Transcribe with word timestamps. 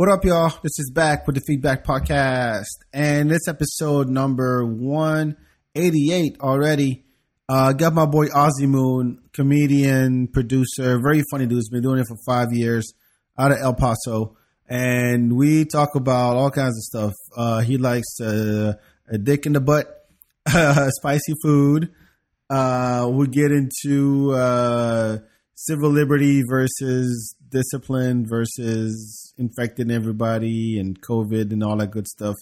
What 0.00 0.08
up, 0.08 0.24
y'all? 0.24 0.48
This 0.62 0.78
is 0.78 0.90
Bak 0.94 1.26
with 1.26 1.36
the 1.36 1.42
FeedBak 1.42 1.84
Podcast, 1.84 2.64
and 2.90 3.30
this 3.30 3.46
episode 3.46 4.08
number 4.08 4.64
188 4.64 6.38
already. 6.40 7.04
Uh, 7.46 7.74
got 7.74 7.92
my 7.92 8.06
boy 8.06 8.28
Ozzy 8.28 8.66
Moon, 8.66 9.20
comedian, 9.34 10.28
producer, 10.28 10.98
very 11.02 11.22
funny 11.30 11.44
dude. 11.44 11.58
He's 11.58 11.68
been 11.68 11.82
doing 11.82 11.98
it 11.98 12.06
for 12.08 12.16
five 12.24 12.50
years 12.50 12.94
out 13.38 13.52
of 13.52 13.58
El 13.58 13.74
Paso, 13.74 14.38
and 14.66 15.36
we 15.36 15.66
talk 15.66 15.94
about 15.94 16.34
all 16.34 16.50
kinds 16.50 16.78
of 16.78 16.82
stuff. 16.82 17.14
Uh, 17.36 17.60
he 17.60 17.76
likes 17.76 18.22
uh, 18.22 18.72
a 19.06 19.18
dick 19.18 19.44
in 19.44 19.52
the 19.52 19.60
butt, 19.60 20.08
spicy 20.48 21.34
food. 21.42 21.90
Uh, 22.48 23.06
we 23.12 23.26
get 23.26 23.52
into 23.52 24.32
uh, 24.32 25.18
civil 25.66 25.90
liberty 25.90 26.42
versus 26.48 27.34
discipline 27.50 28.26
versus 28.26 29.34
infecting 29.36 29.90
everybody 29.90 30.78
and 30.78 31.00
COVID 31.02 31.52
and 31.52 31.62
all 31.62 31.76
that 31.76 31.90
good 31.90 32.08
stuff. 32.08 32.36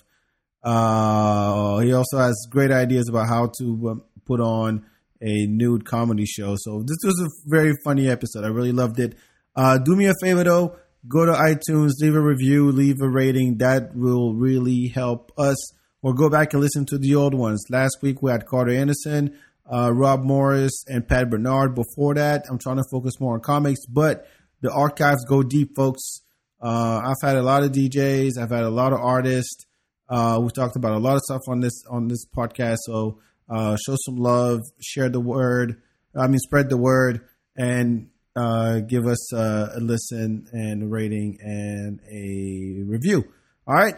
Uh, 0.62 1.79
he 1.79 1.93
also 1.93 2.19
has 2.19 2.46
great 2.48 2.70
ideas 2.70 3.09
about 3.09 3.29
how 3.29 3.51
to 3.59 3.91
um, 3.91 4.02
put 4.24 4.41
on 4.41 4.84
a 5.20 5.46
nude 5.46 5.84
comedy 5.84 6.27
show. 6.27 6.55
So 6.59 6.83
this 6.83 6.98
was 7.05 7.20
a 7.20 7.51
very 7.51 7.74
funny 7.84 8.09
episode. 8.09 8.45
I 8.45 8.48
really 8.48 8.73
loved 8.73 9.01
it. 9.01 9.16
Uh, 9.57 9.79
do 9.79 9.96
me 9.96 10.07
a 10.07 10.15
favor 10.23 10.45
though, 10.45 10.77
go 11.09 11.24
to 11.24 11.32
iTunes, 11.32 11.93
leave 12.01 12.15
a 12.15 12.21
review, 12.21 12.71
leave 12.71 13.01
a 13.02 13.09
rating. 13.09 13.59
That 13.59 13.96
will 13.96 14.35
really 14.35 14.88
help 14.88 15.32
us. 15.37 15.57
Or 16.01 16.15
go 16.15 16.30
back 16.30 16.52
and 16.52 16.62
listen 16.62 16.87
to 16.87 16.98
the 16.98 17.16
old 17.16 17.35
ones. 17.35 17.65
Last 17.71 17.98
week 18.01 18.23
we 18.23 18.30
had 18.30 18.46
Carter 18.46 18.71
Anderson, 18.71 19.37
uh, 19.73 19.93
Rob 19.93 20.23
Morris, 20.23 20.85
and 20.87 21.07
Pat 21.07 21.31
Bernard. 21.31 21.75
Before 21.75 22.15
that, 22.15 22.45
I'm 22.49 22.59
trying 22.59 22.77
to 22.77 22.85
focus 22.91 23.21
more 23.21 23.35
on 23.35 23.41
comics, 23.41 23.87
but 23.87 24.27
the 24.61 24.73
archives 24.73 25.25
go 25.25 25.43
deep, 25.43 25.77
folks. 25.77 26.23
Uh, 26.61 27.01
I've 27.05 27.23
had 27.23 27.37
a 27.37 27.43
lot 27.43 27.63
of 27.63 27.73
DJs. 27.73 28.39
I've 28.39 28.51
had 28.51 28.65
a 28.65 28.71
lot 28.71 28.93
of 28.93 29.01
artists. 29.01 29.67
Uh, 30.09 30.41
we 30.43 30.51
talked 30.51 30.77
about 30.77 30.93
a 30.93 30.99
lot 30.99 31.16
of 31.16 31.23
stuff 31.23 31.43
on 31.49 31.60
this 31.60 31.85
on 31.88 32.09
this 32.09 32.27
podcast. 32.27 32.79
So 32.87 33.21
uh, 33.49 33.77
show 33.77 33.97
some 34.05 34.16
love, 34.16 34.60
share 34.80 35.09
the 35.09 35.21
word. 35.21 35.80
I 36.16 36.27
mean, 36.27 36.38
spread 36.38 36.71
the 36.71 36.79
word, 36.79 37.21
and 37.57 38.09
uh, 38.35 38.80
give 38.80 39.07
us 39.07 39.32
uh, 39.32 39.73
a 39.77 39.80
listen 39.80 40.47
and 40.53 40.85
a 40.85 40.87
rating 40.87 41.38
and 41.41 42.01
a 42.10 42.82
review. 42.87 43.25
All 43.66 43.75
right. 43.75 43.95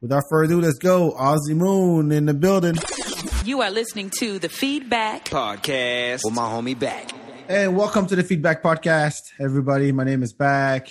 Without 0.00 0.22
further 0.28 0.54
ado, 0.54 0.60
let's 0.60 0.78
go. 0.78 1.12
Ozzy 1.12 1.54
Moon 1.54 2.12
in 2.12 2.26
the 2.26 2.34
building. 2.34 2.74
You 3.44 3.60
are 3.60 3.70
listening 3.70 4.08
to 4.20 4.38
the 4.38 4.48
FeedBak 4.48 5.24
podcast 5.24 6.24
with 6.24 6.32
my 6.32 6.44
homie 6.44 6.78
Bak. 6.78 7.10
And 7.46 7.76
welcome 7.76 8.06
to 8.06 8.16
the 8.16 8.22
FeedBak 8.22 8.62
Podcast, 8.62 9.20
everybody. 9.38 9.92
My 9.92 10.02
name 10.02 10.22
is 10.22 10.32
Bak, 10.32 10.88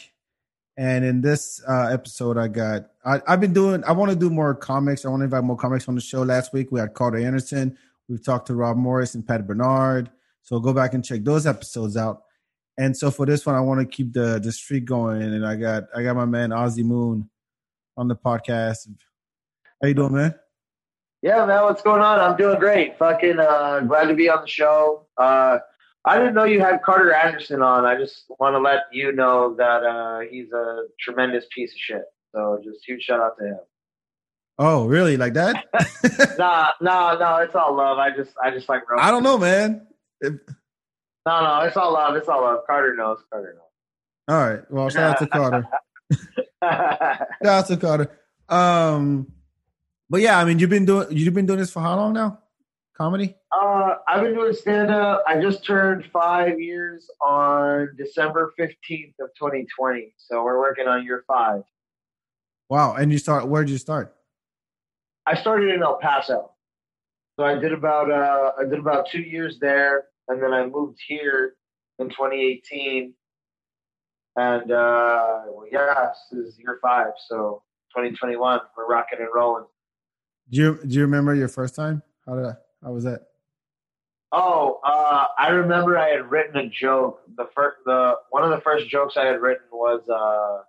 and 0.78 1.04
in 1.04 1.22
this 1.22 1.60
uh, 1.68 1.88
episode, 1.92 2.38
I 2.38 2.50
got 2.50 2.92
I, 3.04 3.22
have 3.26 3.42
been 3.42 3.54
doing. 3.54 3.84
I 3.86 3.94
want 3.94 4.12
to 4.12 4.16
do 4.16 4.30
more 4.30 4.54
comics. 4.54 5.04
I 5.04 5.10
want 5.10 5.22
to 5.22 5.24
invite 5.24 5.44
more 5.44 5.58
comics 5.58 5.90
on 5.90 5.96
the 5.96 6.02
show. 6.02 6.22
Last 6.22 6.54
week 6.54 6.72
we 6.72 6.80
had 6.80 6.94
Carter 6.94 7.18
Anderson. 7.18 7.76
We've 8.08 8.24
talked 8.24 8.46
to 8.48 8.54
Rob 8.54 8.78
Morris 8.78 9.16
and 9.16 9.28
Pat 9.28 9.48
Bernard. 9.48 10.12
So 10.44 10.60
go 10.60 10.74
back 10.74 10.94
and 10.94 11.04
check 11.04 11.24
those 11.24 11.48
episodes 11.48 11.98
out. 11.98 12.22
And 12.78 12.96
so 12.96 13.10
for 13.10 13.26
this 13.26 13.48
one, 13.48 13.56
I 13.56 13.62
want 13.62 13.80
to 13.80 13.88
keep 13.88 14.14
the 14.14 14.40
the 14.40 14.52
streak 14.52 14.86
going. 14.86 15.24
And 15.24 15.44
I 15.44 15.56
got 15.56 15.86
I 15.96 16.04
got 16.04 16.16
my 16.16 16.26
man 16.26 16.52
Ozzy 16.52 16.84
Moon 16.84 17.32
on 17.98 18.10
the 18.10 18.16
podcast. 18.16 18.88
How 19.82 19.88
you 19.88 19.96
doing, 19.96 20.14
man? 20.14 20.36
Yeah, 21.24 21.46
man, 21.46 21.64
what's 21.64 21.82
going 21.82 22.02
on? 22.02 22.20
I'm 22.20 22.36
doing 22.36 22.60
great. 22.60 22.98
Fucking 22.98 23.40
uh, 23.40 23.80
glad 23.88 24.08
to 24.08 24.14
be 24.14 24.30
on 24.30 24.42
the 24.42 24.48
show. 24.48 25.08
Uh, 25.18 25.60
I 26.04 26.18
didn't 26.18 26.34
know 26.34 26.44
you 26.44 26.60
had 26.60 26.84
Carter 26.84 27.14
Anderson 27.14 27.62
on. 27.62 27.86
I 27.86 27.98
just 27.98 28.26
want 28.42 28.56
to 28.56 28.60
let 28.60 28.82
you 28.92 29.14
know 29.14 29.56
that 29.56 29.86
uh, 29.86 30.20
he's 30.30 30.52
a 30.52 30.84
tremendous 31.00 31.46
piece 31.56 31.72
of 31.72 31.78
shit. 31.78 32.04
So 32.36 32.60
just 32.62 32.86
huge 32.86 33.04
shout 33.04 33.22
out 33.22 33.38
to 33.40 33.46
him. 33.46 33.60
Oh, 34.60 34.86
really? 34.86 35.16
Like 35.16 35.34
that? 35.36 35.64
nah, 36.38 36.72
no, 36.82 37.18
no. 37.18 37.38
It's 37.38 37.56
all 37.56 37.74
love. 37.74 38.00
I 38.00 38.14
just, 38.14 38.32
I 38.44 38.52
just 38.52 38.68
like. 38.68 38.82
I 39.00 39.10
don't 39.10 39.24
know, 39.24 39.38
man. 39.38 39.88
If... 40.20 40.34
No, 41.26 41.42
no. 41.42 41.62
It's 41.62 41.78
all 41.78 41.94
love. 41.94 42.18
It's 42.18 42.28
all 42.28 42.42
love. 42.42 42.60
Carter 42.68 42.96
knows. 42.96 43.20
Carter 43.32 43.56
knows. 43.56 44.36
All 44.36 44.46
right. 44.46 44.70
Well, 44.70 44.90
shout 44.90 45.12
out 45.12 45.20
to 45.20 45.28
Carter. 45.28 45.68
shout 46.62 47.30
out 47.46 47.68
to 47.68 47.78
Carter. 47.78 48.20
Um, 48.50 49.32
but 50.14 50.22
yeah, 50.22 50.38
I 50.38 50.46
mean, 50.46 50.60
you've 50.60 50.70
been 50.70 50.86
doing 50.86 51.08
you've 51.10 51.34
been 51.34 51.48
doing 51.48 51.58
this 51.58 51.72
for 51.72 51.80
how 51.80 51.96
long 51.96 52.14
now? 52.14 52.38
Comedy? 52.96 53.36
Uh, 53.52 53.96
I've 54.08 54.22
been 54.22 54.36
doing 54.36 54.54
stand 54.54 54.92
up. 54.92 55.24
I 55.26 55.42
just 55.42 55.66
turned 55.66 56.06
five 56.14 56.60
years 56.60 57.10
on 57.20 57.90
December 57.98 58.54
fifteenth 58.56 59.16
of 59.20 59.30
2020. 59.40 60.14
So 60.18 60.44
we're 60.44 60.60
working 60.60 60.88
on 60.88 61.04
year 61.04 61.24
five. 61.28 61.64
Wow! 62.70 62.94
And 62.94 63.12
you 63.12 63.18
start? 63.18 63.48
Where 63.48 63.64
did 63.64 63.72
you 63.72 63.80
start? 63.80 64.16
I 65.26 65.34
started 65.34 65.74
in 65.74 65.82
El 65.82 65.98
Paso. 65.98 66.52
So 67.40 67.44
I 67.44 67.56
did 67.56 67.74
about 67.74 68.12
uh, 68.12 68.52
I 68.60 68.66
did 68.66 68.78
about 68.78 69.10
two 69.10 69.24
years 69.24 69.58
there, 69.60 70.10
and 70.28 70.44
then 70.44 70.54
I 70.54 70.64
moved 70.68 71.00
here 71.08 71.56
in 71.98 72.10
2018. 72.10 73.16
And 74.36 74.72
uh, 74.72 75.42
well, 75.48 75.66
yeah, 75.72 76.12
this 76.32 76.40
is 76.40 76.60
year 76.60 76.78
five. 76.84 77.14
So 77.28 77.64
2021, 77.96 78.60
we're 78.78 78.88
rocking 78.88 79.18
and 79.18 79.30
rolling. 79.34 79.66
Do 80.50 80.60
you 80.60 80.80
do 80.86 80.96
you 80.96 81.02
remember 81.02 81.36
your 81.36 81.48
first 81.48 81.76
time? 81.76 82.02
How 82.26 82.36
did 82.36 82.46
I, 82.46 82.54
how 82.84 82.92
was 82.92 83.04
that? 83.04 83.28
Oh, 84.36 84.80
uh, 84.84 85.26
I 85.38 85.50
remember 85.50 85.96
I 85.96 86.10
had 86.10 86.32
written 86.32 86.58
a 86.58 86.68
joke. 86.68 87.22
The 87.38 87.46
first, 87.54 87.78
the 87.86 88.16
one 88.32 88.44
of 88.44 88.50
the 88.50 88.62
first 88.62 88.90
jokes 88.90 89.16
I 89.16 89.26
had 89.26 89.40
written 89.40 89.68
was, 89.72 90.10
uh, 90.10 90.64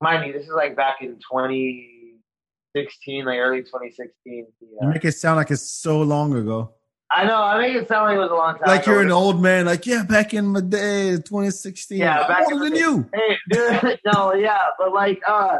mind 0.00 0.26
you, 0.26 0.32
this 0.32 0.44
is 0.44 0.54
like 0.54 0.74
back 0.74 1.02
in 1.02 1.16
2016, 1.16 3.26
like 3.26 3.38
early 3.38 3.60
2016. 3.60 4.46
Yeah. 4.60 4.68
You 4.80 4.88
make 4.88 5.04
it 5.04 5.12
sound 5.12 5.36
like 5.36 5.50
it's 5.50 5.70
so 5.70 6.00
long 6.00 6.34
ago. 6.34 6.72
I 7.10 7.26
know. 7.26 7.42
I 7.42 7.58
make 7.58 7.76
it 7.76 7.88
sound 7.88 8.06
like 8.06 8.16
it 8.16 8.20
was 8.20 8.30
a 8.30 8.34
long 8.34 8.54
time. 8.54 8.68
Like 8.68 8.84
ago. 8.84 8.92
you're 8.92 9.02
an 9.02 9.12
old 9.12 9.42
man. 9.42 9.66
Like 9.66 9.86
yeah, 9.86 10.04
back 10.04 10.32
in 10.32 10.54
the 10.54 10.62
day, 10.62 11.16
2016. 11.16 11.98
Yeah, 11.98 12.26
back 12.26 12.50
older 12.50 12.64
than 12.64 12.72
day. 12.72 12.78
you. 12.78 13.06
Hey, 13.12 13.36
dude. 13.50 14.00
no, 14.14 14.32
yeah, 14.32 14.62
but 14.78 14.94
like, 14.94 15.20
uh, 15.28 15.58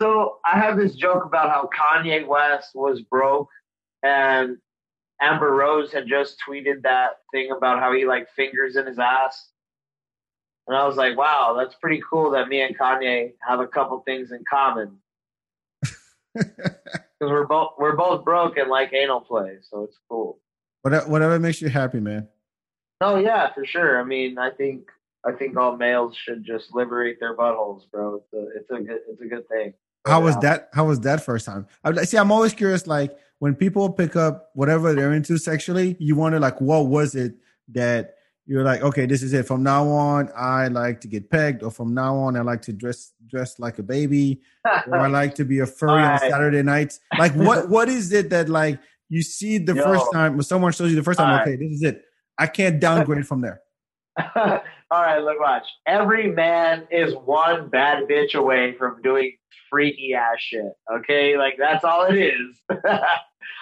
so 0.00 0.38
I 0.44 0.58
have 0.58 0.76
this 0.76 0.94
joke 0.94 1.24
about 1.24 1.50
how 1.50 1.68
Kanye 1.76 2.26
West 2.26 2.70
was 2.74 3.02
broke 3.02 3.48
and 4.02 4.56
Amber 5.20 5.54
Rose 5.54 5.92
had 5.92 6.06
just 6.06 6.36
tweeted 6.46 6.82
that 6.82 7.18
thing 7.32 7.50
about 7.54 7.80
how 7.80 7.92
he 7.92 8.06
like 8.06 8.28
fingers 8.34 8.76
in 8.76 8.86
his 8.86 8.98
ass. 8.98 9.48
And 10.66 10.76
I 10.76 10.86
was 10.86 10.96
like, 10.96 11.16
wow, 11.16 11.54
that's 11.58 11.74
pretty 11.74 12.00
cool 12.08 12.30
that 12.30 12.48
me 12.48 12.62
and 12.62 12.78
Kanye 12.78 13.32
have 13.46 13.60
a 13.60 13.66
couple 13.66 14.00
things 14.00 14.32
in 14.32 14.44
common. 14.50 14.98
Because 17.20 17.32
we're 17.32 17.46
both 17.46 17.72
we're 17.78 17.96
both 17.96 18.24
broke 18.24 18.56
and 18.56 18.70
like 18.70 18.94
anal 18.94 19.20
play, 19.20 19.58
so 19.68 19.82
it's 19.82 19.98
cool. 20.08 20.38
Whatever, 20.80 21.10
whatever 21.10 21.38
makes 21.38 21.60
you 21.60 21.68
happy, 21.68 22.00
man. 22.00 22.28
Oh 23.02 23.16
yeah, 23.16 23.52
for 23.52 23.66
sure. 23.66 24.00
I 24.00 24.04
mean, 24.04 24.38
I 24.38 24.50
think 24.50 24.88
I 25.26 25.32
think 25.32 25.54
all 25.58 25.76
males 25.76 26.16
should 26.16 26.44
just 26.44 26.74
liberate 26.74 27.20
their 27.20 27.36
buttholes, 27.36 27.82
bro. 27.90 28.22
It's 28.22 28.32
a 28.32 28.46
it's 28.56 28.70
a 28.70 28.82
good 28.82 29.00
it's 29.10 29.20
a 29.20 29.26
good 29.26 29.46
thing. 29.48 29.74
How 30.06 30.20
was 30.22 30.36
that? 30.38 30.68
How 30.72 30.86
was 30.86 31.00
that 31.00 31.22
first 31.24 31.46
time? 31.46 31.66
I 31.84 32.04
see. 32.04 32.16
I'm 32.16 32.32
always 32.32 32.54
curious. 32.54 32.86
Like 32.86 33.16
when 33.38 33.54
people 33.54 33.90
pick 33.90 34.16
up 34.16 34.50
whatever 34.54 34.94
they're 34.94 35.12
into 35.12 35.36
sexually, 35.38 35.96
you 35.98 36.16
wonder 36.16 36.38
like, 36.40 36.60
what 36.60 36.86
was 36.86 37.14
it 37.14 37.34
that 37.72 38.14
you're 38.46 38.64
like, 38.64 38.82
okay, 38.82 39.06
this 39.06 39.22
is 39.22 39.32
it. 39.32 39.46
From 39.46 39.62
now 39.62 39.86
on, 39.88 40.28
I 40.34 40.66
like 40.68 41.00
to 41.02 41.08
get 41.08 41.30
pegged, 41.30 41.62
or 41.62 41.70
from 41.70 41.94
now 41.94 42.16
on, 42.16 42.36
I 42.36 42.40
like 42.40 42.62
to 42.62 42.72
dress 42.72 43.12
dress 43.28 43.58
like 43.60 43.78
a 43.78 43.82
baby, 43.82 44.40
or 44.88 44.96
I 44.98 45.06
like 45.06 45.34
to 45.36 45.44
be 45.44 45.60
a 45.60 45.66
furry 45.78 46.02
Right. 46.02 46.14
on 46.22 46.30
Saturday 46.30 46.62
nights. 46.62 46.98
Like, 47.18 47.32
what 47.34 47.68
what 47.74 47.88
is 47.88 48.12
it 48.12 48.30
that 48.30 48.48
like 48.48 48.80
you 49.08 49.22
see 49.22 49.58
the 49.58 49.74
Yo. 49.74 49.82
first 49.84 50.06
time 50.12 50.32
when 50.34 50.42
someone 50.42 50.72
shows 50.72 50.90
you 50.90 50.96
the 50.96 51.02
first 51.04 51.18
time? 51.18 51.30
Alright. 51.30 51.46
Okay, 51.48 51.56
this 51.56 51.74
is 51.76 51.82
it. 51.82 52.02
I 52.38 52.46
can't 52.46 52.80
downgrade 52.80 53.26
from 53.26 53.40
there. 53.42 53.60
All 54.90 55.02
right, 55.02 55.20
look, 55.20 55.38
watch. 55.38 55.66
Every 55.86 56.30
man 56.30 56.86
is 56.90 57.14
one 57.14 57.68
bad 57.68 58.04
bitch 58.08 58.34
away 58.34 58.74
from 58.76 59.00
doing 59.02 59.36
freaky 59.70 60.14
ass 60.14 60.40
shit. 60.40 60.72
Okay, 60.92 61.38
like 61.38 61.54
that's 61.58 61.84
all 61.84 62.06
it 62.06 62.16
is. 62.18 62.60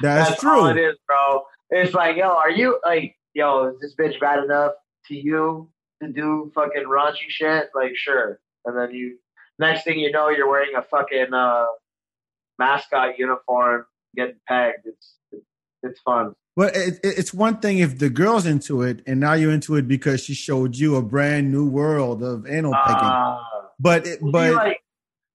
That's, 0.01 0.29
That's 0.29 0.41
true. 0.41 0.61
all 0.61 0.67
it 0.67 0.77
is, 0.79 0.97
bro. 1.09 1.43
It's 1.71 1.93
like, 1.93 2.17
yo, 2.17 2.29
are 2.29 2.51
you 2.51 2.79
like, 2.85 3.17
yo, 3.35 3.67
is 3.67 3.81
this 3.81 3.95
bitch 3.99 4.21
bad 4.21 4.45
enough 4.45 4.73
to 5.07 5.15
you 5.15 5.69
to 6.01 6.09
do 6.13 6.53
fucking 6.55 6.85
raunchy 6.85 7.29
shit? 7.29 7.71
Like, 7.75 7.97
sure. 7.97 8.39
And 8.65 8.77
then 8.77 8.93
you, 8.93 9.19
next 9.59 9.83
thing 9.85 9.99
you 9.99 10.13
know, 10.13 10.29
you're 10.29 10.49
wearing 10.49 10.77
a 10.77 10.83
fucking 10.83 11.35
uh, 11.35 11.67
mascot 12.61 13.19
uniform, 13.19 13.87
getting 14.17 14.39
pegged. 14.47 14.87
It's 14.87 15.15
it's, 15.83 16.01
fun. 16.01 16.35
But 16.57 16.75
it, 16.77 16.95
it- 17.05 17.19
it's 17.19 17.33
one 17.33 17.59
thing 17.59 17.79
if 17.79 17.99
the 17.99 18.11
girl's 18.11 18.47
into 18.47 18.83
it, 18.83 19.03
and 19.07 19.21
now 19.21 19.35
you're 19.35 19.53
into 19.53 19.77
it 19.77 19.87
because 19.89 20.23
she 20.23 20.35
showed 20.35 20.77
you 20.77 20.97
a 20.97 21.03
brand 21.03 21.53
new 21.53 21.69
world 21.69 22.23
of 22.23 22.47
anal 22.49 22.75
picking. 22.87 23.05
Uh, 23.05 23.39
but 23.79 24.07
it, 24.07 24.19
but 24.21 24.55
like, 24.55 24.83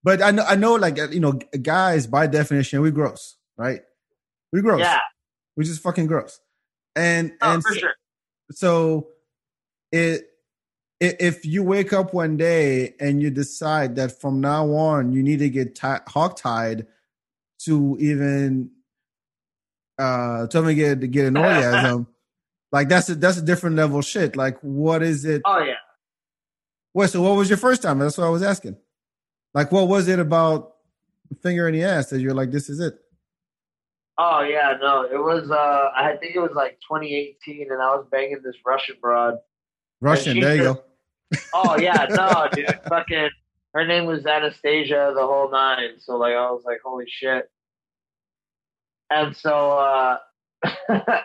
but 0.04 0.22
I 0.22 0.32
know 0.32 0.44
I 0.44 0.56
know 0.56 0.76
like 0.76 0.98
you 1.12 1.20
know 1.20 1.34
guys 1.62 2.08
by 2.08 2.28
definition 2.28 2.82
we 2.82 2.92
gross 2.92 3.38
right 3.58 3.82
we 4.52 4.62
gross 4.62 4.82
yeah, 4.82 5.00
we 5.56 5.64
just 5.64 5.82
fucking 5.82 6.08
gross 6.08 6.40
and 6.96 7.32
oh, 7.42 7.54
and 7.54 7.64
for 7.64 7.74
so, 7.74 7.80
sure. 7.80 7.94
so 8.52 9.08
it 9.92 10.30
if 11.00 11.46
you 11.46 11.64
wake 11.64 11.92
up 11.94 12.14
one 12.14 12.38
day 12.38 12.96
and 13.00 13.22
you 13.22 13.30
decide 13.30 13.96
that 13.96 14.20
from 14.22 14.42
now 14.42 14.70
on 14.72 15.12
you 15.12 15.24
need 15.24 15.40
to 15.40 15.50
get 15.50 15.76
ti 15.76 15.96
hog 16.08 16.36
tied 16.36 16.86
to 17.60 17.98
even 18.00 18.70
uh 20.00 20.48
to 20.48 20.60
even 20.60 20.76
get 20.76 21.02
to 21.02 21.08
get 21.08 21.26
an 21.26 21.38
orgasm, 21.38 22.08
like 22.72 22.90
that's 22.90 23.10
a 23.10 23.16
that's 23.16 23.38
a 23.38 23.42
different 23.42 23.76
level 23.76 24.02
shit. 24.02 24.36
Like 24.36 24.58
what 24.62 25.04
is 25.04 25.26
it? 25.26 25.42
Oh 25.46 25.60
yeah. 25.60 25.74
What 26.94 27.10
so 27.10 27.22
what 27.22 27.36
was 27.36 27.50
your 27.50 27.58
first 27.58 27.82
time? 27.82 28.00
That's 28.00 28.18
what 28.18 28.26
I 28.26 28.30
was 28.30 28.44
asking. 28.44 28.78
Like 29.54 29.72
what 29.72 29.88
was 29.88 30.08
it 30.08 30.20
about 30.20 30.74
finger 31.42 31.68
in 31.68 31.74
the 31.74 31.84
ass 31.84 32.10
that 32.10 32.22
you're 32.22 32.34
like 32.34 32.52
this 32.52 32.70
is 32.70 32.80
it? 32.80 32.96
Oh 34.18 34.42
yeah, 34.42 34.78
no, 34.80 35.04
it 35.04 35.18
was. 35.18 35.50
uh 35.50 35.90
I 35.96 36.16
think 36.20 36.36
it 36.36 36.40
was 36.40 36.52
like 36.56 36.80
2018, 36.90 37.72
and 37.72 37.82
I 37.82 37.96
was 37.96 38.06
banging 38.12 38.42
this 38.44 38.56
Russian 38.66 38.96
broad. 39.02 39.36
Russian, 40.02 40.40
there 40.40 40.56
you 40.56 40.64
just- 40.64 40.76
go. 40.76 40.84
Oh 41.56 41.78
yeah, 41.80 42.06
no, 42.12 42.48
dude, 42.54 42.80
fucking. 42.88 43.30
Her 43.74 43.88
name 43.88 44.06
was 44.06 44.24
Anastasia, 44.24 45.14
the 45.16 45.26
whole 45.26 45.50
nine. 45.50 45.94
So 45.98 46.16
like, 46.18 46.34
I 46.36 46.52
was 46.52 46.62
like, 46.64 46.78
holy 46.86 47.06
shit. 47.08 47.50
And 49.10 49.36
so, 49.36 49.72
uh 49.78 50.18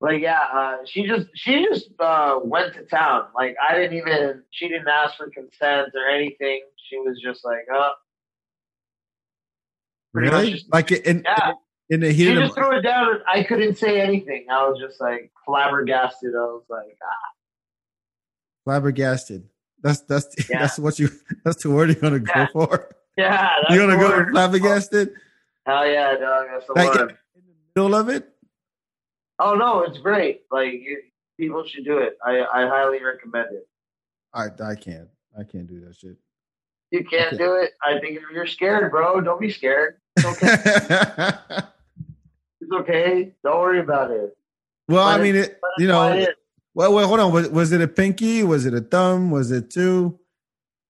like, 0.00 0.20
yeah, 0.22 0.40
uh, 0.52 0.76
she 0.86 1.06
just 1.06 1.26
she 1.34 1.64
just 1.64 1.90
uh 2.00 2.38
went 2.42 2.74
to 2.74 2.82
town. 2.84 3.24
Like, 3.34 3.56
I 3.68 3.74
didn't 3.74 3.96
even. 3.98 4.42
She 4.50 4.68
didn't 4.68 4.88
ask 4.88 5.16
for 5.16 5.28
consent 5.30 5.88
or 5.94 6.08
anything. 6.08 6.62
She 6.88 6.96
was 6.98 7.20
just 7.22 7.44
like, 7.44 7.66
oh. 7.72 7.92
Pretty 10.14 10.30
much 10.30 10.40
Really? 10.40 10.52
just- 10.54 10.72
Like 10.72 10.92
in 10.92 11.22
Yeah. 11.24 11.52
in 11.90 12.00
the 12.00 12.10
She 12.10 12.16
heat 12.26 12.36
of 12.36 12.44
just 12.44 12.54
threw 12.54 12.78
it 12.78 12.82
down, 12.82 13.08
and 13.14 13.20
I 13.28 13.42
couldn't 13.42 13.76
say 13.76 14.00
anything. 14.00 14.46
I 14.50 14.66
was 14.68 14.78
just 14.80 15.00
like 15.00 15.30
flabbergasted. 15.44 16.34
I 16.34 16.38
was 16.38 16.64
like, 16.68 16.96
ah, 17.02 17.28
flabbergasted. 18.64 19.48
That's 19.82 20.00
that's 20.00 20.34
Yeah. 20.50 20.60
that's 20.60 20.78
what 20.78 20.98
you 20.98 21.08
that's 21.44 21.62
the 21.62 21.70
word 21.70 21.88
you're 21.90 21.96
gonna 22.00 22.20
go 22.20 22.32
Yeah. 22.34 22.46
for. 22.52 22.96
yeah, 23.16 23.50
You're 23.70 23.86
gonna 23.86 23.98
go 24.00 24.30
flabbergasted 24.30 25.10
Hell 25.66 25.86
yeah, 25.86 26.16
dog. 26.16 26.46
That's 26.52 26.66
the 26.66 26.72
like 26.74 26.94
in 26.94 27.00
word. 27.00 27.18
the 27.74 27.80
middle 27.82 27.94
of 27.98 28.08
it. 28.08 28.28
Oh 29.38 29.54
no, 29.54 29.82
it's 29.82 29.98
great. 29.98 30.42
Like 30.50 30.72
you, 30.72 31.02
people 31.38 31.64
should 31.66 31.84
do 31.84 31.98
it. 31.98 32.16
I, 32.24 32.40
I 32.40 32.66
highly 32.68 33.02
recommend 33.04 33.48
it. 33.52 33.68
I 34.32 34.44
I 34.64 34.74
can't 34.76 35.08
I 35.38 35.42
can't 35.44 35.66
do 35.66 35.80
that 35.86 35.96
shit. 35.96 36.16
You 36.92 37.04
can't 37.04 37.36
do 37.36 37.54
it. 37.56 37.72
I 37.82 37.98
think 38.00 38.20
you're 38.32 38.46
scared, 38.46 38.90
bro, 38.92 39.20
don't 39.20 39.40
be 39.40 39.50
scared. 39.50 39.96
It's 40.16 40.24
okay. 40.24 41.32
it's 42.60 42.72
okay. 42.72 43.34
Don't 43.44 43.60
worry 43.60 43.80
about 43.80 44.10
it. 44.12 44.36
well, 44.88 45.02
I 45.06 45.12
Let 45.16 45.20
it- 45.20 45.22
mean, 45.24 45.34
it, 45.36 45.50
it 45.50 45.60
you 45.78 45.88
know, 45.88 46.12
in. 46.12 46.28
well, 46.74 46.94
wait, 46.94 47.04
hold 47.06 47.20
on. 47.20 47.32
Was, 47.32 47.48
was 47.50 47.72
it 47.72 47.80
a 47.80 47.88
pinky? 47.88 48.44
Was 48.44 48.66
it 48.66 48.72
a 48.74 48.80
thumb? 48.80 49.30
Was 49.32 49.50
it 49.50 49.70
two? 49.70 50.18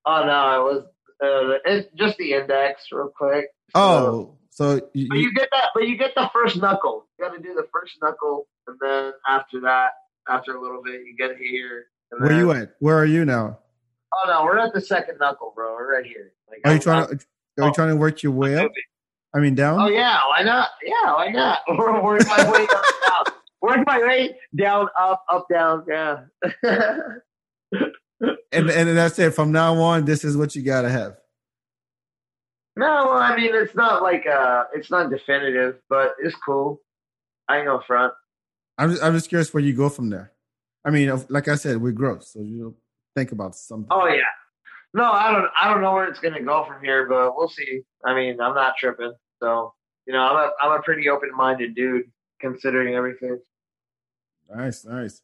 Oh 0.04 0.24
no, 0.26 0.60
it 0.60 0.74
was 0.74 0.84
uh, 1.24 1.58
it's 1.64 1.88
just 1.96 2.18
the 2.18 2.34
index, 2.34 2.82
real 2.92 3.10
quick. 3.16 3.46
So- 3.74 3.80
Oh, 3.80 4.38
so 4.56 4.80
you, 4.94 5.06
but 5.10 5.18
you 5.18 5.34
get 5.34 5.50
that. 5.52 5.68
But 5.74 5.86
you 5.86 5.98
get 5.98 6.14
the 6.14 6.30
first 6.32 6.56
knuckle. 6.56 7.06
You 7.18 7.26
got 7.26 7.34
to 7.34 7.42
do 7.42 7.52
the 7.54 7.66
first 7.70 7.92
knuckle, 8.00 8.48
and 8.66 8.78
then 8.80 9.12
after 9.28 9.60
that, 9.60 9.90
after 10.30 10.56
a 10.56 10.62
little 10.62 10.82
bit, 10.82 11.02
you 11.04 11.14
get 11.18 11.36
here. 11.36 11.88
And 12.10 12.22
where 12.22 12.30
then, 12.30 12.38
you 12.38 12.52
at? 12.52 12.70
Where 12.78 12.96
are 12.96 13.04
you 13.04 13.26
now? 13.26 13.58
Oh 14.14 14.28
no, 14.28 14.44
we're 14.44 14.58
at 14.58 14.72
the 14.72 14.80
second 14.80 15.18
knuckle, 15.20 15.52
bro. 15.54 15.74
We're 15.74 15.96
right 15.96 16.06
here. 16.06 16.32
Like, 16.48 16.60
Are 16.64 16.70
you 16.70 16.74
I'm- 16.76 16.80
trying 16.80 17.06
to 17.06 17.12
are 17.58 17.64
you 17.64 17.70
oh. 17.70 17.72
trying 17.72 17.88
to 17.88 17.96
work 17.96 18.22
your 18.22 18.32
way 18.32 18.56
up? 18.56 18.70
I 19.34 19.40
mean, 19.40 19.54
down. 19.54 19.78
Oh 19.78 19.88
yeah, 19.88 20.18
why 20.26 20.42
not? 20.42 20.70
Yeah, 20.82 21.12
why 21.12 21.28
not? 21.28 21.58
We're 21.68 22.02
working 22.02 22.28
my 22.28 22.50
way 22.50 22.62
up, 22.62 22.84
down. 23.06 23.34
Work 23.60 23.86
my 23.86 23.98
way 23.98 24.36
down, 24.54 24.88
up, 24.98 25.22
up, 25.30 25.46
down. 25.50 25.84
Yeah. 25.86 26.24
And 28.52 28.70
and 28.70 28.96
that's 28.96 29.18
it. 29.18 29.34
From 29.34 29.52
now 29.52 29.74
on, 29.74 30.06
this 30.06 30.24
is 30.24 30.38
what 30.38 30.56
you 30.56 30.62
gotta 30.62 30.88
have. 30.88 31.18
No, 32.76 32.86
well, 33.10 33.18
I 33.18 33.36
mean 33.36 33.50
it's 33.54 33.74
not 33.74 34.02
like 34.02 34.26
uh, 34.26 34.64
it's 34.74 34.90
not 34.90 35.10
definitive, 35.10 35.76
but 35.88 36.14
it's 36.22 36.36
cool. 36.36 36.80
I 37.48 37.58
ain't 37.58 37.66
no 37.66 37.80
front. 37.86 38.12
I'm 38.78 38.90
just, 38.90 39.02
I'm 39.02 39.14
just 39.14 39.28
curious 39.28 39.52
where 39.54 39.62
you 39.62 39.72
go 39.74 39.88
from 39.88 40.10
there. 40.10 40.32
I 40.84 40.90
mean, 40.90 41.10
like 41.28 41.48
I 41.48 41.54
said, 41.56 41.78
we're 41.80 41.92
gross, 41.92 42.32
so 42.32 42.40
you 42.40 42.76
think 43.14 43.32
about 43.32 43.56
something. 43.56 43.88
Oh 43.90 44.06
yeah. 44.06 44.22
No, 44.94 45.04
I 45.04 45.32
don't. 45.32 45.46
I 45.60 45.68
don't 45.72 45.82
know 45.82 45.92
where 45.92 46.06
it's 46.06 46.20
gonna 46.20 46.42
go 46.42 46.64
from 46.64 46.82
here, 46.82 47.06
but 47.08 47.36
we'll 47.36 47.48
see. 47.48 47.82
I 48.04 48.14
mean, 48.14 48.40
I'm 48.40 48.54
not 48.54 48.76
tripping. 48.78 49.12
So 49.42 49.74
you 50.06 50.12
know, 50.12 50.20
I'm 50.20 50.36
a 50.36 50.50
I'm 50.62 50.78
a 50.78 50.82
pretty 50.82 51.08
open 51.08 51.30
minded 51.36 51.74
dude, 51.74 52.10
considering 52.40 52.94
everything. 52.94 53.38
Nice, 54.54 54.84
nice. 54.84 55.22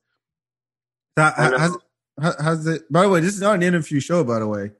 So, 1.16 1.24
I 1.36 1.50
know. 1.50 1.58
how's, 1.58 1.78
how- 2.20 2.42
how's 2.42 2.66
it? 2.66 2.90
By 2.90 3.02
the 3.02 3.08
way, 3.08 3.20
this 3.20 3.34
is 3.34 3.40
not 3.40 3.54
an 3.54 3.62
interview 3.62 4.00
show. 4.00 4.24
By 4.24 4.40
the 4.40 4.48
way, 4.48 4.72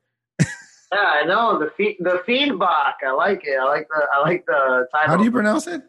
Yeah, 0.92 0.98
I 0.98 1.24
know 1.24 1.58
the 1.58 1.70
feed 1.76 1.96
the 2.00 2.22
feedback. 2.26 2.96
I 3.06 3.12
like 3.12 3.42
it. 3.44 3.58
I 3.58 3.64
like 3.64 3.88
the 3.88 4.06
I 4.14 4.20
like 4.20 4.44
the 4.46 4.86
title. 4.92 5.08
how 5.08 5.16
do 5.16 5.24
you 5.24 5.32
pronounce 5.32 5.66
it? 5.66 5.82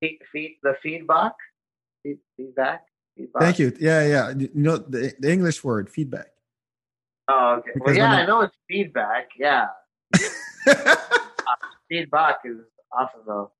feed, 0.00 0.18
feed 0.32 0.58
the 0.62 0.74
feedback? 0.82 1.32
Feed, 2.02 2.18
feedback. 2.36 2.84
Feedback. 3.16 3.42
Thank 3.42 3.58
you. 3.58 3.76
Yeah, 3.80 4.06
yeah. 4.06 4.30
You 4.36 4.50
know 4.54 4.76
the, 4.78 5.14
the 5.18 5.32
English 5.32 5.62
word 5.62 5.90
feedback. 5.90 6.28
Oh, 7.28 7.56
okay. 7.58 7.70
Because 7.74 7.96
Well, 7.96 8.10
yeah, 8.10 8.16
I 8.16 8.26
know 8.26 8.40
it's 8.42 8.56
feedback. 8.68 9.28
Yeah, 9.38 9.66
feedback 11.88 12.36
is 12.44 12.58
awesome 12.92 13.20
though. 13.26 13.52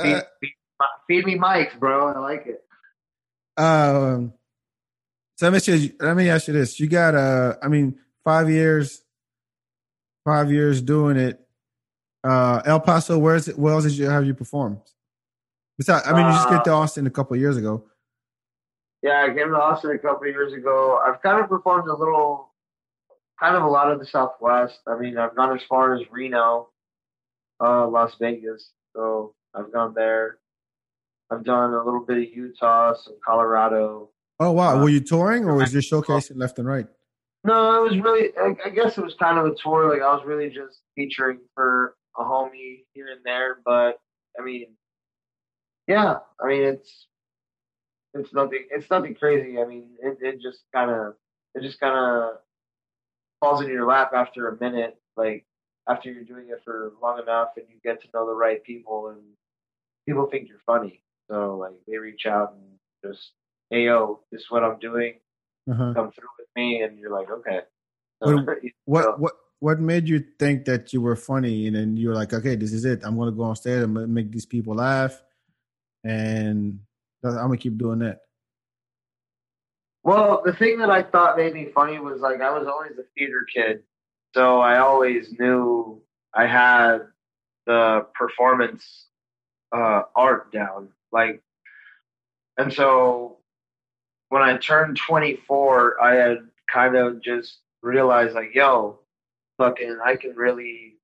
Feed, 0.00 0.16
Uh, 0.16 0.22
feed, 0.40 0.54
feed 1.08 1.26
me 1.26 1.36
mics, 1.38 1.76
bro. 1.78 2.08
I 2.12 2.18
like 2.18 2.46
it. 2.46 2.62
um, 3.56 4.32
so 5.36 5.46
let 5.46 5.52
me 5.52 5.56
ask 5.56 5.66
you, 5.66 5.92
let 5.98 6.16
me 6.16 6.28
ask 6.28 6.46
you 6.46 6.54
this: 6.54 6.78
You 6.78 6.88
got 6.88 7.14
uh, 7.14 7.56
I 7.62 7.68
mean, 7.68 7.98
five 8.22 8.48
years, 8.48 9.03
five 10.24 10.50
years 10.50 10.80
doing 10.82 11.16
it. 11.16 11.40
Uh, 12.22 12.62
El 12.64 12.80
Paso, 12.80 13.18
where's 13.18 13.48
it? 13.48 13.58
Where 13.58 13.74
else 13.74 13.84
did 13.84 13.92
you 13.98 14.08
have 14.08 14.24
you 14.24 14.34
performed? 14.34 14.80
Besides, 15.76 16.06
I 16.06 16.12
mean, 16.12 16.26
you 16.26 16.32
just 16.32 16.48
Uh, 16.48 16.52
get 16.56 16.64
to 16.64 16.70
Austin 16.70 17.06
a 17.06 17.10
couple 17.10 17.34
of 17.34 17.40
years 17.40 17.56
ago. 17.56 17.84
Yeah, 19.02 19.22
I 19.24 19.26
came 19.34 19.48
to 19.50 19.60
Austin 19.60 19.90
a 19.90 19.98
couple 19.98 20.22
of 20.28 20.34
years 20.34 20.52
ago. 20.54 20.98
I've 21.04 21.20
kind 21.20 21.42
of 21.42 21.48
performed 21.50 21.88
a 21.88 21.94
little, 21.94 22.52
kind 23.38 23.54
of 23.56 23.62
a 23.62 23.66
lot 23.68 23.90
of 23.90 23.98
the 23.98 24.06
Southwest. 24.06 24.78
I 24.86 24.96
mean, 24.98 25.18
I've 25.18 25.34
gone 25.36 25.54
as 25.54 25.62
far 25.68 25.94
as 25.94 26.00
Reno, 26.10 26.70
uh, 27.62 27.86
Las 27.88 28.14
Vegas. 28.18 28.70
So 28.96 29.34
I've 29.54 29.70
gone 29.72 29.92
there. 29.94 30.38
I've 31.30 31.44
done 31.44 31.74
a 31.74 31.82
little 31.84 32.00
bit 32.00 32.18
of 32.18 32.24
Utah, 32.34 32.94
some 32.94 33.16
Colorado. 33.26 34.08
Oh 34.40 34.52
wow, 34.52 34.78
Uh, 34.78 34.82
were 34.82 34.88
you 34.88 35.00
touring 35.00 35.44
or 35.44 35.54
was 35.54 35.74
you 35.74 35.80
showcasing 35.90 36.36
left 36.36 36.58
and 36.58 36.66
right? 36.66 36.86
No, 37.44 37.84
it 37.84 37.90
was 37.90 37.98
really. 38.00 38.30
I, 38.38 38.56
I 38.66 38.70
guess 38.70 38.96
it 38.96 39.04
was 39.04 39.14
kind 39.14 39.38
of 39.38 39.46
a 39.46 39.54
tour. 39.54 39.90
Like 39.92 40.02
I 40.02 40.14
was 40.14 40.24
really 40.24 40.48
just 40.48 40.80
featuring 40.94 41.40
for 41.54 41.94
a 42.18 42.22
homie 42.24 42.84
here 42.94 43.08
and 43.08 43.20
there. 43.24 43.58
But 43.64 43.98
I 44.38 44.42
mean, 44.42 44.68
yeah. 45.86 46.16
I 46.42 46.48
mean, 46.48 46.62
it's 46.62 47.06
it's 48.14 48.32
nothing. 48.32 48.66
It's 48.70 48.90
nothing 48.90 49.14
crazy. 49.14 49.60
I 49.60 49.66
mean, 49.66 49.90
it, 50.02 50.18
it 50.22 50.40
just 50.40 50.60
kind 50.74 50.90
of 50.90 51.14
it 51.54 51.62
just 51.62 51.80
kind 51.80 51.94
of 51.94 52.38
falls 53.40 53.60
in 53.60 53.68
your 53.68 53.86
lap 53.86 54.12
after 54.14 54.48
a 54.48 54.58
minute. 54.58 54.96
Like 55.16 55.44
after 55.88 56.10
you're 56.10 56.24
doing 56.24 56.46
it 56.48 56.62
for 56.64 56.92
long 57.02 57.20
enough, 57.20 57.50
and 57.56 57.66
you 57.68 57.76
get 57.84 58.00
to 58.02 58.08
know 58.14 58.26
the 58.26 58.34
right 58.34 58.64
people, 58.64 59.08
and 59.08 59.20
people 60.06 60.26
think 60.30 60.48
you're 60.48 60.58
funny. 60.64 61.02
So 61.30 61.56
like 61.58 61.74
they 61.86 61.98
reach 61.98 62.26
out 62.26 62.54
and 62.54 63.12
just, 63.12 63.32
hey 63.70 63.84
yo, 63.84 64.20
this 64.32 64.42
is 64.42 64.50
what 64.50 64.64
I'm 64.64 64.78
doing 64.78 65.14
Uh-huh. 65.70 65.92
come 65.94 66.10
through 66.12 66.28
with 66.38 66.43
me, 66.56 66.82
and 66.82 66.98
you're 66.98 67.10
like, 67.10 67.30
okay. 67.30 67.60
So, 68.22 68.36
What 68.36 68.58
what 68.84 69.20
what 69.20 69.32
what 69.60 69.80
made 69.80 70.08
you 70.08 70.24
think 70.38 70.64
that 70.66 70.92
you 70.92 71.00
were 71.00 71.16
funny 71.16 71.66
and 71.66 71.76
then 71.76 71.96
you 71.96 72.08
were 72.08 72.14
like, 72.14 72.32
okay, 72.32 72.54
this 72.56 72.72
is 72.72 72.84
it. 72.84 73.00
I'm 73.04 73.16
gonna 73.16 73.32
go 73.32 73.44
on 73.44 73.56
stage. 73.56 73.82
I'm 73.82 73.94
gonna 73.94 74.06
make 74.06 74.30
these 74.30 74.46
people 74.46 74.74
laugh, 74.74 75.20
and 76.04 76.80
I'm 77.24 77.34
gonna 77.34 77.56
keep 77.56 77.78
doing 77.78 78.00
that. 78.00 78.20
well, 80.02 80.42
the 80.44 80.52
thing 80.52 80.78
that 80.78 80.90
I 80.90 81.02
thought 81.02 81.36
made 81.36 81.54
me 81.54 81.70
funny 81.74 81.98
was 81.98 82.20
like 82.20 82.40
I 82.40 82.56
was 82.56 82.66
always 82.66 82.92
a 82.98 83.04
theater 83.16 83.46
kid, 83.52 83.82
so 84.34 84.60
I 84.60 84.78
always 84.78 85.32
knew 85.38 86.02
I 86.34 86.46
had 86.46 86.98
the 87.66 88.06
performance 88.14 89.06
uh, 89.74 90.02
art 90.14 90.52
down. 90.52 90.90
Like, 91.12 91.42
and 92.58 92.72
so 92.72 93.38
when 94.34 94.42
I 94.42 94.56
turned 94.56 94.96
24, 94.96 96.02
I 96.02 96.14
had 96.16 96.38
kind 96.68 96.96
of 96.96 97.22
just 97.22 97.58
realized 97.82 98.34
like, 98.34 98.52
yo, 98.52 98.98
fucking, 99.58 100.00
I 100.04 100.16
can 100.16 100.34
really 100.34 100.96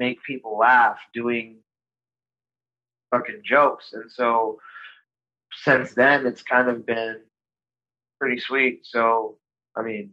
make 0.00 0.20
people 0.24 0.58
laugh 0.58 0.98
doing 1.14 1.58
fucking 3.12 3.42
jokes. 3.44 3.92
And 3.92 4.10
so 4.10 4.58
since 5.62 5.94
then, 5.94 6.26
it's 6.26 6.42
kind 6.42 6.68
of 6.68 6.84
been 6.84 7.20
pretty 8.18 8.40
sweet. 8.40 8.80
So, 8.82 9.36
I 9.76 9.82
mean, 9.82 10.10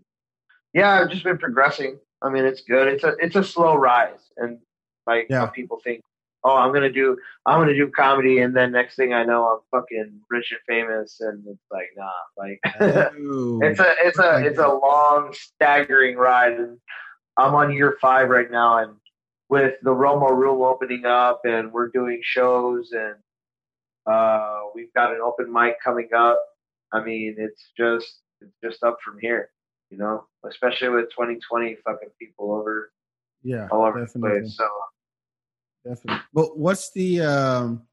yeah, 0.72 0.92
I've 1.02 1.10
just 1.10 1.24
been 1.24 1.40
progressing. 1.40 1.98
I 2.22 2.30
mean, 2.30 2.46
it's 2.46 2.62
good. 2.62 2.90
It's 2.90 3.04
a 3.04 3.16
it's 3.20 3.36
a 3.36 3.44
slow 3.44 3.74
rise, 3.76 4.30
and 4.38 4.60
like 5.08 5.26
Yeah. 5.32 5.48
people 5.48 5.82
think 5.84 6.02
oh, 6.44 6.56
I'm 6.56 6.74
gonna 6.74 6.92
do, 6.92 7.18
I'm 7.46 7.60
gonna 7.60 7.76
do 7.76 7.90
comedy, 7.90 8.40
and 8.40 8.56
then 8.56 8.72
next 8.72 8.96
thing 8.96 9.14
I 9.14 9.24
know, 9.24 9.46
I'm 9.46 9.80
fucking 9.80 10.20
rich 10.30 10.52
and 10.52 10.60
famous, 10.68 11.18
and 11.22 11.44
it's 11.48 11.64
like, 11.72 11.90
nah, 11.96 12.12
like 12.38 12.60
it's 12.82 13.80
a, 13.80 13.96
it's 14.04 14.20
a, 14.20 14.46
it's 14.46 14.60
a 14.60 14.68
long, 14.68 15.34
staggering 15.34 16.18
ride, 16.18 16.54
and 16.54 16.78
I'm 17.38 17.56
on 17.56 17.74
year 17.74 17.98
five 18.02 18.30
right 18.30 18.52
now, 18.52 18.80
and 18.80 18.94
with 19.50 19.76
the 19.84 19.92
Romo 19.92 20.30
Room 20.32 20.62
opening 20.62 21.06
up, 21.06 21.42
and 21.46 21.72
we're 21.72 21.90
doing 21.90 22.20
shows, 22.24 22.92
and 22.92 23.16
uh, 24.12 24.62
we've 24.76 24.94
got 24.94 25.12
an 25.12 25.22
open 25.24 25.52
mic 25.52 25.76
coming 25.84 26.10
up. 26.16 26.42
I 26.92 27.04
mean, 27.04 27.36
it's 27.38 27.72
just, 27.78 28.20
it's 28.42 28.54
just 28.64 28.84
up 28.84 28.98
from 29.04 29.18
here, 29.20 29.50
you 29.90 29.98
know, 29.98 30.26
especially 30.48 30.90
with 30.90 31.06
2020 31.12 31.78
fucking 31.86 32.10
people 32.20 32.52
over 32.52 32.92
yeah, 33.44 33.68
all 33.72 33.86
over 33.86 34.06
the 34.06 34.20
place. 34.20 34.56
So. 34.58 34.68
Definitely. 35.86 36.22
But 36.34 36.58
what's 36.58 36.92
the 36.92 37.22
um? 37.22 37.84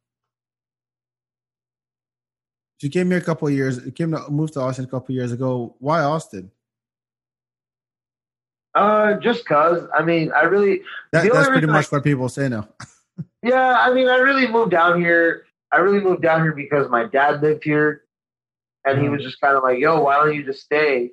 You 2.83 2.89
came 2.89 3.11
here 3.11 3.19
a 3.19 3.23
couple 3.23 3.47
of 3.47 3.53
years. 3.55 3.85
You 3.85 3.93
came 3.93 4.11
to 4.13 4.31
moved 4.31 4.55
to 4.55 4.61
Austin 4.61 4.85
a 4.87 4.89
couple 4.89 5.13
of 5.13 5.17
years 5.17 5.33
ago. 5.33 5.77
Why 5.81 6.01
Austin? 6.03 6.51
Uh, 8.75 9.15
just 9.15 9.45
cause. 9.47 9.87
I 9.97 10.03
mean, 10.03 10.33
I 10.33 10.43
really. 10.43 10.83
That, 11.13 11.31
that's 11.33 11.49
pretty 11.49 11.67
much 11.67 11.87
I- 11.87 11.97
what 11.97 12.05
people 12.05 12.29
say 12.29 12.49
now. 12.49 12.69
Yeah, 13.43 13.77
I 13.79 13.93
mean, 13.95 14.07
I 14.09 14.17
really 14.17 14.47
moved 14.49 14.71
down 14.71 15.01
here. 15.01 15.45
I 15.73 15.79
really 15.79 16.01
moved 16.01 16.21
down 16.23 16.43
here 16.43 16.53
because 16.53 16.89
my 16.91 17.05
dad 17.07 17.41
lived 17.43 17.65
here, 17.65 18.03
and 18.85 18.99
he 18.99 19.07
Mhm. 19.07 19.13
was 19.13 19.23
just 19.23 19.41
kind 19.41 19.57
of 19.57 19.63
like, 19.63 19.79
"Yo, 19.79 20.03
why 20.03 20.17
don't 20.17 20.35
you 20.35 20.43
just 20.45 20.61
stay?" 20.63 21.11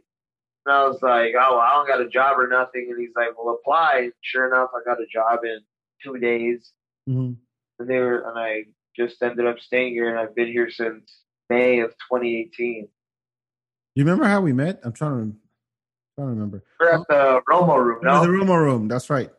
And 0.65 0.75
I 0.75 0.85
was 0.87 1.01
like, 1.01 1.33
"Oh, 1.39 1.51
well, 1.55 1.59
I 1.59 1.71
don't 1.73 1.87
got 1.87 2.01
a 2.01 2.07
job 2.09 2.37
or 2.37 2.47
nothing." 2.47 2.87
And 2.89 2.99
he's 2.99 3.13
like, 3.15 3.29
"Well, 3.37 3.55
apply." 3.55 3.99
And 4.03 4.13
sure 4.21 4.45
enough, 4.47 4.69
I 4.75 4.81
got 4.85 5.01
a 5.01 5.05
job 5.05 5.39
in 5.45 5.59
two 6.03 6.17
days, 6.17 6.71
hmm 7.05 7.33
and 7.79 7.87
they 7.89 7.99
were, 7.99 8.27
and 8.29 8.39
I 8.39 8.63
just 8.95 9.21
ended 9.21 9.45
up 9.45 9.59
staying 9.59 9.93
here, 9.93 10.09
and 10.09 10.17
I've 10.19 10.35
been 10.35 10.47
here 10.47 10.69
since 10.69 11.21
May 11.49 11.79
of 11.81 11.91
2018. 12.11 12.87
You 13.95 14.03
remember 14.03 14.25
how 14.25 14.41
we 14.41 14.53
met? 14.53 14.79
I'm 14.83 14.93
trying 14.93 15.31
to 15.31 15.37
trying 16.15 16.27
to 16.27 16.33
remember. 16.33 16.63
We're 16.79 16.89
at 16.89 17.07
the 17.07 17.41
Romo 17.49 17.77
Room. 17.83 18.01
Oh, 18.07 18.21
the 18.21 18.27
Romo 18.27 18.59
room. 18.59 18.87
That's 18.87 19.09
right. 19.09 19.31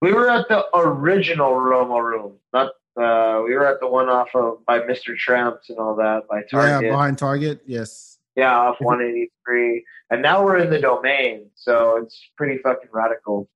we 0.00 0.12
were 0.12 0.28
at 0.30 0.48
the 0.48 0.64
original 0.74 1.52
Romo 1.52 2.02
Room, 2.02 2.38
not. 2.52 2.72
Uh, 2.94 3.40
we 3.46 3.54
were 3.54 3.66
at 3.66 3.80
the 3.80 3.88
one 3.88 4.10
off 4.10 4.28
of 4.34 4.64
by 4.66 4.78
Mr. 4.80 5.16
Tramps 5.16 5.70
and 5.70 5.78
all 5.78 5.96
that 5.96 6.24
by 6.28 6.42
Target. 6.50 6.84
Yeah, 6.84 6.90
behind 6.90 7.16
Target. 7.16 7.62
Yes. 7.66 8.18
Yeah, 8.36 8.54
off 8.54 8.76
183. 8.80 9.82
And 10.10 10.20
now 10.20 10.44
we're 10.44 10.58
in 10.58 10.68
the 10.68 10.78
domain, 10.78 11.48
so 11.54 11.96
it's 11.96 12.30
pretty 12.36 12.58
fucking 12.62 12.90
radical. 12.92 13.48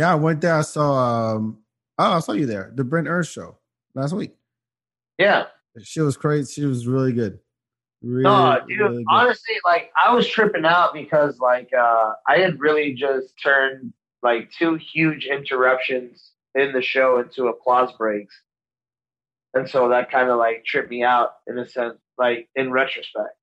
Yeah, 0.00 0.12
I 0.12 0.14
went 0.14 0.40
there. 0.40 0.54
I 0.54 0.62
saw. 0.62 1.34
Um, 1.36 1.58
oh, 1.98 2.12
I 2.12 2.20
saw 2.20 2.32
you 2.32 2.46
there. 2.46 2.72
The 2.74 2.84
Brett 2.84 3.06
Ernst 3.06 3.32
show 3.32 3.58
last 3.94 4.14
week. 4.14 4.34
Yeah. 5.18 5.44
She 5.82 6.00
was 6.00 6.16
crazy. 6.16 6.50
She 6.54 6.64
was 6.66 6.86
really 6.86 7.12
good. 7.12 7.38
Really, 8.02 8.22
No, 8.24 8.58
dude, 8.66 8.78
really 8.80 8.96
good. 9.04 9.04
honestly, 9.10 9.56
like 9.64 9.90
I 10.02 10.14
was 10.14 10.26
tripping 10.26 10.64
out 10.64 10.94
because 10.94 11.38
like 11.38 11.68
uh 11.78 12.12
I 12.26 12.38
had 12.38 12.58
really 12.58 12.94
just 12.94 13.34
turned 13.42 13.92
like 14.22 14.50
two 14.58 14.76
huge 14.76 15.26
interruptions 15.26 16.32
in 16.54 16.72
the 16.72 16.80
show 16.80 17.18
into 17.18 17.48
applause 17.48 17.92
breaks. 17.98 18.34
And 19.52 19.68
so 19.68 19.90
that 19.90 20.10
kind 20.10 20.30
of 20.30 20.38
like 20.38 20.64
tripped 20.64 20.88
me 20.90 21.02
out 21.02 21.32
in 21.46 21.58
a 21.58 21.68
sense, 21.68 21.98
like 22.16 22.48
in 22.56 22.70
retrospect. 22.72 23.34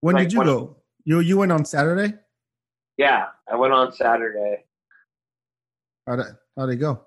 when 0.00 0.14
like, 0.14 0.26
did 0.26 0.32
you 0.34 0.38
when- 0.38 0.46
go? 0.46 0.76
You 1.04 1.18
you 1.18 1.38
went 1.38 1.50
on 1.50 1.64
Saturday. 1.64 2.14
Yeah, 2.98 3.26
I 3.50 3.56
went 3.56 3.72
on 3.72 3.92
Saturday. 3.92 4.64
How 6.08 6.16
did 6.16 6.26
how 6.56 6.64
did 6.64 6.72
it 6.72 6.76
go? 6.76 7.02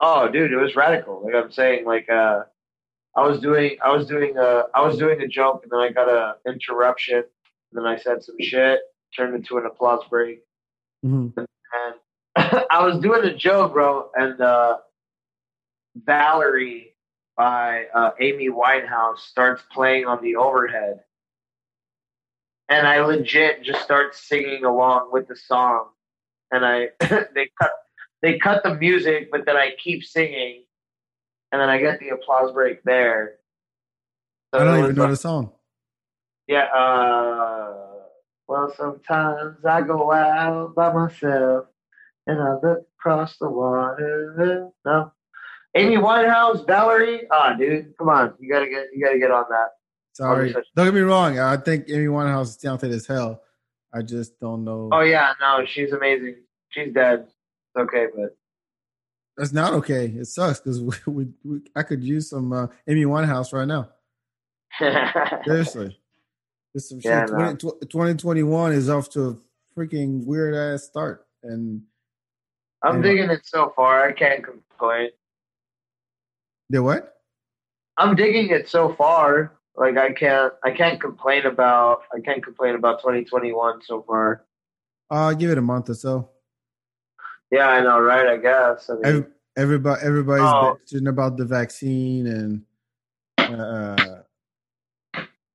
Oh, 0.00 0.28
dude, 0.28 0.52
it 0.52 0.56
was 0.56 0.74
radical. 0.74 1.22
Like 1.24 1.34
I'm 1.34 1.52
saying, 1.52 1.84
like 1.84 2.10
uh, 2.10 2.42
I 3.14 3.26
was 3.26 3.38
doing, 3.38 3.76
I 3.84 3.94
was 3.94 4.06
doing 4.06 4.36
a, 4.36 4.64
I 4.74 4.80
was 4.80 4.98
doing 4.98 5.20
a 5.20 5.28
joke, 5.28 5.62
and 5.62 5.70
then 5.70 5.78
I 5.78 5.92
got 5.92 6.08
a 6.08 6.34
interruption. 6.44 7.18
And 7.18 7.24
then 7.72 7.86
I 7.86 7.96
said 7.96 8.22
some 8.24 8.34
shit, 8.40 8.80
turned 9.16 9.36
into 9.36 9.58
an 9.58 9.66
applause 9.66 10.02
break, 10.10 10.40
hmm 11.04 11.28
and 11.36 11.94
I 12.70 12.84
was 12.84 12.98
doing 13.00 13.24
a 13.24 13.34
joke, 13.34 13.74
bro. 13.74 14.10
And 14.16 14.40
uh, 14.40 14.78
Valerie 15.94 16.96
by 17.36 17.84
uh, 17.94 18.10
Amy 18.20 18.48
Winehouse 18.48 19.18
starts 19.18 19.62
playing 19.70 20.06
on 20.06 20.20
the 20.20 20.34
overhead, 20.34 21.00
and 22.68 22.88
I 22.88 23.04
legit 23.04 23.62
just 23.62 23.82
start 23.82 24.16
singing 24.16 24.64
along 24.64 25.10
with 25.12 25.28
the 25.28 25.36
song. 25.36 25.90
And 26.50 26.66
I 26.66 26.88
they 27.00 27.50
cut 27.60 27.70
they 28.22 28.38
cut 28.38 28.62
the 28.62 28.74
music, 28.74 29.30
but 29.30 29.46
then 29.46 29.56
I 29.56 29.72
keep 29.82 30.04
singing, 30.04 30.64
and 31.52 31.60
then 31.60 31.68
I 31.68 31.78
get 31.78 32.00
the 32.00 32.10
applause 32.10 32.52
break 32.52 32.82
there. 32.84 33.36
So 34.54 34.60
I 34.60 34.64
don't 34.64 34.78
even 34.80 34.94
know 34.96 35.02
like- 35.02 35.10
the 35.12 35.16
song. 35.16 35.52
yeah. 36.48 36.64
Uh, 36.64 37.76
well, 38.48 38.72
sometimes 38.76 39.64
I 39.64 39.80
go 39.82 40.10
out 40.12 40.74
by 40.74 40.92
myself 40.92 41.66
and 42.26 42.40
I 42.42 42.54
look 42.54 42.86
across 42.98 43.36
the 43.38 43.48
water. 43.48 44.68
No, 44.84 45.12
Amy 45.76 45.96
Winehouse, 45.96 46.66
Valerie. 46.66 47.28
Ah, 47.30 47.54
dude, 47.54 47.96
come 47.96 48.08
on, 48.08 48.34
you 48.40 48.52
gotta 48.52 48.68
get, 48.68 48.86
you 48.92 49.04
gotta 49.04 49.20
get 49.20 49.30
on 49.30 49.44
that. 49.50 49.68
Sorry. 50.14 50.52
such- 50.52 50.66
Don't 50.74 50.86
get 50.86 50.94
me 50.94 51.00
wrong. 51.02 51.38
I 51.38 51.56
think 51.56 51.88
Amy 51.88 52.06
Winehouse 52.06 52.42
is 52.48 52.56
talented 52.56 52.90
as 52.90 53.06
hell. 53.06 53.40
I 53.92 54.02
just 54.02 54.38
don't 54.40 54.64
know. 54.64 54.88
Oh 54.92 55.00
yeah, 55.00 55.32
no, 55.40 55.64
she's 55.64 55.92
amazing. 55.92 56.36
She's 56.70 56.92
dead. 56.92 57.28
It's 57.74 57.82
okay, 57.82 58.06
but 58.14 58.36
That's 59.36 59.52
not 59.52 59.72
okay. 59.74 60.06
It 60.06 60.26
sucks 60.26 60.60
because 60.60 60.80
we, 60.82 60.94
we, 61.06 61.28
we 61.44 61.60
I 61.76 61.82
could 61.82 62.02
use 62.02 62.30
some 62.30 62.52
uh, 62.52 62.66
Amy 62.88 63.04
Winehouse 63.04 63.52
right 63.52 63.66
now. 63.68 63.90
Seriously. 65.44 65.98
This 66.74 66.88
some 66.88 67.00
Yeah, 67.02 67.26
shit. 67.26 67.34
no. 67.34 67.54
20, 67.56 67.86
2021 67.86 68.72
is 68.72 68.88
off 68.88 69.08
to 69.10 69.28
a 69.30 69.36
freaking 69.78 70.24
weird 70.24 70.54
ass 70.54 70.84
start. 70.84 71.26
And 71.42 71.82
I'm 72.82 72.96
Yeah. 72.96 73.10
digging 73.10 73.30
it 73.30 73.44
so 73.44 73.72
far. 73.74 74.06
I 74.06 74.12
can't 74.12 74.44
complain. 74.44 75.10
the 76.70 76.82
what? 76.82 77.16
I'm 77.96 78.14
digging 78.14 78.50
it 78.50 78.68
so 78.68 78.94
far. 78.94 79.52
Like 79.76 79.96
I 79.96 80.12
can't, 80.12 80.52
I 80.64 80.70
can't 80.70 81.00
complain 81.00 81.46
about, 81.46 82.02
I 82.14 82.20
can't 82.20 82.42
complain 82.44 82.74
about 82.76 83.00
2021 83.00 83.82
so 83.82 84.02
far. 84.02 84.44
Uh, 85.10 85.32
give 85.34 85.50
it 85.50 85.58
a 85.58 85.62
month 85.62 85.90
or 85.90 85.94
so. 85.94 86.30
Yeah, 87.50 87.68
I 87.68 87.80
know, 87.80 87.98
right? 88.00 88.26
I 88.26 88.36
guess. 88.36 88.88
I 88.88 88.94
mean, 88.94 89.04
Every, 89.04 89.24
everybody, 89.56 90.00
everybody's 90.04 90.44
Oh. 90.44 90.76
bitching 90.92 91.08
about 91.08 91.36
the 91.36 91.44
vaccine, 91.44 92.26
and 92.26 92.62
uh, 93.38 94.22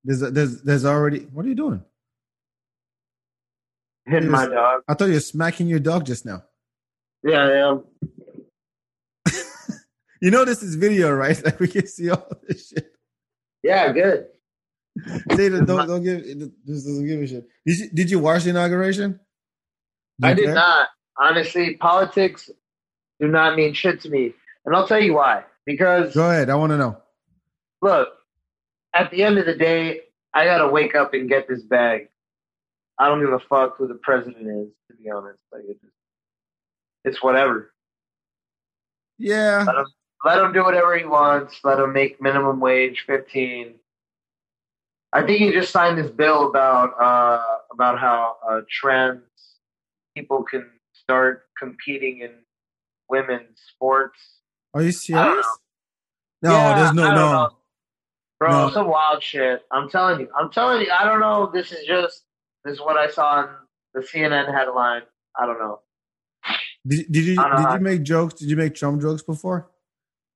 there's 0.04 0.20
there's 0.20 0.62
there's 0.62 0.86
already. 0.86 1.20
What 1.34 1.46
are 1.46 1.50
you 1.50 1.56
doing? 1.56 1.84
hitting 4.08 4.30
my 4.30 4.46
dog. 4.46 4.84
I 4.88 4.94
thought 4.94 5.06
you 5.08 5.14
were 5.16 5.20
smacking 5.20 5.68
your 5.68 5.80
dog 5.80 6.06
just 6.06 6.26
now. 6.26 6.44
Yeah, 7.24 7.78
yeah. 9.26 9.32
You 10.22 10.32
know 10.32 10.46
this 10.46 10.64
is 10.64 10.76
video, 10.76 11.12
right? 11.12 11.42
Like 11.46 11.60
we 11.60 11.68
can 11.68 11.88
see 11.88 12.10
all 12.10 12.28
this 12.48 12.70
shit. 12.70 12.94
Yeah, 13.64 13.92
good. 13.92 14.28
Don't 15.28 15.68
don't 15.68 16.04
give 16.04 16.24
this 16.66 16.84
doesn't 16.86 17.06
give 17.08 17.22
a 17.22 17.28
shit. 17.28 17.48
Did 17.66 17.78
you 17.78 17.90
did 17.90 18.12
you 18.12 18.20
watch 18.20 18.44
the 18.44 18.52
inauguration? 18.52 19.20
I 20.24 20.34
did 20.34 20.46
care? 20.46 20.54
not. 20.56 20.88
Honestly, 21.18 21.76
politics 21.76 22.50
do 23.20 23.28
not 23.28 23.56
mean 23.56 23.74
shit 23.74 24.02
to 24.02 24.10
me. 24.10 24.34
And 24.66 24.76
I'll 24.76 24.88
tell 24.88 25.02
you 25.02 25.14
why. 25.16 25.44
Because, 25.66 26.14
Go 26.14 26.30
ahead. 26.30 26.50
I 26.50 26.56
want 26.56 26.72
to 26.72 26.78
know. 26.78 26.98
look, 27.82 28.10
at 28.94 29.12
the 29.12 29.24
end 29.24 29.38
of 29.38 29.46
the 29.46 29.56
day, 29.56 30.02
I 30.34 30.46
got 30.46 30.60
to 30.60 30.68
wake 30.68 30.96
up 30.96 31.14
and 31.14 31.30
get 31.30 31.48
this 31.48 31.62
bag. 31.64 32.10
I 33.00 33.08
don't 33.08 33.20
give 33.20 33.34
a 33.34 33.40
fuck 33.40 33.78
who 33.78 33.88
the 33.88 33.96
president 33.96 34.48
is, 34.48 34.70
to 34.90 35.02
be 35.02 35.10
honest. 35.10 35.40
Like, 35.52 35.64
it's, 35.68 35.80
it's 37.04 37.24
whatever. 37.24 37.74
Yeah, 39.18 39.64
Let 39.66 39.76
him, 39.76 39.86
let 40.26 40.40
him 40.40 40.54
do 40.54 40.64
whatever 40.64 40.98
he 40.98 41.06
wants. 41.06 41.60
Let 41.64 41.80
him 41.80 41.94
make 41.94 42.22
minimum 42.22 42.60
wage 42.60 43.04
15. 43.08 43.76
I 45.14 45.26
think 45.26 45.40
he 45.40 45.52
just 45.52 45.72
signed 45.72 45.98
this 45.98 46.12
bill 46.12 46.50
about 46.50 47.02
uh, 47.02 47.42
about 47.72 47.98
how 48.00 48.36
uh, 48.46 48.62
trans 48.70 49.22
people 50.16 50.44
can 50.44 50.70
start 51.06 51.44
competing 51.58 52.20
in 52.22 52.32
women's 53.10 53.60
sports. 53.74 54.20
are 54.74 54.82
you 54.82 54.92
serious? 54.92 55.46
No, 56.42 56.52
Yeah, 56.52 56.76
there's 56.80 56.94
no 56.94 57.16
no. 57.16 57.50
Bro, 58.40 58.52
No. 58.52 58.70
some 58.72 58.88
wild 58.88 59.24
shit. 59.24 59.62
I'm 59.72 59.90
telling 59.90 60.20
you. 60.20 60.28
I'm 60.38 60.52
telling 60.52 60.82
you. 60.82 60.92
I 60.92 61.06
don't 61.06 61.22
know. 61.22 61.50
This 61.54 61.72
is 61.72 61.86
just 61.88 62.24
this 62.64 62.74
is 62.74 62.82
what 62.82 62.98
I 62.98 63.10
saw 63.10 63.44
in 63.44 63.50
the 63.94 64.02
CNN 64.02 64.54
headline. 64.54 65.04
I 65.40 65.46
don't 65.46 65.60
know. 65.60 65.80
Did, 66.88 67.12
did 67.12 67.24
you 67.26 67.36
did 67.36 67.38
know. 67.38 67.74
you 67.74 67.80
make 67.80 68.04
jokes? 68.04 68.34
Did 68.36 68.50
you 68.50 68.58
make 68.58 68.76
Trump 68.76 69.02
jokes 69.02 69.22
before? 69.24 69.70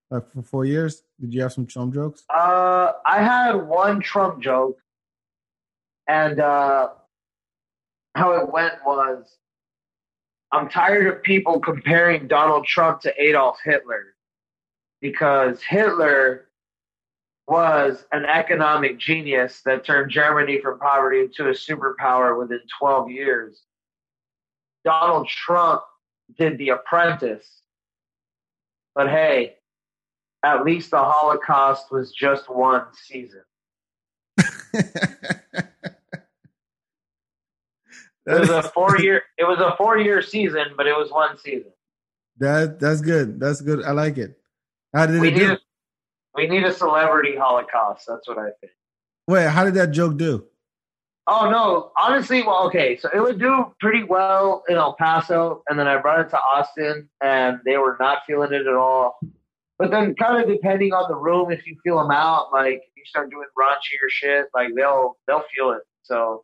Like 0.09 0.31
for 0.31 0.41
four 0.41 0.65
years? 0.65 1.03
Did 1.19 1.33
you 1.33 1.41
have 1.41 1.51
some 1.53 1.67
Trump 1.67 1.93
jokes? 1.93 2.23
Uh, 2.33 2.93
I 3.05 3.21
had 3.21 3.53
one 3.55 3.99
Trump 4.01 4.41
joke, 4.41 4.77
and 6.07 6.39
uh, 6.39 6.89
how 8.15 8.31
it 8.41 8.51
went 8.51 8.73
was, 8.85 9.37
I'm 10.51 10.69
tired 10.69 11.07
of 11.07 11.21
people 11.23 11.59
comparing 11.59 12.27
Donald 12.27 12.65
Trump 12.65 13.01
to 13.01 13.13
Adolf 13.21 13.57
Hitler. 13.63 14.15
because 15.01 15.61
Hitler 15.63 16.49
was 17.47 18.05
an 18.11 18.25
economic 18.25 18.99
genius 18.99 19.61
that 19.65 19.83
turned 19.85 20.11
Germany 20.11 20.59
from 20.61 20.77
poverty 20.77 21.21
into 21.21 21.47
a 21.47 21.53
superpower 21.53 22.37
within 22.37 22.59
12 22.79 23.09
years. 23.09 23.63
Donald 24.85 25.27
Trump 25.27 25.81
did 26.37 26.57
The 26.57 26.69
Apprentice. 26.69 27.61
But 28.93 29.09
hey, 29.09 29.55
at 30.43 30.63
least 30.63 30.91
the 30.91 30.97
Holocaust 30.97 31.91
was 31.91 32.11
just 32.11 32.49
one 32.49 32.85
season. 32.93 33.43
It 38.25 38.39
was 38.39 38.49
a 38.49 38.63
four 38.73 38.99
year. 38.99 39.23
It 39.37 39.45
was 39.45 39.59
a 39.59 39.75
four 39.77 39.97
year 39.97 40.21
season, 40.21 40.65
but 40.77 40.87
it 40.87 40.95
was 40.97 41.11
one 41.11 41.37
season. 41.37 41.71
that 42.37 42.79
that's 42.79 43.01
good. 43.01 43.39
That's 43.39 43.61
good. 43.61 43.83
I 43.83 43.91
like 43.91 44.17
it. 44.17 44.37
How 44.93 45.05
did 45.05 45.21
We 45.21 45.29
it 45.29 45.33
need 45.33 45.39
do? 45.39 45.51
a, 45.53 45.59
we 46.35 46.47
need 46.47 46.63
a 46.63 46.71
celebrity 46.73 47.35
Holocaust. 47.37 48.05
That's 48.07 48.27
what 48.27 48.37
I 48.37 48.49
think. 48.61 48.73
Wait, 49.27 49.47
how 49.47 49.63
did 49.63 49.75
that 49.75 49.91
joke 49.91 50.17
do? 50.17 50.45
Oh 51.27 51.47
no, 51.49 51.91
honestly, 52.01 52.41
well, 52.41 52.65
okay, 52.67 52.97
so 52.97 53.07
it 53.13 53.19
would 53.19 53.39
do 53.39 53.71
pretty 53.79 54.03
well 54.03 54.63
in 54.67 54.77
El 54.77 54.93
Paso, 54.95 55.61
and 55.69 55.77
then 55.77 55.87
I 55.87 55.97
brought 55.97 56.21
it 56.21 56.29
to 56.31 56.39
Austin, 56.39 57.07
and 57.21 57.59
they 57.65 57.77
were 57.77 57.97
not 57.99 58.23
feeling 58.25 58.51
it 58.51 58.65
at 58.65 58.73
all. 58.73 59.19
But 59.77 59.91
then, 59.91 60.15
kind 60.15 60.41
of 60.41 60.49
depending 60.49 60.91
on 60.91 61.07
the 61.07 61.15
room, 61.15 61.51
if 61.51 61.67
you 61.67 61.77
feel 61.83 61.99
them 61.99 62.09
out, 62.09 62.47
like 62.51 62.77
if 62.77 62.89
you 62.97 63.03
start 63.05 63.29
doing 63.29 63.45
raunchier 63.57 64.09
shit, 64.09 64.47
like 64.55 64.69
they'll 64.75 65.17
they'll 65.27 65.43
feel 65.55 65.71
it. 65.71 65.83
So 66.01 66.43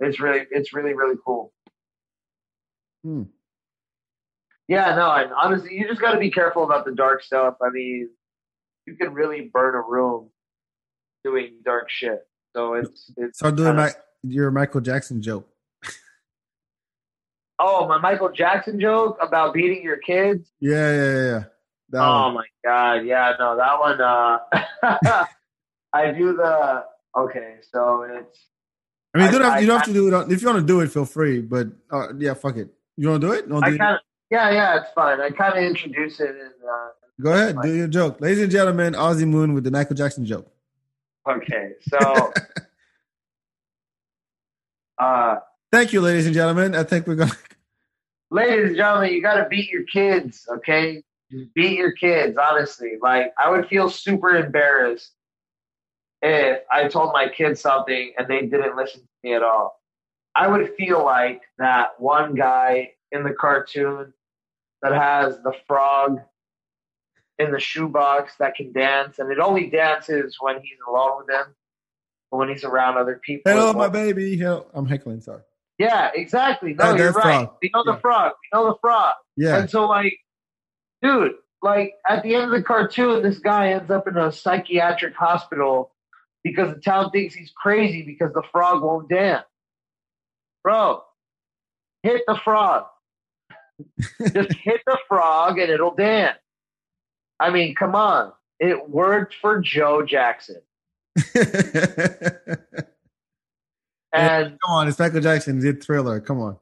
it's 0.00 0.20
really 0.20 0.46
it's 0.50 0.72
really 0.74 0.94
really 0.94 1.16
cool. 1.24 1.52
Hmm. 3.04 3.22
Yeah, 4.68 4.94
no, 4.94 5.10
and 5.10 5.32
honestly, 5.32 5.74
you 5.74 5.86
just 5.88 6.00
got 6.00 6.12
to 6.12 6.18
be 6.18 6.30
careful 6.30 6.64
about 6.64 6.84
the 6.84 6.92
dark 6.92 7.22
stuff. 7.22 7.56
I 7.60 7.70
mean, 7.70 8.08
you 8.86 8.94
can 8.96 9.12
really 9.12 9.50
burn 9.52 9.74
a 9.74 9.82
room 9.82 10.30
doing 11.24 11.56
dark 11.64 11.90
shit. 11.90 12.20
So 12.54 12.74
it's 12.74 13.10
it's 13.16 13.38
Start 13.38 13.56
doing 13.56 13.70
kinda- 13.76 13.82
my 13.82 13.92
your 14.22 14.50
Michael 14.50 14.80
Jackson 14.80 15.20
joke. 15.22 15.48
Oh, 17.64 17.86
my 17.86 17.98
Michael 17.98 18.30
Jackson 18.32 18.80
joke 18.80 19.18
about 19.20 19.54
beating 19.54 19.82
your 19.84 19.98
kids. 19.98 20.50
Yeah, 20.58 20.90
yeah, 20.90 20.96
yeah, 20.96 21.24
yeah. 21.30 21.44
That 21.90 22.00
Oh 22.02 22.22
one. 22.24 22.34
my 22.34 22.44
god, 22.64 23.06
yeah, 23.06 23.34
no, 23.38 23.56
that 23.56 23.78
one. 23.78 24.00
uh 24.00 25.26
I 25.92 26.10
do 26.10 26.34
the 26.34 26.84
okay, 27.16 27.56
so 27.70 28.02
it's 28.02 28.38
I 29.14 29.18
mean, 29.18 29.26
you 29.26 29.38
don't 29.38 29.50
have, 29.50 29.60
you 29.60 29.66
don't 29.66 29.76
have 29.78 29.86
to 29.86 29.92
do 29.92 30.08
it. 30.08 30.32
If 30.32 30.40
you 30.40 30.48
want 30.48 30.60
to 30.60 30.66
do 30.66 30.80
it, 30.80 30.90
feel 30.90 31.04
free. 31.04 31.40
But 31.40 31.68
uh, 31.90 32.14
yeah, 32.18 32.34
fuck 32.34 32.56
it. 32.56 32.68
You 32.96 33.10
want 33.10 33.20
to 33.20 33.26
do 33.26 33.32
it? 33.34 33.48
No, 33.48 33.60
I 33.62 33.70
do- 33.70 33.78
kind 33.78 33.94
of 33.96 34.00
yeah, 34.30 34.50
yeah, 34.50 34.80
it's 34.80 34.90
fine. 34.94 35.20
I 35.20 35.28
kind 35.28 35.58
of 35.58 35.62
introduce 35.62 36.18
it 36.20 36.30
in. 36.30 36.50
Uh, 36.66 36.88
Go 37.20 37.32
ahead, 37.32 37.56
do 37.62 37.74
your 37.74 37.88
joke, 37.88 38.20
ladies 38.20 38.42
and 38.42 38.50
gentlemen. 38.50 38.94
Ozzy 38.94 39.28
Moon 39.28 39.52
with 39.52 39.64
the 39.64 39.70
Michael 39.70 39.94
Jackson 39.94 40.24
joke. 40.24 40.50
okay, 41.28 41.72
so 41.86 41.98
uh, 44.98 45.36
Thank 45.70 45.92
you, 45.92 46.00
ladies 46.00 46.26
and 46.26 46.34
gentlemen. 46.34 46.74
I 46.74 46.82
think 46.82 47.06
we're 47.06 47.14
gonna. 47.14 47.36
ladies 48.30 48.68
and 48.68 48.76
gentlemen, 48.76 49.12
you 49.12 49.22
got 49.22 49.36
to 49.36 49.48
beat 49.48 49.70
your 49.70 49.84
kids, 49.84 50.46
okay? 50.56 51.02
Just 51.30 51.52
beat 51.54 51.78
your 51.78 51.92
kids, 51.92 52.36
honestly. 52.36 52.92
Like, 53.00 53.32
I 53.42 53.50
would 53.50 53.66
feel 53.68 53.88
super 53.88 54.36
embarrassed 54.36 55.12
if 56.22 56.60
I 56.70 56.88
told 56.88 57.12
my 57.12 57.28
kids 57.28 57.60
something 57.60 58.12
and 58.16 58.28
they 58.28 58.42
didn't 58.42 58.76
listen 58.76 59.00
to 59.00 59.08
me 59.24 59.34
at 59.34 59.42
all. 59.42 59.80
I 60.34 60.48
would 60.48 60.72
feel 60.76 61.04
like 61.04 61.42
that 61.58 62.00
one 62.00 62.34
guy 62.34 62.92
in 63.10 63.22
the 63.24 63.34
cartoon 63.34 64.12
that 64.80 64.92
has 64.92 65.36
the 65.42 65.52
frog 65.66 66.20
in 67.38 67.50
the 67.50 67.60
shoebox 67.60 68.34
that 68.38 68.54
can 68.54 68.72
dance, 68.72 69.18
and 69.18 69.30
it 69.30 69.38
only 69.38 69.68
dances 69.68 70.36
when 70.40 70.56
he's 70.62 70.78
alone 70.88 71.18
with 71.18 71.26
them, 71.26 71.46
but 72.30 72.38
when 72.38 72.48
he's 72.48 72.64
around 72.64 72.96
other 72.96 73.20
people. 73.24 73.50
Hello, 73.52 73.72
my 73.72 73.88
baby. 73.88 74.36
Hello. 74.36 74.66
I'm 74.74 74.86
heckling. 74.86 75.20
Sorry. 75.20 75.42
Yeah, 75.78 76.10
exactly. 76.14 76.74
No, 76.74 76.94
you're 76.94 77.12
right. 77.12 77.22
frog. 77.46 77.56
We 77.60 77.70
know 77.74 77.82
the 77.84 77.92
Yeah. 77.92 77.98
frog. 77.98 78.32
We 78.52 78.58
know 78.58 78.66
the 78.68 78.78
frog. 78.80 79.14
Yeah. 79.36 79.58
And 79.58 79.68
so, 79.70 79.86
like, 79.86 80.14
dude, 81.02 81.32
like 81.62 81.94
at 82.08 82.22
the 82.22 82.34
end 82.34 82.44
of 82.44 82.50
the 82.50 82.62
cartoon, 82.62 83.22
this 83.22 83.38
guy 83.38 83.72
ends 83.72 83.90
up 83.90 84.06
in 84.06 84.16
a 84.16 84.30
psychiatric 84.30 85.14
hospital 85.14 85.92
because 86.44 86.74
the 86.74 86.80
town 86.80 87.10
thinks 87.10 87.34
he's 87.34 87.52
crazy 87.56 88.02
because 88.02 88.32
the 88.32 88.42
frog 88.50 88.82
won't 88.82 89.08
dance. 89.08 89.44
Bro, 90.62 91.02
hit 92.02 92.22
the 92.26 92.38
frog. 92.44 92.86
Just 94.20 94.52
hit 94.52 94.80
the 94.86 94.98
frog 95.08 95.58
and 95.58 95.70
it'll 95.70 95.94
dance. 95.94 96.38
I 97.40 97.50
mean, 97.50 97.74
come 97.74 97.94
on. 97.94 98.32
It 98.60 98.88
worked 98.88 99.34
for 99.40 99.60
Joe 99.60 100.04
Jackson. 100.04 100.62
And 104.12 104.58
Come 104.64 104.74
on, 104.74 104.88
it's 104.88 104.98
Michael 104.98 105.20
Jackson. 105.20 105.58
Did 105.58 105.82
Thriller. 105.82 106.20
Come 106.20 106.40
on. 106.40 106.58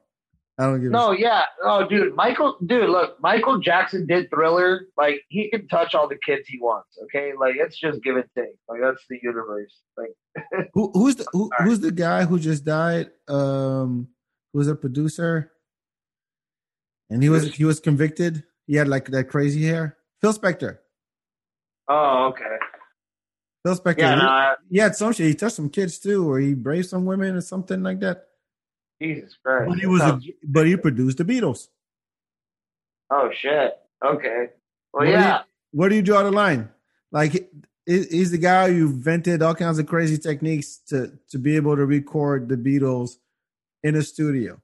I 0.61 0.65
don't 0.65 0.83
give 0.83 0.91
No, 0.91 1.13
yeah. 1.13 1.45
Oh, 1.65 1.89
dude, 1.89 2.15
Michael, 2.15 2.59
dude, 2.67 2.91
look, 2.91 3.19
Michael 3.23 3.59
Jackson 3.61 4.07
did 4.07 4.29
Thriller. 4.29 4.83
Like, 4.99 5.23
he 5.29 5.49
can 5.49 5.67
touch 5.69 5.95
all 5.95 6.07
the 6.07 6.19
kids 6.25 6.47
he 6.49 6.59
wants. 6.59 6.99
Okay, 7.05 7.33
like 7.39 7.55
it's 7.57 7.79
just 7.79 8.03
give 8.03 8.17
and 8.17 8.27
take. 8.37 8.57
Like 8.69 8.81
that's 8.83 9.03
the 9.09 9.19
universe. 9.23 9.75
Like, 9.97 10.11
Who, 10.75 10.91
who's 10.93 11.17
the 11.17 11.27
who, 11.33 11.51
who's 11.61 11.81
the 11.81 11.93
guy 11.93 12.27
who 12.27 12.39
just 12.39 12.67
died? 12.67 13.11
Um, 13.27 14.09
who 14.53 14.59
was 14.59 14.69
a 14.69 14.75
producer, 14.75 15.51
and 17.09 17.23
he 17.23 17.31
was 17.31 17.55
he 17.55 17.65
was 17.65 17.81
convicted. 17.81 18.45
He 18.67 18.77
had 18.77 18.87
like 18.87 19.07
that 19.07 19.25
crazy 19.25 19.65
hair. 19.65 19.97
Phil 20.21 20.35
Spector. 20.35 20.79
oh, 21.89 22.27
okay. 22.27 22.57
Phil 23.65 23.77
Spector. 23.77 23.99
Yeah, 23.99 24.15
no, 24.17 24.21
he, 24.21 24.27
I, 24.27 24.55
he 24.71 24.79
had 24.79 24.95
some 24.95 25.15
shit. 25.15 25.27
He 25.27 25.35
touched 25.35 25.57
some 25.57 25.71
kids 25.71 25.99
too, 25.99 26.31
or 26.31 26.39
he 26.39 26.53
braved 26.53 26.91
some 26.91 27.07
women 27.07 27.37
or 27.37 27.41
something 27.41 27.83
like 27.83 28.01
that. 28.01 28.27
Jesus 29.01 29.37
Christ. 29.45 29.69
But 29.69 29.79
he 29.79 29.87
was, 29.87 30.01
a, 30.03 30.21
but 30.45 30.67
he 30.67 30.77
produced 30.77 31.19
the 31.19 31.25
Beatles. 31.25 31.69
oh 33.11 33.31
shit. 33.41 33.77
Okay. 34.05 34.49
Well, 34.93 35.01
What 35.01 35.05
do 35.05 35.11
you- 35.11 35.17
yeah. 35.17 35.43
Where 35.73 35.89
do 35.89 35.95
you 35.95 36.03
draw 36.03 36.23
the 36.25 36.33
line? 36.33 36.69
Like, 37.13 37.49
he's 37.87 38.31
the 38.33 38.39
guy 38.39 38.73
who 38.73 38.87
invented 38.87 39.41
all 39.43 39.55
kinds 39.55 39.79
of 39.79 39.87
crazy 39.87 40.19
techniques 40.19 40.79
to 40.89 41.19
to 41.31 41.39
be 41.39 41.57
able 41.57 41.77
to 41.77 41.85
record 41.87 42.49
the 42.49 42.57
Beatles 42.57 43.17
in 43.85 43.95
a 43.97 44.03
studio, 44.03 44.61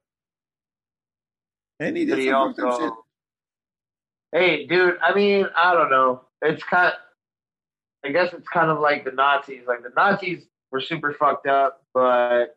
and 1.80 1.96
he 1.96 2.04
did 2.04 2.18
he 2.18 2.30
fucked 2.30 2.58
shit. 2.80 2.92
Hey, 4.32 4.66
dude. 4.66 4.98
I 5.02 5.14
mean, 5.14 5.46
I 5.56 5.74
don't 5.74 5.90
know. 5.90 6.22
It's 6.42 6.62
kind. 6.64 6.92
I 8.04 8.10
guess 8.10 8.32
it's 8.32 8.48
kind 8.48 8.70
of 8.70 8.80
like 8.80 9.04
the 9.04 9.12
Nazis. 9.12 9.62
Like 9.66 9.82
the 9.82 9.90
Nazis 9.96 10.44
were 10.70 10.80
super 10.80 11.12
fucked 11.12 11.46
up, 11.46 11.82
but 11.94 12.55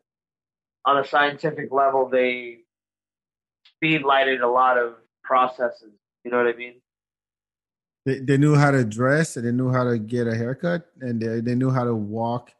on 0.84 0.98
a 0.98 1.06
scientific 1.06 1.72
level, 1.72 2.08
they 2.08 2.58
speed 3.64 4.02
lighted 4.02 4.40
a 4.40 4.48
lot 4.48 4.78
of 4.78 4.94
processes. 5.22 5.92
You 6.24 6.30
know 6.30 6.38
what 6.38 6.46
I 6.46 6.56
mean? 6.56 6.74
They, 8.06 8.18
they 8.18 8.38
knew 8.38 8.54
how 8.54 8.70
to 8.70 8.84
dress, 8.84 9.36
and 9.36 9.46
they 9.46 9.52
knew 9.52 9.70
how 9.70 9.84
to 9.84 9.98
get 9.98 10.26
a 10.26 10.34
haircut, 10.34 10.86
and 11.00 11.20
they, 11.20 11.40
they 11.40 11.54
knew 11.54 11.70
how 11.70 11.84
to 11.84 11.94
walk 11.94 12.50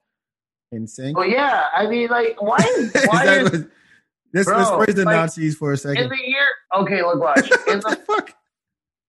and 0.71 0.89
sing. 0.89 1.15
Well, 1.15 1.27
yeah. 1.27 1.65
I 1.75 1.87
mean, 1.87 2.09
like, 2.09 2.41
why? 2.41 2.59
Why 3.07 3.39
is. 3.39 3.67
Let's, 4.33 4.49
let's 4.49 4.71
praise 4.71 4.95
the 4.95 5.05
like, 5.05 5.17
Nazis 5.17 5.57
for 5.57 5.73
a 5.73 5.77
second. 5.77 6.05
in 6.05 6.09
the 6.09 6.17
year? 6.25 6.47
Okay, 6.77 7.03
look, 7.03 7.21
watch. 7.21 7.51
In 7.67 7.81
the 7.81 7.99
fuck? 8.07 8.33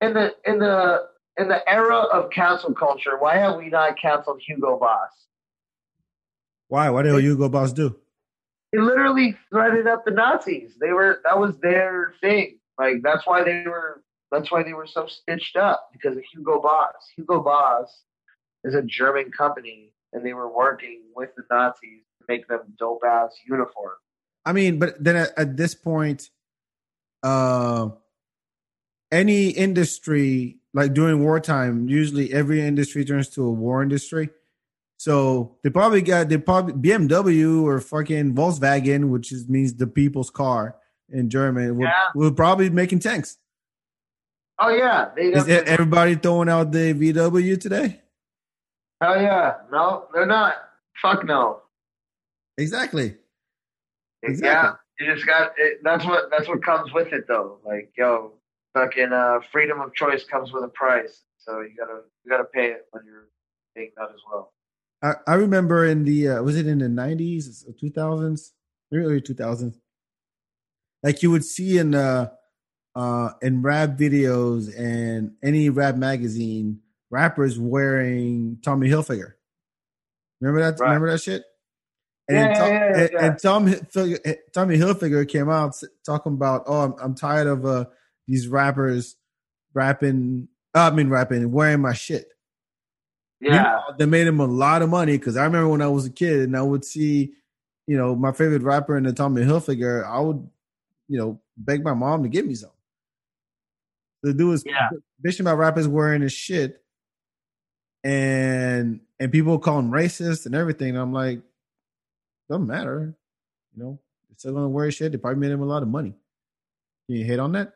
in 0.02 0.14
the 0.14 0.34
in 0.46 0.60
the 0.60 1.08
in 1.38 1.48
the 1.48 1.68
era 1.70 1.98
of 1.98 2.30
cancel 2.32 2.74
culture, 2.74 3.18
why 3.20 3.38
have 3.38 3.56
we 3.56 3.70
not 3.70 3.98
canceled 4.00 4.42
Hugo 4.46 4.78
Boss? 4.78 5.10
Why? 6.68 6.90
What 6.90 7.04
did 7.04 7.24
Hugo 7.24 7.48
Boss 7.50 7.72
do? 7.72 7.96
He 8.72 8.80
literally 8.80 9.38
threaded 9.50 9.88
up 9.88 10.06
the 10.06 10.12
Nazis. 10.12 10.74
They 10.80 10.94
were 10.94 11.22
that 11.26 11.38
was 11.38 11.58
their 11.60 12.14
thing. 12.22 12.60
Like 12.78 13.02
that's 13.04 13.28
why 13.28 13.44
they 13.44 13.64
were 13.66 14.04
that's 14.32 14.52
why 14.52 14.64
they 14.64 14.74
were 14.74 14.88
so 14.88 15.08
stitched 15.08 15.58
up 15.58 15.90
because 15.92 16.16
of 16.16 16.24
Hugo 16.34 16.62
Boss. 16.62 16.94
Hugo 17.16 17.42
Boss 17.42 18.04
is 18.64 18.76
a 18.76 18.82
German 18.82 19.32
company, 19.32 19.94
and 20.14 20.26
they 20.26 20.34
were 20.34 20.52
working 20.52 21.02
with 21.16 21.30
the 21.36 21.44
Nazis 21.52 22.04
to 22.20 22.26
make 22.30 22.48
them 22.48 22.62
dope 22.80 23.04
ass 23.06 23.36
uniforms. 23.46 24.00
I 24.46 24.54
mean, 24.54 24.80
but 24.80 25.04
then 25.04 25.18
at, 25.18 25.38
at 25.38 25.58
this 25.58 25.76
point, 25.76 26.30
uh, 27.24 27.90
any 29.12 29.50
industry 29.50 30.62
like 30.74 30.94
during 30.94 31.24
wartime, 31.24 31.90
usually 31.90 32.32
every 32.34 32.62
industry 32.62 33.04
turns 33.04 33.30
to 33.30 33.44
a 33.46 33.52
war 33.52 33.84
industry. 33.84 34.30
So 35.02 35.58
they 35.64 35.72
probably 35.72 36.04
got 36.04 36.30
they 36.30 36.38
probably 36.38 36.74
BMW 36.74 37.64
or 37.64 37.82
fucking 37.82 38.36
Volkswagen, 38.36 39.10
which 39.10 39.32
is, 39.32 39.50
means 39.50 39.74
the 39.74 39.88
people's 39.88 40.30
car 40.30 40.76
in 41.10 41.28
German, 41.28 41.76
will, 41.76 41.86
Yeah. 41.86 42.10
will 42.14 42.32
probably 42.32 42.70
making 42.70 43.00
tanks. 43.00 43.40
Oh 44.60 44.70
yeah, 44.70 45.10
Is 45.18 45.48
everybody 45.50 46.14
throwing 46.14 46.50
out 46.50 46.72
the 46.72 46.94
VW 46.94 47.60
today? 47.60 48.00
Hell 49.02 49.20
yeah. 49.20 49.56
No, 49.72 50.06
they're 50.14 50.28
not. 50.28 50.54
Fuck 51.02 51.26
no. 51.26 51.62
Exactly. 52.60 53.16
Exactly. 54.22 54.48
Yeah. 54.48 54.74
You 55.00 55.16
just 55.16 55.26
got 55.26 55.54
it, 55.58 55.80
that's 55.84 56.06
what 56.06 56.30
that's 56.30 56.48
what 56.48 56.64
comes 56.64 56.94
with 56.94 57.12
it 57.12 57.28
though. 57.28 57.58
Like, 57.66 57.92
yo, 57.98 58.34
fucking 58.76 59.12
uh 59.12 59.40
freedom 59.52 59.82
of 59.82 59.96
choice 59.96 60.26
comes 60.26 60.52
with 60.54 60.64
a 60.64 60.68
price. 60.68 61.24
So 61.40 61.62
you 61.62 61.72
gotta 61.76 62.02
you 62.24 62.30
gotta 62.30 62.44
pay 62.44 62.68
it 62.68 62.86
when 62.92 63.04
you're 63.04 63.30
paying 63.76 63.94
that 63.98 64.10
as 64.14 64.22
well. 64.32 64.54
I, 65.04 65.14
I 65.28 65.34
remember 65.36 65.86
in 65.86 66.04
the 66.04 66.30
uh, 66.30 66.44
was 66.44 66.56
it 66.56 66.68
in 66.68 66.80
the 66.80 66.90
nineties, 66.90 67.66
two 67.80 67.90
thousands, 67.90 68.54
early 68.94 69.22
two 69.22 69.34
thousands. 69.34 69.80
Like 71.04 71.24
you 71.24 71.32
would 71.32 71.46
see 71.46 71.78
in 71.78 71.96
uh 71.96 72.30
uh 72.96 73.32
in 73.42 73.62
rap 73.62 73.92
videos 73.98 74.72
and 74.78 75.32
any 75.44 75.70
rap 75.70 75.96
magazine, 75.96 76.82
rappers 77.10 77.58
wearing 77.58 78.60
Tommy 78.64 78.90
Hilfiger. 78.90 79.34
Remember 80.40 80.62
that? 80.62 80.80
Right. 80.80 80.88
Remember 80.88 81.12
that 81.12 81.22
shit? 81.22 81.44
And, 82.28 82.38
Yeah, 82.38 82.54
Tom, 82.54 82.70
yeah, 82.70 82.74
yeah, 82.74 82.98
and, 82.98 83.10
yeah. 83.12 83.26
and 83.26 83.42
Tom 83.42 83.68
Hilfiger, 83.68 84.36
Tommy 84.54 84.78
Hilfiger 84.78 85.28
came 85.28 85.50
out 85.50 85.76
talking 86.06 86.34
about, 86.34 86.64
oh, 86.68 86.82
I'm, 86.82 86.96
I'm 87.02 87.16
tired 87.16 87.48
of 87.48 87.66
uh, 87.66 87.86
these 88.28 88.48
rappers 88.48 89.16
rapping. 89.74 90.48
I 90.74 90.90
mean, 90.92 91.10
rapping, 91.10 91.52
wearing 91.52 91.82
my 91.82 91.94
shit. 91.94 92.28
Yeah, 93.42 93.82
they 93.98 94.06
made 94.06 94.28
him 94.28 94.40
a 94.40 94.46
lot 94.46 94.82
of 94.84 94.90
money 94.90 95.18
because 95.18 95.38
I 95.38 95.46
remember 95.46 95.70
when 95.70 95.82
I 95.82 95.88
was 95.88 96.06
a 96.06 96.12
kid 96.12 96.42
and 96.44 96.58
I 96.58 96.62
would 96.62 96.86
see, 96.86 97.34
you 97.88 97.98
know, 97.98 98.16
my 98.16 98.32
favorite 98.34 98.64
rapper 98.64 98.98
in 98.98 99.04
the 99.06 99.14
Tommy 99.14 99.44
Hilfiger, 99.44 100.06
I 100.06 100.20
would, 100.20 100.48
you 101.10 101.18
know, 101.20 101.42
beg 101.58 101.84
my 101.84 101.94
mom 101.96 102.24
to 102.24 102.30
give 102.30 102.46
me 102.46 102.56
some. 102.56 102.72
The 104.24 104.34
dude 104.34 104.50
was 104.50 104.66
Yeah. 104.66 104.90
bitching 105.26 105.42
about 105.42 105.58
rappers 105.58 105.88
wearing 105.88 106.22
his 106.22 106.34
shit, 106.34 106.84
and 108.04 109.02
and 109.20 109.32
people 109.32 109.60
call 109.60 109.80
him 109.80 109.92
racist 109.92 110.46
and 110.46 110.56
everything. 110.56 110.90
And 110.92 111.00
I'm 111.00 111.14
like, 111.14 111.42
doesn't 112.50 112.68
matter, 112.68 113.16
you 113.76 113.84
know. 113.84 114.00
They're 114.30 114.38
still 114.38 114.54
gonna 114.54 114.70
wear 114.70 114.86
his 114.86 114.96
shit. 114.96 115.12
They 115.12 115.18
probably 115.20 115.40
made 115.40 115.52
him 115.52 115.62
a 115.62 115.66
lot 115.66 115.84
of 115.84 115.90
money. 115.90 116.16
Can 117.08 117.18
you 117.18 117.26
hate 117.26 117.40
on 117.40 117.54
that? 117.54 117.74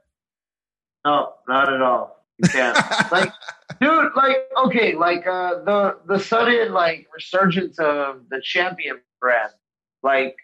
no, 1.05 1.33
not 1.47 1.73
at 1.73 1.81
all. 1.81 2.24
You 2.37 2.49
can't. 2.49 2.77
like, 3.11 3.31
dude, 3.79 4.11
like, 4.15 4.37
okay, 4.65 4.95
like 4.95 5.25
uh, 5.25 5.63
the 5.63 5.97
the 6.07 6.19
sudden 6.19 6.73
like 6.73 7.07
resurgence 7.15 7.79
of 7.79 8.23
the 8.29 8.41
champion 8.43 8.99
brand, 9.21 9.51
like, 10.03 10.35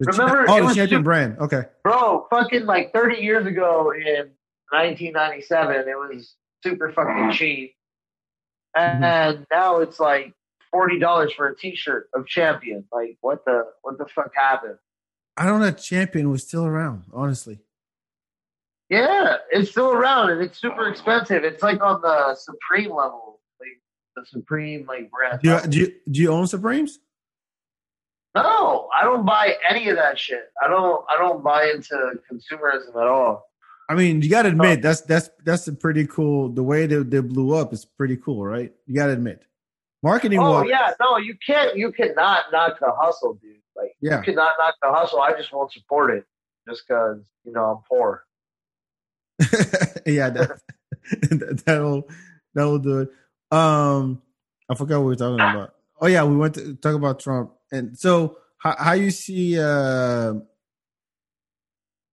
The 0.00 0.12
cha- 0.12 0.22
Remember, 0.22 0.44
oh, 0.48 0.56
it 0.58 0.68
the 0.68 0.74
champion 0.74 1.02
brand. 1.02 1.38
Okay. 1.38 1.62
bro, 1.82 2.26
fucking 2.30 2.66
like 2.66 2.92
30 2.92 3.22
years 3.22 3.46
ago 3.46 3.92
in 3.92 4.30
1997, 4.70 5.88
it 5.88 5.96
was 5.96 6.34
super 6.62 6.92
fucking 6.92 7.32
cheap, 7.38 7.74
and, 8.76 9.04
and 9.04 9.46
now 9.50 9.80
it's 9.80 9.98
like 9.98 10.32
forty 10.70 10.98
dollars 10.98 11.32
for 11.32 11.48
a 11.48 11.56
T-shirt 11.56 12.08
of 12.14 12.26
champion. 12.26 12.84
Like, 12.92 13.16
what 13.20 13.44
the 13.44 13.64
what 13.82 13.98
the 13.98 14.06
fuck 14.06 14.30
happened? 14.34 14.78
I 15.36 15.46
don't 15.46 15.60
know. 15.60 15.72
Champion 15.72 16.30
was 16.30 16.42
still 16.44 16.64
around. 16.64 17.04
Honestly. 17.12 17.58
Yeah, 18.90 19.36
it's 19.50 19.70
still 19.70 19.90
around 19.92 20.30
and 20.30 20.42
it's 20.42 20.60
super 20.60 20.88
expensive. 20.88 21.42
It's 21.44 21.62
like 21.62 21.82
on 21.82 22.00
the 22.02 22.34
Supreme 22.34 22.90
level, 22.94 23.40
like 23.60 23.80
the 24.14 24.24
Supreme 24.26 24.84
like 24.86 25.10
brand. 25.10 25.40
Do 25.42 25.50
you, 25.50 25.60
do 25.68 25.78
you 25.78 25.92
do 26.10 26.20
you 26.20 26.30
own 26.32 26.46
Supremes? 26.46 26.98
No, 28.34 28.88
I 28.94 29.04
don't 29.04 29.24
buy 29.24 29.54
any 29.68 29.88
of 29.90 29.96
that 29.96 30.18
shit. 30.18 30.50
I 30.62 30.66
don't. 30.68 31.04
I 31.08 31.16
don't 31.16 31.42
buy 31.42 31.70
into 31.72 31.94
consumerism 32.30 32.90
at 32.90 33.06
all. 33.06 33.48
I 33.88 33.94
mean, 33.94 34.22
you 34.22 34.30
got 34.30 34.42
to 34.42 34.48
admit 34.48 34.78
uh, 34.78 34.82
that's 34.82 35.02
that's 35.02 35.30
that's 35.44 35.68
a 35.68 35.72
pretty 35.72 36.06
cool. 36.06 36.48
The 36.48 36.62
way 36.62 36.86
they, 36.86 36.96
they 36.96 37.20
blew 37.20 37.54
up 37.54 37.72
is 37.72 37.84
pretty 37.84 38.16
cool, 38.16 38.44
right? 38.44 38.72
You 38.86 38.94
got 38.94 39.06
to 39.06 39.12
admit, 39.12 39.44
marketing. 40.02 40.40
Oh 40.40 40.50
wise- 40.62 40.66
yeah, 40.68 40.92
no, 41.00 41.16
you 41.16 41.36
can't. 41.46 41.76
You 41.76 41.92
cannot 41.92 42.46
knock 42.50 42.80
the 42.80 42.90
hustle, 42.92 43.34
dude. 43.40 43.56
Like 43.76 43.94
Yeah. 44.00 44.18
you 44.18 44.24
cannot 44.24 44.52
knock 44.58 44.74
the 44.82 44.90
hustle. 44.92 45.20
I 45.20 45.32
just 45.32 45.52
won't 45.52 45.72
support 45.72 46.10
it 46.10 46.24
just 46.68 46.82
because 46.88 47.20
you 47.44 47.52
know 47.52 47.64
I'm 47.64 47.82
poor. 47.88 48.24
yeah, 50.06 50.30
that, 50.30 50.60
that 51.30 51.62
that'll 51.66 52.08
that'll 52.54 52.78
do 52.78 53.00
it. 53.00 53.08
Um, 53.56 54.22
I 54.68 54.74
forgot 54.74 54.98
what 54.98 55.04
we 55.04 55.06
were 55.08 55.16
talking 55.16 55.34
about. 55.36 55.74
Oh 56.00 56.06
yeah, 56.06 56.24
we 56.24 56.36
went 56.36 56.54
to 56.54 56.74
talk 56.74 56.94
about 56.94 57.20
Trump, 57.20 57.52
and 57.72 57.98
so 57.98 58.38
how 58.58 58.76
how 58.78 58.92
you 58.92 59.10
see? 59.10 59.58
uh 59.58 60.34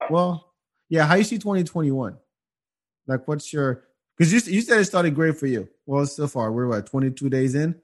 Well, 0.10 0.54
yeah, 0.90 1.06
how 1.06 1.16
you 1.16 1.24
see 1.24 1.40
twenty 1.40 1.64
twenty 1.64 1.92
one? 1.92 2.18
Like, 3.08 3.28
what's 3.28 3.52
your? 3.54 3.84
Because 4.18 4.34
you 4.34 4.54
you 4.54 4.62
said 4.62 4.80
it 4.80 4.86
started 4.86 5.16
great 5.16 5.38
for 5.38 5.48
you. 5.48 5.70
Well, 5.86 6.06
so 6.06 6.28
far 6.28 6.52
we're 6.52 6.68
what 6.68 6.86
twenty 6.86 7.12
two 7.12 7.30
days 7.30 7.56
in. 7.56 7.76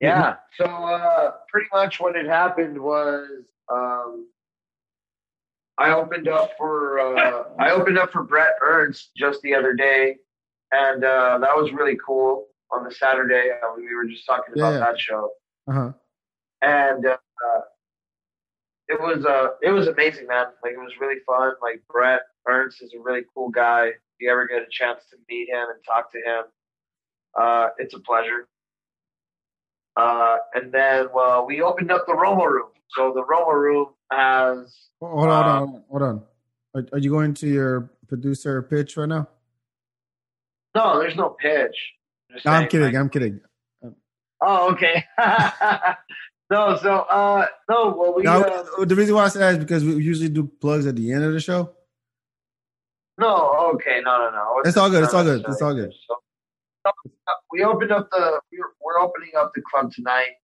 Yeah. 0.00 0.36
So 0.56 0.64
uh, 0.64 1.32
pretty 1.48 1.68
much 1.72 2.00
what 2.00 2.14
had 2.14 2.26
happened 2.26 2.80
was 2.80 3.28
um, 3.72 4.28
I 5.78 5.92
opened 5.92 6.28
up 6.28 6.50
for 6.58 6.98
uh, 6.98 7.44
I 7.58 7.70
opened 7.70 7.98
up 7.98 8.10
for 8.10 8.22
Brett 8.24 8.54
Ernst 8.62 9.10
just 9.16 9.40
the 9.42 9.54
other 9.54 9.74
day, 9.74 10.16
and 10.72 11.04
uh, 11.04 11.38
that 11.38 11.56
was 11.56 11.72
really 11.72 11.96
cool. 12.04 12.46
On 12.70 12.84
the 12.84 12.90
Saturday, 12.92 13.50
uh, 13.62 13.68
we 13.76 13.94
were 13.94 14.04
just 14.04 14.26
talking 14.26 14.52
about 14.54 14.72
Yeah. 14.74 14.80
that 14.80 15.00
show, 15.00 15.30
Uh 15.68 15.72
huh. 15.72 15.92
and 16.62 17.06
uh, 17.06 17.16
it 18.88 19.00
was 19.00 19.24
uh, 19.24 19.48
it 19.62 19.70
was 19.70 19.86
amazing, 19.88 20.26
man. 20.26 20.46
Like 20.62 20.72
it 20.72 20.78
was 20.78 20.92
really 21.00 21.20
fun. 21.26 21.52
Like 21.62 21.82
Brett 21.90 22.22
Ernst 22.48 22.82
is 22.82 22.92
a 22.94 23.00
really 23.00 23.22
cool 23.34 23.48
guy. 23.50 23.86
If 23.86 23.96
you 24.20 24.30
ever 24.30 24.46
get 24.46 24.62
a 24.62 24.66
chance 24.70 25.02
to 25.10 25.16
meet 25.30 25.48
him 25.48 25.66
and 25.72 25.82
talk 25.86 26.10
to 26.12 26.18
him, 26.18 26.44
uh, 27.38 27.68
it's 27.78 27.94
a 27.94 28.00
pleasure. 28.00 28.48
Uh, 29.98 30.36
and 30.54 30.72
then, 30.72 31.08
well, 31.12 31.44
we 31.44 31.60
opened 31.60 31.90
up 31.90 32.06
the 32.06 32.14
Roma 32.14 32.48
room. 32.48 32.68
So 32.96 33.12
the 33.12 33.24
Roma 33.24 33.58
room 33.58 33.86
has. 34.12 34.72
Hold 35.00 35.28
on, 35.28 35.44
hold 35.44 35.74
on, 35.74 35.82
hold 35.90 36.02
on. 36.02 36.22
Are, 36.74 36.86
are 36.92 36.98
you 36.98 37.10
going 37.10 37.34
to 37.34 37.48
your 37.48 37.90
producer 38.06 38.62
pitch 38.62 38.96
right 38.96 39.08
now? 39.08 39.28
No, 40.76 41.00
there's 41.00 41.16
no 41.16 41.30
pitch. 41.30 41.74
Just 42.32 42.44
No, 42.44 42.52
I'm 42.52 42.68
kidding. 42.68 42.86
like- 42.86 42.94
I'm 42.94 43.08
kidding. 43.08 43.40
oh, 44.40 44.70
okay. 44.72 45.04
no, 46.50 46.76
so 46.76 46.92
uh, 47.10 47.46
no. 47.68 47.94
Well, 47.98 48.14
we 48.14 48.22
No, 48.22 48.42
uh, 48.42 48.84
the 48.84 48.94
reason 48.94 49.16
why 49.16 49.24
I 49.24 49.28
said 49.28 49.42
that 49.42 49.52
is 49.54 49.58
because 49.58 49.84
we 49.84 49.94
usually 49.96 50.28
do 50.28 50.44
plugs 50.60 50.86
at 50.86 50.94
the 50.94 51.10
end 51.12 51.24
of 51.24 51.32
the 51.32 51.40
show. 51.40 51.72
no. 53.18 53.72
Okay, 53.74 54.00
no, 54.04 54.18
no, 54.18 54.30
no. 54.30 54.62
It's 54.64 54.76
all 54.76 54.90
good, 54.90 55.02
it's 55.02 55.12
all 55.14 55.24
good, 55.24 55.44
it's 55.48 55.60
all 55.62 55.74
good. 55.74 55.92
So, 56.06 56.14
we 57.52 57.62
opened 57.64 57.92
up 57.92 58.08
the. 58.10 58.40
We're, 58.52 58.70
we're 58.82 59.00
opening 59.00 59.30
up 59.38 59.52
the 59.54 59.62
club 59.70 59.92
tonight. 59.92 60.36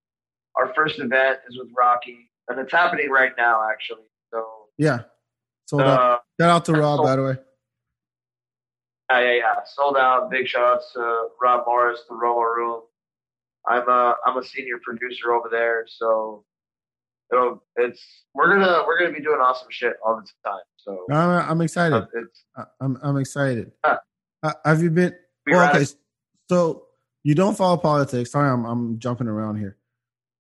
Our 0.57 0.73
first 0.75 0.99
event 1.01 1.39
is 1.49 1.59
with 1.59 1.69
Rocky, 1.77 2.31
and 2.49 2.59
it's 2.61 2.73
happening 2.73 3.11
right 3.11 3.33
now, 3.37 3.63
actually. 3.71 4.05
So, 4.33 4.45
Yeah. 4.79 5.01
Sold 5.67 5.83
out. 5.83 6.01
uh, 6.01 6.19
Shout 6.41 6.51
out 6.51 6.65
to 6.67 6.73
Rob, 6.75 7.03
by 7.03 7.17
the 7.17 7.23
way. 7.25 7.37
Yeah, 9.11 9.21
yeah, 9.21 9.33
yeah. 9.37 9.55
Sold 9.67 9.97
out. 9.97 10.31
Big 10.31 10.47
shout 10.47 10.65
outs 10.77 10.93
to 10.95 11.29
Rob 11.43 11.65
Morris, 11.67 12.01
the 12.09 12.15
Roma 12.15 12.41
Room. 12.57 12.83
I'm 13.67 13.89
a 13.89 14.15
I'm 14.27 14.37
a 14.37 14.45
senior 14.45 14.79
producer 14.85 15.33
over 15.33 15.49
there, 15.51 15.87
so 15.89 16.45
it'll, 17.33 17.63
it's 17.77 18.03
we're 18.35 18.49
gonna 18.49 18.85
we're 18.87 18.99
gonna 19.01 19.13
be 19.13 19.23
doing 19.23 19.41
awesome 19.41 19.69
shit 19.71 19.95
all 20.05 20.17
the 20.17 20.27
time. 20.49 20.61
So 20.77 21.07
I'm, 21.11 21.51
I'm 21.51 21.61
excited. 21.63 21.95
uh, 21.97 22.07
it's 22.15 22.45
I- 22.57 22.65
I'm 22.81 22.99
I'm 23.03 23.17
excited. 23.17 23.73
Ah. 23.85 23.99
Uh, 24.43 24.53
have 24.67 24.83
you 24.83 24.91
been? 24.91 25.15
we 25.47 25.53
Well, 25.53 25.63
rad- 25.63 25.77
okay, 25.77 25.87
so 26.49 26.87
you 27.23 27.35
don't 27.35 27.57
follow 27.57 27.77
politics. 27.77 28.33
Sorry, 28.33 28.49
I'm 28.49 28.65
I'm 28.65 28.99
jumping 28.99 29.29
around 29.29 29.57
here. 29.57 29.77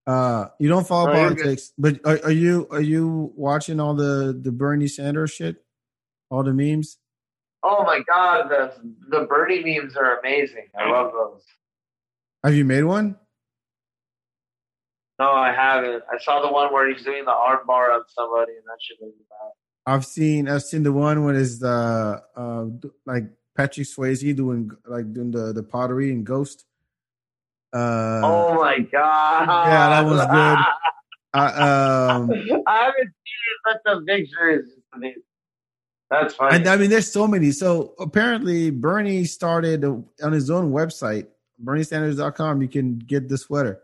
Uh, 0.06 0.48
you 0.58 0.68
don't 0.68 0.86
follow 0.86 1.06
No, 1.06 1.12
politics, 1.14 1.72
but 1.78 1.98
are, 2.04 2.20
are 2.24 2.32
you 2.32 2.68
are 2.70 2.80
you 2.80 3.32
watching 3.36 3.80
all 3.80 3.94
the 3.94 4.38
the 4.38 4.52
Bernie 4.52 4.88
Sanders 4.88 5.30
shit? 5.30 5.64
All 6.30 6.42
the 6.42 6.52
memes. 6.52 6.98
Oh 7.62 7.82
my 7.84 8.00
god, 8.06 8.48
the 8.50 8.72
the 9.08 9.26
Bernie 9.26 9.64
memes 9.64 9.96
are 9.96 10.18
amazing. 10.18 10.68
I 10.78 10.90
love 10.90 11.12
those. 11.12 11.42
Have 12.44 12.54
you 12.54 12.64
made 12.64 12.84
one? 12.84 13.16
No, 15.18 15.30
I 15.30 15.52
haven't. 15.52 16.02
I 16.12 16.18
saw 16.18 16.42
the 16.42 16.52
one 16.52 16.72
where 16.72 16.92
he's 16.92 17.04
doing 17.04 17.24
the 17.24 17.30
arm 17.30 17.60
bar 17.66 17.92
on 17.92 18.02
somebody, 18.08 18.52
and 18.52 18.64
that 18.66 18.78
shit 18.80 18.98
made 19.00 19.08
me. 19.08 19.24
I've 19.86 20.04
seen 20.04 20.48
I've 20.48 20.62
seen 20.62 20.82
the 20.82 20.92
one 20.92 21.24
when 21.24 21.36
is 21.36 21.60
the 21.60 22.22
uh 22.36 22.64
like 23.06 23.24
Patrick 23.56 23.86
Swayze 23.86 24.34
doing 24.36 24.70
like 24.86 25.12
doing 25.12 25.30
the 25.30 25.52
the 25.52 25.62
pottery 25.62 26.10
and 26.12 26.24
Ghost. 26.24 26.64
Uh, 27.72 28.20
oh 28.24 28.54
my 28.54 28.78
god! 28.80 29.48
yeah, 29.66 29.88
that 29.90 30.04
was 30.04 30.20
good. 30.20 30.58
I, 31.34 31.46
um, 31.46 32.30
I 32.66 32.84
haven't 32.84 33.12
seen 33.24 33.40
it, 33.50 33.58
but 33.64 33.80
the 33.84 34.00
picture 34.06 34.50
is 34.50 34.68
amazing. 34.94 35.22
That's 36.08 36.34
funny. 36.34 36.56
and 36.56 36.68
I 36.68 36.76
mean, 36.76 36.90
there's 36.90 37.10
so 37.10 37.26
many. 37.26 37.50
So 37.50 37.94
apparently, 37.98 38.70
Bernie 38.70 39.24
started 39.24 39.84
on 39.84 40.32
his 40.32 40.48
own 40.50 40.70
website, 40.70 41.26
BernieSanders.com. 41.64 42.62
You 42.62 42.68
can 42.68 42.98
get 43.00 43.28
the 43.28 43.36
sweater. 43.38 43.80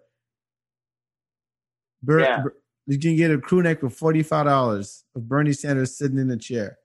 Ber- 2.02 2.20
Yeah. 2.20 2.42
Ber- 2.42 2.56
you 2.86 2.98
can 2.98 3.14
get 3.16 3.30
a 3.30 3.38
crew 3.38 3.62
neck 3.62 3.80
for 3.80 3.90
forty 3.90 4.22
five 4.22 4.46
dollars 4.46 5.04
of 5.16 5.28
Bernie 5.28 5.52
Sanders 5.52 5.96
sitting 5.98 6.18
in 6.18 6.30
a 6.30 6.36
chair, 6.36 6.78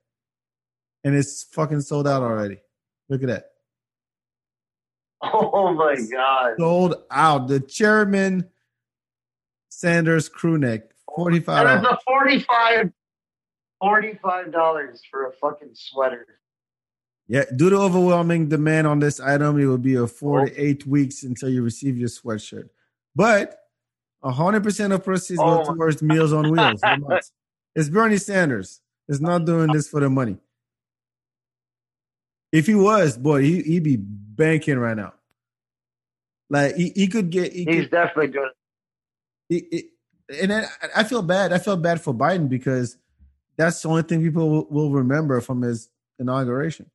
and 1.04 1.14
it's 1.16 1.44
fucking 1.52 1.80
sold 1.82 2.06
out 2.08 2.22
already. 2.22 2.58
Look 3.08 3.22
at 3.22 3.28
that. 3.28 3.50
Oh 5.22 5.72
my 5.72 5.96
god! 6.12 6.54
sold 6.58 6.94
out. 7.10 7.48
The 7.48 7.60
chairman 7.60 8.48
Sanders 9.70 10.28
crew 10.28 10.58
neck, 10.58 10.90
forty 11.14 11.40
five 11.40 11.66
it's 11.66 11.82
dollars. 11.82 11.98
a 11.98 12.10
45 12.10 12.92
$45 13.82 14.98
for 15.10 15.26
a 15.26 15.32
fucking 15.32 15.70
sweater. 15.74 16.26
Yeah, 17.28 17.44
due 17.56 17.70
to 17.70 17.76
overwhelming 17.76 18.48
demand 18.48 18.86
on 18.86 19.00
this 19.00 19.18
item, 19.20 19.58
it 19.60 19.66
will 19.66 19.78
be 19.78 19.96
a 19.96 20.06
four 20.06 20.46
to 20.46 20.52
oh. 20.52 20.54
eight 20.56 20.86
weeks 20.86 21.24
until 21.24 21.48
you 21.48 21.62
receive 21.62 21.96
your 21.98 22.08
sweatshirt. 22.08 22.68
But 23.14 23.58
hundred 24.22 24.62
percent 24.62 24.92
of 24.92 25.04
proceeds 25.04 25.38
go 25.38 25.62
Oh. 25.62 25.74
towards 25.74 26.02
Meals 26.02 26.32
on 26.32 26.50
Wheels. 26.50 26.80
It's 27.74 27.90
Bernie 27.90 28.16
Sanders. 28.16 28.80
It's 29.06 29.20
not 29.20 29.44
doing 29.44 29.70
this 29.70 29.86
for 29.86 30.00
the 30.00 30.08
money. 30.08 30.38
If 32.56 32.66
he 32.66 32.74
was, 32.74 33.18
boy, 33.18 33.42
he, 33.42 33.60
he'd 33.62 33.82
be 33.82 33.96
banking 33.98 34.78
right 34.78 34.96
now. 34.96 35.12
Like 36.48 36.74
he, 36.76 36.90
he 36.94 37.06
could 37.08 37.28
get, 37.30 37.52
he 37.52 37.64
He's 37.64 37.82
could, 37.82 37.90
definitely 37.90 38.28
doing. 38.32 38.50
he, 39.48 39.66
he- 39.70 39.88
and 40.42 40.52
I- 40.52 40.66
I 40.96 41.04
feel 41.04 41.22
bad. 41.22 41.52
I 41.52 41.58
feel 41.58 41.76
bad 41.76 42.00
for 42.00 42.14
Biden 42.14 42.48
because 42.48 42.96
that's 43.58 43.80
the 43.82 43.88
only 43.88 44.02
thing 44.02 44.22
people 44.22 44.48
will, 44.48 44.66
will 44.70 44.90
remember 44.90 45.40
from 45.40 45.60
his 45.62 45.90
inauguration. 46.18 46.90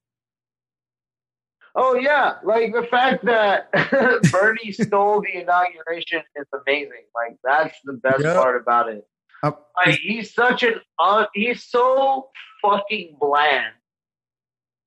Oh 1.76 1.96
yeah, 1.96 2.36
like 2.44 2.74
the 2.74 2.84
fact 2.90 3.24
that 3.26 3.72
Bernie 4.32 4.72
stole 4.74 5.22
the 5.22 5.42
inauguration 5.42 6.22
is 6.36 6.46
amazing. 6.66 7.06
Like 7.16 7.38
that's 7.44 7.76
the 7.86 7.94
best 7.94 8.24
Yeah. 8.24 8.34
part 8.34 8.60
about 8.62 8.90
it. 8.90 9.08
Uh, 9.44 9.52
Like 9.86 10.00
he's 10.00 10.34
such 10.34 10.64
an 10.64 10.76
un- 11.00 11.28
he's 11.34 11.64
so 11.64 12.30
fucking 12.62 13.16
bland 13.20 13.74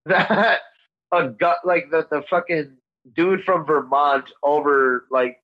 that 0.06 0.60
a 1.12 1.28
gut 1.28 1.58
like 1.64 1.90
the 1.90 2.06
the 2.10 2.22
fucking 2.28 2.76
dude 3.14 3.42
from 3.44 3.64
Vermont 3.66 4.24
over 4.42 5.06
like 5.10 5.38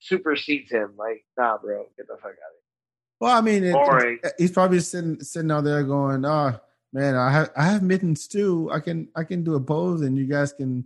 supersedes 0.00 0.70
him. 0.70 0.92
Like 0.96 1.24
nah, 1.38 1.58
bro, 1.58 1.86
get 1.96 2.06
the 2.08 2.14
fuck 2.14 2.24
out 2.24 2.30
of 2.30 2.34
here. 2.34 2.62
Well, 3.20 3.36
I 3.36 3.40
mean, 3.40 3.64
it, 3.64 3.72
Boring. 3.72 4.18
it- 4.22 4.34
he's 4.38 4.50
probably 4.52 4.80
sitting 4.80 5.20
sitting 5.20 5.50
out 5.50 5.64
there 5.64 5.82
going, 5.82 6.24
"Oh 6.24 6.58
man, 6.92 7.14
I 7.16 7.30
have 7.30 7.50
I 7.56 7.64
have 7.64 7.82
mittens 7.82 8.26
too. 8.28 8.68
I 8.72 8.80
can 8.80 9.08
I 9.16 9.24
can 9.24 9.42
do 9.44 9.54
a 9.54 9.60
pose, 9.60 10.02
and 10.02 10.16
you 10.18 10.26
guys 10.26 10.52
can 10.52 10.84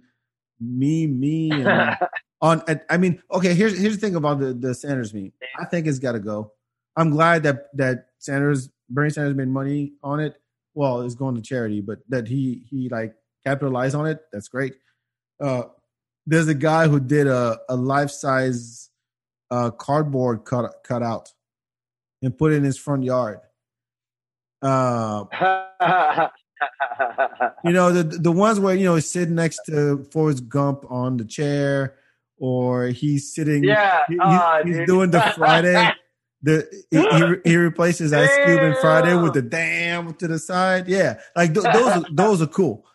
meme 0.60 1.18
me 1.18 1.50
and 1.52 1.96
on." 2.40 2.62
I 2.88 2.96
mean, 2.96 3.22
okay. 3.32 3.54
Here's 3.54 3.78
here's 3.78 3.98
the 3.98 4.06
thing 4.06 4.16
about 4.16 4.38
the 4.40 4.52
the 4.52 4.74
Sanders 4.74 5.12
meme. 5.12 5.32
I 5.58 5.64
think 5.64 5.86
it's 5.86 5.98
got 5.98 6.12
to 6.12 6.20
go. 6.20 6.52
I'm 6.96 7.10
glad 7.10 7.42
that 7.44 7.76
that 7.76 8.08
Sanders 8.18 8.68
Bernie 8.88 9.10
Sanders 9.10 9.34
made 9.34 9.48
money 9.48 9.92
on 10.02 10.20
it. 10.20 10.36
Well, 10.74 11.02
it's 11.02 11.14
going 11.14 11.34
to 11.36 11.42
charity, 11.42 11.80
but 11.80 11.98
that 12.08 12.28
he 12.28 12.64
he 12.70 12.88
like 12.88 13.14
capitalized 13.44 13.94
on 13.94 14.06
it. 14.06 14.20
That's 14.32 14.48
great. 14.48 14.74
Uh, 15.42 15.64
there's 16.26 16.48
a 16.48 16.54
guy 16.54 16.86
who 16.88 17.00
did 17.00 17.26
a 17.26 17.58
a 17.68 17.76
life 17.76 18.10
size 18.10 18.90
uh, 19.50 19.70
cardboard 19.70 20.44
cut 20.44 20.72
cut 20.84 21.02
out 21.02 21.32
and 22.22 22.36
put 22.36 22.52
it 22.52 22.56
in 22.56 22.64
his 22.64 22.78
front 22.78 23.02
yard. 23.02 23.40
Uh, 24.62 25.24
you 27.64 27.72
know 27.72 27.90
the 27.92 28.02
the 28.04 28.30
ones 28.32 28.60
where 28.60 28.74
you 28.74 28.84
know 28.84 28.94
he's 28.94 29.10
sitting 29.10 29.34
next 29.34 29.60
to 29.66 30.04
Forrest 30.12 30.48
Gump 30.48 30.84
on 30.90 31.16
the 31.16 31.24
chair, 31.24 31.96
or 32.38 32.86
he's 32.88 33.34
sitting. 33.34 33.64
yeah, 33.64 34.02
he- 34.08 34.18
ah, 34.20 34.60
he's 34.64 34.86
doing 34.86 35.10
the 35.10 35.20
Friday. 35.36 35.90
The 36.42 36.66
he, 36.90 37.50
he, 37.50 37.56
replaces 37.56 38.14
Ice 38.14 38.34
Cube 38.46 38.62
in 38.62 38.74
Friday 38.80 39.14
with 39.14 39.34
the 39.34 39.42
damn 39.42 40.14
to 40.14 40.26
the 40.26 40.38
side. 40.38 40.88
Yeah, 40.88 41.20
like 41.36 41.52
th- 41.52 41.66
those 41.72 41.86
are, 41.86 42.04
those 42.10 42.42
are 42.42 42.46
cool. 42.46 42.86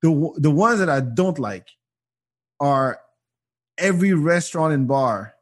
The 0.00 0.32
the 0.36 0.50
ones 0.50 0.78
that 0.78 0.88
I 0.88 1.00
don't 1.00 1.38
like 1.38 1.68
are 2.60 2.98
every 3.76 4.14
restaurant 4.14 4.72
and 4.72 4.88
bar 4.88 5.34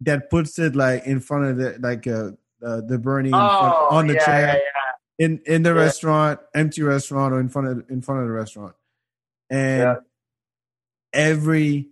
that 0.00 0.30
puts 0.30 0.58
it 0.58 0.74
like 0.74 1.04
in 1.04 1.20
front 1.20 1.44
of 1.44 1.56
the 1.58 1.78
like 1.80 2.06
uh, 2.06 2.30
uh 2.64 2.80
the 2.80 2.98
Bernie 2.98 3.30
oh, 3.34 3.88
on 3.90 4.06
the 4.06 4.14
yeah, 4.14 4.24
chair 4.24 4.46
yeah, 4.46 4.54
yeah. 4.54 5.26
in 5.26 5.40
in 5.44 5.62
the 5.64 5.74
restaurant, 5.74 6.40
empty 6.54 6.82
restaurant, 6.82 7.34
or 7.34 7.40
in 7.40 7.50
front 7.50 7.68
of 7.68 7.90
in 7.90 8.00
front 8.00 8.22
of 8.22 8.26
the 8.26 8.32
restaurant, 8.32 8.74
and 9.50 9.98
every 11.12 11.88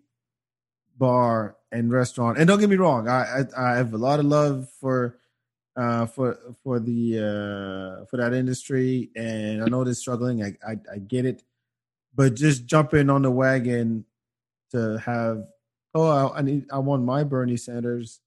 bar 0.96 1.56
and 1.74 1.90
restaurant. 1.92 2.38
And 2.38 2.46
don't 2.46 2.60
get 2.60 2.70
me 2.70 2.76
wrong, 2.76 3.08
I 3.08 3.42
I, 3.56 3.72
I 3.72 3.76
have 3.76 3.92
a 3.92 3.98
lot 3.98 4.20
of 4.20 4.26
love 4.26 4.68
for 4.80 5.18
uh 5.76 6.06
for 6.06 6.38
for 6.62 6.78
the 6.78 7.18
uh 7.18 8.04
for 8.06 8.16
that 8.16 8.32
industry, 8.32 9.10
and 9.16 9.62
I 9.62 9.66
know 9.66 9.82
they're 9.84 9.94
struggling. 9.94 10.42
I 10.42 10.54
I, 10.66 10.78
I 10.90 10.98
get 10.98 11.26
it, 11.26 11.42
but 12.14 12.34
just 12.34 12.64
jumping 12.64 13.10
on 13.10 13.22
the 13.22 13.30
wagon 13.30 14.04
to 14.70 14.98
have 14.98 15.46
oh 15.94 16.08
I, 16.08 16.38
I 16.38 16.42
need 16.42 16.66
I 16.72 16.78
want 16.78 17.02
my 17.02 17.24
Bernie 17.24 17.56
Sanders 17.56 18.20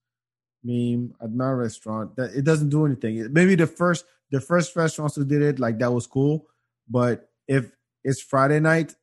meme 0.62 1.14
at 1.22 1.32
my 1.32 1.50
restaurant 1.50 2.16
that 2.16 2.32
it 2.34 2.44
doesn't 2.44 2.68
do 2.68 2.84
anything. 2.84 3.32
Maybe 3.32 3.54
the 3.54 3.66
first 3.66 4.04
the 4.30 4.42
first 4.42 4.76
restaurants 4.76 5.16
who 5.16 5.24
did 5.24 5.40
it 5.40 5.58
like 5.58 5.78
that 5.78 5.92
was 5.92 6.06
cool, 6.06 6.46
but 6.88 7.30
if 7.46 7.72
it's 8.04 8.20
Friday 8.20 8.60
night, 8.60 8.94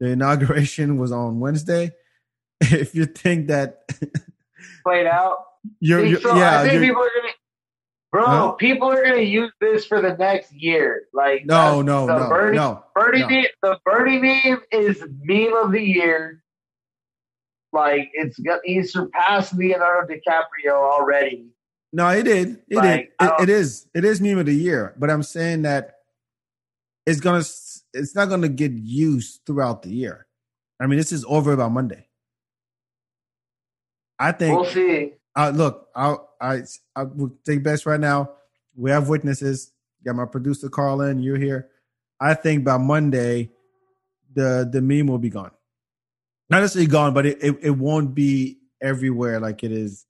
the 0.00 0.08
inauguration 0.08 0.98
was 0.98 1.12
on 1.12 1.38
Wednesday. 1.38 1.92
If 2.70 2.94
you 2.94 3.06
think 3.06 3.48
that 3.48 3.88
Played 4.84 5.06
out. 5.06 5.38
you're, 5.80 6.04
you're 6.04 6.20
so 6.20 6.36
yeah, 6.36 6.60
I 6.60 6.68
think 6.68 6.82
people 6.82 7.02
are 7.02 7.10
gonna, 7.16 7.32
bro. 8.10 8.24
Huh? 8.24 8.52
People 8.52 8.90
are 8.90 9.02
gonna 9.02 9.20
use 9.20 9.52
this 9.60 9.84
for 9.84 10.00
the 10.00 10.16
next 10.16 10.52
year. 10.52 11.04
Like 11.12 11.44
no, 11.44 11.82
no, 11.82 12.06
the 12.06 12.18
no, 12.18 12.28
Bernie, 12.28 12.56
no. 12.56 12.84
Bernie, 12.94 13.20
no. 13.20 13.28
meme, 13.28 13.46
the 13.62 13.78
Bernie 13.84 14.18
meme 14.18 14.62
is 14.70 15.04
meme 15.22 15.54
of 15.54 15.72
the 15.72 15.82
year. 15.82 16.42
Like 17.72 18.10
it's 18.12 18.38
got 18.38 18.60
he 18.64 18.82
surpassed 18.82 19.54
Leonardo 19.54 20.12
DiCaprio 20.12 20.74
already. 20.74 21.46
No, 21.92 22.08
it 22.08 22.22
did. 22.22 22.62
It 22.68 22.76
Like, 22.76 23.12
did. 23.18 23.28
It, 23.28 23.42
it 23.42 23.48
is. 23.48 23.86
It 23.94 24.04
is 24.04 24.20
meme 24.20 24.38
of 24.38 24.46
the 24.46 24.54
year. 24.54 24.94
But 24.98 25.10
I'm 25.10 25.22
saying 25.22 25.62
that 25.62 25.96
it's 27.06 27.20
gonna. 27.20 27.44
It's 27.94 28.14
not 28.14 28.28
gonna 28.28 28.48
get 28.48 28.72
used 28.72 29.40
throughout 29.46 29.82
the 29.82 29.90
year. 29.90 30.26
I 30.80 30.86
mean, 30.86 30.98
this 30.98 31.12
is 31.12 31.24
over 31.28 31.56
by 31.56 31.68
Monday. 31.68 32.08
I 34.18 34.32
think. 34.32 34.60
We'll 34.60 34.70
see. 34.70 35.12
Uh, 35.34 35.52
look, 35.54 35.88
I 35.94 36.16
I 36.40 36.62
I 36.94 37.04
will 37.04 37.32
take 37.44 37.62
best 37.62 37.86
right 37.86 38.00
now. 38.00 38.30
We 38.76 38.90
have 38.90 39.08
witnesses. 39.08 39.72
Got 40.04 40.16
my 40.16 40.26
producer 40.26 40.68
Carlin. 40.68 41.22
You're 41.22 41.38
here. 41.38 41.68
I 42.20 42.34
think 42.34 42.64
by 42.64 42.76
Monday, 42.76 43.50
the 44.34 44.68
the 44.70 44.80
meme 44.80 45.06
will 45.06 45.18
be 45.18 45.30
gone. 45.30 45.50
Not 46.50 46.60
necessarily 46.60 46.90
gone, 46.90 47.14
but 47.14 47.24
it, 47.24 47.38
it, 47.42 47.58
it 47.62 47.70
won't 47.70 48.14
be 48.14 48.58
everywhere 48.82 49.40
like 49.40 49.64
it 49.64 49.72
is, 49.72 50.06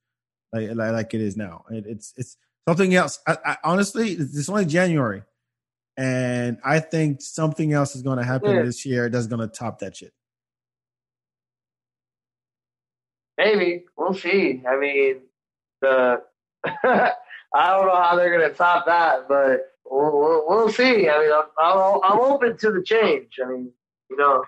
like 0.52 0.68
like, 0.74 0.92
like 0.92 1.14
it 1.14 1.20
is 1.20 1.36
now. 1.36 1.64
It, 1.70 1.86
it's 1.86 2.12
it's 2.16 2.36
something 2.66 2.94
else. 2.94 3.20
I, 3.26 3.36
I, 3.44 3.56
honestly, 3.64 4.10
it's 4.12 4.36
it's 4.36 4.48
only 4.48 4.64
January, 4.64 5.22
and 5.96 6.58
I 6.64 6.80
think 6.80 7.22
something 7.22 7.72
else 7.72 7.94
is 7.94 8.02
going 8.02 8.18
to 8.18 8.24
happen 8.24 8.56
Yeah. 8.56 8.62
this 8.62 8.84
year 8.84 9.08
that's 9.08 9.26
going 9.28 9.40
to 9.40 9.46
top 9.46 9.78
that 9.80 9.96
shit. 9.96 10.12
Maybe 13.42 13.84
we'll 13.96 14.14
see. 14.14 14.62
I 14.68 14.76
mean, 14.78 15.22
the 15.80 16.22
I 16.64 17.12
don't 17.54 17.86
know 17.86 18.00
how 18.00 18.14
they're 18.16 18.30
gonna 18.38 18.54
top 18.54 18.86
that, 18.86 19.26
but 19.28 19.62
we'll, 19.90 20.12
we'll, 20.18 20.44
we'll 20.46 20.68
see. 20.70 21.08
I 21.08 21.18
mean, 21.18 21.32
I'm, 21.32 21.44
I'm 21.60 22.00
I'm 22.04 22.20
open 22.20 22.56
to 22.58 22.70
the 22.70 22.82
change. 22.84 23.32
I 23.44 23.48
mean, 23.48 23.72
you 24.10 24.16
know, 24.16 24.44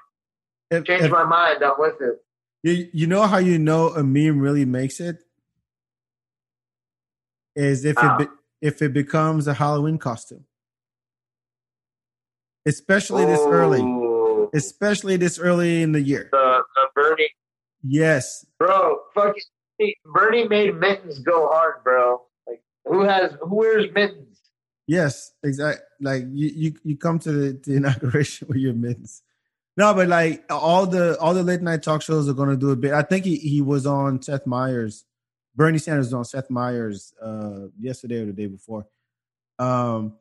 If- 0.70 0.84
change 0.84 1.02
if- 1.04 1.10
my 1.10 1.24
mind. 1.24 1.62
I'm 1.64 1.74
with 1.78 2.00
it. 2.00 2.20
You 2.62 2.88
you 2.92 3.06
know 3.08 3.22
how 3.26 3.38
you 3.38 3.58
know 3.58 3.88
a 3.88 4.02
meme 4.04 4.38
really 4.40 4.64
makes 4.64 5.00
it 5.00 5.18
is 7.56 7.84
if 7.84 7.96
How? 7.98 8.16
it 8.16 8.18
be, 8.20 8.26
if 8.62 8.80
it 8.80 8.92
becomes 8.94 9.46
a 9.46 9.54
Halloween 9.54 9.98
costume, 9.98 10.44
especially 12.66 13.24
this 13.26 13.40
early, 13.40 13.82
especially 14.54 15.16
this 15.16 15.38
early 15.38 15.82
in 15.82 15.92
the 15.92 16.00
year. 16.00 16.28
the, 16.32 16.38
the 16.38 16.40
Bernie, 16.40 16.43
Yes, 17.86 18.46
bro. 18.58 18.98
Fucking 19.14 19.92
Bernie 20.06 20.48
made 20.48 20.74
mittens 20.76 21.18
go 21.18 21.48
hard, 21.48 21.84
bro. 21.84 22.22
Like 22.46 22.62
who 22.86 23.02
has 23.02 23.32
who 23.42 23.56
wears 23.56 23.92
mittens? 23.94 24.34
yes, 24.86 25.32
exactly. 25.42 25.84
Like 26.00 26.24
you 26.32 26.48
you 26.54 26.74
you 26.82 26.96
come 26.96 27.18
to 27.20 27.32
the, 27.32 27.60
the 27.64 27.76
inauguration 27.76 28.48
with 28.48 28.58
your 28.58 28.74
mittens. 28.74 29.22
No, 29.76 29.92
but 29.92 30.08
like 30.08 30.44
all 30.50 30.86
the 30.86 31.18
all 31.18 31.34
the 31.34 31.42
late 31.42 31.62
night 31.62 31.82
talk 31.82 32.02
shows 32.02 32.28
are 32.28 32.34
going 32.34 32.50
to 32.50 32.56
do 32.56 32.70
a 32.70 32.76
bit. 32.76 32.92
I 32.92 33.02
think 33.02 33.24
he 33.24 33.36
he 33.36 33.60
was 33.60 33.86
on 33.86 34.22
Seth 34.22 34.46
Meyers. 34.46 35.04
Bernie 35.56 35.78
Sanders 35.78 36.06
was 36.06 36.14
on 36.14 36.24
Seth 36.24 36.50
Meyers 36.50 37.12
uh, 37.22 37.66
yesterday 37.78 38.20
or 38.20 38.26
the 38.26 38.32
day 38.32 38.46
before. 38.46 38.86
Um, 39.58 40.14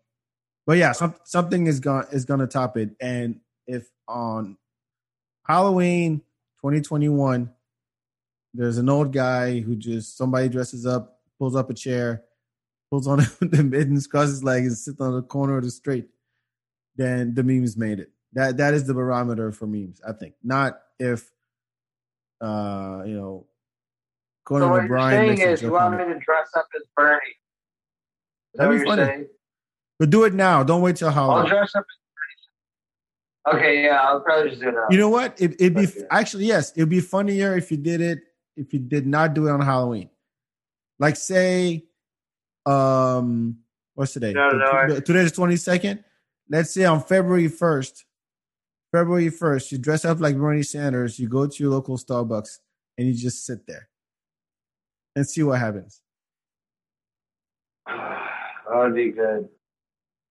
but 0.65 0.77
yeah, 0.77 0.91
some, 0.91 1.15
something 1.23 1.67
is 1.67 1.79
gonna 1.79 2.07
is 2.11 2.25
going 2.25 2.39
to 2.39 2.47
top 2.47 2.77
it. 2.77 2.91
And 2.99 3.39
if 3.67 3.89
on 4.07 4.57
Halloween 5.45 6.21
2021, 6.63 7.51
there's 8.53 8.77
an 8.77 8.87
old 8.87 9.11
guy 9.11 9.59
who 9.59 9.75
just 9.75 10.15
somebody 10.17 10.47
dresses 10.47 10.85
up, 10.85 11.19
pulls 11.37 11.57
up 11.57 11.69
a 11.69 11.73
chair, 11.73 12.23
pulls 12.89 13.05
on 13.05 13.17
the 13.41 13.63
mittens, 13.63 14.07
crosses 14.07 14.35
his 14.35 14.43
legs, 14.45 14.67
and 14.67 14.77
sits 14.77 15.01
on 15.01 15.13
the 15.13 15.23
corner 15.23 15.57
of 15.57 15.65
the 15.65 15.71
street, 15.71 16.07
then 16.95 17.33
the 17.35 17.43
memes 17.43 17.75
made 17.75 17.99
it. 17.99 18.11
That 18.31 18.55
that 18.57 18.73
is 18.73 18.87
the 18.87 18.93
barometer 18.93 19.51
for 19.51 19.67
memes, 19.67 19.99
I 20.07 20.13
think. 20.13 20.35
Not 20.41 20.79
if 20.99 21.29
uh, 22.39 23.03
you 23.05 23.15
know, 23.15 23.45
Conan 24.45 24.67
so 24.67 24.71
what 24.71 24.85
you're 24.87 25.09
saying 25.09 25.41
is 25.41 25.61
you 25.61 25.71
want 25.71 25.97
me 25.97 26.05
to 26.05 26.19
dress 26.19 26.47
up 26.55 26.67
as 26.77 26.83
Bernie? 26.95 27.17
Is 27.17 27.33
that 28.55 28.63
That'd 28.63 28.69
what 28.69 28.71
be 28.71 28.77
you're 28.77 28.97
funny. 28.97 29.17
saying? 29.17 29.27
But 29.99 30.09
do 30.11 30.23
it 30.23 30.33
now. 30.33 30.63
Don't 30.63 30.81
wait 30.81 30.95
till 30.95 31.09
I'll 31.09 31.13
Halloween. 31.13 31.49
dress 31.49 31.75
up. 31.75 31.85
Okay, 33.51 33.83
yeah, 33.83 33.99
I'll 34.01 34.21
probably 34.21 34.51
just 34.51 34.61
do 34.61 34.69
it 34.69 34.73
now. 34.73 34.87
You 34.89 34.97
know 34.97 35.09
what? 35.09 35.39
It, 35.41 35.53
it'd 35.59 35.75
be 35.75 35.81
Okay. 35.87 36.03
actually 36.11 36.45
yes, 36.45 36.71
it'd 36.75 36.89
be 36.89 37.01
funnier 37.01 37.57
if 37.57 37.71
you 37.71 37.77
did 37.77 37.99
it 38.01 38.19
if 38.55 38.71
you 38.73 38.79
did 38.79 39.05
not 39.05 39.33
do 39.33 39.47
it 39.47 39.51
on 39.51 39.59
Halloween. 39.61 40.09
Like 40.99 41.15
say, 41.17 41.85
um, 42.65 43.57
what's 43.95 44.13
today? 44.13 44.31
No, 44.31 44.49
no, 44.51 44.93
The- 44.95 45.01
Today's 45.01 45.31
twenty 45.33 45.57
second. 45.57 46.03
Let's 46.49 46.73
say 46.73 46.85
on 46.85 47.01
February 47.01 47.47
first, 47.49 48.05
February 48.93 49.29
first, 49.29 49.71
you 49.71 49.77
dress 49.77 50.05
up 50.05 50.19
like 50.21 50.37
Bernie 50.37 50.63
Sanders. 50.63 51.17
You 51.19 51.27
go 51.27 51.47
to 51.47 51.63
your 51.63 51.71
local 51.71 51.97
Starbucks 51.97 52.59
and 52.97 53.07
you 53.07 53.13
just 53.13 53.45
sit 53.45 53.65
there 53.67 53.89
and 55.15 55.27
see 55.27 55.41
what 55.43 55.59
happens. 55.59 56.01
that 57.87 58.29
would 58.71 58.95
be 58.95 59.11
good. 59.11 59.49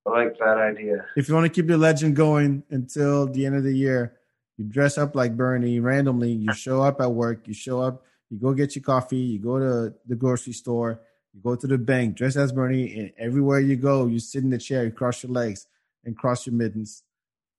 I 0.07 0.11
like 0.11 0.38
that 0.38 0.59
idea. 0.59 1.07
If 1.17 1.29
you 1.29 1.35
want 1.35 1.47
to 1.47 1.53
keep 1.53 1.69
the 1.69 1.79
legend 1.79 2.17
going 2.17 2.65
until 2.71 3.27
the 3.27 3.47
end 3.47 3.57
of 3.57 3.62
the 3.62 3.77
year, 3.77 4.17
you 4.59 4.65
dress 4.65 4.99
up 4.99 5.15
like 5.15 5.37
Bernie 5.37 5.81
randomly. 5.81 6.33
You 6.33 6.53
show 6.55 6.83
up 6.83 7.01
at 7.01 7.12
work. 7.12 7.47
You 7.47 7.55
show 7.55 7.81
up. 7.81 8.05
You 8.31 8.38
go 8.38 8.53
get 8.53 8.75
your 8.75 8.83
coffee. 8.83 9.17
You 9.17 9.38
go 9.38 9.59
to 9.59 9.95
the 10.07 10.17
grocery 10.17 10.53
store. 10.53 11.01
You 11.33 11.41
go 11.41 11.55
to 11.55 11.67
the 11.67 11.79
bank. 11.79 12.17
Dress 12.17 12.37
as 12.37 12.53
Bernie. 12.53 12.99
And 12.99 13.12
everywhere 13.19 13.61
you 13.61 13.77
go, 13.77 14.07
you 14.07 14.19
sit 14.19 14.43
in 14.43 14.51
the 14.51 14.59
chair. 14.59 14.85
You 14.85 14.91
cross 14.91 15.23
your 15.23 15.33
legs 15.33 15.67
and 16.05 16.17
cross 16.17 16.47
your 16.47 16.55
mittens, 16.55 17.03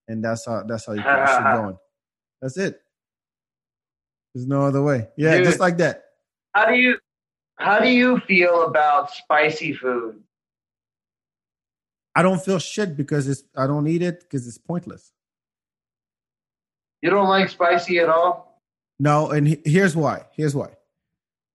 and 0.08 0.24
that's 0.24 0.46
how 0.46 0.64
that's 0.64 0.86
how 0.86 0.94
you 0.94 1.02
keep 1.02 1.28
shit 1.28 1.44
going. 1.56 1.78
That's 2.42 2.58
it. 2.58 2.82
There's 4.34 4.48
no 4.48 4.64
other 4.64 4.82
way. 4.82 5.08
Yeah, 5.16 5.38
Dude. 5.38 5.46
just 5.46 5.60
like 5.60 5.78
that. 5.78 6.04
How 6.54 6.66
do 6.66 6.76
you 6.76 6.98
how 7.56 7.80
do 7.80 7.90
you 7.90 8.20
feel 8.22 8.64
about 8.64 9.12
spicy 9.12 9.74
food? 9.74 10.22
I 12.16 12.22
don't 12.22 12.44
feel 12.44 12.60
shit 12.60 12.96
because 12.96 13.28
it's 13.28 13.44
I 13.56 13.68
don't 13.68 13.88
eat 13.88 14.02
it 14.02 14.22
because 14.22 14.48
it's 14.48 14.58
pointless. 14.58 15.12
You 17.02 17.10
don't 17.10 17.28
like 17.28 17.50
spicy 17.50 18.00
at 18.00 18.10
all? 18.10 18.62
No, 19.00 19.32
and 19.32 19.48
he- 19.48 19.62
here's 19.66 19.96
why. 19.96 20.28
Here's 20.34 20.56
why. 20.56 20.70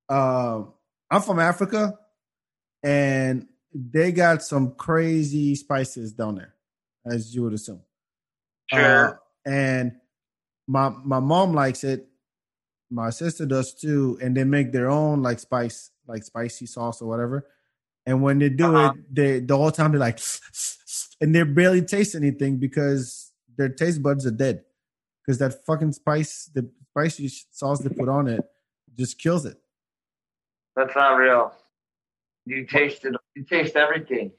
Um, 0.08 0.74
I'm 1.10 1.22
from 1.22 1.38
Africa, 1.38 1.98
and 2.82 3.46
they 3.72 4.12
got 4.12 4.42
some 4.42 4.72
crazy 4.72 5.54
spices 5.54 6.12
down 6.12 6.36
there, 6.36 6.54
as 7.06 7.34
you 7.34 7.42
would 7.44 7.52
assume. 7.54 7.82
Sure. 8.66 9.14
Uh, 9.14 9.14
and 9.48 9.92
my 10.66 10.90
my 10.90 11.20
mom 11.20 11.52
likes 11.54 11.84
it. 11.84 12.06
My 12.90 13.10
sister 13.10 13.46
does 13.46 13.74
too, 13.74 14.18
and 14.20 14.36
they 14.36 14.44
make 14.44 14.72
their 14.72 14.90
own 14.90 15.22
like 15.22 15.38
spice, 15.38 15.90
like 16.06 16.24
spicy 16.24 16.66
sauce 16.66 17.00
or 17.00 17.08
whatever. 17.08 17.46
And 18.08 18.22
when 18.22 18.38
they 18.38 18.48
do 18.48 18.74
Uh-huh. 18.74 18.94
it, 18.94 19.14
they 19.14 19.40
the 19.40 19.56
whole 19.56 19.70
time 19.70 19.90
they're 19.92 20.00
like, 20.00 20.18
and 21.20 21.34
they 21.34 21.42
barely 21.42 21.82
taste 21.82 22.14
anything 22.14 22.56
because 22.56 23.32
their 23.56 23.68
taste 23.68 24.02
buds 24.02 24.24
are 24.26 24.30
dead. 24.44 24.64
Because 25.20 25.38
that 25.40 25.52
fucking 25.66 25.92
spice, 25.92 26.50
the 26.54 26.70
spicy 26.90 27.28
sauce 27.50 27.80
they 27.80 27.90
put 27.90 28.08
on 28.08 28.26
it, 28.28 28.40
just 28.96 29.18
kills 29.18 29.44
it. 29.44 29.58
That's 30.74 30.94
not 30.96 31.16
real. 31.16 31.52
You 32.46 32.64
taste 32.64 33.04
it. 33.04 33.14
you 33.34 33.44
taste 33.44 33.76
everything. 33.76 34.32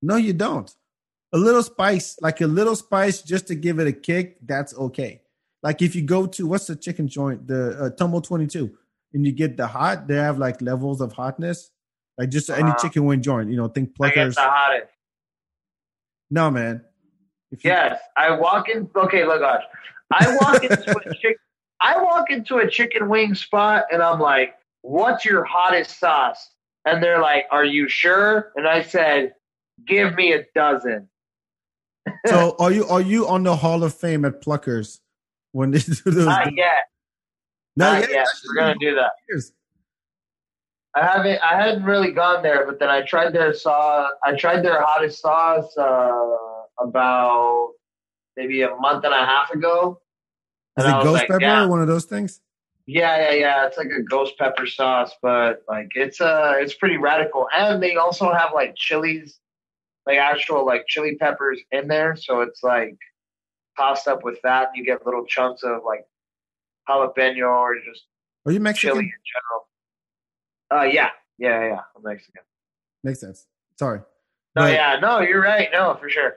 No, 0.00 0.14
you 0.14 0.32
don't. 0.32 0.72
A 1.32 1.38
little 1.38 1.64
spice, 1.64 2.16
like 2.20 2.40
a 2.40 2.46
little 2.46 2.76
spice, 2.76 3.20
just 3.20 3.48
to 3.48 3.56
give 3.56 3.80
it 3.80 3.88
a 3.88 3.92
kick. 3.92 4.36
That's 4.46 4.72
okay. 4.76 5.22
Like 5.64 5.82
if 5.82 5.96
you 5.96 6.02
go 6.02 6.26
to 6.26 6.46
what's 6.46 6.68
the 6.68 6.76
chicken 6.76 7.08
joint, 7.08 7.48
the 7.48 7.60
uh, 7.82 7.90
Tumble 7.90 8.20
Twenty 8.20 8.46
Two, 8.46 8.78
and 9.12 9.26
you 9.26 9.32
get 9.32 9.56
the 9.56 9.66
hot, 9.66 10.06
they 10.06 10.14
have 10.14 10.38
like 10.38 10.62
levels 10.62 11.00
of 11.00 11.12
hotness. 11.14 11.72
Like 12.18 12.30
just 12.30 12.50
any 12.50 12.72
chicken 12.80 13.04
wing 13.04 13.22
joint, 13.22 13.48
you 13.50 13.56
know, 13.56 13.68
think 13.68 13.94
pluckers. 13.96 14.34
the. 14.34 14.42
No, 16.30 16.50
man. 16.50 16.84
If 17.50 17.64
you- 17.64 17.70
Yes, 17.70 18.00
I 18.16 18.32
walk 18.32 18.68
in. 18.68 18.90
Okay, 18.94 19.24
look, 19.24 19.40
gosh, 19.40 19.62
I 20.12 20.36
walk 20.42 20.62
into 20.64 20.90
a 20.98 21.14
chick. 21.22 21.38
I 21.80 22.02
walk 22.02 22.30
into 22.30 22.56
a 22.58 22.68
chicken 22.68 23.08
wing 23.08 23.34
spot, 23.36 23.84
and 23.92 24.02
I'm 24.02 24.18
like, 24.20 24.56
"What's 24.82 25.24
your 25.24 25.44
hottest 25.44 25.98
sauce?" 26.00 26.50
And 26.84 27.02
they're 27.02 27.20
like, 27.20 27.46
"Are 27.52 27.64
you 27.64 27.88
sure?" 27.88 28.52
And 28.56 28.66
I 28.68 28.82
said, 28.82 29.34
"Give 29.86 30.14
me 30.16 30.32
a 30.32 30.44
dozen." 30.54 31.08
So 32.26 32.56
are 32.58 32.72
you 32.72 32.84
are 32.88 33.00
you 33.00 33.28
on 33.28 33.44
the 33.44 33.54
Hall 33.56 33.84
of 33.84 33.94
Fame 33.94 34.24
at 34.24 34.42
Pluckers 34.42 34.98
when 35.52 35.70
they 35.70 35.78
do 35.78 35.94
those? 36.10 36.26
Not 36.26 36.52
yet. 36.54 36.84
No, 37.76 37.92
Not 37.92 38.10
yet. 38.10 38.26
We're 38.48 38.60
gonna 38.60 38.74
do 38.80 38.94
that. 38.96 39.12
Years. 39.30 39.52
I 40.94 41.04
haven't. 41.04 41.38
I 41.42 41.60
hadn't 41.60 41.84
really 41.84 42.12
gone 42.12 42.42
there, 42.42 42.66
but 42.66 42.78
then 42.78 42.88
I 42.88 43.02
tried 43.02 43.32
their 43.32 43.52
sauce. 43.52 44.10
I 44.24 44.34
tried 44.34 44.64
their 44.64 44.82
hottest 44.82 45.20
sauce 45.20 45.76
uh, 45.76 46.36
about 46.80 47.72
maybe 48.36 48.62
a 48.62 48.74
month 48.76 49.04
and 49.04 49.12
a 49.12 49.24
half 49.24 49.50
ago. 49.50 50.00
Is 50.78 50.84
it 50.84 50.90
ghost 50.90 51.12
like, 51.12 51.28
pepper 51.28 51.40
yeah. 51.42 51.64
or 51.64 51.68
one 51.68 51.82
of 51.82 51.88
those 51.88 52.04
things? 52.04 52.40
Yeah, 52.86 53.30
yeah, 53.30 53.32
yeah. 53.32 53.66
It's 53.66 53.76
like 53.76 53.88
a 53.88 54.02
ghost 54.02 54.38
pepper 54.38 54.66
sauce, 54.66 55.12
but 55.20 55.62
like 55.68 55.88
it's 55.94 56.20
uh 56.20 56.54
it's 56.56 56.72
pretty 56.74 56.96
radical. 56.96 57.46
And 57.54 57.82
they 57.82 57.96
also 57.96 58.32
have 58.32 58.50
like 58.54 58.76
chilies, 58.76 59.38
like 60.06 60.18
actual 60.18 60.64
like 60.64 60.86
chili 60.88 61.16
peppers 61.16 61.60
in 61.70 61.88
there. 61.88 62.16
So 62.16 62.40
it's 62.40 62.62
like 62.62 62.96
tossed 63.76 64.08
up 64.08 64.24
with 64.24 64.38
that 64.42 64.68
and 64.68 64.76
you 64.76 64.86
get 64.86 65.04
little 65.04 65.26
chunks 65.26 65.62
of 65.64 65.82
like 65.84 66.06
jalapeno 66.88 67.50
or 67.50 67.74
just 67.84 68.06
Are 68.46 68.52
you 68.52 68.60
Mexican? 68.60 68.94
chili 68.94 69.04
in 69.04 69.10
general. 69.34 69.67
Uh 70.72 70.82
yeah. 70.82 71.10
Yeah, 71.38 71.64
yeah, 71.64 71.80
I'm 71.96 72.02
Mexican. 72.02 72.42
Makes 73.04 73.20
sense. 73.20 73.46
Sorry. 73.78 74.00
No, 74.56 74.62
But- 74.62 74.72
yeah, 74.72 74.98
no, 75.00 75.20
you're 75.20 75.42
right. 75.42 75.68
No, 75.72 75.96
for 76.00 76.08
sure. 76.10 76.36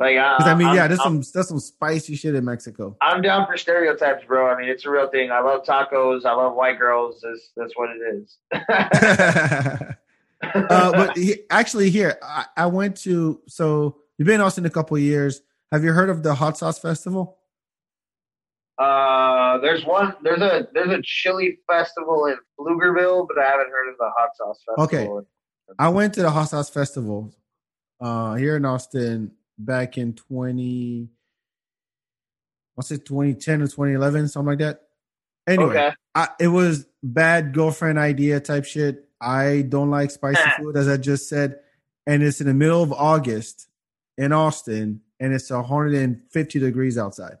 Like 0.00 0.16
uh, 0.16 0.38
I 0.40 0.54
mean, 0.54 0.66
I'm, 0.66 0.76
yeah, 0.76 0.88
there's 0.88 0.98
I'm, 1.00 1.22
some 1.22 1.32
there's 1.34 1.48
some 1.48 1.60
spicy 1.60 2.16
shit 2.16 2.34
in 2.34 2.42
Mexico. 2.42 2.96
I'm 3.02 3.20
down 3.20 3.46
for 3.46 3.58
stereotypes, 3.58 4.24
bro. 4.24 4.50
I 4.50 4.58
mean, 4.58 4.70
it's 4.70 4.86
a 4.86 4.90
real 4.90 5.10
thing. 5.10 5.30
I 5.30 5.40
love 5.40 5.62
tacos. 5.64 6.24
I 6.24 6.32
love 6.32 6.54
white 6.54 6.78
girls. 6.78 7.22
That's 7.22 7.50
that's 7.54 7.74
what 7.76 7.90
it 7.90 8.00
is. 8.14 8.38
uh, 10.42 10.92
but 10.92 11.18
he, 11.18 11.42
actually, 11.50 11.90
here 11.90 12.18
I, 12.22 12.46
I 12.56 12.66
went 12.66 12.96
to. 13.02 13.42
So 13.46 13.98
you've 14.16 14.24
been 14.24 14.36
in 14.36 14.40
Austin 14.40 14.64
a 14.64 14.70
couple 14.70 14.96
of 14.96 15.02
years. 15.02 15.42
Have 15.70 15.84
you 15.84 15.92
heard 15.92 16.08
of 16.08 16.22
the 16.22 16.34
Hot 16.34 16.56
Sauce 16.56 16.78
Festival? 16.78 17.36
Uh, 18.80 19.58
there's 19.58 19.84
one. 19.84 20.14
There's 20.22 20.40
a 20.40 20.66
there's 20.72 20.90
a 20.90 21.02
chili 21.02 21.58
festival 21.70 22.24
in 22.26 22.36
Pflugerville, 22.58 23.28
but 23.28 23.38
I 23.38 23.50
haven't 23.50 23.68
heard 23.68 23.90
of 23.90 23.96
the 23.98 24.10
hot 24.16 24.30
sauce 24.36 24.62
festival. 24.66 25.18
Okay, 25.18 25.26
I 25.78 25.90
went 25.90 26.14
to 26.14 26.22
the 26.22 26.30
Hot 26.30 26.48
Sauce 26.48 26.70
Festival 26.70 27.34
uh, 28.00 28.36
here 28.36 28.56
in 28.56 28.64
Austin 28.64 29.32
back 29.58 29.98
in 29.98 30.14
twenty. 30.14 31.10
What's 32.74 32.90
it, 32.90 33.04
2010 33.04 33.60
or 33.60 33.66
2011, 33.66 34.28
something 34.28 34.46
like 34.46 34.58
that. 34.60 34.80
Anyway, 35.46 35.76
Okay. 35.76 35.90
I, 36.14 36.28
it 36.38 36.48
was 36.48 36.86
bad 37.02 37.52
girlfriend 37.52 37.98
idea 37.98 38.40
type 38.40 38.64
shit. 38.64 39.06
I 39.20 39.66
don't 39.68 39.90
like 39.90 40.10
spicy 40.10 40.40
food, 40.58 40.78
as 40.78 40.88
I 40.88 40.96
just 40.96 41.28
said, 41.28 41.58
and 42.06 42.22
it's 42.22 42.40
in 42.40 42.46
the 42.46 42.54
middle 42.54 42.82
of 42.82 42.90
August 42.92 43.68
in 44.16 44.32
Austin, 44.32 45.02
and 45.18 45.34
it's 45.34 45.50
150 45.50 46.58
degrees 46.58 46.96
outside. 46.96 47.36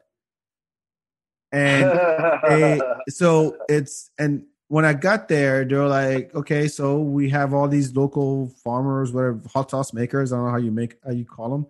And 1.52 1.84
eh, 1.84 2.78
a, 2.78 2.96
so 3.10 3.56
it's 3.68 4.10
and 4.18 4.44
when 4.68 4.84
I 4.84 4.92
got 4.92 5.28
there, 5.28 5.64
they 5.64 5.74
were 5.74 5.88
like, 5.88 6.34
okay, 6.34 6.68
so 6.68 7.00
we 7.00 7.28
have 7.30 7.52
all 7.52 7.66
these 7.66 7.96
local 7.96 8.48
farmers, 8.62 9.12
whatever 9.12 9.40
hot 9.52 9.70
sauce 9.70 9.92
makers. 9.92 10.32
I 10.32 10.36
don't 10.36 10.46
know 10.46 10.52
how 10.52 10.58
you 10.58 10.70
make 10.70 10.96
how 11.04 11.10
you 11.10 11.24
call 11.24 11.50
them 11.50 11.66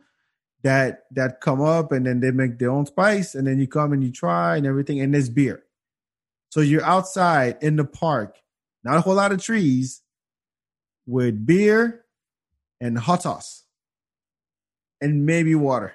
that 0.63 1.05
that 1.13 1.41
come 1.41 1.61
up 1.61 1.93
and 1.93 2.07
then 2.07 2.21
they 2.21 2.31
make 2.31 2.59
their 2.59 2.71
own 2.71 2.87
spice 2.87 3.35
and 3.35 3.47
then 3.47 3.59
you 3.59 3.67
come 3.67 3.93
and 3.93 4.05
you 4.05 4.13
try 4.13 4.57
and 4.57 4.67
everything 4.67 5.01
and 5.01 5.15
there's 5.15 5.29
beer. 5.29 5.65
So 6.51 6.61
you're 6.61 6.85
outside 6.85 7.59
in 7.63 7.77
the 7.77 7.85
park, 7.85 8.37
not 8.85 8.97
a 8.97 9.01
whole 9.01 9.15
lot 9.15 9.33
of 9.33 9.43
trees, 9.43 10.03
with 11.07 11.47
beer 11.47 12.05
and 12.81 12.99
hot 12.99 13.23
sauce 13.23 13.65
and 15.01 15.25
maybe 15.27 15.55
water. 15.55 15.95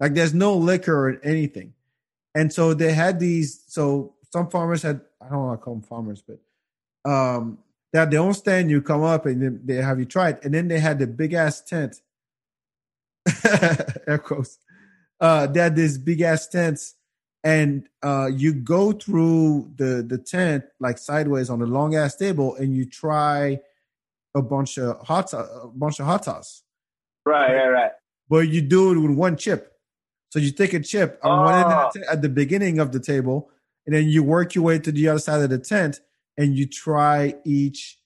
Like 0.00 0.14
there's 0.14 0.34
no 0.34 0.56
liquor 0.56 1.08
or 1.08 1.20
anything. 1.22 1.74
And 2.38 2.52
so 2.52 2.72
they 2.72 2.92
had 2.92 3.18
these. 3.18 3.64
So 3.66 4.14
some 4.32 4.48
farmers 4.48 4.82
had, 4.82 5.00
I 5.20 5.28
don't 5.28 5.44
want 5.44 5.60
to 5.60 5.64
call 5.64 5.74
them 5.74 5.82
farmers, 5.82 6.22
but 6.22 7.10
um, 7.10 7.58
they 7.92 7.98
had 7.98 8.12
their 8.12 8.20
own 8.20 8.34
stand. 8.34 8.70
You 8.70 8.80
come 8.80 9.02
up 9.02 9.26
and 9.26 9.42
then 9.42 9.60
they 9.64 9.76
have 9.76 9.98
you 9.98 10.04
try 10.04 10.30
it. 10.30 10.44
And 10.44 10.54
then 10.54 10.68
they 10.68 10.78
had 10.78 11.00
the 11.00 11.08
big 11.08 11.32
ass 11.32 11.60
tent. 11.60 12.00
Air 14.06 14.18
quotes. 14.18 14.58
Uh, 15.20 15.48
they 15.48 15.58
had 15.58 15.74
this 15.74 15.98
big 15.98 16.20
ass 16.20 16.46
tents, 16.46 16.94
and 17.42 17.88
uh, 18.04 18.30
you 18.32 18.54
go 18.54 18.92
through 18.92 19.72
the 19.76 20.04
the 20.06 20.16
tent 20.16 20.64
like 20.78 20.96
sideways 20.96 21.50
on 21.50 21.60
a 21.60 21.66
long 21.66 21.96
ass 21.96 22.14
table, 22.14 22.54
and 22.54 22.76
you 22.76 22.84
try 22.84 23.58
a 24.36 24.42
bunch 24.42 24.78
of 24.78 25.04
hot 25.04 25.32
a 25.32 25.66
bunch 25.74 25.98
of 25.98 26.06
hot 26.06 26.24
sauce 26.24 26.62
right, 27.26 27.52
right, 27.52 27.68
right. 27.68 27.92
but 28.28 28.48
you 28.48 28.62
do 28.62 28.92
it 28.92 28.98
with 28.98 29.16
one 29.16 29.36
chip. 29.36 29.77
So 30.30 30.38
you 30.38 30.50
take 30.52 30.74
a 30.74 30.80
chip 30.80 31.18
on 31.22 31.44
one 31.44 31.54
end 31.54 31.64
Oh. 31.64 31.68
of 31.86 31.92
the 31.94 32.00
ah. 32.00 32.04
t- 32.04 32.08
at 32.12 32.22
the 32.22 32.28
beginning 32.28 32.78
of 32.78 32.92
the 32.92 33.00
table, 33.00 33.50
and 33.86 33.94
then 33.94 34.08
you 34.08 34.22
work 34.22 34.54
your 34.54 34.64
way 34.64 34.78
to 34.78 34.92
the 34.92 35.08
other 35.08 35.18
side 35.20 35.40
of 35.42 35.50
the 35.50 35.58
tent, 35.58 36.00
and 36.36 36.54
you 36.56 36.66
try 36.66 37.34
each 37.44 37.98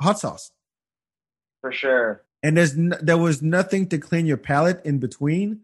hot 0.00 0.18
sauce. 0.20 0.52
For 1.60 1.72
sure. 1.72 2.22
And 2.42 2.56
there's 2.56 2.74
n- 2.76 2.94
there 3.02 3.18
was 3.18 3.42
nothing 3.42 3.88
to 3.88 3.98
clean 3.98 4.26
your 4.26 4.36
palate 4.36 4.84
in 4.84 4.98
between. 4.98 5.60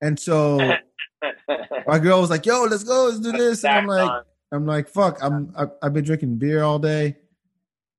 And 0.00 0.20
so 0.20 0.58
my 1.86 1.98
girl 1.98 2.20
was 2.20 2.30
like, 2.30 2.46
"Yo, 2.46 2.64
let's 2.64 2.84
go, 2.84 3.06
let's 3.06 3.18
do 3.20 3.32
this." 3.32 3.64
And 3.64 3.74
I'm 3.74 3.86
like, 3.86 4.10
on. 4.10 4.22
I'm 4.52 4.66
like, 4.66 4.88
"Fuck, 4.88 5.18
I'm 5.22 5.52
I've 5.82 5.92
been 5.92 6.04
drinking 6.04 6.36
beer 6.36 6.62
all 6.62 6.78
day. 6.78 7.16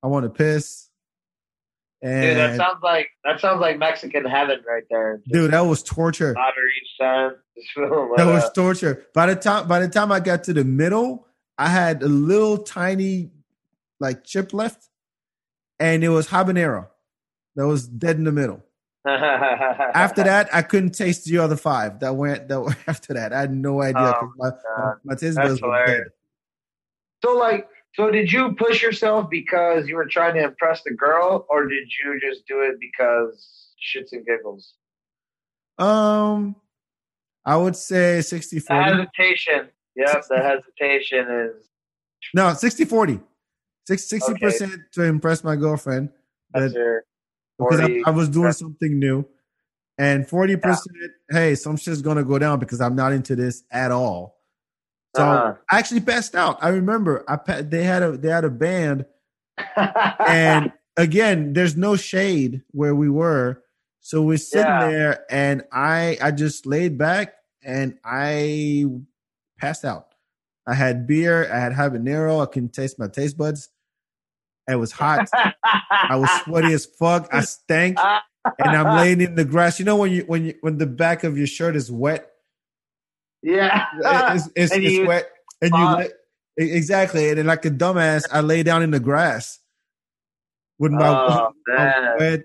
I 0.04 0.08
want 0.08 0.24
to 0.24 0.30
piss." 0.30 0.85
And 2.06 2.22
dude, 2.22 2.38
that 2.38 2.56
sounds 2.56 2.84
like 2.84 3.08
that 3.24 3.40
sounds 3.40 3.60
like 3.60 3.80
Mexican 3.80 4.26
heaven 4.26 4.60
right 4.68 4.84
there. 4.92 5.18
Just 5.26 5.34
dude, 5.34 5.52
that 5.52 5.62
was 5.62 5.82
torture. 5.82 6.36
daughter 6.36 6.62
each 6.80 6.98
time. 7.00 7.32
That 8.18 8.28
was 8.28 8.52
torture. 8.54 9.08
By 9.14 9.26
the 9.28 9.36
time 9.36 9.68
by 9.68 9.80
the 9.80 9.88
time 9.88 10.12
I 10.12 10.20
got 10.20 10.44
to 10.44 10.54
the 10.54 10.64
middle, 10.64 11.26
I 11.58 11.68
had 11.70 12.04
a 12.04 12.08
little 12.08 12.60
tiny 12.60 13.32
like 14.00 14.24
chip 14.24 14.54
left, 14.54 14.88
and 15.80 16.04
it 16.04 16.10
was 16.10 16.28
habanero. 16.28 16.90
That 17.56 17.66
was 17.66 17.88
dead 17.88 18.18
in 18.18 18.26
the 18.26 18.32
middle. 18.32 18.64
After 19.08 20.24
that, 20.24 20.54
I 20.54 20.62
couldn't 20.62 20.92
taste 20.92 21.26
the 21.26 21.40
other 21.40 21.56
five 21.56 22.02
that 22.02 22.16
went 22.16 22.50
that 22.50 22.62
were 22.62 22.76
after 22.88 23.16
that. 23.16 23.34
I 23.34 23.42
had 23.42 23.54
no 23.54 23.82
idea. 23.82 24.14
Oh, 24.22 24.32
my, 24.38 24.50
God. 24.50 24.96
my 25.04 25.16
taste 25.16 25.38
buds 25.38 25.62
were 25.62 25.86
dead. 25.88 26.04
So 27.24 27.36
like, 27.38 27.68
so 27.96 28.12
did 28.12 28.32
you 28.32 28.54
push 28.56 28.82
yourself 28.82 29.30
because 29.30 29.88
you 29.88 29.96
were 29.96 30.06
trying 30.06 30.36
to 30.36 30.44
impress 30.44 30.84
the 30.84 30.94
girl, 30.94 31.46
or 31.50 31.66
did 31.68 31.88
you 32.04 32.20
just 32.20 32.46
do 32.48 32.62
it 32.62 32.76
because 32.80 33.70
shits 33.80 34.12
and 34.12 34.26
giggles? 34.26 34.74
Um, 35.78 36.56
I 37.46 37.56
would 37.58 37.76
say 37.76 38.22
60 38.22 38.58
The 38.58 38.62
40. 38.62 38.84
hesitation. 38.84 39.70
Yep, 39.96 40.24
the 40.30 40.38
hesitation 40.38 41.28
is 41.30 41.68
No, 42.34 42.54
60 42.54 42.86
40. 42.86 43.20
60 43.88 44.34
percent 44.40 44.74
to 44.94 45.04
impress 45.04 45.44
my 45.44 45.56
girlfriend 45.56 46.10
that, 46.54 47.04
because 47.58 47.80
I, 47.80 48.02
I 48.08 48.10
was 48.10 48.30
doing 48.30 48.52
something 48.52 48.98
new, 49.00 49.26
and 49.98 50.28
40 50.28 50.58
percent. 50.58 50.98
Hey, 51.30 51.56
some 51.56 51.78
shit's 51.78 52.02
gonna 52.02 52.24
go 52.24 52.40
down 52.40 52.60
because 52.60 52.82
I'm 52.82 52.96
not 52.96 53.14
into 53.14 53.36
this 53.36 53.64
at 53.72 53.92
all. 53.92 54.35
So 55.16 55.24
Uh-huh. 55.24 55.54
I 55.72 55.80
actually 55.80 56.02
passed 56.02 56.36
out. 56.36 56.58
I 56.62 56.70
remember 56.70 57.24
I 57.28 57.62
they 57.62 57.84
had 57.84 58.04
a 58.04 58.18
they 58.18 58.30
had 58.30 58.44
a 58.46 58.50
band, 58.50 59.06
and 60.28 60.72
again, 60.98 61.54
there's 61.54 61.76
no 61.78 61.96
shade 61.96 62.64
where 62.72 62.96
we 62.96 63.10
were, 63.10 63.62
so 64.02 64.22
we're 64.22 64.38
sitting 64.38 64.66
Yeah. 64.68 64.88
there, 64.90 65.26
and 65.30 65.64
I 65.72 66.18
I 66.22 66.32
just 66.32 66.66
laid 66.66 66.98
back 66.98 67.34
and 67.64 67.98
I 68.04 68.86
passed 69.58 69.86
out. 69.86 70.08
I 70.68 70.74
had 70.74 71.06
beer, 71.08 71.52
I 71.52 71.60
had 71.60 71.74
habanero, 71.74 72.42
I 72.42 72.48
couldn't 72.48 72.74
taste 72.74 72.98
my 73.00 73.08
taste 73.08 73.38
buds. 73.38 73.70
It 74.68 74.76
was 74.78 74.92
hot. 74.92 75.30
I 75.64 76.16
was 76.16 76.30
sweaty 76.44 76.74
as 76.74 76.86
fuck. 76.86 77.30
I 77.32 77.42
stank, 77.42 78.00
and 78.60 78.76
I'm 78.76 78.98
laying 78.98 79.22
in 79.22 79.36
the 79.36 79.46
grass. 79.46 79.78
You 79.80 79.86
know 79.86 79.96
when 79.96 80.12
you 80.12 80.24
when 80.26 80.46
you 80.46 80.56
when 80.62 80.78
the 80.80 80.88
back 80.88 81.24
of 81.24 81.38
your 81.38 81.46
shirt 81.48 81.76
is 81.76 81.92
wet, 81.92 82.32
yeah. 83.46 84.34
it's, 84.36 84.50
it's, 84.56 84.74
And 84.74 84.84
it's 84.84 84.94
you- 84.94 85.08
wet, 85.08 85.30
and 85.62 85.72
you 85.74 85.86
lay- 85.98 86.10
e- 86.60 86.72
exactly, 86.72 87.30
and 87.30 87.38
then 87.38 87.46
like 87.48 87.66
a 87.66 87.70
dumbass, 87.72 88.24
I 88.32 88.42
lay 88.42 88.64
down 88.64 88.82
in 88.84 88.92
the 88.92 89.00
grass 89.00 89.60
with 90.80 90.92
my, 90.92 91.08
Oh, 91.08 91.52
my 91.68 92.16
wet 92.20 92.42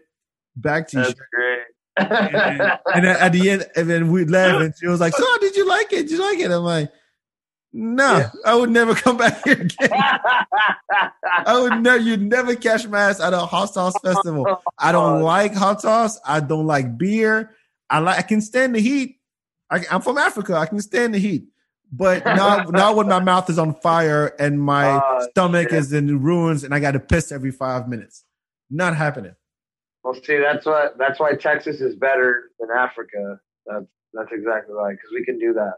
back 0.57 0.88
t-shirt. 0.88 1.14
great. 1.32 1.61
And, 1.96 2.61
and 2.94 3.05
then 3.05 3.16
at 3.16 3.32
the 3.32 3.51
end, 3.51 3.66
and 3.76 3.88
then 3.90 4.11
we 4.12 4.24
left, 4.24 4.62
and 4.62 4.74
she 4.78 4.86
was 4.86 5.01
like, 5.01 5.12
"So, 5.14 5.24
did 5.40 5.57
you 5.57 5.66
like 5.68 5.92
it? 5.92 6.03
Did 6.09 6.12
you 6.12 6.20
like 6.20 6.38
it?" 6.38 6.51
I'm 6.51 6.62
like, 6.62 6.90
"No, 7.74 8.18
Yeah. 8.18 8.30
I 8.46 8.55
would 8.55 8.70
never 8.70 8.94
come 8.94 9.16
back 9.18 9.44
here 9.44 9.55
again. 9.61 9.90
I 9.92 11.59
would 11.61 11.82
never. 11.82 11.98
You'd 11.98 12.22
never 12.22 12.55
catch 12.57 12.86
my 12.86 13.01
ass 13.11 13.20
at 13.20 13.34
a 13.34 13.40
hot 13.40 13.74
sauce 13.74 13.92
festival. 14.03 14.46
I 14.78 14.92
don't 14.92 15.18
oh. 15.20 15.24
like 15.24 15.53
hot 15.55 15.80
sauce. 15.82 16.18
I 16.24 16.40
don't 16.40 16.66
like 16.66 16.96
beer. 16.96 17.55
I 17.90 17.98
like. 17.98 18.18
I 18.18 18.22
can 18.22 18.40
stand 18.40 18.74
the 18.74 18.80
heat. 18.80 19.19
I, 19.70 19.80
I'm 19.90 20.00
from 20.02 20.18
Africa. 20.18 20.56
I 20.56 20.66
can 20.66 20.80
stand 20.80 21.14
the 21.14 21.18
heat, 21.18 21.44
but 21.92 22.26
not 22.34 22.72
not 22.72 22.96
when 22.96 23.08
my 23.08 23.20
mouth 23.20 23.48
is 23.50 23.58
on 23.58 23.74
fire 23.74 24.26
and 24.38 24.60
my 24.60 25.00
Oh, 25.02 25.26
stomach 25.30 25.72
is 25.72 25.92
in 25.92 26.22
ruins 26.22 26.64
and 26.64 26.74
I 26.74 26.80
got 26.80 26.92
to 26.92 27.00
piss 27.00 27.32
every 27.32 27.50
five 27.50 27.88
minutes. 27.88 28.24
Not 28.70 28.96
happening. 28.96 29.34
Well, 30.02 30.14
see, 30.14 30.38
that's 30.38 30.64
what 30.66 30.96
that's 30.98 31.20
why 31.20 31.34
Texas 31.34 31.80
is 31.80 31.94
better 31.96 32.50
than 32.58 32.68
Africa. 32.76 33.40
That's 33.66 33.86
that's 34.12 34.32
exactly 34.32 34.74
right 34.74 34.96
because 34.96 35.10
we 35.14 35.24
can 35.24 35.38
do 35.38 35.52
that. 35.54 35.74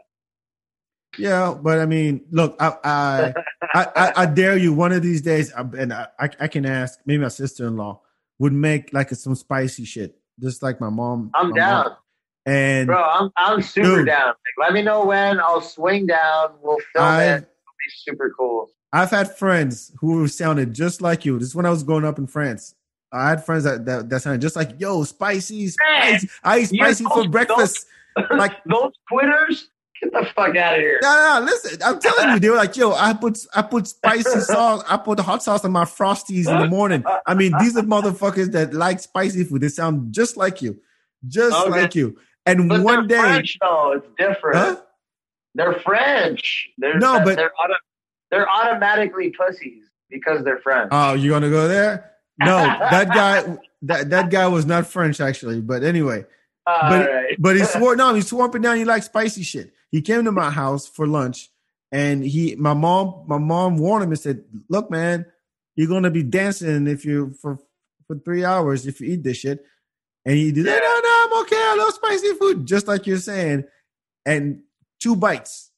Yeah, 1.17 1.53
but 1.53 1.79
I 1.79 1.85
mean, 1.85 2.25
look, 2.31 2.55
I 2.59 2.73
I, 2.83 3.33
I, 3.73 3.87
I, 3.95 4.13
I 4.15 4.25
dare 4.25 4.57
you 4.57 4.73
one 4.73 4.91
of 4.91 5.03
these 5.03 5.21
days, 5.21 5.51
and 5.51 5.93
I, 5.93 6.07
I 6.19 6.29
I 6.39 6.47
can 6.47 6.65
ask. 6.65 6.99
Maybe 7.05 7.21
my 7.21 7.27
sister 7.27 7.67
in 7.67 7.77
law 7.77 8.01
would 8.39 8.53
make 8.53 8.93
like 8.93 9.09
some 9.11 9.35
spicy 9.35 9.85
shit, 9.85 10.17
just 10.39 10.63
like 10.63 10.81
my 10.81 10.89
mom. 10.89 11.31
I'm 11.35 11.49
my 11.51 11.55
down, 11.55 11.83
mom. 11.83 11.97
And 12.45 12.87
bro. 12.87 13.01
I'm 13.01 13.31
I'm 13.37 13.61
super 13.61 13.97
Dude. 13.97 14.07
down. 14.07 14.27
Like, 14.27 14.35
let 14.67 14.73
me 14.73 14.81
know 14.81 15.05
when 15.05 15.39
I'll 15.39 15.61
swing 15.61 16.05
down. 16.07 16.53
We'll 16.61 16.77
film 16.93 17.05
I- 17.05 17.23
it. 17.23 17.37
It'll 17.37 17.41
be 17.43 17.91
super 18.03 18.33
cool. 18.37 18.69
I've 18.91 19.09
had 19.09 19.35
friends 19.35 19.91
who 19.99 20.27
sounded 20.27 20.73
just 20.73 21.01
like 21.01 21.25
you. 21.25 21.39
This 21.39 21.47
is 21.49 21.55
when 21.55 21.65
I 21.65 21.71
was 21.71 21.81
growing 21.83 22.05
up 22.05 22.19
in 22.19 22.27
France. 22.27 22.75
I 23.11 23.29
had 23.29 23.43
friends 23.45 23.63
that 23.63 23.85
that, 23.85 24.09
that 24.09 24.21
sounded 24.21 24.41
just 24.41 24.55
like 24.55 24.71
yo, 24.79 25.03
spicy, 25.03 25.67
spicy. 25.69 26.29
I 26.43 26.59
eat 26.59 26.65
spicy 26.69 27.03
for 27.05 27.27
breakfast. 27.27 27.85
Like 28.31 28.63
Those 28.65 28.91
quitters, 29.09 29.69
get 30.01 30.11
the 30.11 30.27
fuck 30.35 30.55
out 30.55 30.73
of 30.75 30.79
here. 30.79 30.99
No, 31.01 31.09
no, 31.11 31.39
no, 31.39 31.45
listen. 31.45 31.81
I'm 31.83 31.99
telling 31.99 32.33
you, 32.33 32.39
they 32.39 32.49
were 32.49 32.55
like, 32.55 32.75
"Yo, 32.77 32.91
I 32.91 33.13
put 33.13 33.39
I 33.55 33.61
put 33.63 33.87
spicy 33.87 34.39
sauce. 34.41 34.83
I 34.87 34.97
put 34.97 35.19
hot 35.19 35.41
sauce 35.41 35.63
on 35.65 35.71
my 35.71 35.85
frosties 35.85 36.47
in 36.47 36.59
the 36.59 36.67
morning." 36.67 37.03
I 37.25 37.33
mean, 37.33 37.53
these 37.59 37.75
are 37.77 37.81
motherfuckers 37.83 38.51
that 38.51 38.73
like 38.75 38.99
spicy 38.99 39.43
food. 39.43 39.61
They 39.61 39.69
sound 39.69 40.13
just 40.13 40.37
like 40.37 40.61
you, 40.61 40.79
just 41.27 41.55
Okay. 41.55 41.69
like 41.81 41.95
you. 41.95 42.17
And 42.45 42.67
But 42.69 42.81
one 42.81 43.07
day, 43.07 43.17
French, 43.19 43.57
though. 43.61 43.93
It's 43.93 44.07
different. 44.17 44.57
huh? 44.57 44.81
They're 45.55 45.79
French. 45.79 46.69
They're, 46.77 46.97
No, 46.97 47.21
but- 47.23 47.35
they're 47.35 47.51
auto, 47.53 47.73
they're 48.31 48.49
automatically 48.49 49.29
pussies 49.31 49.83
because 50.09 50.43
they're 50.43 50.59
French. 50.59 50.89
Oh, 50.91 51.13
you 51.13 51.29
gonna 51.29 51.49
go 51.49 51.67
there? 51.67 52.09
No, 52.39 52.57
that 52.57 53.09
guy, 53.09 53.57
that 53.83 54.09
that 54.09 54.31
guy 54.31 54.47
was 54.47 54.65
not 54.65 54.87
French 54.87 55.21
actually. 55.21 55.61
But 55.61 55.83
anyway, 55.83 56.25
but 56.65 57.07
right. 57.07 57.35
but 57.37 57.55
he 57.55 57.63
swore 57.73 57.95
no, 57.95 58.15
he 58.15 58.21
swore 58.21 58.45
up 58.45 58.55
and 58.55 58.63
down 58.63 58.77
he 58.77 58.85
liked 58.85 59.05
spicy 59.05 59.43
shit. 59.43 59.71
He 59.91 60.01
came 60.01 60.25
to 60.25 60.31
my 60.31 60.49
house 60.49 60.87
for 60.87 61.05
lunch, 61.05 61.51
and 61.91 62.23
he 62.23 62.55
my 62.55 62.73
mom 62.73 63.25
my 63.27 63.37
mom 63.37 63.77
warned 63.77 64.05
him 64.05 64.09
and 64.09 64.19
said, 64.19 64.43
"Look, 64.67 64.89
man, 64.89 65.27
you're 65.75 65.87
gonna 65.87 66.09
be 66.09 66.23
dancing 66.23 66.87
if 66.87 67.05
you 67.05 67.35
for 67.39 67.59
for 68.07 68.17
three 68.17 68.43
hours 68.43 68.87
if 68.87 68.99
you 68.99 69.13
eat 69.13 69.23
this 69.23 69.37
shit." 69.37 69.63
And 70.25 70.35
he 70.37 70.51
did, 70.51 70.65
Yeah. 70.65 70.73
no, 70.73 70.99
no, 71.03 71.27
I'm 71.37 71.41
okay. 71.41 71.55
I 71.57 71.75
love 71.77 71.93
spicy 71.93 72.33
food, 72.35 72.65
just 72.65 72.87
like 72.87 73.05
you're 73.07 73.17
saying. 73.17 73.65
And 74.25 74.61
two 75.01 75.15
bites, 75.15 75.71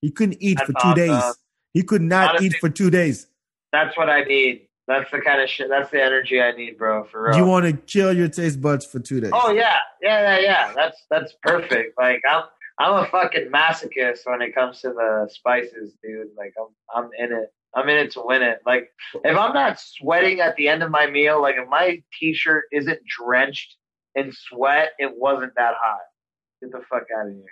he 0.00 0.10
couldn't 0.10 0.38
eat 0.40 0.58
That's 0.58 0.66
for 0.66 0.72
two 0.72 0.78
awesome. 0.88 0.94
days. 0.96 1.38
He 1.72 1.82
could 1.82 2.02
not 2.02 2.30
Honestly- 2.30 2.46
eat 2.48 2.56
for 2.60 2.68
two 2.68 2.90
days. 2.90 3.26
That's 3.72 3.96
what 3.96 4.08
I 4.10 4.22
need. 4.24 4.62
That's 4.88 5.10
the 5.10 5.20
kind 5.20 5.40
of 5.42 5.50
shit. 5.50 5.68
That's 5.68 5.90
the 5.90 6.02
energy 6.02 6.40
I 6.40 6.52
need, 6.52 6.78
bro. 6.78 7.04
For 7.04 7.24
real. 7.28 7.36
You 7.36 7.44
want 7.44 7.66
to 7.66 7.72
kill 7.72 8.12
your 8.16 8.28
taste 8.28 8.60
buds 8.60 8.86
for 8.86 9.00
two 9.00 9.20
days? 9.20 9.32
oh 9.34 9.50
yeah, 9.50 9.76
yeah, 10.00 10.36
yeah, 10.36 10.38
yeah. 10.40 10.72
That's 10.74 10.96
that's 11.10 11.34
perfect. 11.42 11.98
Like 11.98 12.22
I'm 12.28 12.44
I'm 12.78 13.04
a 13.04 13.06
fucking 13.08 13.50
masochist 13.50 14.20
when 14.24 14.42
it 14.42 14.54
comes 14.54 14.80
to 14.82 14.90
the 14.90 15.28
spices, 15.30 15.94
dude. 16.02 16.28
Like 16.38 16.54
I'm 16.58 16.68
I'm 17.04 17.10
in 17.18 17.32
it. 17.36 17.52
I'm 17.74 17.88
in 17.88 17.96
it 17.98 18.12
to 18.12 18.22
win 18.24 18.42
it. 18.42 18.60
Like 18.64 18.90
if 19.24 19.36
I'm 19.36 19.52
not 19.52 19.78
sweating 19.78 20.40
at 20.40 20.56
the 20.56 20.68
end 20.68 20.82
of 20.82 20.90
my 20.90 21.06
meal, 21.06 21.40
like 21.42 21.56
if 21.56 21.68
my 21.68 22.02
t-shirt 22.18 22.64
isn't 22.72 23.00
drenched 23.06 23.76
in 24.14 24.32
sweat, 24.32 24.90
it 24.98 25.12
wasn't 25.16 25.52
that 25.56 25.74
hot. 25.80 26.00
Get 26.62 26.72
the 26.72 26.80
fuck 26.88 27.04
out 27.18 27.28
of 27.28 27.34
here. 27.34 27.44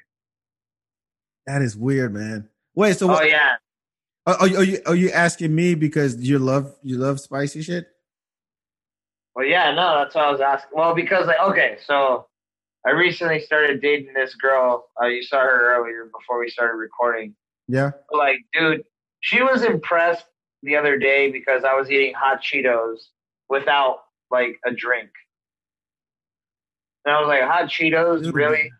That 1.46 1.60
is 1.60 1.76
weird, 1.76 2.14
man. 2.14 2.48
Wait, 2.74 2.96
so 2.96 3.06
Oh 3.06 3.12
what, 3.12 3.28
yeah. 3.28 3.56
are, 4.26 4.34
are 4.36 4.48
you 4.48 4.56
are 4.56 4.64
you 4.64 4.80
are 4.86 4.94
you 4.94 5.10
asking 5.10 5.54
me 5.54 5.74
because 5.74 6.16
you 6.16 6.38
love 6.38 6.74
you 6.82 6.96
love 6.96 7.20
spicy 7.20 7.62
shit? 7.62 7.86
Well, 9.34 9.44
yeah, 9.44 9.72
no, 9.72 9.98
that's 9.98 10.14
what 10.14 10.24
I 10.24 10.30
was 10.30 10.40
asking. 10.40 10.70
Well, 10.74 10.94
because 10.94 11.26
like, 11.26 11.40
okay, 11.40 11.78
so 11.84 12.28
I 12.86 12.90
recently 12.90 13.40
started 13.40 13.80
dating 13.80 14.14
this 14.14 14.34
girl. 14.36 14.86
Uh, 15.02 15.06
you 15.06 15.22
saw 15.22 15.40
her 15.40 15.74
earlier 15.76 16.04
before 16.16 16.38
we 16.38 16.48
started 16.48 16.76
recording. 16.76 17.34
Yeah. 17.66 17.92
Like, 18.12 18.38
dude, 18.52 18.84
she 19.24 19.42
was 19.42 19.62
impressed 19.62 20.26
the 20.62 20.76
other 20.76 20.98
day 20.98 21.30
because 21.32 21.64
I 21.64 21.74
was 21.74 21.90
eating 21.90 22.12
hot 22.12 22.42
Cheetos 22.42 22.98
without 23.48 24.00
like 24.30 24.58
a 24.66 24.70
drink. 24.70 25.08
And 27.06 27.16
I 27.16 27.20
was 27.20 27.28
like, 27.28 27.40
hot 27.42 27.70
Cheetos, 27.70 28.30
really? 28.34 28.70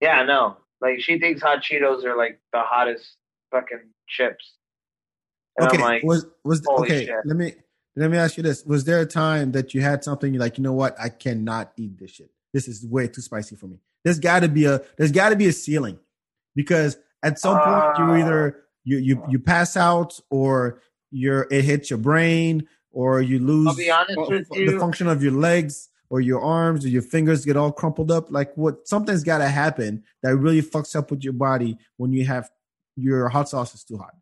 Yeah, 0.00 0.22
no. 0.22 0.56
Like, 0.80 1.00
she 1.00 1.18
thinks 1.18 1.42
hot 1.42 1.62
Cheetos 1.62 2.04
are 2.04 2.16
like 2.16 2.40
the 2.54 2.60
hottest 2.62 3.16
fucking 3.50 3.90
chips. 4.08 4.54
And 5.58 5.68
Okay. 5.68 5.82
Like, 5.82 6.02
was 6.02 6.24
was 6.42 6.66
okay? 6.66 7.04
shit. 7.04 7.16
Let 7.26 7.36
me 7.36 7.52
let 7.96 8.10
me 8.10 8.16
ask 8.16 8.38
you 8.38 8.42
this: 8.42 8.64
Was 8.64 8.84
there 8.84 9.00
a 9.00 9.06
time 9.06 9.52
that 9.52 9.74
you 9.74 9.82
had 9.82 10.02
something 10.02 10.32
you're 10.32 10.40
like, 10.40 10.56
you 10.56 10.64
know 10.64 10.72
what, 10.72 10.98
I 10.98 11.10
cannot 11.10 11.72
eat 11.76 11.98
this 11.98 12.12
shit. 12.12 12.30
This 12.54 12.66
is 12.66 12.86
way 12.86 13.08
too 13.08 13.20
spicy 13.20 13.56
for 13.56 13.66
me. 13.66 13.76
There's 14.04 14.18
got 14.18 14.40
to 14.40 14.48
be 14.48 14.64
a 14.64 14.80
there's 14.96 15.12
got 15.12 15.28
to 15.30 15.36
be 15.36 15.48
a 15.48 15.52
ceiling 15.52 15.98
because 16.56 16.96
at 17.22 17.38
some 17.38 17.58
point 17.58 17.98
you 17.98 18.04
Uh. 18.04 18.16
either 18.20 18.56
you 18.90 18.98
you 18.98 19.14
you 19.32 19.38
pass 19.38 19.76
out 19.76 20.10
or 20.30 20.82
you're 21.10 21.46
it 21.50 21.64
hits 21.64 21.90
your 21.90 21.98
brain 21.98 22.54
or 22.90 23.20
you 23.30 23.38
lose 23.38 23.68
I'll 23.68 23.76
be 23.86 23.90
honest 23.90 24.14
fu- 24.14 24.28
with 24.30 24.48
you. 24.52 24.72
the 24.72 24.78
function 24.78 25.06
of 25.06 25.22
your 25.22 25.32
legs. 25.32 25.88
or 26.12 26.20
your 26.20 26.42
arms 26.42 26.84
or 26.84 26.88
your 26.88 27.06
fingers 27.14 27.44
get 27.44 27.56
all 27.56 27.70
crumpled 27.70 28.10
up? 28.10 28.24
Like 28.38 28.50
what 28.56 28.88
something's 28.92 29.22
got 29.22 29.38
to 29.38 29.48
happen 29.62 30.02
that 30.24 30.34
really 30.44 30.60
fucks 30.60 30.96
up 30.98 31.06
with 31.12 31.22
your 31.22 31.36
body 31.48 31.78
when 31.98 32.10
you 32.12 32.24
have 32.26 32.50
your 32.96 33.28
hot 33.28 33.48
sauce 33.48 33.72
is 33.76 33.84
too 33.84 33.96
hot. 33.96 34.14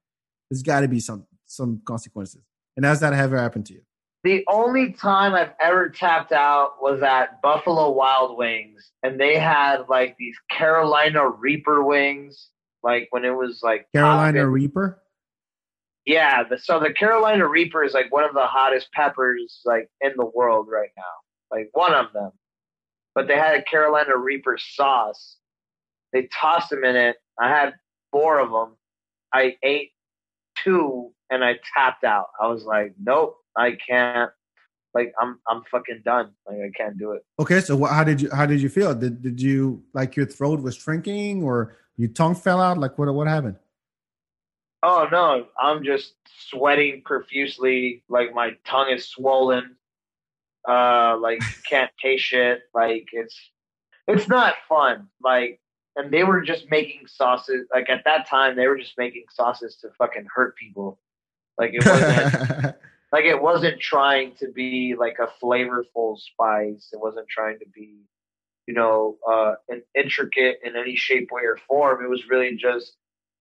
There's 0.50 0.62
got 0.62 0.80
to 0.80 0.88
be 0.88 1.00
some 1.00 1.26
some 1.46 1.80
consequences. 1.86 2.42
And 2.76 2.84
has 2.84 3.00
that 3.00 3.14
ever 3.14 3.38
happened 3.38 3.66
to 3.68 3.72
you? 3.72 3.82
The 4.22 4.44
only 4.48 4.92
time 4.92 5.32
I've 5.32 5.54
ever 5.60 5.88
tapped 5.88 6.32
out 6.32 6.72
was 6.82 7.02
at 7.02 7.40
Buffalo 7.40 7.90
Wild 7.90 8.36
Wings, 8.36 8.92
and 9.02 9.18
they 9.18 9.38
had 9.38 9.88
like 9.88 10.16
these 10.18 10.36
Carolina 10.50 11.22
Reaper 11.26 11.82
wings, 11.82 12.50
like 12.82 13.08
when 13.10 13.24
it 13.24 13.30
was 13.30 13.60
like 13.62 13.86
Carolina 13.94 14.40
poppin'. 14.40 14.52
Reaper. 14.52 15.02
Yeah, 16.06 16.44
the, 16.44 16.58
so 16.58 16.80
the 16.80 16.92
Carolina 16.92 17.46
Reaper 17.46 17.84
is 17.84 17.92
like 17.92 18.10
one 18.10 18.24
of 18.24 18.32
the 18.32 18.46
hottest 18.46 18.90
peppers 18.92 19.60
like 19.64 19.88
in 20.00 20.12
the 20.16 20.24
world 20.24 20.66
right 20.70 20.88
now, 20.96 21.56
like 21.56 21.68
one 21.72 21.92
of 21.92 22.12
them. 22.14 22.30
But 23.14 23.28
they 23.28 23.36
had 23.36 23.58
a 23.58 23.62
Carolina 23.62 24.16
Reaper 24.16 24.56
sauce. 24.58 25.36
They 26.12 26.28
tossed 26.32 26.70
them 26.70 26.84
in 26.84 26.96
it. 26.96 27.16
I 27.38 27.48
had 27.48 27.74
four 28.10 28.38
of 28.38 28.50
them. 28.50 28.76
I 29.34 29.56
ate 29.62 29.90
two 30.64 31.12
and 31.30 31.44
I 31.44 31.58
tapped 31.76 32.04
out. 32.04 32.26
I 32.40 32.46
was 32.48 32.64
like, 32.64 32.94
nope, 32.98 33.36
I 33.56 33.76
can't. 33.86 34.30
Like 34.94 35.12
I'm, 35.20 35.38
I'm 35.46 35.62
fucking 35.70 36.02
done. 36.04 36.30
Like 36.46 36.56
I 36.56 36.70
can't 36.74 36.98
do 36.98 37.12
it. 37.12 37.22
Okay, 37.38 37.60
so 37.60 37.76
what, 37.76 37.92
how 37.92 38.04
did 38.04 38.22
you 38.22 38.30
how 38.30 38.46
did 38.46 38.62
you 38.62 38.70
feel? 38.70 38.94
Did 38.94 39.20
did 39.20 39.40
you 39.40 39.82
like 39.92 40.16
your 40.16 40.24
throat 40.26 40.60
was 40.60 40.76
shrinking 40.76 41.42
or 41.42 41.76
your 41.98 42.10
tongue 42.10 42.34
fell 42.34 42.60
out? 42.60 42.78
Like 42.78 42.96
what 42.96 43.12
what 43.12 43.28
happened? 43.28 43.56
Oh 44.82 45.08
no, 45.10 45.46
I'm 45.60 45.84
just 45.84 46.14
sweating 46.48 47.02
profusely. 47.04 48.02
Like 48.08 48.32
my 48.32 48.52
tongue 48.64 48.90
is 48.90 49.06
swollen. 49.06 49.76
Uh, 50.66 51.18
like 51.18 51.40
can't 51.68 51.90
taste 52.00 52.24
shit. 52.24 52.62
Like 52.72 53.08
it's 53.12 53.36
it's 54.06 54.28
not 54.28 54.54
fun. 54.68 55.08
Like, 55.22 55.60
and 55.96 56.10
they 56.10 56.24
were 56.24 56.40
just 56.40 56.70
making 56.70 57.06
sauces. 57.06 57.66
Like 57.72 57.90
at 57.90 58.04
that 58.04 58.26
time, 58.26 58.56
they 58.56 58.66
were 58.66 58.78
just 58.78 58.96
making 58.96 59.24
sauces 59.30 59.76
to 59.82 59.88
fucking 59.98 60.26
hurt 60.34 60.56
people. 60.56 60.98
Like 61.58 61.72
it 61.74 61.84
wasn't 61.84 62.76
like 63.12 63.24
it 63.24 63.40
wasn't 63.40 63.80
trying 63.80 64.34
to 64.36 64.48
be 64.52 64.94
like 64.98 65.18
a 65.20 65.28
flavorful 65.44 66.18
spice. 66.18 66.90
It 66.92 67.00
wasn't 67.00 67.28
trying 67.28 67.58
to 67.58 67.66
be, 67.74 67.96
you 68.68 68.74
know, 68.74 69.16
uh, 69.26 69.54
an 69.70 69.82
intricate 69.96 70.58
in 70.62 70.76
any 70.76 70.94
shape, 70.94 71.30
way, 71.32 71.40
or 71.44 71.56
form. 71.66 72.04
It 72.04 72.10
was 72.10 72.28
really 72.28 72.54
just 72.54 72.96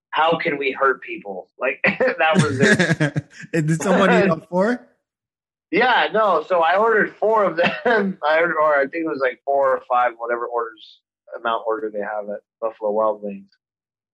how 0.08 0.38
can 0.38 0.56
we 0.56 0.72
hurt 0.72 1.02
people? 1.02 1.50
Like 1.60 1.80
that 1.84 2.34
was 2.36 2.58
it. 2.58 3.26
And 3.52 3.68
did 3.68 3.82
someone 3.82 4.10
eat 4.10 4.30
all 4.30 4.40
four? 4.48 4.88
Yeah, 5.70 6.08
no. 6.14 6.42
So 6.48 6.60
I 6.60 6.78
ordered 6.78 7.14
four 7.14 7.44
of 7.44 7.58
them. 7.58 7.70
I 8.26 8.40
ordered, 8.40 8.56
or 8.58 8.74
I 8.74 8.86
think 8.86 9.04
it 9.04 9.08
was 9.08 9.20
like 9.20 9.42
four 9.44 9.76
or 9.76 9.82
five, 9.86 10.12
whatever 10.16 10.46
orders 10.46 11.00
amount 11.38 11.64
order 11.66 11.90
they 11.92 12.00
have 12.00 12.30
at 12.30 12.40
Buffalo 12.58 12.90
Wild 12.90 13.22
Wings, 13.22 13.50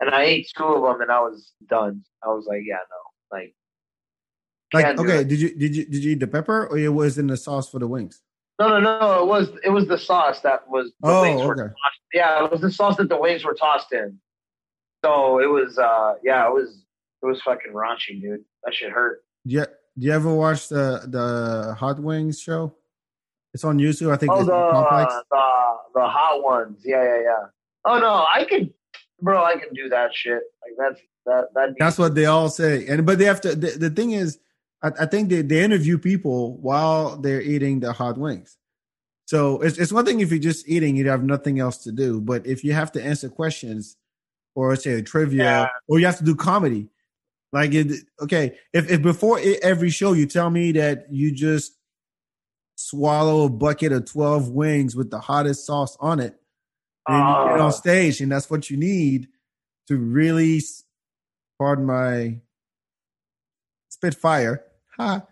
and 0.00 0.10
I 0.10 0.24
ate 0.24 0.50
two 0.56 0.64
of 0.64 0.82
them, 0.82 1.00
and 1.00 1.12
I 1.12 1.20
was 1.20 1.52
done. 1.68 2.02
I 2.24 2.26
was 2.26 2.44
like, 2.48 2.62
yeah, 2.66 2.78
no, 2.90 3.38
like, 3.38 3.54
Like 4.72 4.98
okay, 4.98 5.22
did 5.22 5.40
you 5.40 5.54
did 5.54 5.76
you 5.76 5.84
did 5.84 6.02
you 6.02 6.10
eat 6.10 6.20
the 6.20 6.26
pepper 6.26 6.66
or 6.66 6.76
it 6.76 6.88
was 6.88 7.18
in 7.18 7.28
the 7.28 7.36
sauce 7.36 7.70
for 7.70 7.78
the 7.78 7.86
wings? 7.86 8.20
No, 8.58 8.68
no, 8.68 8.80
no. 8.80 9.22
It 9.22 9.26
was 9.26 9.48
it 9.64 9.70
was 9.70 9.86
the 9.86 9.98
sauce 9.98 10.40
that 10.40 10.68
was 10.68 10.92
the 11.00 11.08
Oh, 11.08 11.22
wings 11.22 11.42
were 11.42 11.54
okay. 11.54 11.62
tossed. 11.72 12.00
Yeah, 12.12 12.44
it 12.44 12.50
was 12.50 12.60
the 12.60 12.70
sauce 12.70 12.96
that 12.96 13.08
the 13.08 13.16
wings 13.16 13.44
were 13.44 13.54
tossed 13.54 13.92
in. 13.92 14.18
So 15.04 15.38
it 15.40 15.46
was, 15.50 15.78
uh 15.78 16.14
yeah, 16.22 16.46
it 16.46 16.52
was 16.52 16.84
it 17.22 17.26
was 17.26 17.40
fucking 17.42 17.72
raunchy, 17.72 18.20
dude. 18.20 18.44
That 18.64 18.74
shit 18.74 18.90
hurt. 18.92 19.24
Do 19.46 19.54
you, 19.54 19.64
do 19.98 20.06
you 20.06 20.12
ever 20.12 20.32
watch 20.34 20.68
the 20.68 21.02
the 21.06 21.74
Hot 21.78 21.98
Wings 22.00 22.40
show? 22.40 22.74
It's 23.52 23.64
on 23.64 23.78
YouTube. 23.78 24.12
I 24.12 24.16
think 24.16 24.32
Oh, 24.32 24.42
the, 24.44 24.52
uh, 24.52 25.20
the 25.30 26.00
the 26.00 26.06
hot 26.06 26.42
ones. 26.42 26.80
Yeah, 26.84 27.04
yeah, 27.04 27.20
yeah. 27.22 27.46
Oh 27.84 27.98
no, 28.00 28.24
I 28.32 28.44
can, 28.48 28.72
bro. 29.20 29.44
I 29.44 29.56
can 29.56 29.72
do 29.74 29.88
that 29.90 30.14
shit. 30.14 30.42
Like 30.62 30.74
that's 30.78 31.00
that 31.26 31.44
that. 31.54 31.74
That's 31.78 31.98
what 31.98 32.14
they 32.14 32.26
all 32.26 32.48
say. 32.48 32.86
And 32.88 33.06
but 33.06 33.18
they 33.18 33.26
have 33.26 33.40
to. 33.42 33.54
The, 33.54 33.70
the 33.78 33.90
thing 33.90 34.12
is, 34.12 34.38
I, 34.84 34.92
I 35.00 35.06
think 35.06 35.30
they, 35.30 35.42
they 35.42 35.64
interview 35.64 35.98
people 35.98 36.58
while 36.58 37.16
they're 37.16 37.42
eating 37.42 37.80
the 37.80 37.92
hot 37.92 38.18
wings. 38.18 38.58
So 39.26 39.62
it's 39.62 39.78
it's 39.78 39.92
one 39.92 40.04
thing 40.04 40.20
if 40.20 40.30
you're 40.30 40.38
just 40.38 40.68
eating, 40.68 40.96
you 40.96 41.08
have 41.08 41.24
nothing 41.24 41.58
else 41.58 41.78
to 41.84 41.92
do. 41.92 42.20
But 42.20 42.46
if 42.46 42.62
you 42.62 42.74
have 42.74 42.92
to 42.92 43.02
answer 43.02 43.30
questions, 43.30 43.96
or 44.54 44.76
say 44.76 45.00
trivia, 45.02 45.42
Yeah. 45.42 45.68
or 45.88 45.98
you 45.98 46.06
have 46.06 46.18
to 46.18 46.24
do 46.24 46.36
comedy, 46.36 46.88
like 47.52 47.72
it. 47.72 48.04
Okay, 48.20 48.58
if 48.72 48.90
if 48.90 49.02
before 49.02 49.40
every 49.62 49.90
show 49.90 50.12
you 50.12 50.26
tell 50.26 50.50
me 50.50 50.72
that 50.72 51.06
you 51.10 51.32
just 51.32 51.72
swallow 52.76 53.46
a 53.46 53.48
bucket 53.48 53.92
of 53.92 54.04
twelve 54.04 54.50
wings 54.50 54.94
with 54.94 55.10
the 55.10 55.20
hottest 55.20 55.64
sauce 55.64 55.96
on 56.00 56.20
it, 56.20 56.36
and 57.08 57.16
you 57.16 57.50
get 57.52 57.60
on 57.60 57.68
ah. 57.68 57.70
stage, 57.70 58.20
and 58.20 58.30
that's 58.30 58.50
what 58.50 58.68
you 58.68 58.76
need 58.76 59.28
to 59.88 59.96
really, 59.96 60.60
pardon 61.58 61.86
my 61.86 62.38
spit 63.88 64.14
fire. 64.14 64.64
Ha. 64.98 65.26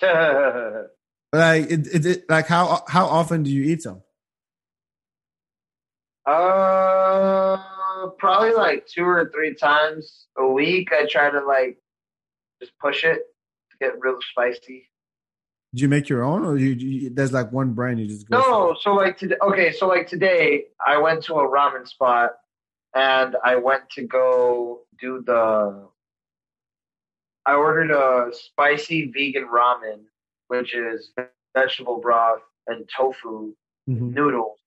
Like 1.34 1.70
it, 1.70 1.86
it, 1.86 2.04
it, 2.04 2.24
like 2.28 2.46
how 2.46 2.84
how 2.86 3.06
often 3.06 3.42
do 3.42 3.50
you 3.50 3.62
eat 3.62 3.84
them? 3.84 4.02
uh, 6.26 7.56
probably 8.18 8.52
like 8.52 8.86
two 8.86 9.04
or 9.04 9.30
three 9.34 9.54
times 9.54 10.26
a 10.38 10.46
week. 10.46 10.92
I 10.92 11.06
try 11.06 11.30
to 11.30 11.40
like 11.44 11.78
just 12.60 12.72
push 12.78 13.04
it 13.04 13.20
to 13.70 13.76
get 13.80 13.94
real 14.00 14.18
spicy. 14.30 14.88
Do 15.74 15.82
you 15.82 15.88
make 15.88 16.08
your 16.08 16.22
own, 16.22 16.44
or 16.44 16.58
you, 16.58 16.72
you 16.72 17.10
there's 17.10 17.32
like 17.32 17.50
one 17.50 17.72
brand 17.72 17.98
you 17.98 18.06
just 18.06 18.28
go? 18.28 18.38
No, 18.38 18.76
so 18.80 18.92
like 18.92 19.16
today. 19.16 19.36
Okay, 19.42 19.72
so 19.72 19.88
like 19.88 20.06
today, 20.06 20.64
I 20.86 20.98
went 20.98 21.24
to 21.24 21.34
a 21.34 21.48
ramen 21.48 21.88
spot, 21.88 22.32
and 22.94 23.36
I 23.42 23.56
went 23.56 23.88
to 23.90 24.02
go 24.02 24.82
do 25.00 25.22
the. 25.26 25.88
I 27.46 27.54
ordered 27.54 27.90
a 27.90 28.30
spicy 28.32 29.10
vegan 29.10 29.48
ramen, 29.52 30.00
which 30.48 30.74
is 30.74 31.12
vegetable 31.56 31.98
broth 32.00 32.40
and 32.66 32.88
tofu? 32.96 33.54
Mhm. 33.90 34.14
noodles, 34.14 34.58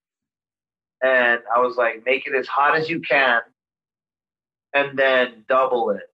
and 1.02 1.40
I 1.56 1.60
was 1.62 1.78
like, 1.78 2.04
make 2.06 2.28
it 2.28 2.36
as 2.36 2.48
hot 2.48 2.76
as 2.76 2.90
you 2.90 3.00
can, 3.00 3.42
and 4.74 5.00
then 5.00 5.46
double 5.48 5.92
it. 5.92 6.12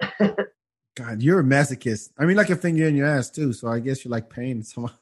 God, 0.96 1.22
you're 1.22 1.40
a 1.40 1.44
masochist. 1.44 2.10
I 2.18 2.26
mean, 2.26 2.36
like 2.36 2.50
a 2.50 2.56
finger 2.56 2.86
in 2.86 2.96
your 2.96 3.06
ass 3.06 3.30
too. 3.30 3.54
So 3.54 3.68
I 3.68 3.78
guess 3.80 4.04
you 4.04 4.10
like 4.10 4.28
pain 4.28 4.62
somehow. 4.64 4.94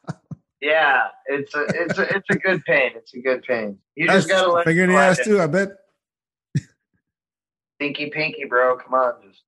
Yeah, 0.60 1.08
it's 1.26 1.52
a 1.54 1.64
it's 1.68 1.98
a 1.98 2.14
it's 2.16 2.30
a 2.30 2.36
good 2.36 2.64
pain. 2.64 2.92
It's 2.94 3.12
a 3.14 3.20
good 3.20 3.42
pain. 3.42 3.78
You 3.96 4.06
just 4.06 4.28
gotta 4.28 4.52
let 4.52 4.64
finger 4.64 4.84
in 4.84 4.90
your 4.90 5.00
ass 5.00 5.16
slide. 5.16 5.24
too. 5.24 5.40
I 5.40 5.46
bet. 5.48 5.70
Stinky 7.74 8.10
pinky, 8.10 8.44
bro. 8.44 8.76
Come 8.76 8.94
on, 8.94 9.14
just 9.28 9.42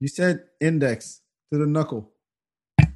You 0.00 0.08
said 0.08 0.44
index 0.60 1.20
to 1.52 1.58
the 1.58 1.66
knuckle. 1.66 2.12
uh, 2.80 2.86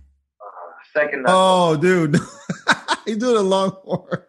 second. 0.93 1.23
knuckle. 1.23 1.37
Oh, 1.37 1.77
dude, 1.77 2.17
he's 3.07 3.17
doing 3.17 3.37
a 3.37 3.43
long 3.43 3.71
horn. 3.83 4.25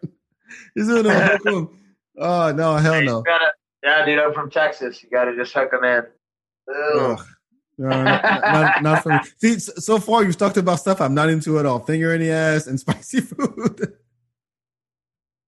He's 0.75 0.87
doing 0.87 1.05
a 1.05 1.37
hook. 1.37 1.73
Oh 2.15 2.51
no, 2.51 2.75
hell 2.75 3.01
no. 3.01 3.23
gotta, 3.23 3.47
yeah, 3.83 4.05
dude. 4.05 4.19
I'm 4.19 4.35
from 4.35 4.51
Texas. 4.51 5.01
You 5.01 5.09
gotta 5.09 5.35
just 5.35 5.51
hook 5.51 5.73
him 5.73 5.83
in. 5.83 6.03
Ugh. 6.71 7.17
Ugh. 7.19 7.25
No, 7.79 7.89
not, 8.03 8.83
not, 8.83 9.01
for 9.01 9.09
me. 9.09 9.19
See, 9.37 9.57
so 9.57 9.73
so 9.77 9.99
far 9.99 10.23
you've 10.23 10.37
talked 10.37 10.57
about 10.57 10.75
stuff 10.75 11.01
I'm 11.01 11.15
not 11.15 11.29
into 11.29 11.57
at 11.57 11.65
all. 11.65 11.79
Finger 11.79 12.13
in 12.13 12.21
the 12.21 12.29
ass 12.29 12.67
and 12.67 12.79
spicy 12.79 13.21
food. 13.21 13.79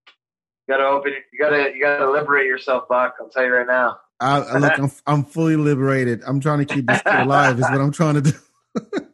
You 0.08 0.74
gotta 0.74 0.86
open. 0.86 1.14
You 1.32 1.40
gotta. 1.40 1.72
You 1.76 1.84
gotta 1.84 2.10
liberate 2.10 2.48
yourself, 2.48 2.88
Buck. 2.90 3.14
I'll 3.20 3.30
tell 3.30 3.46
you 3.46 3.54
right 3.54 3.68
now. 3.68 4.00
I, 4.20 4.38
I 4.40 4.58
look, 4.60 4.78
I'm, 4.80 4.92
I'm 5.06 5.24
fully 5.26 5.56
liberated. 5.58 6.22
I'm 6.26 6.40
trying 6.40 6.60
to 6.66 6.66
keep 6.74 6.86
this 6.88 7.02
kid 7.02 7.16
alive. 7.16 7.60
Is 7.60 7.70
what 7.70 7.82
I'm 7.82 7.92
trying 7.92 8.16
to 8.16 8.22
do. 8.22 8.32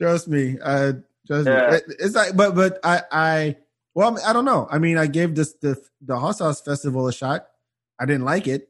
trust 0.00 0.28
me. 0.28 0.56
I 0.64 0.94
trust 1.26 1.46
Yeah. 1.48 1.70
me. 1.70 1.76
It- 1.76 1.84
it's 1.98 2.14
like, 2.14 2.36
but 2.36 2.54
but 2.54 2.78
I 2.84 3.02
I 3.10 3.56
well 3.94 4.18
I, 4.26 4.32
don't 4.32 4.44
know. 4.44 4.68
I 4.70 4.78
mean, 4.78 4.96
I 4.98 5.06
gave 5.06 5.34
this 5.34 5.52
the 5.54 5.76
the 6.00 6.18
hot 6.18 6.36
sauce 6.36 6.60
festival 6.60 7.06
a 7.08 7.12
shot. 7.12 7.46
I 7.98 8.06
didn't 8.06 8.24
like 8.24 8.46
it. 8.46 8.68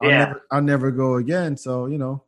I'll 0.00 0.08
Yeah. 0.08 0.18
never, 0.18 0.42
I'll 0.50 0.62
never 0.62 0.90
go 0.90 1.16
again. 1.16 1.56
So 1.56 1.86
you 1.86 1.98
know, 1.98 2.22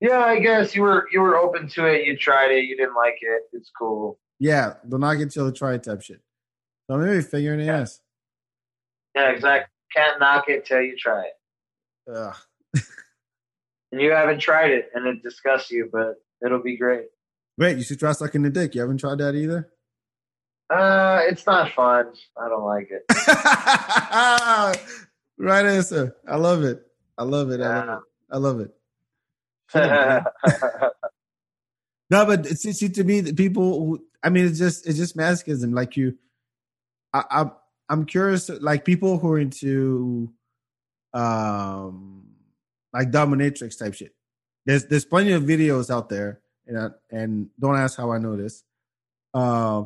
Yeah, 0.00 0.18
I 0.20 0.38
guess 0.38 0.74
you 0.74 0.82
were 0.82 1.08
you 1.12 1.20
were 1.20 1.36
open 1.36 1.68
to 1.70 1.86
it. 1.86 2.04
You 2.06 2.16
tried 2.16 2.50
it. 2.52 2.64
You 2.64 2.76
didn't 2.76 2.94
like 2.94 3.16
it. 3.20 3.42
It's 3.52 3.70
cool. 3.76 4.18
yeah, 4.38 4.74
do 4.88 4.98
not 4.98 5.14
get 5.14 5.30
till 5.30 5.46
the 5.46 5.52
try 5.52 5.74
it 5.74 5.82
type 5.82 6.02
shit. 6.02 6.20
So 6.90 6.98
maybe 6.98 7.22
finger 7.22 7.54
in 7.54 7.60
the 7.66 7.72
ass. 7.72 8.00
Yeah, 9.14 9.30
exactly. 9.30 9.70
Can't 9.94 10.20
knock 10.20 10.48
it 10.48 10.64
till 10.64 10.80
you 10.80 10.96
try 10.96 11.24
it. 11.24 11.34
Ugh. 12.14 12.36
And 13.92 14.00
you 14.00 14.10
haven't 14.12 14.40
tried 14.40 14.70
it, 14.70 14.90
and 14.94 15.06
it 15.06 15.22
disgusts 15.22 15.70
you, 15.70 15.90
but 15.92 16.14
it'll 16.44 16.62
be 16.62 16.78
great. 16.78 17.08
Wait, 17.58 17.76
you 17.76 17.82
should 17.82 17.98
try 17.98 18.12
sucking 18.12 18.40
the 18.40 18.48
dick. 18.48 18.74
You 18.74 18.80
haven't 18.80 18.96
tried 18.98 19.18
that 19.18 19.34
either. 19.34 19.70
Uh, 20.70 21.20
it's 21.24 21.46
not 21.46 21.72
fun. 21.72 22.06
I 22.40 22.48
don't 22.48 22.64
like 22.64 22.90
it. 22.90 23.04
right 25.38 25.66
answer. 25.66 26.16
I 26.26 26.36
love 26.36 26.62
it. 26.62 26.82
I 27.18 27.24
love 27.24 27.50
it. 27.50 27.60
I 27.60 27.84
love 27.84 27.88
it. 27.88 28.00
I 28.30 28.38
love 28.38 28.60
it. 28.60 28.74
No, 32.12 32.26
but 32.26 32.44
it's, 32.44 32.60
see 32.60 32.88
to 32.90 33.04
me, 33.04 33.22
the 33.22 33.32
people. 33.32 33.86
Who, 33.86 34.04
I 34.22 34.28
mean, 34.28 34.44
it's 34.44 34.58
just 34.58 34.86
it's 34.86 34.98
just 34.98 35.16
masochism. 35.16 35.74
Like 35.74 35.96
you, 35.96 36.18
I, 37.14 37.24
I 37.30 37.50
I'm 37.92 38.06
curious. 38.06 38.48
Like 38.48 38.86
people 38.86 39.18
who 39.18 39.32
are 39.32 39.38
into, 39.38 40.32
um, 41.12 42.24
like 42.94 43.10
dominatrix 43.10 43.78
type 43.78 43.92
shit. 43.92 44.14
There's 44.64 44.86
there's 44.86 45.04
plenty 45.04 45.32
of 45.32 45.42
videos 45.42 45.90
out 45.90 46.08
there, 46.08 46.40
and 46.66 46.78
I, 46.78 46.88
and 47.10 47.50
don't 47.60 47.76
ask 47.76 47.98
how 47.98 48.10
I 48.10 48.16
know 48.16 48.34
this. 48.34 48.64
Uh, 49.34 49.84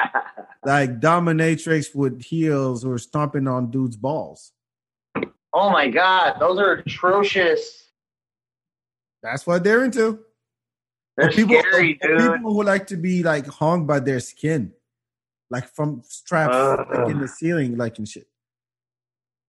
like 0.66 1.00
dominatrix 1.00 1.94
with 1.94 2.22
heels 2.22 2.84
are 2.84 2.98
stomping 2.98 3.48
on 3.48 3.70
dudes' 3.70 3.96
balls. 3.96 4.52
oh 5.54 5.70
my 5.70 5.88
god, 5.88 6.36
those 6.38 6.58
are 6.58 6.72
atrocious. 6.72 7.92
That's 9.22 9.46
what 9.46 9.64
they're 9.64 9.84
into. 9.84 10.18
They're 11.16 11.30
people, 11.30 11.58
scary, 11.60 11.94
dude. 11.94 12.34
people 12.34 12.52
who 12.52 12.62
like 12.62 12.88
to 12.88 12.96
be 12.96 13.22
like 13.22 13.46
hung 13.46 13.86
by 13.86 14.00
their 14.00 14.20
skin, 14.20 14.74
like 15.50 15.68
from 15.74 16.02
straps 16.04 16.54
Uh. 16.54 16.84
like 16.90 17.10
in 17.10 17.18
the 17.20 17.28
ceiling, 17.28 17.76
like 17.76 17.98
and 17.98 18.08
shit. 18.08 18.26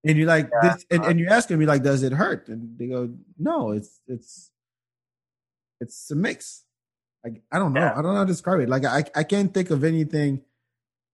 And 0.06 0.18
you're 0.18 0.28
like, 0.28 0.50
Yeah. 0.64 0.74
this, 0.74 0.86
and, 0.89 1.04
and 1.04 1.20
you 1.20 1.28
ask 1.28 1.50
them, 1.50 1.60
you're 1.60 1.68
like, 1.68 1.84
does 1.84 2.04
it 2.04 2.14
hurt? 2.14 2.47
And 2.47 2.78
they 2.78 2.88
go, 2.88 3.10
no, 3.38 3.72
it's 3.72 4.02
it's 4.08 4.52
it's 5.82 6.10
a 6.12 6.16
mix. 6.16 6.64
Like 7.24 7.41
I 7.52 7.60
don't 7.60 7.74
know, 7.74 7.82
Yeah. 7.82 7.91
I 7.91 7.95
don't 8.02 8.14
know 8.14 8.16
how 8.16 8.24
to 8.24 8.28
describe 8.32 8.62
it. 8.62 8.70
Like 8.70 8.86
I 8.86 9.04
I 9.16 9.24
can't 9.24 9.54
think 9.54 9.72
of 9.72 9.84
anything 9.84 10.41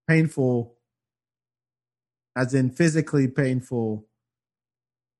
painful, 0.07 0.75
as 2.35 2.53
in 2.53 2.69
physically 2.69 3.27
painful, 3.27 4.05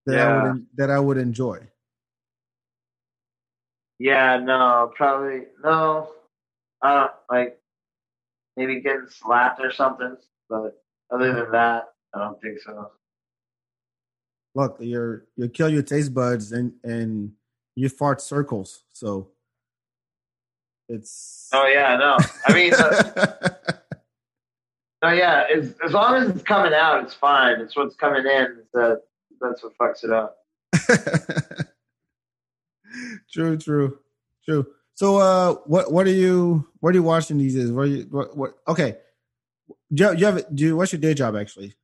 that 0.06 0.20
I 0.20 0.44
would 0.44 0.66
that 0.76 0.92
I 0.92 1.00
would 1.00 1.18
enjoy. 1.18 1.68
Yeah, 3.98 4.38
no, 4.38 4.92
probably 4.96 5.44
no. 5.64 6.12
Uh, 6.82 7.08
like 7.32 7.60
maybe 8.58 8.82
getting 8.82 9.08
slapped 9.10 9.60
or 9.62 9.72
something, 9.72 10.16
but 10.50 10.82
other 11.12 11.34
than 11.34 11.52
that, 11.52 11.86
I 12.14 12.20
don't 12.20 12.42
think 12.42 12.60
so. 12.62 12.92
look, 14.56 14.78
you're 14.80 15.26
you 15.36 15.50
kill 15.50 15.70
your 15.70 15.84
taste 15.84 16.14
buds 16.14 16.52
and 16.52 16.74
and 16.84 17.34
you 17.76 17.90
fart 17.90 18.22
circles. 18.22 18.84
So 18.94 19.30
it's 20.88 21.50
Oh 21.54 21.68
yeah, 21.68 21.98
no. 21.98 22.18
I 22.46 22.54
mean, 22.54 22.74
uh, 22.74 23.50
no, 25.04 25.12
yeah. 25.12 25.46
As 25.54 25.76
as 25.84 25.92
long 25.92 26.16
as 26.16 26.30
it's 26.30 26.44
coming 26.44 26.74
out, 26.74 27.04
it's 27.04 27.14
fine. 27.14 27.60
It's 27.60 27.76
what's 27.76 27.96
coming 27.96 28.26
in 28.26 28.64
that 28.74 29.02
that's 29.42 29.64
what 29.64 29.78
fucks 29.78 30.04
it 30.04 30.12
up. 30.12 30.38
true, 33.32 33.58
true, 33.58 34.00
true. 34.46 34.66
So, 34.96 35.18
uh, 35.18 35.54
what 35.66 35.92
what 35.92 36.08
are 36.08 36.12
you 36.12 36.68
what 36.80 36.92
are 36.92 36.98
you 36.98 37.04
watching 37.04 37.38
these 37.38 37.56
days? 37.56 37.72
What 37.72 37.84
are 37.84 37.86
you 37.88 38.04
what, 38.10 38.36
what 38.38 38.54
okay? 38.68 38.98
Do 39.94 40.04
you, 40.06 40.16
you 40.18 40.26
have 40.26 40.56
do 40.56 40.64
you, 40.66 40.78
what's 40.78 40.92
your 40.94 41.02
day 41.02 41.14
job 41.14 41.36
actually? 41.36 41.76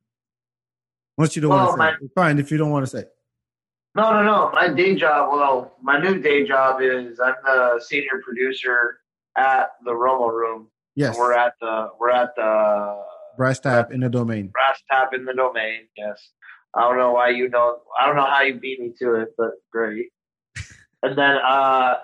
Once 1.18 1.36
you 1.36 1.42
don't 1.42 1.50
Well, 1.50 1.76
want 1.76 1.80
to 1.80 1.98
say, 1.98 2.04
it. 2.06 2.10
fine. 2.14 2.38
If 2.38 2.50
you 2.50 2.56
don't 2.58 2.70
want 2.70 2.86
to 2.86 2.90
say, 2.90 3.04
No, 3.94 4.12
no, 4.12 4.22
no. 4.22 4.50
My 4.54 4.68
day 4.68 4.94
job, 4.96 5.30
well, 5.30 5.76
my 5.82 5.98
new 5.98 6.20
day 6.20 6.46
job 6.46 6.80
is 6.80 7.20
I'm 7.20 7.34
the 7.44 7.80
senior 7.84 8.20
producer 8.24 8.98
at 9.36 9.72
the 9.84 9.90
Romo 9.92 10.30
Room. 10.32 10.68
yes, 10.94 11.16
We're 11.18 11.34
at 11.34 11.52
the 11.60 11.90
we're 12.00 12.10
at 12.10 12.34
the 12.34 13.02
brass 13.36 13.60
tap 13.60 13.92
in 13.92 14.00
the 14.00 14.08
domain. 14.08 14.48
brass 14.48 14.80
tap 14.90 15.12
in 15.14 15.24
the 15.26 15.34
domain. 15.34 15.82
Yes. 15.96 16.30
I 16.74 16.80
don't 16.88 16.96
know 16.98 17.12
why 17.12 17.28
you 17.28 17.50
know. 17.50 17.80
I 18.00 18.06
don't 18.06 18.16
know 18.16 18.24
how 18.24 18.40
you 18.40 18.54
beat 18.54 18.80
me 18.80 18.94
to 19.00 19.16
it, 19.16 19.34
but 19.36 19.50
great. 19.70 20.06
and 21.02 21.16
then, 21.18 21.36
uh, 21.46 21.96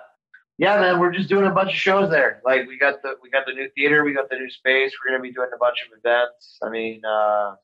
yeah, 0.59 0.77
man, 0.77 0.99
we're 0.99 1.13
just 1.13 1.29
doing 1.29 1.45
a 1.45 1.51
bunch 1.51 1.71
of 1.71 1.77
shows 1.77 2.09
there. 2.09 2.41
Like 2.43 2.67
we 2.67 2.77
got 2.77 3.01
the 3.01 3.13
we 3.23 3.29
got 3.29 3.45
the 3.45 3.53
new 3.53 3.69
theater, 3.75 4.03
we 4.03 4.13
got 4.13 4.29
the 4.29 4.35
new 4.35 4.49
space. 4.49 4.91
We're 4.99 5.09
gonna 5.09 5.23
be 5.23 5.31
doing 5.31 5.47
a 5.55 5.57
bunch 5.57 5.77
of 5.87 5.97
events. 5.97 6.57
I 6.61 6.69
mean, 6.69 7.01
uh, 7.05 7.55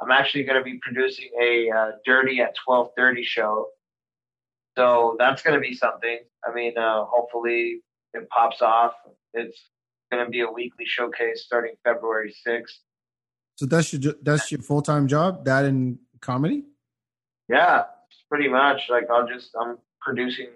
I'm 0.00 0.10
actually 0.10 0.42
gonna 0.42 0.64
be 0.64 0.80
producing 0.82 1.30
a 1.40 1.70
uh, 1.70 1.90
Dirty 2.04 2.40
at 2.40 2.56
12:30 2.68 3.22
show. 3.22 3.68
So 4.76 5.14
that's 5.16 5.42
gonna 5.42 5.60
be 5.60 5.74
something. 5.74 6.18
I 6.44 6.52
mean, 6.52 6.76
uh, 6.76 7.04
hopefully 7.04 7.82
it 8.12 8.28
pops 8.30 8.62
off. 8.62 8.94
It's 9.32 9.70
gonna 10.10 10.28
be 10.28 10.40
a 10.40 10.50
weekly 10.50 10.86
showcase 10.86 11.44
starting 11.44 11.76
February 11.84 12.34
6th. 12.44 12.78
So 13.54 13.66
that's 13.66 13.92
your 13.92 14.14
that's 14.22 14.50
your 14.50 14.60
full 14.62 14.82
time 14.82 15.06
job. 15.06 15.44
That 15.44 15.66
in 15.66 16.00
comedy. 16.20 16.64
Yeah, 17.48 17.84
pretty 18.28 18.48
much. 18.48 18.88
Like 18.90 19.04
I'll 19.08 19.28
just 19.28 19.50
I'm 19.60 19.78
producing 20.00 20.48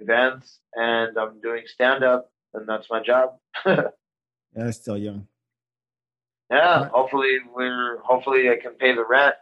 events 0.00 0.58
and 0.74 1.16
I'm 1.18 1.40
doing 1.40 1.62
stand 1.66 2.02
up 2.04 2.30
and 2.54 2.68
that's 2.68 2.88
my 2.90 3.02
job. 3.02 3.36
yeah, 3.66 4.70
still 4.70 4.98
young. 4.98 5.26
Yeah. 6.50 6.88
Hopefully 6.88 7.38
we're 7.54 7.98
hopefully 8.02 8.50
I 8.50 8.56
can 8.56 8.72
pay 8.74 8.94
the 8.94 9.04
rent. 9.04 9.34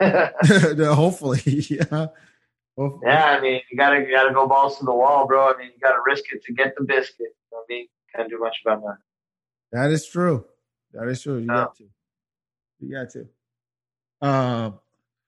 No, 0.78 0.94
Hopefully, 0.94 1.40
yeah. 1.44 2.06
Hopefully. 2.76 3.00
yeah, 3.04 3.24
I 3.36 3.40
mean 3.40 3.60
you 3.70 3.76
gotta 3.78 4.00
you 4.00 4.10
gotta 4.14 4.34
go 4.34 4.46
balls 4.46 4.78
to 4.78 4.84
the 4.84 4.94
wall, 4.94 5.26
bro. 5.26 5.52
I 5.52 5.56
mean 5.58 5.68
you 5.74 5.80
gotta 5.82 6.00
risk 6.06 6.24
it 6.32 6.42
to 6.44 6.52
get 6.52 6.74
the 6.76 6.84
biscuit. 6.84 7.28
I 7.52 7.62
mean? 7.68 7.86
Can't 8.14 8.28
do 8.30 8.38
much 8.38 8.56
about 8.64 8.82
that. 8.82 8.98
That 9.72 9.90
is 9.90 10.06
true. 10.06 10.44
That 10.92 11.08
is 11.08 11.22
true. 11.22 11.38
You 11.38 11.46
No. 11.46 11.54
got 11.54 11.76
to. 11.76 11.84
You 12.80 12.94
got 12.94 13.10
to. 13.10 13.26
Uh, 14.20 14.70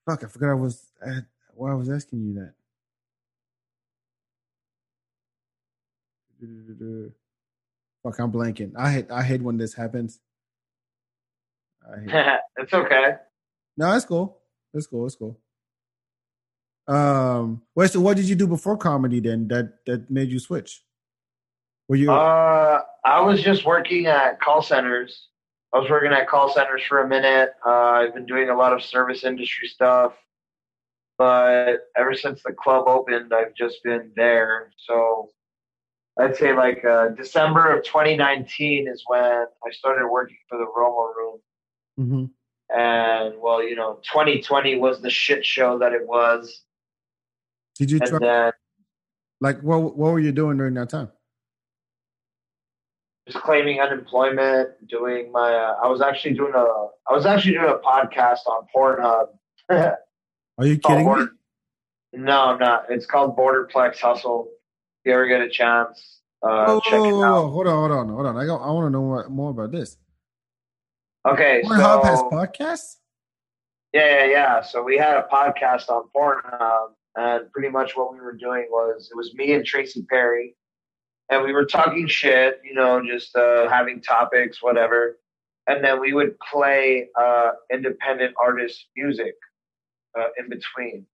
fuck! 0.07 0.25
I 0.25 0.27
forgot 0.29 0.51
I 0.51 0.55
was. 0.55 0.87
I, 1.05 1.21
why 1.55 1.73
I 1.73 1.75
was 1.75 1.91
asking 1.91 2.21
you 2.23 2.35
that. 2.35 2.53
Fuck! 8.03 8.19
I'm 8.19 8.33
blanking. 8.33 8.73
I 8.77 8.93
hate. 8.93 9.11
I 9.11 9.23
hate 9.23 9.43
when 9.43 9.57
this 9.57 9.75
happens. 9.75 10.21
I 11.85 12.01
hate. 12.01 12.41
it's 12.57 12.73
okay. 12.73 13.15
no, 13.77 13.95
it's 13.95 14.05
cool. 14.05 14.39
It's 14.75 14.87
cool. 14.87 15.07
It's 15.07 15.17
cool. 15.17 15.39
Um. 16.87 17.63
Wait. 17.75 17.91
So, 17.91 18.01
what 18.01 18.17
did 18.17 18.29
you 18.29 18.37
do 18.37 18.47
before 18.47 18.77
comedy? 18.77 19.21
Then 19.21 19.49
that 19.49 19.85
that 19.87 20.11
made 20.11 20.31
you 20.31 20.39
switch. 20.39 20.83
Were 21.89 21.97
you? 21.97 22.13
Uh, 22.13 22.83
I 23.05 23.21
was 23.21 23.43
just 23.43 23.65
working 23.65 24.07
at 24.07 24.41
call 24.41 24.63
centers. 24.63 25.29
I 25.73 25.79
was 25.79 25.91
working 25.91 26.13
at 26.13 26.29
call 26.29 26.53
centers 26.53 26.83
for 26.89 27.01
a 27.01 27.09
minute. 27.09 27.51
Uh, 27.67 27.71
I've 27.71 28.15
been 28.15 28.27
doing 28.27 28.49
a 28.49 28.57
lot 28.57 28.73
of 28.73 28.83
service 28.83 29.25
industry 29.25 29.69
stuff, 29.69 30.15
but 31.19 31.89
ever 31.97 32.15
since 32.15 32.43
the 32.43 32.53
club 32.53 32.87
opened, 32.87 33.33
I've 33.35 33.55
just 33.55 33.83
been 33.83 34.13
there. 34.17 34.71
So 34.77 35.31
I'd 36.19 36.37
say 36.37 36.53
like 36.55 36.85
uh, 36.85 37.09
December 37.11 37.77
of 37.77 37.85
2019 37.85 38.89
is 38.89 39.05
when 39.07 39.23
I 39.23 39.71
started 39.71 40.09
working 40.09 40.37
for 40.49 40.59
the 40.59 40.67
Romo 40.67 41.15
Room. 41.17 41.41
Mhm. 41.99 42.31
And 42.77 43.41
well, 43.41 43.63
you 43.63 43.77
know, 43.77 44.01
2020 44.13 44.77
was 44.79 45.01
the 45.01 45.11
shit 45.11 45.45
show 45.47 45.79
that 45.79 45.93
it 45.93 46.07
was, 46.07 46.63
Did 47.77 47.91
you 47.91 47.99
and 48.01 48.09
try? 48.11 48.19
then 48.19 48.53
Like, 49.41 49.61
what 49.63 49.97
what 49.97 50.13
were 50.13 50.19
you 50.21 50.33
doing 50.33 50.57
during 50.59 50.75
that 50.75 50.91
time? 50.91 51.11
just 53.27 53.45
claiming 53.45 53.79
unemployment, 53.81 54.71
doing 54.89 55.31
my. 55.31 55.53
Uh, 55.55 55.77
I 55.83 55.89
was 55.89 56.01
actually 56.01 56.35
doing 56.35 56.55
a. 56.55 56.59
I 57.11 57.13
was 57.15 57.27
actually 57.27 57.53
doing 57.55 57.69
a 57.71 57.75
podcast 57.79 58.39
on 58.47 58.67
Pornhub. 58.75 59.27
Are 59.71 60.67
you 60.67 60.79
kidding 60.79 60.99
me? 61.01 61.05
Border- 61.05 61.33
No, 62.15 62.41
I'm 62.47 62.59
not. 62.59 62.87
It's 62.89 63.05
called 63.07 63.37
Borderplex 63.37 63.99
Hustle. 64.01 64.49
You 65.05 65.13
ever 65.13 65.27
get 65.27 65.41
a 65.41 65.49
chance, 65.49 66.21
uh, 66.43 66.67
Whoa, 66.67 66.81
check 66.81 67.01
it 67.01 67.15
out. 67.15 67.49
hold 67.51 67.67
on, 67.67 67.75
hold 67.75 67.91
on, 67.91 68.09
hold 68.09 68.27
on. 68.27 68.37
I 68.37 68.47
got, 68.47 68.57
I 68.57 68.71
want 68.71 68.87
to 68.87 68.91
know 68.91 69.03
more, 69.03 69.29
more 69.29 69.51
about 69.51 69.73
this. 69.73 69.97
Okay, 71.27 71.63
Pornhub 71.65 72.05
has 72.05 72.19
so 72.21 72.31
podcasts. 72.31 72.97
yeah, 73.93 74.25
yeah, 74.25 74.31
yeah. 74.31 74.63
So 74.63 74.83
we 74.83 74.97
had 74.97 75.17
a 75.17 75.27
podcast 75.33 75.89
on 75.89 76.05
Pornhub, 76.15 76.89
and 77.17 77.51
pretty 77.53 77.69
much 77.69 77.97
what 77.97 78.13
we 78.13 78.21
were 78.21 78.33
doing 78.37 78.67
was 78.71 79.09
it 79.11 79.17
was 79.17 79.35
me 79.35 79.53
and 79.53 79.65
Tracy 79.65 80.03
Perry, 80.09 80.55
and 81.29 81.43
we 81.43 81.53
were 81.53 81.65
talking 81.65 82.07
shit, 82.07 82.61
you 82.65 82.75
know, 82.75 83.03
just 83.05 83.35
uh, 83.37 83.69
having 83.69 84.01
topics, 84.01 84.63
whatever, 84.63 85.19
and 85.67 85.85
then 85.85 86.01
we 86.01 86.13
would 86.13 86.39
play 86.41 87.09
uh, 87.21 87.51
independent 87.73 88.35
artist 88.41 88.87
music 88.97 89.35
uh, 90.19 90.29
in 90.39 90.49
between. 90.49 91.05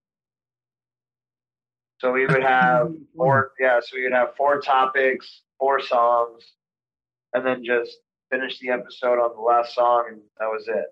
So 1.98 2.12
we 2.12 2.26
would 2.26 2.42
have 2.42 2.92
four, 3.16 3.52
yeah. 3.58 3.80
So 3.80 3.96
we 3.96 4.04
would 4.04 4.12
have 4.12 4.36
four 4.36 4.60
topics, 4.60 5.42
four 5.58 5.80
songs, 5.80 6.44
and 7.32 7.44
then 7.46 7.64
just 7.64 7.96
finish 8.30 8.58
the 8.58 8.70
episode 8.70 9.18
on 9.18 9.34
the 9.34 9.42
last 9.42 9.74
song, 9.74 10.06
and 10.10 10.20
that 10.38 10.46
was 10.46 10.66
it. 10.68 10.86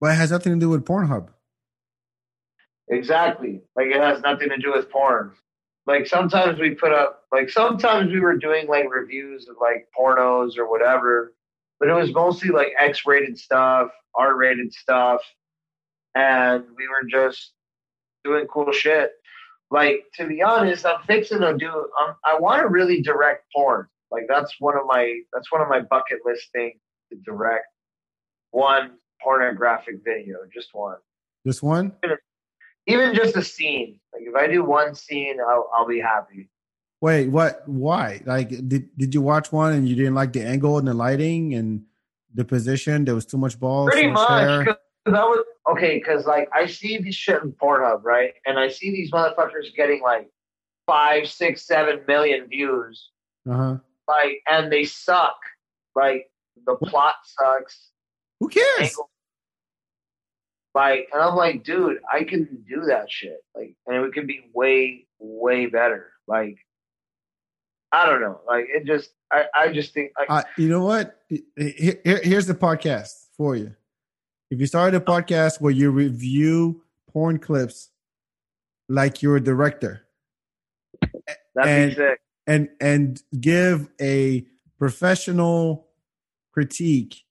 But 0.00 0.12
it 0.12 0.16
has 0.16 0.30
nothing 0.30 0.54
to 0.54 0.58
do 0.58 0.68
with 0.70 0.84
Pornhub. 0.84 1.28
Exactly. 2.90 3.62
Like 3.76 3.86
it 3.86 4.00
has 4.00 4.20
nothing 4.20 4.48
to 4.48 4.56
do 4.56 4.72
with 4.72 4.90
porn. 4.90 5.32
Like 5.86 6.06
sometimes 6.06 6.58
we 6.58 6.74
put 6.74 6.92
up, 6.92 7.22
like 7.32 7.48
sometimes 7.48 8.12
we 8.12 8.20
were 8.20 8.36
doing 8.36 8.66
like 8.66 8.90
reviews 8.90 9.48
of 9.48 9.56
like 9.60 9.88
pornos 9.96 10.58
or 10.58 10.68
whatever, 10.68 11.32
but 11.78 11.88
it 11.88 11.94
was 11.94 12.12
mostly 12.12 12.50
like 12.50 12.72
X-rated 12.78 13.38
stuff, 13.38 13.90
R-rated 14.14 14.72
stuff, 14.72 15.22
and 16.14 16.64
we 16.76 16.88
were 16.88 17.08
just 17.08 17.52
doing 18.24 18.46
cool 18.46 18.70
shit. 18.72 19.12
like 19.70 20.04
to 20.14 20.26
be 20.26 20.42
honest, 20.42 20.84
I'm 20.86 21.02
fixing 21.06 21.40
to 21.40 21.56
do. 21.56 21.70
Um, 21.70 22.14
I 22.24 22.38
want 22.38 22.62
to 22.62 22.68
really 22.68 23.02
direct 23.02 23.44
porn. 23.54 23.86
Like 24.10 24.24
that's 24.28 24.54
one 24.58 24.76
of 24.76 24.82
my 24.86 25.20
that's 25.32 25.50
one 25.52 25.60
of 25.62 25.68
my 25.68 25.80
bucket 25.80 26.18
list 26.24 26.48
things 26.52 26.80
to 27.10 27.18
direct 27.24 27.66
one 28.50 28.92
pornographic 29.22 29.96
video, 30.04 30.38
just 30.52 30.70
one. 30.72 30.96
Just 31.46 31.62
one? 31.62 31.92
Even 32.86 33.14
just 33.14 33.36
a 33.36 33.42
scene. 33.42 34.00
Like 34.12 34.22
if 34.26 34.34
I 34.34 34.46
do 34.46 34.64
one 34.64 34.94
scene, 34.94 35.36
I'll, 35.40 35.70
I'll 35.74 35.86
be 35.86 36.00
happy. 36.00 36.48
Wait, 37.00 37.28
what? 37.28 37.66
Why? 37.66 38.20
Like, 38.26 38.50
did 38.68 38.90
did 38.98 39.14
you 39.14 39.22
watch 39.22 39.52
one 39.52 39.72
and 39.72 39.88
you 39.88 39.96
didn't 39.96 40.14
like 40.14 40.32
the 40.32 40.42
angle 40.44 40.76
and 40.78 40.86
the 40.86 40.92
lighting 40.94 41.54
and 41.54 41.82
the 42.34 42.44
position? 42.44 43.04
There 43.04 43.14
was 43.14 43.24
too 43.24 43.38
much 43.38 43.58
balls. 43.58 43.90
Pretty 43.90 44.08
much. 44.08 44.28
much. 44.28 44.40
hair? 44.40 44.64
'cause 44.64 44.76
that 45.06 45.24
was 45.24 45.44
okay. 45.72 45.98
Because 45.98 46.26
like 46.26 46.48
I 46.52 46.66
see 46.66 46.98
this 46.98 47.14
shit 47.14 47.42
in 47.42 47.52
Pornhub, 47.52 48.02
right? 48.04 48.32
And 48.46 48.58
I 48.58 48.68
see 48.68 48.90
these 48.90 49.10
motherfuckers 49.10 49.74
getting 49.76 50.02
like 50.02 50.28
five, 50.86 51.28
six, 51.28 51.66
seven 51.66 52.00
million 52.06 52.46
views. 52.48 53.10
Uh-huh. 53.48 53.76
Like, 54.08 54.42
and 54.48 54.70
they 54.72 54.84
suck. 54.84 55.36
Like 55.94 56.30
the 56.66 56.76
plot 56.76 57.14
sucks. 57.24 57.90
Who 58.40 58.48
cares? 58.48 58.96
Like, 60.74 61.08
and 61.12 61.20
I'm 61.20 61.34
like, 61.34 61.64
dude, 61.64 61.98
I 62.12 62.22
can 62.24 62.64
do 62.68 62.82
that 62.86 63.10
shit. 63.10 63.38
Like, 63.56 63.74
and 63.86 64.04
it 64.04 64.12
could 64.12 64.26
be 64.28 64.42
way, 64.54 65.06
way 65.18 65.66
better. 65.66 66.12
Like, 66.28 66.58
I 67.90 68.06
don't 68.06 68.20
know. 68.20 68.40
Like, 68.46 68.66
it 68.68 68.86
just, 68.86 69.10
I, 69.32 69.46
I 69.52 69.72
just 69.72 69.92
think, 69.92 70.12
like, 70.16 70.30
Uh, 70.30 70.44
you 70.56 70.68
know 70.68 70.84
what? 70.84 71.20
Here- 71.56 72.20
here's 72.22 72.46
the 72.46 72.54
podcast 72.54 73.10
for 73.36 73.56
you. 73.56 73.74
If 74.50 74.58
you 74.60 74.66
started 74.66 75.00
a 75.00 75.04
podcast 75.04 75.60
where 75.60 75.72
you 75.72 75.90
review 75.90 76.82
porn 77.12 77.38
clips 77.38 77.90
like 78.88 79.22
you're 79.22 79.36
a 79.36 79.40
director 79.42 80.06
that'd 81.54 81.70
and- 81.70 81.90
be 81.90 81.96
sick. 81.96 82.20
and 82.46 82.68
and 82.80 83.22
give 83.38 83.88
a 84.00 84.44
professional 84.78 85.86
critique 86.52 87.24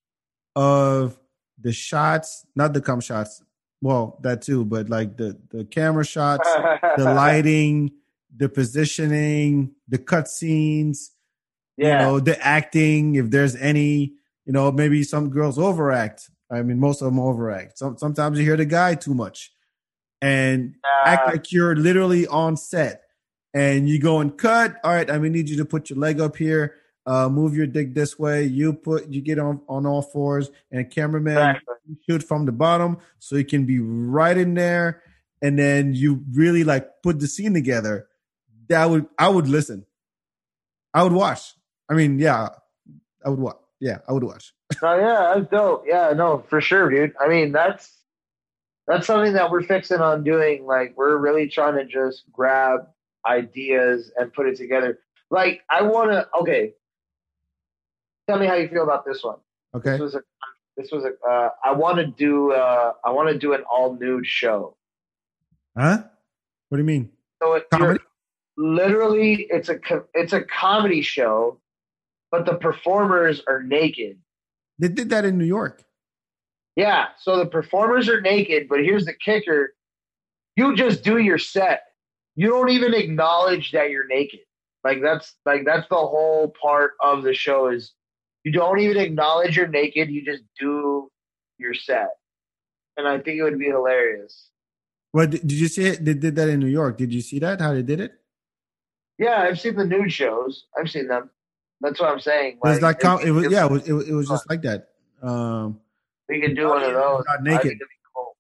of 0.55 1.20
the 1.59 1.74
shots, 1.74 2.45
not 2.55 2.74
the 2.74 2.82
cum 2.82 3.01
shots. 3.01 3.43
Well, 3.82 4.17
that 4.24 4.41
too, 4.41 4.65
but 4.65 4.89
like 4.89 5.17
the 5.17 5.38
the 5.49 5.65
camera 5.65 6.05
shots, 6.05 6.49
the 6.97 7.03
lighting, 7.03 7.91
the 8.36 8.49
positioning, 8.49 9.72
the 9.88 9.97
cut 9.97 10.28
scenes, 10.28 11.11
yeah. 11.78 11.99
you 11.99 12.05
know, 12.05 12.20
the 12.20 12.39
acting, 12.45 13.15
if 13.15 13.30
there's 13.30 13.55
any, 13.55 14.13
you 14.45 14.53
know, 14.53 14.72
maybe 14.72 15.03
some 15.03 15.30
girls 15.30 15.57
overact. 15.57 16.30
I 16.51 16.61
mean, 16.61 16.79
most 16.79 17.01
of 17.01 17.05
them 17.05 17.19
overact. 17.19 17.77
Some, 17.77 17.97
sometimes 17.97 18.37
you 18.37 18.45
hear 18.45 18.57
the 18.57 18.65
guy 18.65 18.95
too 18.95 19.13
much 19.13 19.51
and 20.21 20.75
act 21.05 21.27
Uh, 21.27 21.31
like 21.31 21.51
you're 21.51 21.75
literally 21.75 22.27
on 22.27 22.57
set 22.57 23.03
and 23.53 23.87
you 23.87 23.99
go 23.99 24.19
and 24.19 24.37
cut. 24.37 24.77
All 24.83 24.93
right, 24.93 25.09
I'm 25.09 25.17
gonna 25.17 25.29
need 25.29 25.49
you 25.49 25.57
to 25.57 25.65
put 25.65 25.89
your 25.89 25.99
leg 25.99 26.19
up 26.19 26.35
here, 26.35 26.75
uh, 27.05 27.29
move 27.29 27.55
your 27.55 27.67
dick 27.67 27.93
this 27.93 28.17
way. 28.17 28.43
You 28.45 28.73
put, 28.73 29.07
you 29.07 29.21
get 29.21 29.39
on, 29.39 29.61
on 29.69 29.85
all 29.85 30.01
fours 30.01 30.49
and 30.71 30.89
cameraman 30.89 31.37
exactly. 31.37 31.75
shoot 32.07 32.23
from 32.23 32.45
the 32.45 32.51
bottom 32.51 32.97
so 33.19 33.35
you 33.35 33.45
can 33.45 33.65
be 33.65 33.79
right 33.79 34.37
in 34.37 34.53
there 34.55 35.03
and 35.41 35.57
then 35.57 35.93
you 35.93 36.23
really 36.33 36.63
like 36.63 37.01
put 37.01 37.19
the 37.19 37.27
scene 37.27 37.53
together 37.53 38.07
that 38.67 38.89
would 38.89 39.05
i 39.17 39.27
would 39.27 39.47
listen 39.47 39.85
i 40.93 41.03
would 41.03 41.13
watch 41.13 41.53
i 41.89 41.93
mean 41.93 42.19
yeah 42.19 42.49
i 43.25 43.29
would 43.29 43.39
watch 43.39 43.57
yeah 43.80 43.97
i 44.07 44.11
would 44.11 44.23
watch 44.23 44.53
No, 44.82 44.95
yeah, 44.97 45.34
that's 45.36 45.49
dope. 45.51 45.84
Yeah, 45.88 46.13
no, 46.15 46.43
for 46.47 46.61
sure, 46.61 46.89
dude. 46.89 47.13
I 47.19 47.27
mean, 47.27 47.51
that's 47.51 47.91
that's 48.88 49.07
something 49.07 49.34
that 49.34 49.49
we're 49.51 49.63
fixing 49.63 49.99
on 49.99 50.23
doing. 50.23 50.65
Like, 50.65 50.93
we're 50.95 51.17
really 51.17 51.47
trying 51.47 51.75
to 51.75 51.86
just 51.86 52.23
grab 52.32 52.88
ideas 53.27 54.11
and 54.15 54.32
put 54.32 54.47
it 54.47 54.57
together. 54.57 54.99
Like, 55.32 55.61
I 55.69 55.82
want 55.82 56.11
to. 56.11 56.27
Okay, 56.39 56.73
tell 58.30 58.39
me 58.39 58.45
how 58.45 58.55
you 58.55 58.67
feel 58.69 58.84
about 58.84 59.05
this 59.05 59.23
one. 59.23 59.38
okay 59.75 59.91
This 59.91 59.99
was 59.99 60.15
a. 60.15 60.21
This 60.77 60.91
was 60.91 61.03
a. 61.03 61.27
Uh, 61.27 61.49
I 61.65 61.71
want 61.73 61.97
to 61.97 62.05
do. 62.05 62.53
Uh, 62.53 62.93
I 63.03 63.11
want 63.11 63.30
to 63.30 63.38
do 63.38 63.53
an 63.53 63.63
all 63.69 63.95
nude 63.95 64.25
show. 64.25 64.77
huh 65.77 66.03
what 66.69 66.77
do 66.77 66.84
you 66.84 66.88
mean 66.88 67.09
So 67.41 67.53
it, 67.55 67.69
comedy 67.71 67.99
literally, 68.55 69.47
it's 69.49 69.69
a 69.69 69.80
it's 70.13 70.34
a 70.34 70.41
comedy 70.41 71.01
show, 71.01 71.59
but 72.32 72.45
the 72.45 72.55
performers 72.55 73.41
are 73.47 73.61
naked. 73.63 74.17
they 74.77 74.88
did 74.88 75.09
that 75.09 75.25
in 75.25 75.38
new 75.38 75.45
york 75.45 75.84
Yeah, 76.75 77.07
so 77.19 77.38
the 77.38 77.45
performers 77.45 78.07
are 78.07 78.21
naked, 78.21 78.67
but 78.69 78.80
here's 78.80 79.05
the 79.05 79.13
kicker. 79.13 79.73
You 80.55 80.75
just 80.75 81.03
do 81.03 81.17
your 81.17 81.38
set. 81.38 81.82
You 82.36 82.47
don't 82.49 82.69
even 82.69 82.93
acknowledge 82.93 83.71
that 83.71 83.89
you're 83.91 84.07
naked. 84.07 84.39
Like 84.86 85.01
that's 85.01 85.36
like 85.45 85.63
that's 85.65 85.88
the 85.89 85.95
whole 86.13 86.53
part 86.61 86.91
of 87.03 87.23
the 87.23 87.34
show 87.34 87.67
is 87.67 87.93
you 88.45 88.51
don't 88.53 88.80
even 88.80 88.97
acknowledge 88.97 89.57
you're 89.57 89.67
naked, 89.67 90.09
you 90.09 90.23
just 90.23 90.43
do 90.57 91.09
your 91.57 91.73
set. 91.73 92.11
And 92.95 93.05
I 93.07 93.19
think 93.19 93.39
it 93.39 93.43
would 93.43 93.59
be 93.59 93.65
hilarious. 93.77 94.34
what 95.11 95.32
did, 95.32 95.41
did 95.41 95.57
you 95.63 95.67
see 95.67 95.86
it 95.91 96.05
they 96.05 96.13
did 96.13 96.36
that 96.38 96.47
in 96.53 96.59
new 96.59 96.67
york 96.82 96.97
did 96.97 97.11
you 97.13 97.21
see 97.21 97.39
that 97.39 97.59
how 97.59 97.73
they 97.73 97.82
did 97.91 97.99
it 97.99 98.11
Yeah, 99.17 99.38
I've 99.45 99.59
seen 99.59 99.75
the 99.75 99.86
nude 99.86 100.13
shows. 100.13 100.53
I've 100.77 100.89
seen 100.89 101.07
them. 101.07 101.30
That's 101.82 101.99
what 101.99 102.09
I'm 102.11 102.19
saying. 102.19 102.59
like 102.63 102.99
com- 102.99 103.21
it 103.21 103.32
was 103.32 103.49
yeah 103.51 103.65
it 103.65 103.71
was, 103.71 103.88
it 103.88 103.93
was, 103.93 104.09
it 104.09 104.13
was 104.13 104.27
just 104.27 104.49
like 104.49 104.61
that 104.63 104.89
um 105.23 105.80
we 106.27 106.41
could 106.41 106.55
do 106.55 106.67
one 106.67 106.84
of 106.84 106.93
those. 106.93 107.23
Not 107.27 107.41
naked. 107.43 107.65
it'd 107.67 107.80
be 107.80 107.86
cool. 108.15 108.36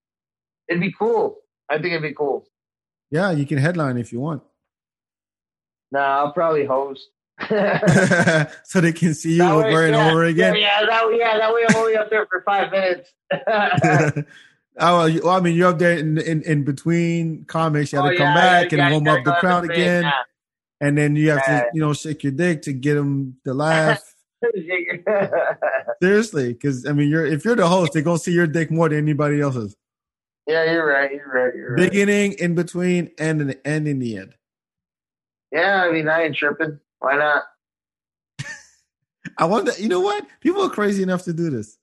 It'd 0.67 0.81
be 0.81 0.91
cool. 0.91 1.37
I 1.69 1.75
think 1.75 1.87
it'd 1.93 2.01
be 2.01 2.13
cool. 2.13 2.45
yeah 3.11 3.31
you 3.31 3.45
can 3.45 3.57
headline 3.57 3.97
if 3.97 4.11
you 4.11 4.19
want 4.19 4.43
Nah, 5.91 6.19
I'll 6.19 6.33
probably 6.33 6.65
host. 6.65 7.07
so 7.49 8.81
they 8.81 8.91
can 8.93 9.13
see 9.15 9.31
you 9.33 9.37
That 9.39 9.55
way- 9.57 9.69
over 9.69 9.85
and 9.85 9.95
yeah, 9.95 10.11
over 10.11 10.23
again 10.25 10.55
Yeah, 10.55 10.81
yeah, 10.81 10.85
that, 10.85 11.15
yeah, 11.17 11.37
that 11.37 11.53
way 11.53 11.61
I'm 11.69 11.75
only 11.77 11.95
up 11.97 12.09
there 12.11 12.27
for 12.27 12.41
five 12.45 12.69
minutes. 12.71 13.11
oh, 13.47 14.23
well, 14.79 15.09
you- 15.09 15.21
well, 15.23 15.35
I 15.35 15.39
mean, 15.39 15.55
you're 15.55 15.69
up 15.69 15.79
there 15.79 15.97
in, 15.97 16.17
in, 16.19 16.41
in 16.43 16.63
between 16.63 17.45
comics. 17.45 17.91
You 17.91 17.99
have 17.99 18.07
Oh, 18.07 18.11
to 18.11 18.17
come 18.17 18.27
yeah, 18.27 18.63
back 18.63 18.73
and 18.73 18.91
warm 18.91 19.07
up 19.07 19.23
the 19.23 19.31
crowd 19.39 19.63
at 19.63 19.69
the 19.69 19.75
same 19.75 19.81
again. 20.03 20.11
And 20.81 20.97
then 20.97 21.15
you 21.15 21.31
have 21.31 21.45
to, 21.45 21.67
you 21.73 21.81
know, 21.81 21.93
shake 21.93 22.23
your 22.23 22.31
dick 22.31 22.61
to 22.63 22.73
get 22.73 22.95
them 22.95 23.37
to 23.45 23.53
laugh. 23.55 24.01
Seriously, 26.01 26.53
because 26.53 26.85
I 26.85 26.93
mean, 26.93 27.09
you're 27.09 27.25
if 27.25 27.43
you're 27.43 27.55
the 27.57 27.67
host, 27.67 27.93
they're 27.93 28.01
gonna 28.01 28.19
see 28.19 28.31
your 28.31 28.47
dick 28.47 28.71
more 28.71 28.87
than 28.87 28.99
anybody 28.99 29.41
else's. 29.41 29.75
yeah, 30.47 30.71
you're 30.71 30.87
right. 30.87 31.11
You're 31.11 31.27
right. 31.27 31.53
You're 31.53 31.75
right. 31.75 31.89
Beginning, 31.89 32.33
in 32.33 32.55
between, 32.55 33.11
and 33.19 33.41
in 33.41 33.47
the, 33.47 33.67
and 33.67 33.87
in 33.87 33.99
the 33.99 34.17
end. 34.17 34.35
Yeah, 35.51 35.83
I 35.83 35.91
mean, 35.91 36.07
I 36.07 36.23
ain't 36.23 36.35
tripping. 36.35 36.79
Why 36.99 37.17
not? 37.17 37.43
I 39.37 39.45
wonder. 39.45 39.73
You 39.77 39.89
know 39.89 39.99
what? 39.99 40.25
People 40.39 40.63
are 40.63 40.69
crazy 40.69 41.03
enough 41.03 41.23
to 41.23 41.33
do 41.33 41.49
this. 41.49 41.77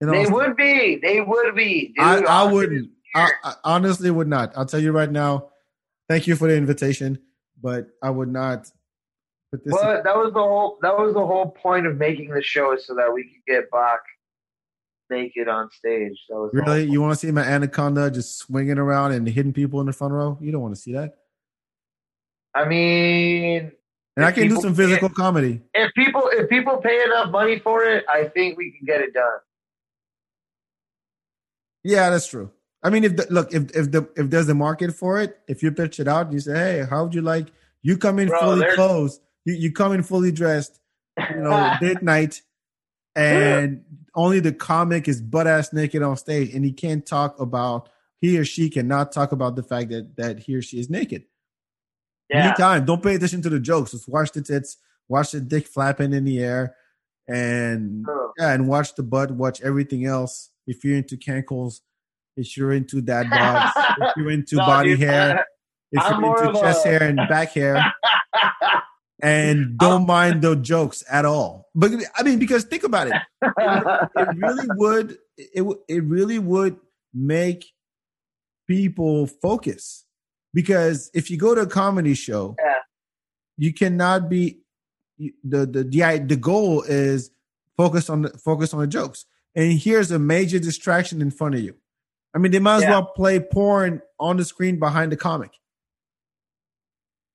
You 0.00 0.06
know, 0.06 0.12
They 0.14 0.30
would 0.30 0.56
be. 0.56 0.98
They 1.02 1.20
would 1.20 1.54
be. 1.54 1.88
Dude, 1.88 1.98
I, 1.98 2.22
I 2.22 2.44
wouldn't. 2.44 2.90
I, 3.14 3.30
I 3.44 3.54
honestly 3.64 4.10
would 4.10 4.28
not. 4.28 4.52
I'll 4.56 4.66
tell 4.66 4.80
you 4.80 4.92
right 4.92 5.10
now. 5.10 5.50
Thank 6.08 6.26
you 6.26 6.36
for 6.36 6.48
the 6.48 6.56
invitation, 6.56 7.18
but 7.62 7.88
I 8.02 8.10
would 8.10 8.28
not. 8.32 8.70
Put 9.50 9.64
this. 9.64 9.72
Well, 9.72 10.02
that 10.02 10.16
was 10.16 10.32
the 10.32 10.40
whole. 10.40 10.78
That 10.82 10.98
was 10.98 11.14
the 11.14 11.24
whole 11.26 11.50
point 11.50 11.86
of 11.86 11.96
making 11.96 12.30
the 12.30 12.42
show, 12.42 12.72
is 12.74 12.86
so 12.86 12.94
that 12.94 13.12
we 13.12 13.24
could 13.24 13.44
get 13.46 13.70
Bak 13.70 14.00
naked 15.10 15.46
on 15.48 15.70
stage. 15.70 16.18
That 16.28 16.36
was 16.36 16.50
Really? 16.52 16.84
You 16.84 17.00
want 17.00 17.12
to 17.12 17.26
see 17.26 17.30
my 17.30 17.42
anaconda 17.42 18.10
just 18.10 18.38
swinging 18.38 18.78
around 18.78 19.12
and 19.12 19.28
hitting 19.28 19.52
people 19.52 19.80
in 19.80 19.86
the 19.86 19.92
front 19.92 20.14
row? 20.14 20.38
You 20.40 20.52
don't 20.52 20.62
want 20.62 20.74
to 20.74 20.80
see 20.80 20.92
that. 20.94 21.18
I 22.54 22.66
mean, 22.66 23.72
And 24.16 24.24
I 24.26 24.32
can 24.32 24.48
do 24.48 24.56
some 24.56 24.74
physical 24.74 25.08
comedy. 25.08 25.62
if 25.74 25.92
people 25.94 26.28
if 26.32 26.48
people 26.48 26.78
pay 26.78 27.02
enough 27.04 27.30
money 27.30 27.58
for 27.58 27.84
it, 27.84 28.04
I 28.08 28.24
think 28.24 28.58
we 28.58 28.72
can 28.72 28.86
get 28.86 29.00
it 29.00 29.12
done. 29.14 29.38
Yeah, 31.84 32.10
that's 32.10 32.26
true. 32.26 32.50
I 32.82 32.90
mean, 32.90 33.04
if 33.04 33.16
the, 33.16 33.26
look, 33.30 33.52
if 33.54 33.74
if 33.76 33.90
the 33.92 34.08
if 34.16 34.28
there's 34.30 34.48
a 34.48 34.54
market 34.54 34.92
for 34.94 35.20
it, 35.20 35.38
if 35.46 35.62
you 35.62 35.70
pitch 35.72 36.00
it 36.00 36.08
out, 36.08 36.26
and 36.26 36.34
you 36.34 36.40
say, 36.40 36.54
"Hey, 36.54 36.86
how 36.88 37.04
would 37.04 37.14
you 37.14 37.22
like?" 37.22 37.48
You 37.82 37.96
come 37.96 38.18
in 38.18 38.28
Bro, 38.28 38.40
fully 38.40 38.60
there's- 38.60 38.74
clothed. 38.74 39.18
You 39.44 39.54
you 39.54 39.72
come 39.72 39.92
in 39.92 40.02
fully 40.02 40.32
dressed. 40.32 40.80
You 41.30 41.40
know, 41.42 41.74
date 41.80 42.02
night, 42.02 42.42
and 43.14 43.84
only 44.14 44.40
the 44.40 44.52
comic 44.52 45.08
is 45.08 45.20
butt 45.20 45.46
ass 45.46 45.72
naked 45.72 46.02
on 46.02 46.16
stage, 46.16 46.54
and 46.54 46.64
he 46.64 46.72
can't 46.72 47.04
talk 47.04 47.38
about 47.40 47.88
he 48.20 48.38
or 48.38 48.44
she 48.44 48.70
cannot 48.70 49.12
talk 49.12 49.32
about 49.32 49.56
the 49.56 49.62
fact 49.62 49.90
that 49.90 50.16
that 50.16 50.38
he 50.40 50.54
or 50.56 50.62
she 50.62 50.78
is 50.80 50.88
naked. 50.90 51.24
yeah. 52.30 52.46
Anytime, 52.48 52.84
don't 52.84 53.02
pay 53.02 53.14
attention 53.14 53.42
to 53.42 53.48
the 53.50 53.60
jokes. 53.60 53.92
Just 53.92 54.08
watch 54.08 54.32
the 54.32 54.42
tits, 54.42 54.76
watch 55.08 55.32
the 55.32 55.40
dick 55.40 55.66
flapping 55.66 56.12
in 56.12 56.24
the 56.24 56.38
air, 56.40 56.76
and 57.28 58.06
yeah, 58.38 58.52
and 58.52 58.68
watch 58.68 58.94
the 58.94 59.02
butt. 59.02 59.30
Watch 59.30 59.60
everything 59.62 60.04
else. 60.06 60.50
If 60.66 60.84
you're 60.84 60.96
into 60.96 61.16
cankles, 61.16 61.80
if 62.36 62.56
you're 62.56 62.72
into 62.72 63.00
dad 63.00 63.26
bods, 63.26 63.72
if 64.00 64.16
you're 64.16 64.30
into 64.38 64.56
No, 64.56 64.66
body 64.66 64.90
dude, 64.90 65.00
hair, 65.00 65.46
if 65.92 66.02
I'm 66.02 66.22
you're 66.22 66.44
into 66.46 66.60
chest 66.60 66.86
a- 66.86 66.88
hair 66.88 67.02
and 67.02 67.16
back 67.28 67.52
hair, 67.52 67.92
and 69.22 69.78
don't 69.78 70.06
mind 70.06 70.42
the 70.42 70.56
jokes 70.56 71.04
at 71.10 71.24
all. 71.24 71.68
But 71.74 71.92
I 72.16 72.22
mean, 72.22 72.38
because 72.38 72.64
think 72.64 72.82
about 72.84 73.08
it, 73.08 73.14
it 73.42 74.28
really 74.36 74.66
would. 74.76 75.18
It 75.36 75.64
it 75.88 76.04
really 76.04 76.38
would 76.38 76.76
make 77.14 77.66
people 78.68 79.26
focus 79.26 80.04
because 80.54 81.10
if 81.14 81.30
you 81.30 81.36
go 81.36 81.54
to 81.54 81.62
a 81.62 81.66
comedy 81.66 82.14
show, 82.14 82.56
Yeah. 82.58 82.74
you 83.58 83.72
cannot 83.72 84.28
be 84.28 84.60
the 85.18 85.66
the 85.66 85.84
the 85.84 86.24
the 86.26 86.36
goal 86.36 86.82
is 86.82 87.30
focus 87.76 88.10
on 88.10 88.22
the 88.22 88.30
focus 88.30 88.74
on 88.74 88.80
the 88.80 88.86
jokes. 88.86 89.26
And 89.54 89.78
here's 89.78 90.10
a 90.10 90.18
major 90.18 90.58
distraction 90.58 91.20
in 91.20 91.30
front 91.30 91.54
of 91.56 91.60
you. 91.60 91.74
I 92.34 92.38
mean, 92.38 92.52
they 92.52 92.58
might 92.58 92.76
as 92.76 92.82
Yeah. 92.82 92.90
well 92.90 93.06
play 93.06 93.40
porn 93.40 94.00
on 94.18 94.36
the 94.36 94.44
screen 94.44 94.78
behind 94.78 95.12
the 95.12 95.16
comic. 95.16 95.50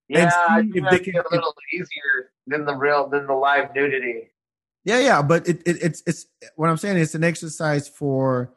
Yeah, 0.10 0.32
I 0.50 0.62
think 0.62 0.70
if 0.70 0.74
they 0.76 0.82
that'd 0.82 1.04
can- 1.04 1.14
be 1.14 1.20
a 1.20 1.24
little 1.32 1.54
easier 1.74 2.32
than 2.48 2.66
the 2.66 2.76
real 2.76 3.08
than 3.10 3.28
the 3.28 3.34
live 3.34 3.76
nudity. 3.76 4.32
Yeah, 4.86 5.00
yeah, 5.00 5.22
but 5.22 5.48
it, 5.48 5.62
it 5.68 5.84
it's 5.84 6.02
it's 6.08 6.26
what 6.56 6.70
I'm 6.70 6.78
saying. 6.78 6.98
It's 6.98 7.14
an 7.16 7.24
exercise 7.26 7.88
for 7.90 8.54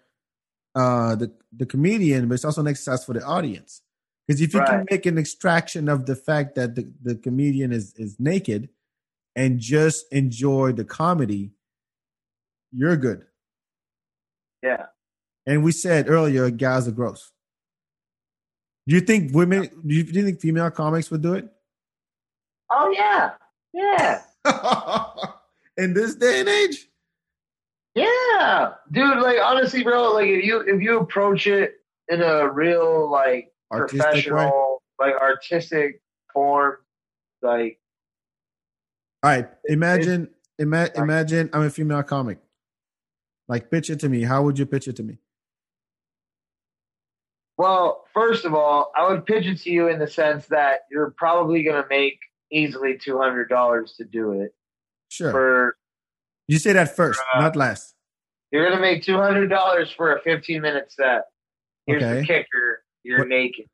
uh 0.77 1.17
the 1.17 1.33
the 1.53 1.67
comedian, 1.67 2.29
but 2.29 2.35
it's 2.35 2.45
also 2.45 2.61
an 2.61 2.69
exercise 2.69 3.05
for 3.05 3.15
the 3.15 3.25
audience. 3.25 3.83
Because 4.29 4.41
if 4.41 4.55
you 4.55 4.63
can 4.63 4.87
make 4.89 5.07
an 5.07 5.19
extraction 5.19 5.89
of 5.89 6.07
the 6.07 6.15
fact 6.15 6.55
that 6.55 6.77
the, 6.77 6.89
the 7.03 7.17
comedian 7.17 7.73
is 7.73 7.93
is 7.97 8.21
naked 8.21 8.69
and 9.35 9.59
just 9.59 10.07
enjoy 10.13 10.71
the 10.71 10.85
comedy, 10.85 11.51
you're 12.71 12.97
good. 12.97 13.27
Yeah. 14.63 14.87
And 15.47 15.65
we 15.65 15.73
said 15.73 16.09
earlier, 16.09 16.51
guys 16.51 16.87
are 16.87 16.93
gross. 16.93 17.33
Do 18.87 18.95
you 18.95 19.01
think 19.01 19.35
women? 19.35 19.69
Do 19.87 19.95
you, 19.95 20.05
do 20.05 20.19
you 20.19 20.25
think 20.25 20.41
female 20.41 20.71
comics 20.71 21.11
would 21.11 21.23
do 21.23 21.35
it? 21.35 21.49
Oh 22.71 22.91
yeah. 22.91 23.33
Yeah. 23.73 24.23
In 25.77 25.95
this 25.95 26.15
day 26.15 26.41
and 26.41 26.49
age, 26.49 26.89
Yeah. 27.95 28.73
Dude, 28.91 29.19
like 29.19 29.39
honestly, 29.43 29.83
bro, 29.83 30.13
like 30.13 30.29
if 30.29 30.45
you 30.45 30.61
if 30.61 30.81
you 30.83 30.99
approach 30.99 31.47
it 31.47 31.75
in 32.09 32.23
a 32.23 32.49
real 32.51 33.11
like 33.11 33.53
artistic 33.71 34.01
way. 34.01 34.11
professional, 34.11 34.83
like 34.99 35.15
artistic 35.21 36.03
form, 36.33 36.77
like 37.43 37.79
All 39.23 39.31
right. 39.31 39.49
Imagine, 39.67 40.29
ima- 40.59 40.91
imagine 40.97 41.51
I'm 41.53 41.63
a 41.63 41.71
female 41.71 42.03
comic. 42.03 42.39
Like, 43.49 43.71
pitch 43.71 43.91
it 43.91 44.01
to 44.01 44.09
me. 44.09 44.23
How 44.23 44.43
would 44.43 44.59
you 44.59 44.67
pitch 44.67 44.87
it 44.87 44.97
to 44.97 45.03
me? 45.03 45.19
Well, 47.61 48.05
first 48.15 48.45
of 48.47 48.55
all, 48.55 48.91
I 48.97 49.07
would 49.09 49.27
pitch 49.27 49.45
it 49.47 49.61
to 49.63 49.71
you 49.71 49.89
in 49.89 49.99
the 49.99 50.07
sense 50.07 50.47
that 50.47 50.81
you're 50.91 51.11
probably 51.17 51.63
gonna 51.63 51.85
make 51.91 52.19
easily 52.51 52.97
two 52.99 53.19
hundred 53.19 53.49
dollars 53.51 53.95
to 53.99 54.05
do 54.05 54.41
it. 54.41 54.53
Sure. 55.11 55.31
For 55.31 55.77
you 56.49 56.59
say 56.59 56.73
that 56.73 56.97
first, 56.97 57.21
Uh, 57.35 57.41
not 57.41 57.57
last. 57.57 57.95
you're 58.51 58.69
gonna 58.69 58.81
make 58.81 59.03
two 59.03 59.17
hundred 59.17 59.49
dollars 59.49 59.91
for 59.91 60.17
a 60.17 60.21
fifteen 60.23 60.63
minute 60.63 60.91
set. 60.91 61.25
Here's 61.87 62.03
Okay. 62.03 62.21
the 62.21 62.27
kicker: 62.27 62.83
you're 63.03 63.19
What- 63.21 63.29
naked. 63.29 63.67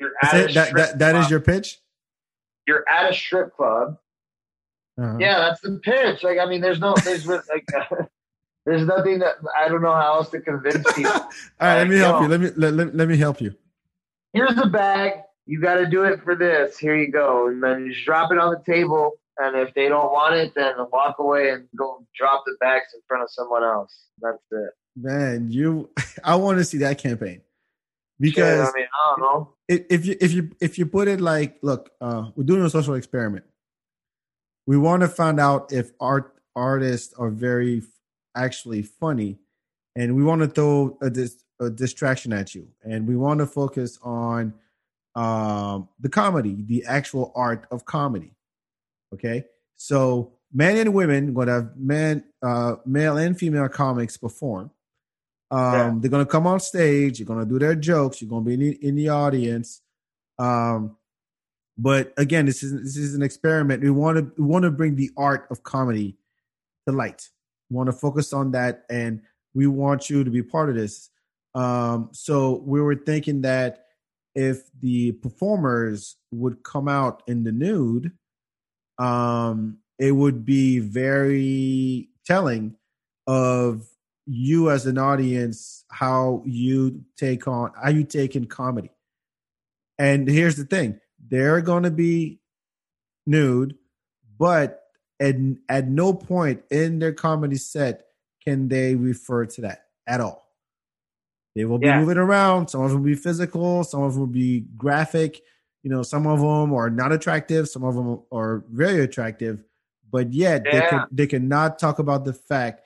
You're 0.00 0.12
at 0.22 0.32
that, 0.32 0.50
strip 0.50 0.76
that, 0.76 0.98
that 0.98 1.16
is 1.16 1.30
your 1.30 1.40
pitch? 1.40 1.78
You're 2.66 2.84
at 2.88 3.10
a 3.10 3.14
strip 3.14 3.54
club. 3.54 3.96
Uh-huh. 4.98 5.16
Yeah, 5.20 5.38
that's 5.38 5.60
the 5.60 5.78
pitch. 5.82 6.22
Like, 6.22 6.38
I 6.38 6.46
mean, 6.46 6.60
there's 6.62 6.80
no, 6.80 6.94
there's 7.04 7.26
re- 7.26 7.40
like, 7.50 7.64
there's 8.66 8.84
nothing 8.84 9.20
that 9.20 9.36
I 9.56 9.68
don't 9.68 9.80
know 9.80 9.94
how 9.94 10.16
else 10.16 10.28
to 10.30 10.40
convince 10.40 10.84
people. 10.92 11.12
All 11.12 11.28
right, 11.60 11.78
let 11.78 11.88
me 11.88 11.96
help 11.96 12.16
Yo. 12.16 12.22
you. 12.22 12.28
Let 12.28 12.40
me 12.40 12.50
let, 12.56 12.74
let, 12.74 12.94
let 12.94 13.08
me 13.08 13.16
help 13.16 13.40
you. 13.40 13.54
Here's 14.32 14.58
a 14.58 14.66
bag. 14.66 15.12
You 15.46 15.60
got 15.60 15.76
to 15.76 15.86
do 15.86 16.02
it 16.02 16.22
for 16.24 16.34
this. 16.34 16.76
Here 16.76 16.96
you 16.96 17.10
go, 17.10 17.46
and 17.46 17.62
then 17.62 17.86
you 17.86 17.92
just 17.92 18.04
drop 18.04 18.32
it 18.32 18.38
on 18.38 18.52
the 18.52 18.60
table. 18.70 19.12
And 19.38 19.54
if 19.56 19.72
they 19.74 19.88
don't 19.88 20.10
want 20.12 20.34
it, 20.34 20.52
then 20.54 20.74
walk 20.92 21.16
away 21.18 21.50
and 21.50 21.68
go 21.76 22.04
drop 22.16 22.42
the 22.44 22.56
bags 22.58 22.86
in 22.94 23.00
front 23.06 23.22
of 23.22 23.30
someone 23.30 23.62
else. 23.62 23.94
That's 24.20 24.38
it. 24.50 24.70
Man, 24.96 25.50
you 25.50 25.90
I 26.24 26.34
want 26.34 26.58
to 26.58 26.64
see 26.64 26.78
that 26.78 26.98
campaign. 26.98 27.42
Because 28.18 28.68
I 28.68 28.72
mean, 28.76 28.86
I 28.86 29.14
don't 29.14 29.20
know. 29.20 29.54
if 29.68 29.84
if 29.90 30.06
you 30.06 30.16
if 30.20 30.32
you 30.32 30.50
if 30.60 30.78
you 30.78 30.86
put 30.86 31.06
it 31.06 31.20
like, 31.20 31.58
look, 31.62 31.90
uh, 32.00 32.30
we're 32.34 32.44
doing 32.44 32.62
a 32.64 32.70
social 32.70 32.94
experiment. 32.94 33.44
We 34.66 34.76
want 34.76 35.02
to 35.02 35.08
find 35.08 35.38
out 35.38 35.72
if 35.72 35.92
art 36.00 36.34
artists 36.56 37.14
are 37.14 37.30
very 37.30 37.82
actually 38.36 38.82
funny, 38.82 39.38
and 39.96 40.14
we 40.14 40.22
want 40.22 40.42
to 40.42 40.48
throw 40.48 40.98
a, 41.02 41.10
dis, 41.10 41.42
a 41.60 41.70
distraction 41.70 42.32
at 42.32 42.54
you, 42.54 42.68
and 42.84 43.08
we 43.08 43.16
want 43.16 43.40
to 43.40 43.46
focus 43.46 43.98
on 44.02 44.54
um, 45.14 45.88
the 45.98 46.08
comedy, 46.08 46.62
the 46.66 46.84
actual 46.86 47.32
art 47.34 47.66
of 47.70 47.84
comedy. 47.84 48.34
Okay, 49.14 49.44
so 49.76 50.32
men 50.52 50.76
and 50.76 50.92
women 50.94 51.32
going 51.32 51.46
to 51.48 51.52
have 51.54 51.76
men, 51.76 52.24
uh, 52.42 52.76
male 52.84 53.16
and 53.16 53.38
female 53.38 53.68
comics 53.68 54.16
perform. 54.16 54.70
Um, 55.50 55.72
Yeah. 55.72 55.94
They're 56.00 56.10
gonna 56.10 56.26
come 56.26 56.46
on 56.46 56.60
stage. 56.60 57.18
You're 57.20 57.26
gonna 57.26 57.46
do 57.46 57.58
their 57.58 57.76
jokes. 57.76 58.20
You're 58.20 58.28
gonna 58.30 58.44
be 58.44 58.54
in 58.54 58.60
the, 58.60 58.86
in 58.88 58.94
the 58.96 59.08
audience. 59.10 59.80
Um, 60.38 60.96
but 61.78 62.12
again, 62.16 62.46
this 62.46 62.62
is 62.62 62.72
this 62.72 62.96
is 62.96 63.14
an 63.14 63.22
experiment. 63.22 63.82
We 63.82 63.90
want 63.90 64.18
to 64.18 64.42
we 64.42 64.48
want 64.48 64.64
to 64.64 64.70
bring 64.70 64.96
the 64.96 65.10
art 65.16 65.46
of 65.50 65.62
comedy 65.62 66.18
to 66.86 66.92
light. 66.92 67.28
Want 67.70 67.88
to 67.88 67.92
focus 67.92 68.32
on 68.32 68.52
that, 68.52 68.84
and 68.88 69.22
we 69.54 69.66
want 69.66 70.08
you 70.08 70.22
to 70.22 70.30
be 70.30 70.42
part 70.42 70.68
of 70.68 70.76
this. 70.76 71.10
Um, 71.54 72.10
so 72.12 72.62
we 72.64 72.80
were 72.80 72.94
thinking 72.94 73.42
that 73.42 73.86
if 74.34 74.70
the 74.80 75.12
performers 75.12 76.16
would 76.30 76.62
come 76.62 76.88
out 76.88 77.22
in 77.26 77.42
the 77.42 77.52
nude, 77.52 78.12
um, 78.98 79.78
it 79.98 80.12
would 80.12 80.44
be 80.44 80.78
very 80.78 82.10
telling 82.26 82.76
of 83.26 83.88
you 84.26 84.70
as 84.70 84.86
an 84.86 84.98
audience 84.98 85.84
how 85.90 86.42
you 86.44 87.02
take 87.16 87.48
on 87.48 87.72
how 87.82 87.90
you 87.90 88.04
take 88.04 88.36
in 88.36 88.44
comedy. 88.46 88.90
And 89.98 90.28
here's 90.28 90.56
the 90.56 90.64
thing: 90.64 91.00
they're 91.28 91.62
going 91.62 91.84
to 91.84 91.90
be 91.90 92.40
nude, 93.26 93.76
but 94.38 94.82
at 95.20 95.34
at 95.68 95.88
no 95.88 96.12
point 96.14 96.62
in 96.70 96.98
their 96.98 97.12
comedy 97.12 97.56
set 97.56 98.06
can 98.44 98.68
they 98.68 98.94
refer 98.94 99.46
to 99.46 99.62
that 99.62 99.86
at 100.06 100.20
all. 100.20 100.46
They 101.54 101.64
will 101.64 101.78
be 101.78 101.86
Yeah. 101.86 102.00
moving 102.00 102.18
around. 102.18 102.68
Some 102.68 102.82
of 102.82 102.90
them 102.90 103.00
will 103.00 103.06
be 103.06 103.14
physical. 103.14 103.82
Some 103.82 104.02
of 104.02 104.12
them 104.12 104.20
will 104.20 104.26
be 104.26 104.60
graphic. 104.76 105.40
You 105.82 105.90
know, 105.90 106.02
some 106.02 106.26
of 106.26 106.40
them 106.40 106.72
are 106.74 106.90
not 106.90 107.12
attractive. 107.12 107.68
Some 107.68 107.82
of 107.84 107.94
them 107.94 108.20
are 108.30 108.64
very 108.70 109.00
attractive. 109.00 109.62
But 110.10 110.32
yet 110.32 110.64
they 110.64 110.80
can 110.90 111.06
they 111.10 111.26
cannot 111.26 111.78
talk 111.78 111.98
about 111.98 112.24
the 112.24 112.32
fact 112.32 112.82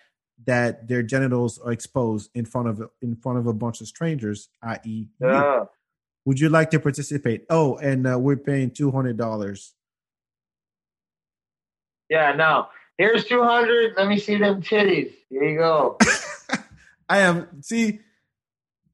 that 0.47 0.89
their 0.89 1.03
genitals 1.03 1.59
are 1.59 1.73
exposed 1.73 2.31
in 2.35 2.45
front 2.47 2.69
of 2.69 2.89
in 3.03 3.17
front 3.17 3.39
of 3.39 3.47
a 3.47 3.53
bunch 3.53 3.81
of 3.81 3.89
strangers, 3.89 4.49
i.e., 4.63 5.09
Yeah. 5.21 5.65
Would 6.27 6.39
you 6.41 6.49
like 6.49 6.71
to 6.71 6.81
participate? 6.81 7.45
Oh, 7.51 7.77
and 7.77 8.07
uh, 8.07 8.19
we're 8.19 8.37
paying 8.37 8.71
two 8.71 8.91
hundred 8.91 9.17
dollars. 9.17 9.75
Yeah, 12.11 12.33
no. 12.33 12.67
Here's 12.99 13.25
200. 13.25 13.95
Let 13.97 14.09
me 14.09 14.19
see 14.19 14.37
them 14.37 14.61
titties. 14.61 15.13
Here 15.31 15.45
you 15.45 15.57
go. 15.59 15.97
I 17.09 17.19
am 17.21 17.63
see. 17.63 18.01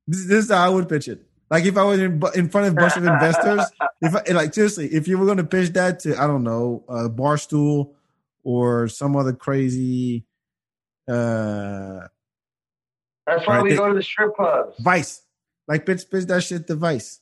This, 0.07 0.27
this 0.27 0.45
is 0.45 0.51
how 0.51 0.65
I 0.65 0.69
would 0.69 0.89
pitch 0.89 1.09
it. 1.09 1.23
Like 1.51 1.65
if 1.65 1.77
I 1.77 1.83
was 1.83 1.99
in, 1.99 2.23
in 2.35 2.49
front 2.49 2.69
of 2.69 2.73
a 2.75 2.77
bunch 2.77 2.97
of 2.97 3.05
investors, 3.05 3.63
if 4.03 4.15
I, 4.15 4.33
like 4.33 4.55
seriously, 4.55 4.87
if 4.89 5.09
you 5.09 5.19
were 5.19 5.25
going 5.27 5.39
to 5.39 5.45
pitch 5.45 5.71
that 5.71 6.01
to 6.01 6.17
I 6.21 6.27
don't 6.29 6.45
know, 6.45 6.85
uh, 6.89 7.09
Barstool 7.09 7.95
or 8.45 8.87
some 8.89 9.17
other 9.17 9.33
crazy 9.33 10.25
uh 11.09 12.07
That's 13.27 13.47
why 13.47 13.57
Right, 13.57 13.63
we 13.65 13.71
they- 13.71 13.77
go 13.77 13.89
to 13.89 13.95
the 13.95 14.03
strip 14.03 14.35
clubs. 14.37 14.77
Vice, 14.81 15.23
like 15.69 15.87
pitch 15.87 16.09
pitch 16.11 16.25
that 16.27 16.43
shit 16.43 16.67
to 16.69 16.75
Vice. 16.77 17.21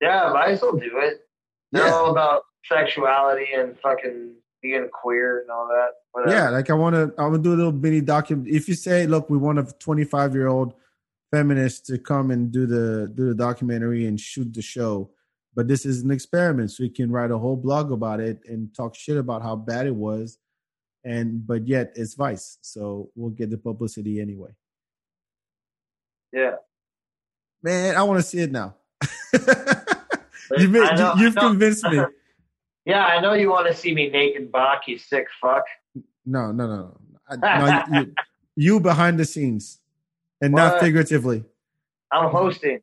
Yeah, 0.00 0.32
Vice 0.32 0.60
will 0.62 0.76
do 0.78 0.90
it. 0.98 1.26
They're 1.72 1.86
Yeah. 1.86 1.92
all 1.92 2.10
about 2.10 2.42
sexuality 2.66 3.46
and 3.56 3.78
fucking 3.80 4.34
being 4.70 4.88
queer 4.92 5.40
and 5.40 5.50
all 5.50 5.68
that. 5.68 5.90
Whatever. 6.12 6.34
Yeah, 6.34 6.50
like 6.50 6.70
I 6.70 6.74
want 6.74 6.94
to, 6.94 7.12
I 7.18 7.22
want 7.22 7.34
to 7.34 7.42
do 7.42 7.54
a 7.54 7.58
little 7.58 7.72
mini 7.72 8.00
document. 8.00 8.48
If 8.48 8.68
you 8.68 8.74
say, 8.74 9.06
look, 9.06 9.30
we 9.30 9.38
want 9.38 9.58
a 9.58 9.64
25 9.78 10.34
year 10.34 10.48
old 10.48 10.74
feminist 11.32 11.86
to 11.86 11.98
come 11.98 12.30
and 12.30 12.50
do 12.52 12.66
the 12.66 13.12
do 13.14 13.28
the 13.28 13.34
documentary 13.34 14.06
and 14.06 14.18
shoot 14.18 14.52
the 14.52 14.62
show, 14.62 15.10
but 15.54 15.68
this 15.68 15.84
is 15.86 16.02
an 16.02 16.10
experiment, 16.10 16.70
so 16.70 16.82
we 16.82 16.90
can 16.90 17.10
write 17.10 17.30
a 17.30 17.38
whole 17.38 17.56
blog 17.56 17.92
about 17.92 18.20
it 18.20 18.40
and 18.46 18.74
talk 18.74 18.94
shit 18.94 19.16
about 19.16 19.42
how 19.42 19.56
bad 19.56 19.86
it 19.86 19.94
was, 19.94 20.38
and 21.04 21.46
but 21.46 21.66
yet 21.66 21.92
it's 21.96 22.14
Vice, 22.14 22.58
so 22.62 23.10
we'll 23.14 23.30
get 23.30 23.50
the 23.50 23.58
publicity 23.58 24.20
anyway. 24.20 24.50
Yeah. 26.32 26.56
Man, 27.62 27.96
I 27.96 28.02
want 28.02 28.18
to 28.20 28.22
see 28.22 28.38
it 28.40 28.52
now. 28.52 28.76
you 30.58 30.68
made, 30.68 30.82
I 30.82 30.96
know- 30.96 31.14
you, 31.16 31.24
you've 31.24 31.38
I 31.38 31.42
know. 31.42 31.48
convinced 31.48 31.84
me. 31.84 32.00
Yeah, 32.86 33.04
I 33.04 33.20
know 33.20 33.34
you 33.34 33.50
want 33.50 33.66
to 33.66 33.74
see 33.74 33.92
me 33.92 34.08
naked 34.08 34.52
Bak, 34.52 34.86
you 34.86 34.96
sick 34.96 35.26
fuck. 35.40 35.64
No, 36.24 36.52
no, 36.52 36.66
no, 36.66 36.76
no. 36.76 36.98
I- 37.28 37.58
no 37.90 37.98
you, 37.98 38.14
you, 38.54 38.80
behind 38.80 39.18
the 39.18 39.24
scenes, 39.24 39.80
and 40.40 40.54
not 40.54 40.80
figuratively. 40.80 41.44
I'm 42.12 42.30
hosting. 42.30 42.80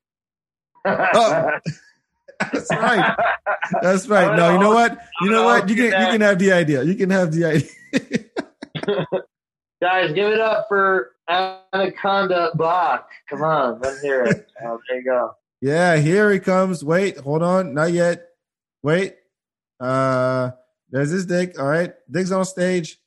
Oh. 0.86 1.49
That's 2.51 2.70
right. 2.72 3.16
That's 3.82 4.08
right. 4.10 4.36
No, 4.36 4.51
you 4.51 4.60
know 4.60 4.74
what? 4.74 4.99
You 5.22 5.30
know 5.32 5.45
what? 5.45 5.70
You 5.70 5.76
can 5.76 5.86
you 5.86 6.08
can 6.12 6.22
have 6.22 6.38
the 6.39 6.51
idea. 6.51 6.84
You 6.84 6.95
can 6.95 7.10
have 7.10 7.32
the 7.32 7.45
idea. 7.45 8.99
Guys, 9.82 10.12
give 10.14 10.32
it 10.32 10.41
up 10.41 10.66
for 10.68 11.12
Anaconda 11.30 12.51
Bak. 12.56 13.08
Come 13.30 13.43
on, 13.43 13.80
let's 13.80 14.01
hear 14.01 14.24
it. 14.26 14.47
Oh, 14.66 14.80
there 14.89 14.99
you 14.99 15.06
go. 15.06 15.36
Yeah, 15.62 15.95
here 15.95 16.32
he 16.32 16.39
comes. 16.39 16.84
Wait, 16.84 17.18
hold 17.18 17.43
on, 17.43 17.74
not 17.74 17.93
yet. 17.93 18.28
Wait. 18.82 19.16
Uh 19.80 20.51
there's 20.89 21.09
his 21.09 21.26
dick. 21.26 21.59
All 21.59 21.67
right. 21.67 21.93
Dick's 22.11 22.32
on 22.32 22.45
stage. 22.45 22.99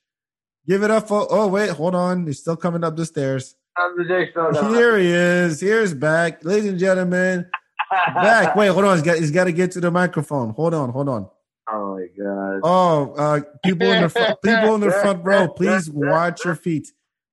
Give 0.67 0.83
it 0.83 0.91
up 0.91 1.07
for 1.07 1.25
oh 1.29 1.47
wait, 1.47 1.69
hold 1.69 1.95
on. 1.95 2.25
He's 2.27 2.39
still 2.39 2.57
coming 2.57 2.83
up 2.83 2.95
the 2.95 3.05
stairs. 3.05 3.55
The 3.97 4.03
dick 4.07 4.31
so 4.33 4.51
down. 4.51 4.73
Here 4.73 4.97
he 4.97 5.07
is. 5.11 5.61
Here's 5.61 5.93
Bak. 5.93 6.43
Ladies 6.43 6.69
and 6.71 6.79
gentlemen. 6.79 7.49
Bak. 8.15 8.55
Wait, 8.55 8.67
hold 8.67 8.85
on. 8.85 8.97
He's 8.97 9.05
got 9.05 9.17
he's 9.17 9.31
got 9.31 9.45
to 9.45 9.51
get 9.51 9.71
to 9.71 9.79
the 9.79 9.91
microphone. 9.91 10.49
Hold 10.51 10.73
on, 10.73 10.89
hold 10.89 11.07
on. 11.09 11.29
Oh 11.69 11.95
my 11.95 12.07
god. 12.17 12.59
Oh, 12.63 13.13
uh, 13.17 13.41
people 13.63 13.87
in 13.91 14.03
the 14.03 14.09
front, 14.09 14.41
people 14.41 14.75
in 14.75 14.81
the 14.81 14.91
front 14.91 15.23
row, 15.23 15.47
please 15.55 15.89
watch 15.89 16.43
your 16.43 16.55
feet. 16.55 16.87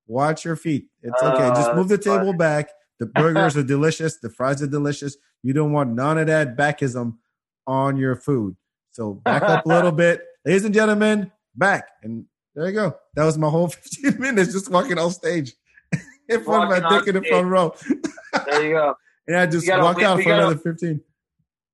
Watch 0.07 0.45
your 0.45 0.55
feet. 0.55 0.87
It's 1.01 1.21
okay. 1.23 1.49
Just 1.49 1.71
Uh, 1.71 1.75
move 1.75 1.87
the 1.87 1.97
table 1.97 2.33
back. 2.33 2.69
The 2.99 3.07
burgers 3.07 3.57
are 3.57 3.63
delicious. 3.75 4.17
The 4.17 4.29
fries 4.29 4.61
are 4.61 4.67
delicious. 4.67 5.17
You 5.41 5.53
don't 5.53 5.71
want 5.71 5.91
none 5.93 6.17
of 6.17 6.27
that 6.27 6.55
backism 6.55 7.17
on 7.65 7.97
your 7.97 8.15
food. 8.15 8.55
So 8.95 9.13
back 9.13 9.43
up 9.43 9.65
a 9.65 9.67
little 9.67 9.91
bit, 10.05 10.23
ladies 10.45 10.63
and 10.63 10.73
gentlemen. 10.73 11.29
Back 11.53 11.85
and 12.01 12.25
there 12.55 12.65
you 12.67 12.71
go. 12.73 12.95
That 13.15 13.25
was 13.25 13.37
my 13.37 13.49
whole 13.49 13.67
15 13.69 14.19
minutes 14.21 14.53
just 14.53 14.69
walking 14.71 14.97
off 14.97 15.11
stage 15.13 15.53
in 16.29 16.41
front 16.45 16.71
of 16.71 16.81
my 16.81 16.89
dick 16.89 17.07
in 17.09 17.15
the 17.15 17.21
front 17.23 17.47
row, 17.47 17.75
There 18.45 18.63
you 18.65 18.73
go. 18.73 18.95
and 19.27 19.35
I 19.35 19.47
just 19.47 19.67
walked 19.67 20.01
out 20.01 20.21
for 20.23 20.31
another 20.31 20.55
15. 20.55 21.01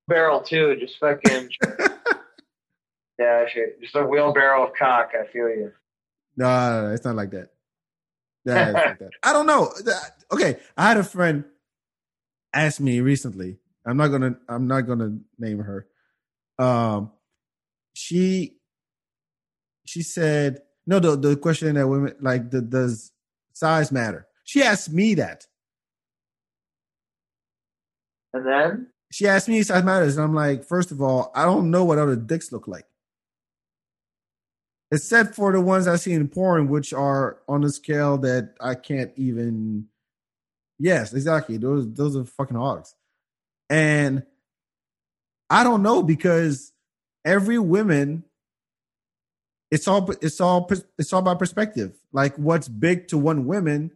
Barrel 0.08 0.42
too. 0.42 0.76
Just 0.80 0.98
fucking. 1.00 1.50
yeah, 3.20 3.46
shit. 3.54 3.80
Just 3.82 3.96
a 3.96 4.04
wheelbarrow 4.04 4.68
of 4.68 4.74
cock. 4.74 5.12
I 5.14 5.32
feel 5.32 5.48
you. 5.48 5.72
No, 6.38 6.46
no, 6.48 6.88
no, 6.88 6.94
it's 6.94 7.06
not 7.06 7.16
like 7.16 7.30
that. 7.32 7.50
Like 8.46 8.98
that. 9.00 9.10
I 9.22 9.32
don't 9.32 9.46
know. 9.46 9.72
Okay, 10.32 10.58
I 10.76 10.88
had 10.88 10.98
a 10.98 11.04
friend 11.04 11.44
ask 12.52 12.80
me 12.80 13.00
recently. 13.00 13.58
I'm 13.86 13.98
not 13.98 14.08
gonna. 14.08 14.38
I'm 14.50 14.66
not 14.68 14.82
gonna 14.82 15.20
name 15.38 15.60
her. 15.60 15.86
Um, 16.62 17.12
she 17.94 18.58
she 19.86 20.04
said 20.04 20.62
no. 20.86 21.00
The 21.00 21.16
the 21.16 21.36
question 21.36 21.76
that 21.76 21.88
women 21.88 22.16
like 22.22 22.52
the 22.52 22.62
does 22.62 23.12
size 23.54 23.92
matter? 23.92 24.28
She 24.44 24.62
asked 24.62 24.92
me 24.94 25.16
that. 25.16 25.48
And 28.34 28.46
then. 28.46 28.88
She 29.12 29.28
asked 29.28 29.50
me 29.50 29.62
size 29.64 29.84
matters, 29.84 30.16
and 30.16 30.24
I'm 30.24 30.36
like, 30.36 30.64
first 30.64 30.92
of 30.92 31.02
all, 31.02 31.32
I 31.36 31.44
don't 31.44 31.70
know 31.70 31.84
what 31.84 31.98
other 31.98 32.16
dicks 32.16 32.52
look 32.52 32.68
like. 32.68 32.86
Except 34.92 35.36
for 35.36 35.52
the 35.52 35.60
ones 35.60 35.88
I 35.88 35.96
see 35.96 36.14
in 36.14 36.28
porn, 36.30 36.70
which 36.70 36.94
are 36.94 37.40
on 37.48 37.64
a 37.64 37.70
scale 37.70 38.18
that 38.20 38.56
I 38.62 38.76
can't 38.76 39.12
even. 39.16 39.88
Yes, 40.80 41.14
exactly. 41.14 41.58
Those 41.58 41.92
those 41.94 42.16
are 42.16 42.24
fucking 42.24 42.58
hogs, 42.58 42.96
and 43.70 44.24
I 45.52 45.64
don't 45.64 45.84
know 45.84 46.02
because 46.02 46.72
every 47.26 47.60
woman, 47.60 48.24
it's 49.70 49.88
all 49.88 50.10
it's 50.22 50.42
all 50.42 50.70
it's 50.98 51.14
all 51.14 51.20
about 51.20 51.40
perspective. 51.40 51.94
Like 52.12 52.36
what's 52.38 52.68
big 52.68 53.08
to 53.10 53.18
one 53.18 53.46
woman 53.46 53.92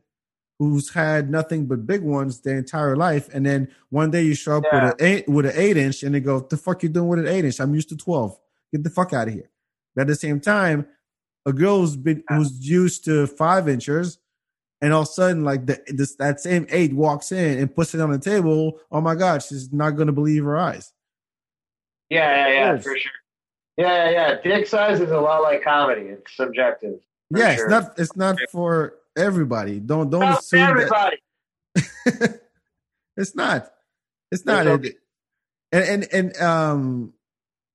who's 0.59 0.93
had 0.93 1.29
nothing 1.29 1.65
but 1.65 1.85
big 1.85 2.01
ones 2.01 2.41
their 2.41 2.57
entire 2.57 2.95
life, 2.95 3.29
and 3.33 3.45
then 3.45 3.69
one 3.89 4.11
day 4.11 4.23
you 4.23 4.35
show 4.35 4.57
up 4.57 4.63
Yeah. 4.71 4.83
with 4.85 4.93
an 5.01 5.05
eight 5.07 5.29
with 5.29 5.45
an 5.45 5.53
eight 5.55 5.77
inch, 5.77 6.03
and 6.03 6.13
they 6.13 6.19
go, 6.19 6.39
"The 6.41 6.57
fuck 6.57 6.83
you 6.83 6.89
doing 6.89 7.07
with 7.07 7.19
an 7.19 7.27
eight 7.27 7.45
inch? 7.45 7.59
I'm 7.59 7.73
used 7.73 7.89
to 7.89 7.97
twelve. 7.97 8.37
Get 8.71 8.83
the 8.83 8.89
fuck 8.89 9.13
out 9.13 9.27
of 9.27 9.33
here." 9.33 9.49
But 9.95 10.01
at 10.03 10.07
the 10.07 10.15
same 10.15 10.39
time, 10.41 10.87
a 11.45 11.53
girl 11.53 11.79
who's 11.81 11.95
been 11.95 12.23
who's 12.29 12.67
used 12.67 13.05
to 13.05 13.27
five 13.27 13.67
inches, 13.69 14.17
and 14.81 14.93
all 14.93 15.03
of 15.03 15.07
a 15.09 15.11
sudden, 15.11 15.43
like 15.43 15.65
the, 15.65 15.81
this 15.87 16.15
that 16.15 16.39
same 16.41 16.67
eight 16.69 16.93
walks 16.93 17.31
in 17.31 17.59
and 17.59 17.73
puts 17.75 17.93
it 17.95 18.01
on 18.01 18.11
the 18.11 18.19
table. 18.19 18.79
Oh 18.91 19.01
my 19.01 19.15
god, 19.15 19.43
she's 19.43 19.71
not 19.73 19.91
gonna 19.91 20.11
believe 20.13 20.43
her 20.45 20.57
eyes. 20.57 20.91
Yeah, 22.09 22.47
yeah, 22.47 22.53
yeah, 22.53 22.77
for 22.77 22.97
sure. 22.97 23.11
Yeah, 23.77 24.09
yeah, 24.09 24.11
yeah. 24.11 24.35
Dick 24.43 24.67
size 24.67 25.01
is 25.01 25.11
a 25.11 25.19
lot 25.19 25.41
like 25.41 25.63
comedy. 25.63 26.01
It's 26.03 26.35
subjective. 26.35 26.99
Yeah, 27.35 27.55
sure. 27.55 27.65
it's 27.65 27.71
not 27.71 27.99
it's 27.99 28.15
not 28.15 28.37
for 28.51 28.93
everybody. 29.17 29.79
Don't 29.79 30.09
don't 30.09 30.21
Not 30.21 30.39
assume 30.39 30.59
that. 30.59 30.69
everybody. 30.69 31.17
it's 33.17 33.35
not. 33.35 33.71
It's 34.31 34.45
not. 34.45 34.67
It's 34.67 34.87
It- 34.89 34.99
and 35.71 35.83
and 35.83 36.07
and 36.13 36.41
um 36.41 37.13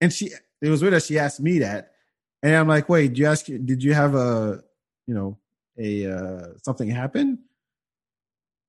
and 0.01 0.12
she 0.12 0.31
it 0.62 0.68
was 0.70 0.81
weird 0.81 0.95
that 0.95 1.03
she 1.03 1.18
asked 1.18 1.41
me 1.41 1.59
that, 1.59 1.93
and 2.43 2.55
I'm 2.55 2.68
like, 2.68 2.89
wait, 2.89 3.09
did 3.09 3.18
you 3.18 3.26
ask? 3.26 3.45
Did 3.47 3.83
you 3.83 3.93
have 3.93 4.14
a 4.14 4.62
you 5.07 5.14
know 5.14 5.39
a 5.78 6.07
uh 6.11 6.47
something 6.62 6.89
happen? 6.89 7.41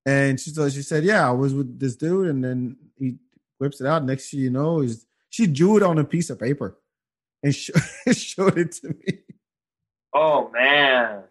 And 0.06 0.40
she 0.40 0.50
so 0.50 0.68
she 0.70 0.82
said, 0.82 1.04
yeah, 1.04 1.28
I 1.28 1.32
was 1.32 1.54
with 1.54 1.80
this 1.80 1.96
dude, 1.96 2.28
and 2.28 2.44
then 2.44 2.78
he 2.98 3.18
whips 3.60 3.80
it 3.80 3.88
out. 3.88 4.04
Next 4.04 4.32
thing 4.32 4.40
you 4.40 4.50
know, 4.50 4.82
is 4.82 5.06
she 5.32 5.48
drew 5.48 5.78
it 5.78 5.82
on 5.84 5.98
a 5.98 6.04
piece 6.04 6.30
of 6.30 6.40
paper 6.40 6.78
and 7.42 7.56
sh- 7.56 7.72
showed 8.14 8.58
it 8.60 8.74
to 8.74 8.90
me. 8.90 9.20
Oh 10.14 10.52
man. 10.54 11.24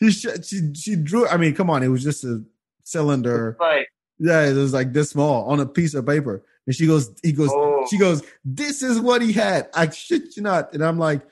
She, 0.00 0.10
sh- 0.12 0.26
she 0.44 0.74
she 0.74 0.94
drew. 0.96 1.26
I 1.26 1.36
mean, 1.38 1.54
come 1.54 1.70
on, 1.70 1.82
it 1.82 1.88
was 1.88 2.04
just 2.04 2.22
a 2.22 2.44
cylinder. 2.84 3.56
Like, 3.58 3.88
Yeah, 4.18 4.46
it 4.46 4.52
was 4.54 4.72
like 4.72 4.92
this 4.92 5.10
small 5.10 5.48
on 5.50 5.58
a 5.58 5.66
piece 5.66 5.94
of 5.94 6.06
paper. 6.06 6.44
And 6.66 6.74
she 6.76 6.86
goes, 6.86 7.10
he 7.22 7.32
goes, 7.32 7.48
Oh. 7.50 7.86
she 7.90 7.96
goes, 7.96 8.22
this 8.44 8.82
is 8.82 9.00
what 9.00 9.22
he 9.22 9.32
had. 9.32 9.68
I 9.74 9.88
shit 9.88 10.36
you 10.36 10.42
not. 10.42 10.74
And 10.74 10.84
I'm 10.84 10.98
like, 10.98 11.22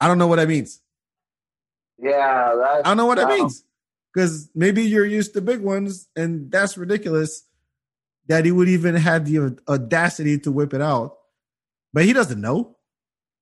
I 0.00 0.08
don't 0.08 0.18
know 0.18 0.26
what 0.26 0.36
that 0.36 0.48
means. 0.48 0.80
yeah, 1.98 2.52
that's 2.60 2.80
I 2.84 2.90
don't 2.90 2.96
know 2.96 3.06
what 3.06 3.18
that 3.18 3.28
means. 3.28 3.62
Because 4.12 4.50
maybe 4.54 4.82
you're 4.82 5.06
used 5.06 5.34
to 5.34 5.40
big 5.42 5.60
ones, 5.60 6.08
and 6.16 6.50
that's 6.50 6.76
ridiculous 6.76 7.45
that 8.28 8.44
he 8.44 8.52
would 8.52 8.68
even 8.68 8.94
have 8.96 9.26
the 9.26 9.56
audacity 9.68 10.38
to 10.40 10.52
whip 10.52 10.74
it 10.74 10.80
out. 10.82 11.16
But 11.92 12.04
he 12.04 12.12
doesn't 12.12 12.40
know. 12.40 12.76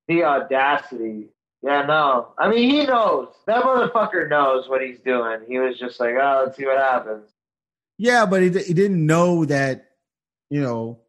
The 0.08 0.24
audacity. 0.24 1.28
Yeah, 1.62 1.82
no. 1.86 2.28
I 2.38 2.48
mean, 2.50 2.70
he 2.70 2.84
knows. 2.84 3.28
That 3.46 3.64
motherfucker 3.64 4.28
knows 4.28 4.68
what 4.68 4.82
he's 4.82 4.98
doing. 5.00 5.40
He 5.48 5.58
was 5.58 5.78
just 5.78 5.98
like, 5.98 6.14
oh, 6.20 6.42
let's 6.44 6.58
see 6.58 6.66
what 6.66 6.78
happens. 6.78 7.30
Yeah, 7.96 8.26
but 8.26 8.42
he, 8.42 8.50
he 8.50 8.74
didn't 8.74 9.04
know 9.06 9.44
that, 9.46 9.86
you 10.50 10.60
know, 10.60 11.00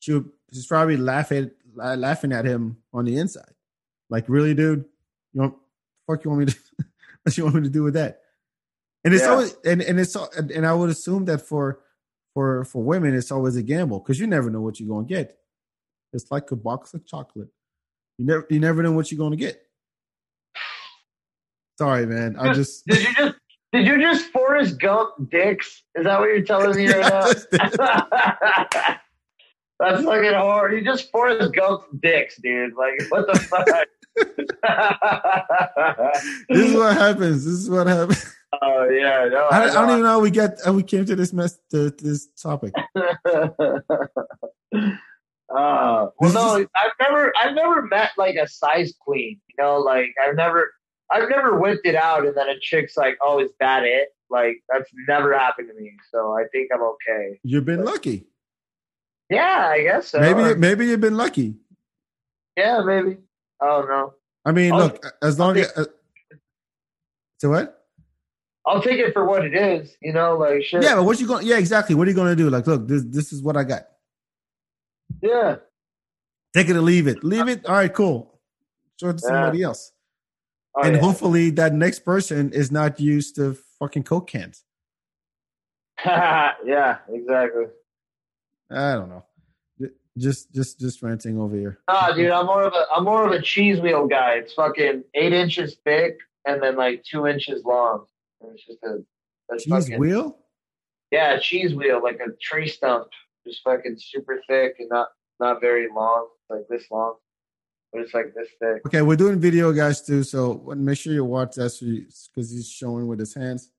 she 0.00 0.14
would, 0.14 0.28
she's 0.52 0.66
probably 0.66 0.96
laughing 0.96 1.50
laughing 1.74 2.32
at 2.32 2.44
him 2.44 2.78
on 2.92 3.04
the 3.04 3.16
inside. 3.16 3.52
Like, 4.10 4.24
really, 4.28 4.54
dude? 4.54 4.84
You 5.32 5.40
want 5.42 5.54
fuck 6.06 6.24
you 6.24 6.30
want 6.30 6.40
me 6.40 6.52
to 6.52 6.58
what 7.22 7.38
you 7.38 7.44
want 7.44 7.56
me 7.56 7.62
to 7.62 7.68
do 7.70 7.82
with 7.84 7.94
that? 7.94 8.20
And 9.04 9.14
it's 9.14 9.22
Yeah. 9.22 9.30
always 9.30 9.56
and, 9.64 9.80
and 9.82 10.00
it's 10.00 10.16
and 10.16 10.66
I 10.66 10.74
would 10.74 10.90
assume 10.90 11.26
that 11.26 11.46
for 11.46 11.78
for 12.34 12.64
for 12.64 12.82
women 12.82 13.14
it's 13.14 13.30
always 13.30 13.56
a 13.56 13.62
gamble 13.62 14.00
because 14.00 14.18
you 14.18 14.26
never 14.26 14.50
know 14.50 14.60
what 14.60 14.80
you're 14.80 14.88
gonna 14.88 15.06
get. 15.06 15.38
It's 16.12 16.30
like 16.30 16.50
a 16.50 16.56
box 16.56 16.92
of 16.94 17.06
chocolate. 17.06 17.48
You 18.18 18.26
never 18.26 18.46
you 18.50 18.60
never 18.60 18.82
know 18.82 18.92
what 18.92 19.10
you're 19.10 19.18
gonna 19.18 19.36
get. 19.36 19.62
Sorry, 21.78 22.06
man. 22.06 22.36
I 22.38 22.52
just 22.52 22.86
Did 22.86 23.02
you 23.02 23.14
just 23.14 23.34
did 23.72 23.86
you 23.86 23.98
just 24.00 24.26
Forrest 24.26 24.78
Gump 24.78 25.30
dicks? 25.30 25.82
Is 25.94 26.04
that 26.04 26.20
what 26.20 26.26
you're 26.26 26.42
telling 26.42 26.76
me 26.76 26.92
right 26.92 27.00
now? 27.00 27.26
That's 29.80 30.04
fucking 30.04 30.34
horror. 30.34 30.76
You 30.76 30.84
just 30.84 31.10
Forrest 31.10 31.54
Gump 31.54 31.84
dicks, 32.02 32.36
dude. 32.42 32.74
Like, 32.74 33.00
what 33.08 33.26
the 33.26 33.38
fuck? 33.40 33.66
this 36.50 36.68
is 36.68 36.74
what 36.74 36.94
happens. 36.96 37.46
This 37.46 37.54
is 37.54 37.70
what 37.70 37.86
happens. 37.86 38.36
Oh 38.60 38.88
yeah, 38.90 39.28
no. 39.30 39.48
I, 39.50 39.64
I 39.64 39.72
don't 39.72 39.90
even 39.90 40.02
know 40.02 40.08
how 40.08 40.20
we 40.20 40.30
get 40.30 40.58
how 40.64 40.72
we 40.72 40.82
came 40.82 41.04
to 41.06 41.16
this 41.16 41.32
mess 41.32 41.58
to, 41.70 41.90
to 41.90 42.04
this 42.04 42.26
topic. 42.40 42.72
Uh, 45.54 46.06
well, 46.18 46.32
no, 46.32 46.66
I've 46.76 46.92
never, 46.98 47.30
I've 47.38 47.54
never 47.54 47.82
met 47.82 48.12
like 48.16 48.36
a 48.36 48.48
size 48.48 48.94
queen. 48.98 49.38
You 49.50 49.62
know, 49.62 49.76
like 49.80 50.08
I've 50.26 50.34
never, 50.34 50.72
I've 51.10 51.28
never 51.28 51.58
whipped 51.58 51.84
it 51.84 51.94
out, 51.94 52.24
and 52.26 52.34
then 52.34 52.48
a 52.48 52.58
chick's 52.58 52.96
like, 52.96 53.18
"Oh, 53.20 53.38
is 53.38 53.50
that 53.60 53.82
it?" 53.82 54.08
Like 54.30 54.62
that's 54.70 54.88
never 55.06 55.38
happened 55.38 55.68
to 55.68 55.74
me. 55.78 55.92
So 56.10 56.32
I 56.32 56.44
think 56.52 56.70
I'm 56.74 56.80
okay. 56.82 57.38
You've 57.42 57.66
been 57.66 57.84
lucky. 57.84 58.28
Yeah, 59.28 59.66
I 59.68 59.82
guess 59.82 60.08
so. 60.08 60.20
Maybe 60.20 60.40
Or- 60.40 60.56
maybe 60.56 60.86
you've 60.86 61.02
been 61.02 61.18
lucky. 61.18 61.56
yeah, 62.56 62.80
maybe. 62.82 63.18
Oh 63.60 63.84
no, 63.86 64.14
I 64.46 64.52
mean, 64.52 64.72
I'll- 64.72 64.78
look, 64.78 65.04
as 65.22 65.38
long 65.38 65.58
as 65.58 65.70
uh, 65.76 65.84
so 67.42 67.50
what? 67.50 67.81
I'll 68.66 68.80
take 68.82 68.98
it 68.98 69.12
for 69.12 69.24
what 69.24 69.44
it 69.44 69.54
is. 69.54 69.96
You 70.00 70.12
know, 70.12 70.36
like 70.36 70.62
shit. 70.62 70.82
Yeah, 70.82 70.94
but 70.96 71.04
what 71.04 71.18
you 71.20 71.26
going? 71.26 71.46
Yeah, 71.46 71.58
exactly. 71.58 71.94
What 71.94 72.06
are 72.06 72.10
you 72.10 72.16
going 72.16 72.30
to 72.30 72.36
do? 72.36 72.48
Like, 72.50 72.66
look, 72.66 72.86
this 72.88 73.02
this 73.04 73.32
is 73.32 73.42
what 73.42 73.56
I 73.56 73.64
got. 73.64 73.82
yeah. 75.22 75.56
Take 76.54 76.68
it 76.68 76.76
or 76.76 76.82
leave 76.82 77.06
it. 77.06 77.24
Leave 77.24 77.48
uh, 77.48 77.52
it. 77.52 77.66
All 77.66 77.74
right, 77.74 77.92
cool. 77.92 78.38
Show 79.00 79.08
it 79.08 79.18
to 79.18 79.22
Yeah. 79.24 79.28
somebody 79.30 79.62
else, 79.62 79.92
Oh, 80.76 80.82
and 80.82 80.94
yeah. 80.96 81.00
hopefully 81.00 81.50
that 81.50 81.72
next 81.74 82.00
person 82.00 82.52
is 82.52 82.70
not 82.70 83.00
used 83.00 83.36
to 83.36 83.56
fucking 83.78 84.02
coke 84.04 84.28
cans. 84.28 84.64
yeah, 86.04 86.98
exactly. 87.08 87.64
I 88.70 88.92
don't 88.94 89.08
know. 89.08 89.24
Just 90.18 90.52
just 90.52 90.78
just 90.78 91.02
ranting 91.02 91.38
over 91.40 91.56
here. 91.56 91.78
Nah, 91.88 92.12
dude, 92.12 92.30
I'm 92.30 92.44
more 92.44 92.64
of 92.64 92.74
a 92.74 92.84
I'm 92.94 93.04
more 93.04 93.24
of 93.24 93.32
a 93.32 93.40
cheese 93.40 93.80
wheel 93.80 94.06
guy. 94.06 94.34
It's 94.34 94.52
fucking 94.52 95.04
eight 95.14 95.32
inches 95.32 95.76
thick 95.84 96.18
and 96.46 96.62
then 96.62 96.76
like 96.76 97.02
two 97.02 97.26
inches 97.26 97.64
long. 97.64 98.04
It's 98.52 98.66
just 98.66 98.82
a 98.84 98.98
that's 99.48 99.64
Cheese 99.64 99.72
fucking, 99.72 99.98
wheel. 99.98 100.38
Yeah, 101.10 101.34
a 101.34 101.40
cheese 101.40 101.74
wheel, 101.74 102.02
like 102.02 102.20
a 102.20 102.32
tree 102.40 102.68
stump, 102.68 103.08
just 103.46 103.62
fucking 103.62 103.96
super 103.98 104.40
thick 104.48 104.76
and 104.78 104.88
not 104.90 105.08
not 105.40 105.60
very 105.60 105.88
long, 105.94 106.28
like 106.48 106.62
this 106.70 106.84
long, 106.90 107.14
but 107.92 108.02
it's 108.02 108.14
like 108.14 108.32
this 108.34 108.48
thick. 108.60 108.86
Okay, 108.86 109.02
we're 109.02 109.16
doing 109.16 109.40
video, 109.40 109.72
guys, 109.72 110.04
too. 110.04 110.22
So 110.22 110.72
make 110.76 110.98
sure 110.98 111.12
you 111.12 111.24
watch 111.24 111.56
that 111.56 111.76
because 112.34 112.50
he's 112.50 112.68
showing 112.68 113.06
with 113.08 113.18
his 113.18 113.34
hands. 113.34 113.70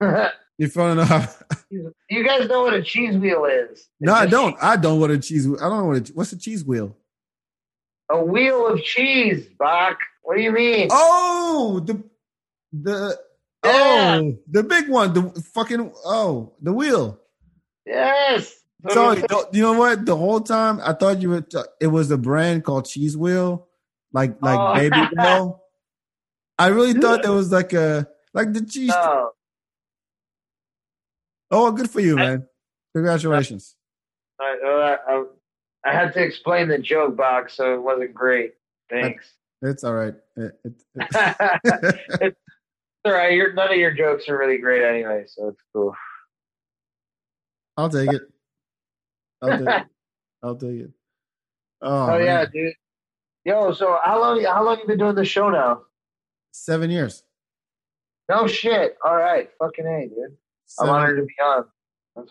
You 0.58 0.68
to 0.68 0.94
know 0.94 1.92
you 2.10 2.24
guys 2.24 2.48
know 2.48 2.62
what 2.62 2.74
a 2.74 2.82
cheese 2.82 3.16
wheel 3.16 3.46
is? 3.46 3.70
It's 3.70 3.88
no, 4.00 4.12
I 4.12 4.26
don't. 4.26 4.54
I 4.62 4.76
don't 4.76 5.00
what 5.00 5.10
a 5.10 5.18
cheese. 5.18 5.46
I 5.46 5.68
don't 5.68 5.78
know 5.78 5.84
what. 5.86 6.08
A, 6.08 6.12
what's 6.12 6.32
a 6.32 6.38
cheese 6.38 6.64
wheel? 6.64 6.96
A 8.10 8.22
wheel 8.22 8.68
of 8.68 8.80
cheese, 8.82 9.46
Bak. 9.58 9.98
What 10.22 10.36
do 10.36 10.42
you 10.42 10.52
mean? 10.52 10.88
Oh, 10.92 11.80
the 11.84 12.04
the 12.72 13.18
Yeah. 13.64 14.18
oh 14.20 14.38
the 14.50 14.62
big 14.62 14.88
one. 14.88 15.12
The 15.12 15.22
fucking 15.54 15.92
oh 16.04 16.54
the 16.60 16.72
wheel. 16.72 17.20
Yes. 17.86 18.54
Sorry, 18.90 19.22
you 19.52 19.62
know 19.62 19.74
what? 19.74 20.04
The 20.06 20.16
whole 20.16 20.40
time 20.40 20.80
I 20.82 20.92
thought 20.92 21.22
you 21.22 21.30
were. 21.30 21.40
T- 21.42 21.58
it 21.80 21.86
was 21.86 22.10
a 22.10 22.18
brand 22.18 22.64
called 22.64 22.86
Cheese 22.86 23.16
Wheel, 23.16 23.68
like 24.12 24.42
like 24.42 24.58
Oh. 24.58 24.74
Baby 24.74 25.08
Wheel. 25.16 25.62
I 26.58 26.66
really 26.68 26.92
thought 26.94 27.22
there 27.22 27.30
was 27.32 27.52
like 27.52 27.72
a 27.72 28.08
like 28.34 28.52
the 28.52 28.64
cheese. 28.64 28.92
Oh, 28.94 29.30
Oh, 31.50 31.70
good 31.70 31.90
for 31.90 32.00
you, 32.00 32.16
man! 32.16 32.46
Congratulations. 32.94 33.76
I, 34.40 34.56
uh, 34.66 34.96
I, 35.06 35.90
I 35.90 35.92
had 35.92 36.14
to 36.14 36.22
explain 36.22 36.66
the 36.68 36.78
joke 36.78 37.14
box, 37.16 37.54
so 37.54 37.74
it 37.74 37.82
wasn't 37.82 38.14
great. 38.14 38.54
Thanks. 38.90 39.32
It's 39.60 39.84
all 39.84 39.94
right. 39.94 40.14
It- 40.36 40.58
it- 40.64 40.82
it's 41.64 41.98
it- 42.22 42.36
all 43.04 43.12
right. 43.12 43.32
Your, 43.32 43.52
none 43.52 43.70
of 43.72 43.76
your 43.78 43.92
jokes 43.92 44.28
are 44.28 44.38
really 44.38 44.58
great 44.58 44.82
anyway, 44.82 45.24
so 45.26 45.48
it's 45.48 45.60
cool. 45.74 45.94
I'll 47.76 47.88
take 47.88 48.12
it. 48.12 48.22
I'll 49.42 49.58
take 49.58 49.68
it. 49.68 49.86
I'll 50.42 50.56
take 50.56 50.80
it. 50.80 50.90
Oh, 51.80 52.12
Oh, 52.12 52.18
yeah, 52.18 52.44
dude. 52.44 52.74
Yo, 53.44 53.72
so 53.72 53.98
how 54.04 54.20
long? 54.20 54.42
How 54.44 54.64
long 54.64 54.78
you 54.78 54.86
been 54.86 54.98
doing 54.98 55.14
the 55.16 55.24
show 55.24 55.48
now? 55.48 55.82
seven 56.52 56.90
years. 56.90 57.24
No 58.28 58.46
shit. 58.46 58.96
All 59.04 59.16
right, 59.16 59.48
fucking 59.58 59.86
a, 59.86 60.08
dude. 60.08 60.36
I'm 60.78 60.88
honored 60.90 61.16
to 61.18 61.24
be 61.24 61.34
on. 61.42 61.64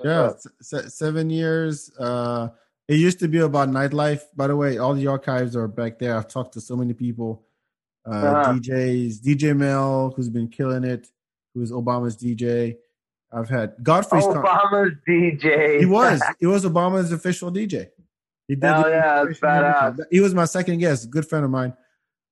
Yeah, 0.05 0.31
se- 0.61 0.87
seven 0.89 1.29
years. 1.29 1.91
Uh, 1.99 2.49
it 2.87 2.95
used 2.95 3.19
to 3.19 3.27
be 3.27 3.39
about 3.39 3.69
nightlife. 3.69 4.21
By 4.35 4.47
the 4.47 4.55
way, 4.55 4.77
all 4.77 4.93
the 4.93 5.07
archives 5.07 5.55
are 5.55 5.67
back 5.67 5.99
there. 5.99 6.15
I've 6.15 6.27
talked 6.27 6.53
to 6.53 6.61
so 6.61 6.75
many 6.77 6.93
people, 6.93 7.45
uh, 8.05 8.09
Uh-huh. 8.11 8.53
DJs, 8.53 9.19
DJ 9.21 9.55
Mel, 9.55 10.13
who's 10.15 10.29
been 10.29 10.47
killing 10.47 10.83
it, 10.83 11.07
who's 11.53 11.71
Obama's 11.71 12.17
DJ. 12.17 12.77
I've 13.33 13.47
had 13.49 13.75
Godfrey's. 13.81 14.25
con- 14.25 14.43
Obama's 14.43 14.93
DJ. 15.07 15.79
he 15.79 15.85
was. 15.85 16.21
He 16.39 16.45
was 16.45 16.65
Obama's 16.65 17.11
official 17.11 17.51
DJ. 17.51 17.89
He 18.47 18.55
did. 18.55 18.63
Hell 18.63 18.89
yeah, 18.89 19.23
that's 19.25 19.39
badass. 19.39 19.99
He 20.11 20.19
was 20.19 20.33
my 20.33 20.45
second 20.45 20.79
guest. 20.79 21.09
Good 21.09 21.25
friend 21.27 21.45
of 21.45 21.51
mine. 21.51 21.73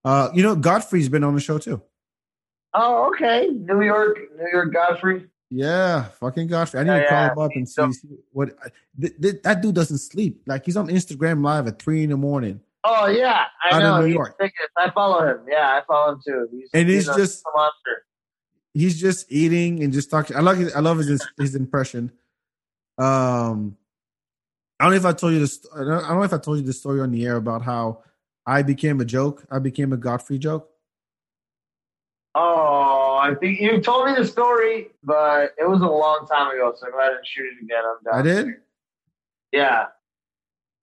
Uh, 0.04 0.30
you 0.34 0.44
know, 0.44 0.56
Godfrey's 0.56 1.08
been 1.10 1.24
on 1.24 1.36
the 1.36 1.40
show 1.42 1.58
too. 1.58 1.82
oh, 2.74 3.08
okay. 3.14 3.48
New 3.48 3.82
York, 3.82 4.18
New 4.38 4.48
York 4.52 4.74
Godfrey. 4.74 5.28
Yeah, 5.52 6.04
fucking 6.20 6.48
Godfrey. 6.48 6.80
I 6.82 6.84
need 6.84 6.90
Yeah, 6.92 7.00
to 7.04 7.08
call 7.08 7.22
yeah. 7.26 7.32
him 7.32 7.40
up 7.40 7.52
and 7.56 7.68
see 7.70 7.92
see 7.94 8.08
what 8.32 8.50
th- 9.00 9.14
th- 9.22 9.42
that 9.44 9.62
dude 9.62 9.76
doesn't 9.76 9.98
sleep. 10.00 10.42
Like 10.46 10.66
he's 10.66 10.78
on 10.78 10.88
Instagram 10.90 11.44
live 11.44 11.66
at 11.68 11.82
three 11.82 12.04
in 12.04 12.10
the 12.12 12.18
morning, 12.18 12.60
Oh 12.84 13.08
yeah, 13.08 13.46
I 13.64 13.76
Out 13.76 13.82
of 13.82 13.82
know. 13.84 14.00
New 14.02 14.06
He's 14.08 14.14
York. 14.16 14.36
biggest. 14.40 14.56
I 14.78 14.90
follow 14.92 15.26
him. 15.28 15.40
Yeah, 15.50 15.68
I 15.78 15.82
follow 15.86 16.14
him 16.14 16.22
too. 16.26 16.48
He's, 16.52 16.70
And 16.74 16.90
he's 16.90 17.08
a 17.10 17.16
just- 17.18 17.44
monster. 17.56 18.06
he's 18.74 19.00
just 19.00 19.26
eating 19.32 19.84
and 19.84 19.92
just 19.92 20.10
talking. 20.10 20.36
I 20.38 20.40
like 20.40 20.58
his, 20.58 20.74
I 20.74 20.80
love 20.80 20.98
his 21.00 21.26
his 21.38 21.56
impression. 21.56 22.12
Um, 22.98 23.78
I 24.80 24.86
don't 24.86 24.92
know 24.92 24.98
if 24.98 25.06
I 25.06 25.12
told 25.14 25.34
you 25.34 25.40
this. 25.40 25.66
I 25.76 25.80
don't, 25.80 25.92
I 25.92 26.08
don't 26.10 26.18
know 26.20 26.24
if 26.24 26.34
I 26.34 26.38
told 26.38 26.58
you 26.60 26.64
the 26.64 26.74
story 26.74 27.02
on 27.02 27.12
the 27.12 27.26
air 27.26 27.36
about 27.36 27.64
how 27.64 28.02
I 28.46 28.62
became 28.62 29.02
a 29.02 29.06
joke. 29.06 29.44
I 29.52 29.60
became 29.60 29.92
a 29.92 29.98
Godfrey 29.98 30.38
joke. 30.38 30.70
Oh, 32.36 33.20
I 33.22 33.36
think 33.36 33.60
you 33.60 33.82
told 33.82 34.06
me 34.08 34.14
the 34.16 34.26
story, 34.26 34.90
but 35.04 35.54
it 35.58 35.68
was 35.68 35.82
a 35.82 35.86
long 35.88 36.26
time 36.32 36.52
ago. 36.56 36.74
So 36.78 36.90
go 36.92 37.00
ahead 37.00 37.14
and 37.14 37.26
shoot 37.26 37.46
it 37.60 37.64
again. 37.64 37.82
I'm 37.86 38.04
done. 38.04 38.20
I 38.20 38.22
did. 38.22 38.56
Yeah. 39.52 39.88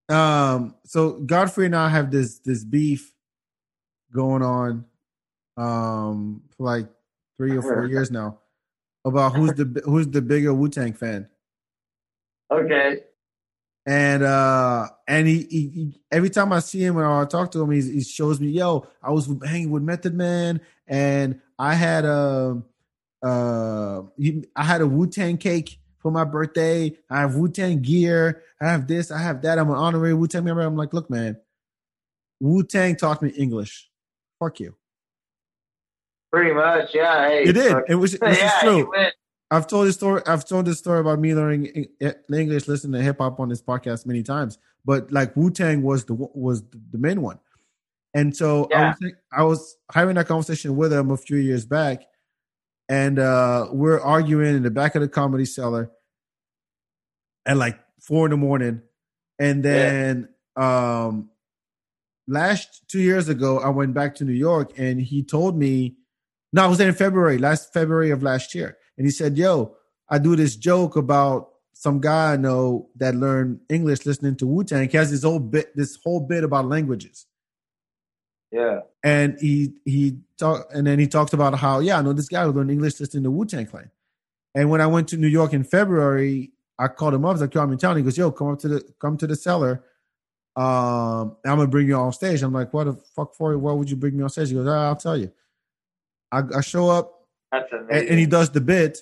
Um, 0.08 0.74
so 0.84 1.12
Godfrey 1.20 1.66
and 1.66 1.76
I 1.76 1.88
have 1.88 2.10
this 2.10 2.38
this 2.38 2.64
beef 2.64 3.12
going 4.12 4.42
on, 4.42 4.84
um, 5.56 6.42
for 6.56 6.64
like 6.64 6.86
three 7.36 7.56
or 7.56 7.62
four 7.62 7.86
years 7.86 8.10
now 8.10 8.38
about 9.04 9.34
who's 9.34 9.54
the 9.54 9.82
who's 9.84 10.08
the 10.08 10.22
bigger 10.22 10.52
Wu 10.52 10.68
Tang 10.68 10.92
fan. 10.92 11.28
Okay. 12.50 13.00
And 13.86 14.24
uh 14.24 14.88
and 15.06 15.28
he, 15.28 15.46
he, 15.48 15.68
he 15.68 16.00
every 16.10 16.30
time 16.30 16.52
I 16.52 16.58
see 16.58 16.84
him 16.84 16.98
or 16.98 17.22
I 17.22 17.24
talk 17.24 17.52
to 17.52 17.62
him, 17.62 17.70
he's, 17.70 17.88
he 17.88 18.02
shows 18.02 18.40
me, 18.40 18.48
yo, 18.48 18.86
I 19.02 19.12
was 19.12 19.32
hanging 19.44 19.70
with 19.70 19.84
Method 19.84 20.14
Man, 20.14 20.60
and 20.88 21.40
I 21.58 21.74
had 21.74 22.04
a 22.04 22.62
uh 23.22 24.02
I 24.56 24.62
had 24.62 24.80
a 24.80 24.86
Wu 24.86 25.06
Tang 25.06 25.38
cake 25.38 25.78
for 26.06 26.12
my 26.12 26.22
birthday. 26.22 26.96
I 27.10 27.18
have 27.22 27.34
Wu 27.34 27.48
Tang 27.48 27.82
gear. 27.82 28.40
I 28.60 28.68
have 28.70 28.86
this. 28.86 29.10
I 29.10 29.18
have 29.18 29.42
that. 29.42 29.58
I'm 29.58 29.68
an 29.70 29.74
honorary 29.76 30.14
Wu 30.14 30.28
Tang 30.28 30.44
member. 30.44 30.62
I'm 30.62 30.76
like, 30.76 30.94
look, 30.94 31.10
man, 31.10 31.36
Wu 32.38 32.62
Tang 32.62 32.94
taught 32.94 33.20
me 33.22 33.30
English. 33.30 33.90
Fuck 34.38 34.60
you. 34.60 34.76
Pretty 36.32 36.54
much. 36.54 36.94
Yeah. 36.94 37.28
Hey, 37.28 37.46
You 37.46 37.52
did. 37.52 37.72
fuck- 37.72 37.84
It 37.88 37.96
was. 37.96 38.12
This 38.20 38.38
yeah, 38.38 38.60
true. 38.60 38.92
I've 39.50 39.66
told 39.66 39.88
this 39.88 39.96
story. 39.96 40.22
I've 40.28 40.44
told 40.44 40.66
this 40.66 40.78
story 40.78 41.00
about 41.00 41.18
me 41.18 41.34
learning 41.34 41.86
English, 42.32 42.68
listening 42.68 42.92
to 43.00 43.02
hip 43.04 43.18
hop 43.18 43.40
on 43.40 43.48
this 43.48 43.62
podcast 43.62 44.06
many 44.06 44.22
times. 44.22 44.58
But 44.84 45.10
like 45.10 45.34
Wu 45.36 45.50
Tang 45.50 45.82
was 45.82 46.04
the 46.04 46.14
was 46.14 46.62
the 46.92 46.98
main 46.98 47.20
one, 47.20 47.40
and 48.14 48.36
so 48.36 48.68
I 48.72 48.90
was 48.90 49.12
I 49.32 49.42
was 49.42 49.76
having 49.92 50.14
that 50.14 50.28
conversation 50.28 50.76
with 50.76 50.92
him 50.92 51.10
a 51.10 51.16
few 51.16 51.38
years 51.38 51.64
back, 51.66 52.02
and 52.88 53.18
uh 53.18 53.68
we're 53.72 54.00
arguing 54.00 54.54
in 54.54 54.62
the 54.62 54.70
back 54.70 54.94
of 54.94 55.02
the 55.02 55.08
comedy 55.08 55.44
cellar 55.44 55.90
at 57.46 57.56
like 57.56 57.78
four 58.00 58.26
in 58.26 58.30
the 58.32 58.36
morning, 58.36 58.82
and 59.38 59.62
then 59.62 60.28
um 60.56 61.30
last 62.28 62.82
two 62.88 63.00
years 63.00 63.28
ago 63.28 63.60
I 63.60 63.68
went 63.68 63.94
back 63.94 64.16
to 64.16 64.24
New 64.24 64.32
York, 64.32 64.72
and 64.76 65.00
he 65.00 65.22
told 65.22 65.56
me 65.56 65.96
no, 66.52 66.64
I 66.64 66.66
was 66.68 66.78
there 66.78 66.88
in 66.88 66.94
February, 66.94 67.36
last 67.36 67.72
February 67.72 68.10
of 68.10 68.22
last 68.22 68.54
year. 68.54 68.78
And 68.96 69.06
he 69.06 69.10
said, 69.10 69.36
Yo, 69.36 69.76
I 70.08 70.18
do 70.18 70.36
this 70.36 70.56
joke 70.56 70.96
about 70.96 71.50
some 71.74 72.00
guy 72.00 72.32
I 72.32 72.36
know 72.36 72.88
that 72.96 73.14
learned 73.14 73.60
English 73.68 74.06
listening 74.06 74.36
to 74.36 74.46
Wu 74.46 74.64
Tang. 74.64 74.88
He 74.88 74.96
has 74.96 75.10
this 75.10 75.22
whole 75.22 75.38
bit, 75.38 75.76
this 75.76 75.98
whole 76.02 76.20
bit 76.20 76.44
about 76.44 76.66
languages. 76.66 77.26
Yeah. 78.50 78.80
And 79.02 79.36
he 79.38 79.74
he 79.84 80.20
talk 80.38 80.68
and 80.72 80.86
then 80.86 80.98
he 80.98 81.06
talks 81.06 81.34
about 81.34 81.58
how, 81.58 81.80
yeah, 81.80 81.98
I 81.98 82.02
know 82.02 82.14
this 82.14 82.28
guy 82.28 82.44
who 82.44 82.52
learned 82.52 82.70
English 82.70 83.00
listening 83.00 83.24
to 83.24 83.30
Wu 83.30 83.44
Tang 83.44 83.66
Clan. 83.66 83.90
And 84.54 84.70
when 84.70 84.80
I 84.80 84.86
went 84.86 85.08
to 85.08 85.18
New 85.18 85.26
York 85.26 85.52
in 85.52 85.64
February, 85.64 86.52
I 86.78 86.88
called 86.88 87.14
him 87.14 87.24
up. 87.24 87.30
I 87.30 87.32
was 87.32 87.40
like, 87.40 87.54
yo, 87.54 87.62
I'm 87.62 87.72
in 87.72 87.78
town. 87.78 87.96
He 87.96 88.02
goes, 88.02 88.18
yo, 88.18 88.30
come 88.30 88.48
up 88.48 88.58
to 88.60 88.68
the 88.68 88.94
come 89.00 89.16
to 89.16 89.26
the 89.26 89.36
cellar. 89.36 89.84
Um, 90.54 91.36
I'm 91.44 91.56
gonna 91.56 91.66
bring 91.66 91.88
you 91.88 91.96
on 91.96 92.12
stage. 92.12 92.42
I'm 92.42 92.52
like, 92.52 92.72
what 92.72 92.84
the 92.84 92.94
fuck 93.14 93.34
for? 93.34 93.56
Why 93.58 93.72
would 93.72 93.90
you 93.90 93.96
bring 93.96 94.16
me 94.16 94.22
on 94.22 94.30
stage? 94.30 94.48
He 94.48 94.54
goes, 94.54 94.66
ah, 94.66 94.86
I'll 94.86 94.96
tell 94.96 95.16
you. 95.16 95.32
I, 96.32 96.42
I 96.56 96.60
show 96.60 96.88
up 96.88 97.16
and, 97.52 97.90
and 97.90 98.18
he 98.18 98.26
does 98.26 98.50
the 98.50 98.60
bit, 98.60 98.98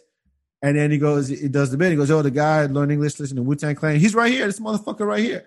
and 0.63 0.77
then 0.77 0.91
he 0.91 0.99
goes, 0.99 1.29
he 1.29 1.49
does 1.49 1.71
the 1.71 1.77
bit. 1.77 1.91
He 1.91 1.97
goes, 1.97 2.11
"Oh, 2.11 2.23
the 2.23 2.31
guy 2.31 2.67
learned 2.67 2.93
English 2.93 3.19
listening 3.19 3.45
to 3.45 3.49
Wu 3.49 3.55
Tang 3.55 3.75
Clan. 3.75 3.97
He's 3.97 4.15
right 4.15 4.31
here. 4.31 4.47
This 4.47 4.61
motherfucker 4.61 5.07
right 5.07 5.23
here." 5.23 5.47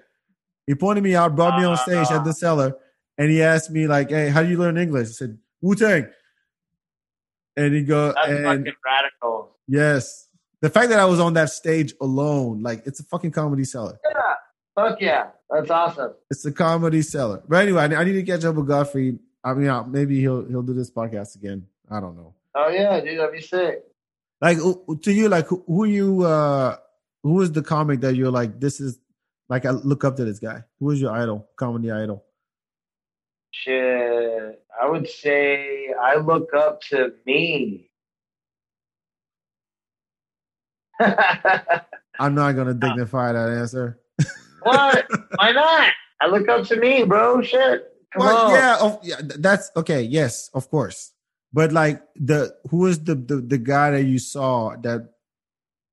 He 0.66 0.76
pointed 0.76 1.04
me 1.04 1.16
out, 1.16 1.36
brought 1.36 1.60
me 1.60 1.66
on 1.66 1.78
stage 1.78 2.08
at 2.12 2.26
the 2.26 2.34
cellar, 2.34 2.76
and 3.18 3.30
he 3.30 3.42
asked 3.42 3.70
me 3.72 3.88
like, 3.88 4.10
"Hey, 4.10 4.30
how 4.30 4.44
do 4.44 4.50
you 4.50 4.58
learn 4.58 4.78
English?" 4.78 5.10
I 5.10 5.12
said, 5.12 5.38
"Wu 5.62 5.76
Tang." 5.76 6.08
And 7.56 7.74
he 7.74 7.84
go, 7.84 8.14
That's 8.14 8.28
and 8.30 8.46
fucking 8.46 8.74
radical. 8.86 9.56
yes, 9.68 10.27
the 10.62 10.70
fact 10.70 10.90
that 10.90 11.00
I 11.00 11.06
was 11.06 11.20
on 11.20 11.34
that 11.34 11.50
stage 11.50 11.94
alone, 12.02 12.62
like 12.62 12.84
it's 12.86 13.00
a 13.00 13.04
fucking 13.04 13.32
comedy 13.32 13.64
cellar. 13.64 14.00
Yeah. 14.10 14.34
Fuck 14.76 15.02
yeah. 15.02 15.28
That's 15.50 15.70
awesome. 15.70 16.14
It's 16.30 16.46
a 16.46 16.52
comedy 16.52 17.02
cellar. 17.02 17.44
But 17.48 17.64
anyway, 17.64 17.84
I, 17.84 18.04
need 18.04 18.14
to 18.14 18.24
catch 18.24 18.44
up 18.44 18.56
with 18.56 18.68
Godfrey. 18.68 19.18
I 19.44 19.54
mean, 19.54 19.68
uh, 19.68 19.84
maybe 19.84 20.20
he'll 20.20 20.46
he'll 20.46 20.62
do 20.64 20.74
this 20.74 20.92
podcast 20.92 21.36
again. 21.36 21.66
I 21.90 22.00
don't 22.00 22.16
know. 22.16 22.34
Oh 22.54 22.70
yeah, 22.70 23.00
dude, 23.00 23.20
that'd 23.20 23.34
be 23.34 23.42
sick. 23.42 23.84
like 24.42 24.58
to 24.58 25.12
you 25.12 25.30
like 25.30 25.48
who, 25.48 25.64
who 25.68 25.86
you 25.86 26.24
uh 26.24 26.76
who 27.24 27.42
is 27.42 27.52
the 27.52 27.62
comic 27.62 28.02
that 28.02 28.16
you're 28.16 28.32
like 28.32 28.60
this 28.60 28.80
is 28.80 29.00
like 29.50 29.66
i 29.66 29.72
look 29.72 30.04
up 30.04 30.16
to 30.16 30.24
this 30.24 30.38
guy 30.38 30.64
who 30.80 30.92
is 30.92 31.02
your 31.02 31.12
idol 31.12 31.48
comedy 31.56 31.90
idol 31.92 32.24
Shit. 33.64 34.64
I 34.80 34.88
would 34.88 35.10
say 35.10 35.94
I 36.00 36.18
look 36.18 36.54
up 36.54 36.82
to 36.90 37.14
me. 37.26 37.87
i'm 42.20 42.36
not 42.36 42.54
gonna 42.54 42.74
dignify 42.74 43.32
that 43.32 43.50
answer 43.50 44.00
what? 44.64 45.08
Why 45.36 45.52
not? 45.52 45.94
I 46.20 46.28
look 46.28 46.50
up 46.50 46.66
to 46.68 46.76
me, 46.76 47.04
bro. 47.04 47.42
Shit. 47.42 47.94
Come 48.12 48.26
well, 48.26 48.48
on. 48.48 48.54
yeah, 48.54 48.78
oh, 48.82 49.00
yeah 49.04 49.16
that's 49.22 49.72
okay 49.78 50.02
yes 50.02 50.50
of 50.54 50.70
course 50.70 51.14
but 51.54 51.72
like 51.72 52.02
the 52.16 52.54
who 52.70 52.88
is 52.88 53.04
the, 53.04 53.16
the 53.16 53.38
the 53.38 53.58
guy 53.58 53.92
that 53.92 54.04
you 54.04 54.20
saw 54.20 54.76
that 54.78 55.10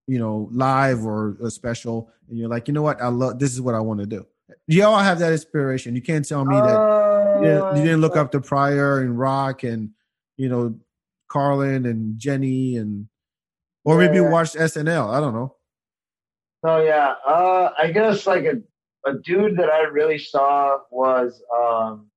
you 0.07 0.19
know, 0.19 0.49
live 0.53 1.05
or 1.05 1.37
a 1.43 1.51
special, 1.51 2.11
and 2.29 2.39
you're 2.39 2.49
like, 2.49 2.69
you 2.69 2.75
know 2.75 2.83
what, 2.83 3.01
I 3.01 3.09
love 3.09 3.39
this 3.39 3.53
is 3.53 3.61
what 3.61 3.75
I 3.75 3.81
want 3.81 4.01
to 4.01 4.07
do. 4.07 4.27
You 4.67 4.85
all 4.85 4.99
have 4.99 5.19
that 5.21 5.33
inspiration. 5.33 5.95
You 5.95 6.03
can't 6.03 6.27
tell 6.27 6.45
me 6.45 6.57
that 6.57 6.79
Uh, 6.79 7.41
you 7.41 7.47
didn't, 7.47 7.77
you 7.77 7.83
didn't 7.83 8.01
look 8.01 8.17
up 8.17 8.33
to 8.33 8.41
Pryor 8.41 9.01
and 9.01 9.19
Rock 9.19 9.63
and 9.63 9.91
you 10.37 10.49
know 10.49 10.79
Carlin 11.29 11.87
and 11.87 12.19
Jenny 12.19 12.77
and 12.77 13.09
or 13.85 13.99
maybe 13.99 14.17
Yeah. 14.17 14.31
watched 14.31 14.57
SNL. 14.57 15.09
I 15.13 15.21
don't 15.21 15.35
know. 15.35 15.57
Oh 16.67 16.83
yeah, 16.83 17.15
uh, 17.27 17.73
I 17.79 17.91
guess 17.93 18.27
like 18.27 18.45
a 18.45 18.63
a 19.07 19.15
dude 19.19 19.59
that 19.59 19.69
I 19.69 19.83
really 19.83 20.19
saw 20.19 20.79
was 20.91 21.43
um 21.55 22.11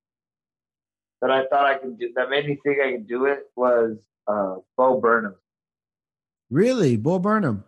that 1.22 1.32
I 1.32 1.46
thought 1.48 1.66
I 1.66 1.78
could 1.78 2.00
do 2.00 2.14
that 2.16 2.30
made 2.30 2.46
me 2.48 2.58
think 2.64 2.80
I 2.80 2.92
could 2.94 3.08
do 3.08 3.26
it 3.26 3.44
was 3.56 3.98
uh 4.28 4.56
Bo 4.78 5.00
Burnham. 5.02 5.36
Really, 6.50 6.96
Bo 6.96 7.20
Burnham. 7.20 7.66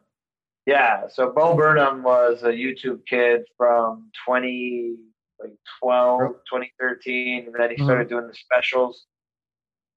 Yeah, 0.65 1.07
so 1.09 1.31
Bo 1.31 1.55
Burnham 1.55 2.03
was 2.03 2.43
a 2.43 2.49
YouTube 2.51 3.05
kid 3.07 3.41
from 3.57 4.09
20 4.25 4.95
like 5.41 5.51
12, 5.81 6.19
2013, 6.49 7.45
and 7.47 7.55
then 7.57 7.71
he 7.75 7.83
started 7.83 8.07
doing 8.09 8.27
the 8.27 8.33
specials. 8.33 9.05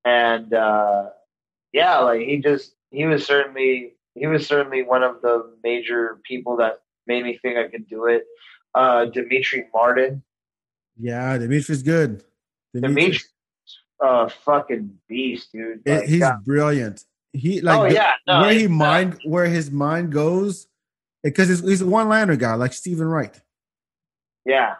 And 0.05 0.53
uh 0.53 1.11
yeah, 1.73 1.99
like 1.99 2.23
he 2.23 2.39
just 2.39 2.75
he 2.93 3.07
was 3.07 3.27
certainly 3.27 3.95
he 4.15 4.27
was 4.27 4.47
certainly 4.47 4.83
one 4.83 5.03
of 5.03 5.23
the 5.23 5.55
major 5.65 6.21
people 6.23 6.59
that 6.59 6.83
made 7.07 7.25
me 7.25 7.39
think 7.41 7.57
I 7.57 7.69
could 7.69 7.89
do 7.89 8.07
it. 8.07 8.25
Uh 8.75 9.07
Demetri 9.07 9.67
Martin. 9.75 10.23
Yeah, 10.99 11.39
Demetri's 11.39 11.83
good. 11.83 12.23
Dimitri 12.75 13.19
uh 14.01 14.29
fucking 14.29 14.99
beast, 15.09 15.53
dude. 15.53 15.81
Like, 15.87 16.05
he's 16.05 16.21
God. 16.21 16.45
brilliant. 16.45 17.05
He 17.33 17.63
like 17.63 17.79
oh 17.79 17.85
yeah, 17.87 18.13
no, 18.27 18.43
where 18.43 18.53
he 18.53 18.67
uh, 18.67 18.69
mind 18.69 19.19
where 19.25 19.47
his 19.47 19.71
mind 19.71 20.13
goes 20.13 20.67
because 21.23 21.49
he's, 21.49 21.61
he's 21.61 21.81
a 21.81 21.87
one 21.87 22.09
liner 22.09 22.37
guy 22.37 22.55
like 22.55 22.75
Steven 22.75 23.07
Wright, 23.07 23.41
yeah. 24.45 24.75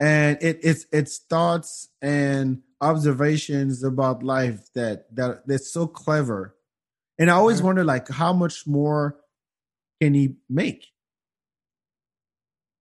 and 0.00 0.38
it, 0.40 0.58
it's 0.62 0.86
it's 0.90 1.18
thoughts 1.18 1.88
and 2.02 2.62
observations 2.80 3.84
about 3.84 4.24
life 4.24 4.72
that 4.74 5.14
that 5.14 5.46
that's 5.46 5.70
so 5.70 5.86
clever, 5.86 6.56
and 7.18 7.30
I 7.30 7.34
always 7.34 7.60
Mhm. 7.60 7.64
wonder 7.64 7.84
like 7.84 8.08
how 8.08 8.32
much 8.32 8.66
more 8.66 9.20
can 10.00 10.14
he 10.14 10.36
make? 10.48 10.86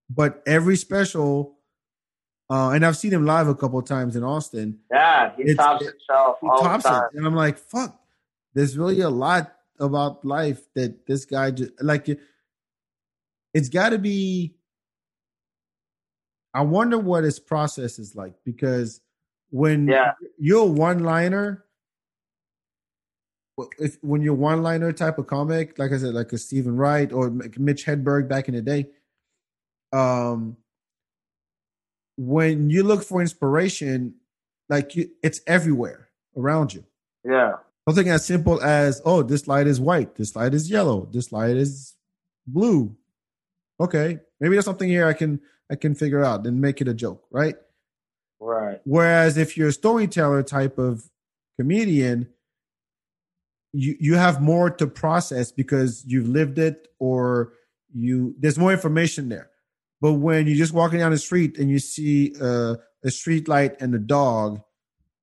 But 0.09 0.43
every 0.45 0.75
special, 0.75 1.57
uh, 2.49 2.69
and 2.71 2.85
I've 2.85 2.97
seen 2.97 3.11
him 3.13 3.25
live 3.25 3.47
a 3.47 3.55
couple 3.55 3.79
of 3.79 3.85
times 3.85 4.15
in 4.15 4.23
Austin. 4.23 4.79
Yeah, 4.91 5.35
he 5.35 5.55
tops 5.55 5.85
himself 5.85 6.37
he 6.41 6.47
all 6.47 6.59
tops 6.61 6.83
the 6.83 6.89
time. 6.89 7.09
it, 7.13 7.17
and 7.17 7.25
I'm 7.25 7.35
like, 7.35 7.57
fuck. 7.57 7.99
There's 8.53 8.77
really 8.77 9.01
a 9.01 9.09
lot 9.09 9.55
about 9.79 10.23
life 10.23 10.71
that 10.75 11.05
this 11.07 11.25
guy 11.25 11.51
just 11.51 11.71
like. 11.81 12.09
it- 12.09 12.19
It's 13.55 13.69
got 13.69 13.89
to 13.89 13.99
be. 13.99 14.55
I 16.55 16.61
wonder 16.61 16.97
what 16.97 17.23
his 17.23 17.39
process 17.39 17.99
is 17.99 18.15
like 18.15 18.33
because 18.43 18.99
when 19.51 19.87
Yeah. 19.87 20.13
you're 20.39 20.63
a 20.67 20.71
one-liner, 20.71 21.63
if 23.79 23.97
when 24.01 24.21
you're 24.21 24.33
one-liner 24.33 24.91
type 24.93 25.17
of 25.17 25.27
comic, 25.27 25.77
like 25.77 25.91
I 25.91 25.97
said, 25.97 26.13
like 26.13 26.33
a 26.33 26.37
Steven 26.37 26.75
Wright 26.75 27.11
or 27.11 27.29
Mitch 27.29 27.85
Hedberg 27.85 28.27
back 28.27 28.47
in 28.47 28.55
the 28.55 28.61
day, 28.61 28.87
um, 29.91 30.57
when 32.17 32.69
you 32.69 32.83
look 32.83 33.03
for 33.03 33.21
inspiration, 33.21 34.15
like 34.69 34.95
you, 34.95 35.09
it's 35.21 35.41
everywhere 35.45 36.09
around 36.35 36.73
you. 36.73 36.83
Yeah. 37.23 37.57
Something 37.87 38.09
as 38.09 38.25
simple 38.25 38.61
as, 38.61 39.01
oh, 39.03 39.23
this 39.23 39.47
light 39.47 39.67
is 39.67 39.79
white, 39.79 40.15
this 40.15 40.35
light 40.35 40.53
is 40.53 40.69
yellow, 40.69 41.07
this 41.11 41.31
light 41.31 41.57
is 41.57 41.95
blue. 42.47 42.95
Okay, 43.79 44.19
maybe 44.39 44.55
there's 44.55 44.65
something 44.65 44.89
here 44.89 45.05
I 45.05 45.13
can 45.13 45.41
I 45.69 45.75
can 45.75 45.95
figure 45.95 46.23
out 46.23 46.45
and 46.45 46.61
make 46.61 46.79
it 46.79 46.87
a 46.87 46.93
joke, 46.93 47.25
right? 47.31 47.55
Right. 48.39 48.79
Whereas 48.83 49.37
if 49.37 49.57
you're 49.57 49.69
a 49.69 49.73
storyteller 49.73 50.43
type 50.43 50.77
of 50.77 51.09
comedian, 51.59 52.29
you 53.73 53.95
you 53.99 54.15
have 54.15 54.41
more 54.41 54.69
to 54.69 54.87
process 54.87 55.51
because 55.51 56.03
you've 56.07 56.27
lived 56.27 56.59
it 56.59 56.87
or 56.99 57.53
you 57.93 58.35
there's 58.39 58.57
more 58.57 58.71
information 58.71 59.29
there. 59.29 59.49
But 60.01 60.13
when 60.13 60.47
you're 60.47 60.57
just 60.57 60.73
walking 60.73 60.99
down 60.99 61.11
the 61.11 61.17
street 61.17 61.57
and 61.57 61.69
you 61.69 61.79
see 61.79 62.35
uh, 62.39 62.75
a 63.03 63.11
street 63.11 63.47
light 63.47 63.79
and 63.81 63.95
a 63.95 63.99
dog, 63.99 64.61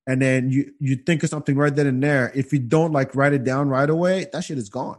and 0.06 0.20
then 0.20 0.50
you 0.50 0.72
you 0.80 0.96
think 0.96 1.22
of 1.22 1.30
something 1.30 1.56
right 1.56 1.74
then 1.74 1.86
and 1.86 2.02
there, 2.02 2.32
if 2.34 2.52
you 2.52 2.58
don't 2.58 2.92
like 2.92 3.14
write 3.14 3.32
it 3.32 3.44
down 3.44 3.68
right 3.68 3.88
away, 3.88 4.26
that 4.32 4.44
shit 4.44 4.58
is 4.58 4.68
gone. 4.68 4.98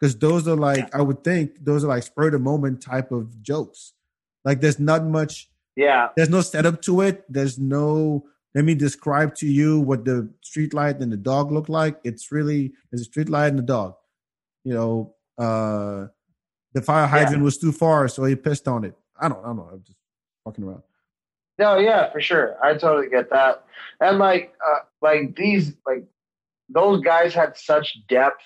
Because 0.00 0.16
those 0.18 0.46
are 0.46 0.56
like 0.56 0.94
I 0.94 1.02
would 1.02 1.24
think 1.24 1.64
those 1.64 1.82
are 1.84 1.88
like 1.88 2.02
spur 2.02 2.26
of 2.26 2.32
the 2.32 2.38
moment 2.38 2.82
type 2.82 3.10
of 3.12 3.42
jokes. 3.42 3.94
Like 4.44 4.60
there's 4.60 4.78
not 4.78 5.04
much 5.04 5.48
Yeah. 5.74 6.10
there's 6.16 6.28
no 6.28 6.42
setup 6.42 6.82
to 6.82 7.00
it. 7.00 7.24
There's 7.28 7.58
no 7.58 8.26
let 8.56 8.64
me 8.64 8.74
describe 8.74 9.36
to 9.36 9.46
you 9.46 9.78
what 9.78 10.04
the 10.04 10.28
street 10.42 10.74
light 10.74 10.98
and 10.98 11.12
the 11.12 11.16
dog 11.16 11.52
look 11.52 11.68
like. 11.68 12.00
It's 12.02 12.32
really 12.32 12.72
there's 12.90 13.02
a 13.02 13.04
street 13.04 13.28
light 13.28 13.48
and 13.48 13.60
a 13.60 13.62
dog. 13.62 13.94
You 14.64 14.74
know, 14.74 15.14
uh 15.38 16.06
the 16.72 16.82
fire 16.82 17.06
hydrant 17.06 17.44
was 17.44 17.58
too 17.58 17.70
far, 17.70 18.08
so 18.08 18.24
he 18.24 18.34
pissed 18.34 18.66
on 18.66 18.84
it. 18.84 18.94
I 19.20 19.28
don't 19.28 19.38
I 19.44 19.48
don't 19.48 19.56
know. 19.58 19.68
I'm 19.72 19.82
just 19.84 19.98
fucking 20.44 20.64
around. 20.64 20.82
No, 21.58 21.78
yeah, 21.78 22.10
for 22.10 22.20
sure. 22.20 22.56
I 22.62 22.74
totally 22.74 23.08
get 23.08 23.30
that. 23.30 23.64
And 24.00 24.18
like, 24.18 24.52
uh, 24.66 24.80
like 25.00 25.36
these, 25.36 25.74
like 25.86 26.04
those 26.68 27.00
guys 27.00 27.32
had 27.32 27.56
such 27.56 27.98
depth 28.08 28.42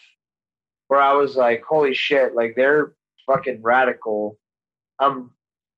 where 0.89 1.01
I 1.01 1.15
was 1.15 1.37
like, 1.37 1.63
holy 1.69 1.95
shit, 1.95 2.35
like 2.35 2.55
they're 2.57 2.93
fucking 3.27 3.63
radical. 3.63 4.39
Um, 5.01 5.33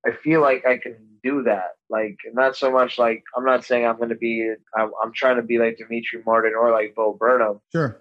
I 0.06 0.12
feel 0.12 0.40
like 0.40 0.66
I 0.66 0.78
can 0.78 0.96
do 1.22 1.42
that. 1.44 1.72
Like, 1.90 2.16
not 2.32 2.56
so 2.56 2.70
much 2.72 2.98
like 2.98 3.22
I'm 3.36 3.44
not 3.44 3.64
saying 3.64 3.86
I'm 3.86 3.96
going 3.98 4.08
to 4.08 4.14
be. 4.16 4.52
I'm, 4.76 4.90
I'm 5.02 5.12
trying 5.12 5.36
to 5.36 5.42
be 5.42 5.58
like 5.58 5.76
Demetri 5.78 6.22
Martin 6.26 6.52
or 6.58 6.70
like 6.72 6.94
Bo 6.94 7.14
Burnham, 7.14 7.60
Sure. 7.72 8.00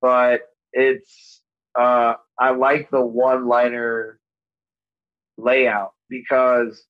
but 0.00 0.42
it's. 0.72 1.40
uh 1.78 2.14
I 2.38 2.50
like 2.50 2.90
the 2.90 3.00
one-liner 3.04 4.20
layout 5.38 5.92
because 6.08 6.84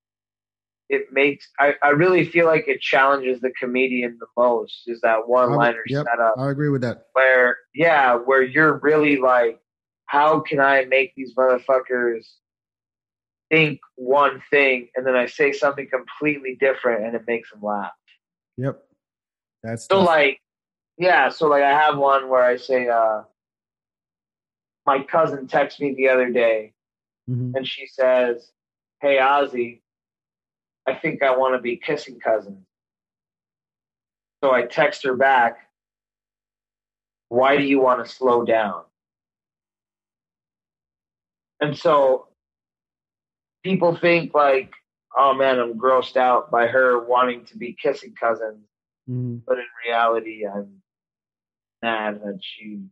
it 0.88 1.06
makes 1.12 1.48
I, 1.58 1.74
I 1.82 1.88
really 1.90 2.24
feel 2.24 2.46
like 2.46 2.68
it 2.68 2.80
challenges 2.80 3.40
the 3.40 3.50
comedian 3.58 4.18
the 4.20 4.26
most 4.36 4.82
is 4.86 5.00
that 5.02 5.26
one 5.28 5.52
liner 5.54 5.82
Yep, 5.86 6.06
setup 6.08 6.34
I 6.38 6.50
agree 6.50 6.68
with 6.68 6.82
that. 6.82 7.06
where 7.12 7.56
yeah 7.74 8.14
where 8.14 8.42
you're 8.42 8.78
really 8.78 9.16
like 9.18 9.58
how 10.06 10.38
can 10.40 10.60
i 10.60 10.84
make 10.84 11.12
these 11.16 11.34
motherfuckers 11.34 12.24
think 13.50 13.80
one 13.96 14.42
thing 14.50 14.88
and 14.96 15.06
then 15.06 15.14
i 15.14 15.26
say 15.26 15.52
something 15.52 15.88
completely 15.88 16.56
different 16.58 17.04
and 17.04 17.14
it 17.14 17.22
makes 17.26 17.50
them 17.50 17.62
laugh 17.62 17.92
Yep. 18.56 18.82
That's 19.62 19.86
so 19.86 20.00
like 20.02 20.40
yeah 20.98 21.28
so 21.28 21.46
like 21.48 21.62
i 21.62 21.70
have 21.70 21.96
one 21.98 22.28
where 22.28 22.42
i 22.44 22.56
say 22.56 22.88
uh 22.88 23.22
my 24.86 25.02
cousin 25.02 25.46
texted 25.46 25.80
me 25.80 25.94
the 25.94 26.08
other 26.08 26.30
day 26.30 26.72
Mhm. 27.28 27.54
and 27.56 27.66
she 27.66 27.88
says, 27.88 28.52
"Hey 29.00 29.16
Ozzy, 29.16 29.80
I 30.86 30.94
think 30.94 31.24
I 31.24 31.36
want 31.36 31.54
to 31.56 31.60
be 31.60 31.76
kissing 31.76 32.20
cousins." 32.20 32.64
So 34.42 34.52
I 34.52 34.62
text 34.62 35.02
her 35.02 35.16
back, 35.16 35.68
"Why 37.28 37.56
do 37.56 37.64
you 37.64 37.80
want 37.80 38.04
to 38.06 38.10
slow 38.12 38.44
down?" 38.44 38.84
And 41.60 41.76
so 41.76 42.28
people 43.66 43.96
think 43.96 44.32
like, 44.32 44.72
"Oh 45.18 45.34
man, 45.34 45.58
I'm 45.58 45.78
grossed 45.78 46.16
out 46.16 46.50
by 46.50 46.68
her 46.68 47.04
wanting 47.04 47.44
to 47.46 47.58
be 47.58 47.72
kissing 47.74 48.14
cousins," 48.14 48.64
Mhm. 49.08 49.42
but 49.46 49.58
in 49.58 49.66
reality, 49.86 50.46
I'm 50.46 50.82
mad 51.82 52.20
that 52.24 52.38
she 52.40 52.82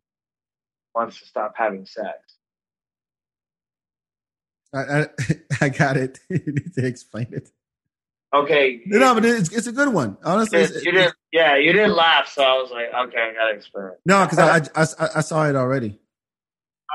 wants 0.95 1.21
to 1.21 1.27
stop 1.27 1.55
having 1.57 1.87
sex. 1.87 2.19
I, 4.75 4.81
I 5.03 5.07
I 5.61 5.69
got 5.69 5.97
it. 5.97 6.19
you 6.29 6.39
need 6.53 6.75
to 6.75 6.85
explain 6.87 7.29
it. 7.31 7.51
Okay, 8.35 8.83
No, 8.87 9.15
but 9.15 9.25
it's 9.25 9.53
it's 9.53 9.69
a 9.69 9.73
good 9.73 9.95
one. 9.95 10.17
Honestly, 10.25 10.59
You 10.59 10.65
it's, 10.65 10.73
didn't, 10.73 10.87
you 10.87 10.93
didn't, 10.93 11.15
yeah, 11.33 11.57
you 11.57 11.73
didn't 11.73 11.95
laugh, 11.95 12.27
so 12.29 12.43
I 12.43 12.55
was 12.61 12.73
like, 12.73 12.87
okay, 12.93 13.31
I 13.31 13.33
gotta 13.33 13.55
explain. 13.55 13.87
it. 13.87 14.01
no, 14.05 14.25
because 14.27 14.39
I, 14.41 14.57
I, 14.75 14.83
I 15.05 15.09
I 15.19 15.21
saw 15.21 15.49
it 15.49 15.55
already. 15.55 16.01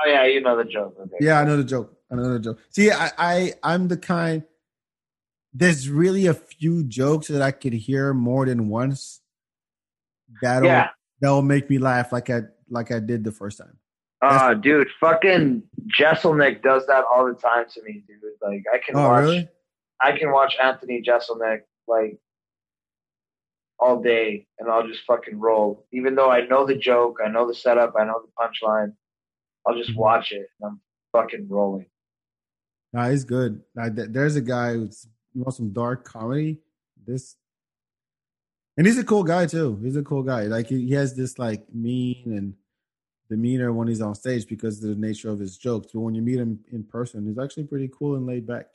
Oh 0.04 0.08
yeah, 0.08 0.24
you 0.26 0.40
know 0.40 0.56
the 0.56 0.64
joke. 0.64 0.96
Okay. 1.00 1.16
Yeah, 1.20 1.40
I 1.40 1.44
know 1.44 1.56
the 1.56 1.64
joke. 1.64 1.96
I 2.10 2.16
know 2.16 2.32
the 2.32 2.38
joke. 2.40 2.58
See, 2.70 2.90
I, 2.90 3.10
I 3.18 3.52
I'm 3.62 3.88
the 3.88 3.96
kind. 3.96 4.42
There's 5.52 5.88
really 5.88 6.26
a 6.26 6.34
few 6.34 6.84
jokes 6.84 7.26
that 7.28 7.42
I 7.42 7.50
could 7.50 7.72
hear 7.72 8.14
more 8.14 8.46
than 8.46 8.68
once. 8.68 9.20
That'll 10.42 10.68
Yeah. 10.68 10.90
that'll 11.20 11.42
make 11.42 11.68
me 11.68 11.78
laugh 11.78 12.12
like 12.12 12.30
I 12.30 12.42
like 12.68 12.92
I 12.92 13.00
did 13.00 13.24
the 13.24 13.32
first 13.32 13.58
time. 13.58 13.76
Uh, 14.22 14.52
dude, 14.54 14.86
fucking 15.00 15.62
Jeselnik 15.98 16.62
does 16.62 16.86
that 16.86 17.04
all 17.10 17.26
the 17.26 17.32
time 17.34 17.64
to 17.72 17.82
me, 17.82 18.04
dude. 18.06 18.20
Like, 18.42 18.64
I 18.72 18.76
can 18.78 18.94
Oh, 18.94 19.08
watch, 19.08 19.22
really? 19.22 19.48
I 20.02 20.12
can 20.16 20.30
watch 20.30 20.56
Anthony 20.62 21.02
Jeselnik 21.02 21.62
like 21.88 22.18
all 23.78 24.02
day, 24.02 24.46
and 24.58 24.70
I'll 24.70 24.86
just 24.86 25.00
fucking 25.06 25.38
roll. 25.40 25.86
Even 25.92 26.14
though 26.14 26.30
I 26.30 26.46
know 26.46 26.66
the 26.66 26.76
joke, 26.76 27.18
I 27.24 27.30
know 27.30 27.46
the 27.48 27.54
setup, 27.54 27.94
I 27.98 28.04
know 28.04 28.20
the 28.24 28.30
punchline. 28.38 28.92
I'll 29.66 29.76
just 29.76 29.90
mm-hmm. 29.90 30.00
watch 30.00 30.32
it 30.32 30.48
and 30.60 30.70
I'm 30.70 30.80
fucking 31.12 31.48
rolling. 31.48 31.86
Nah, 32.92 33.10
he's 33.10 33.24
good. 33.24 33.62
Like, 33.74 33.94
there's 33.94 34.36
a 34.36 34.40
guy 34.40 34.74
who's 34.74 35.06
you 35.34 35.42
want 35.42 35.54
some 35.54 35.72
dark 35.72 36.04
comedy. 36.04 36.58
This, 37.06 37.36
and 38.76 38.86
he's 38.86 38.98
a 38.98 39.04
cool 39.04 39.24
guy 39.24 39.46
too. 39.46 39.78
He's 39.82 39.96
a 39.96 40.02
cool 40.02 40.22
guy. 40.22 40.42
Like 40.42 40.68
he, 40.68 40.86
he 40.86 40.94
has 40.94 41.14
this 41.14 41.38
like 41.38 41.72
mean 41.72 42.22
and 42.26 42.54
demeanor 43.28 43.72
when 43.72 43.88
he's 43.88 44.00
on 44.00 44.14
stage 44.14 44.46
because 44.46 44.82
of 44.82 44.90
the 44.90 44.96
nature 44.96 45.30
of 45.30 45.38
his 45.38 45.56
jokes. 45.56 45.88
But 45.92 46.00
when 46.00 46.14
you 46.14 46.22
meet 46.22 46.38
him 46.38 46.60
in 46.72 46.84
person, 46.84 47.26
he's 47.26 47.38
actually 47.38 47.64
pretty 47.64 47.90
cool 47.96 48.16
and 48.16 48.26
laid 48.26 48.46
back. 48.46 48.66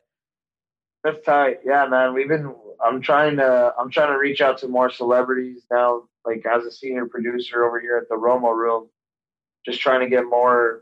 That's 1.03 1.23
tight. 1.23 1.59
Yeah, 1.63 1.85
man. 1.87 2.13
We've 2.13 2.27
been. 2.27 2.55
I'm 2.83 3.01
trying 3.01 3.37
to. 3.37 3.73
I'm 3.79 3.91
trying 3.91 4.11
to 4.11 4.17
reach 4.17 4.41
out 4.41 4.57
to 4.59 4.67
more 4.67 4.89
celebrities 4.89 5.63
now. 5.71 6.03
Like 6.25 6.43
as 6.45 6.65
a 6.65 6.71
senior 6.71 7.05
producer 7.05 7.63
over 7.63 7.79
here 7.79 7.97
at 7.97 8.09
the 8.09 8.15
Romo 8.15 8.55
Room, 8.55 8.89
just 9.65 9.81
trying 9.81 10.01
to 10.01 10.09
get 10.09 10.25
more 10.25 10.81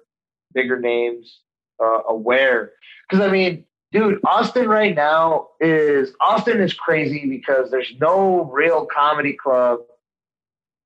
bigger 0.53 0.79
names 0.79 1.39
uh, 1.81 2.01
aware. 2.07 2.71
Because 3.09 3.25
I 3.25 3.31
mean, 3.31 3.65
dude, 3.91 4.19
Austin 4.25 4.67
right 4.67 4.95
now 4.95 5.47
is 5.59 6.13
Austin 6.21 6.61
is 6.61 6.73
crazy 6.73 7.25
because 7.27 7.71
there's 7.71 7.93
no 7.99 8.43
real 8.45 8.85
comedy 8.85 9.33
club 9.33 9.79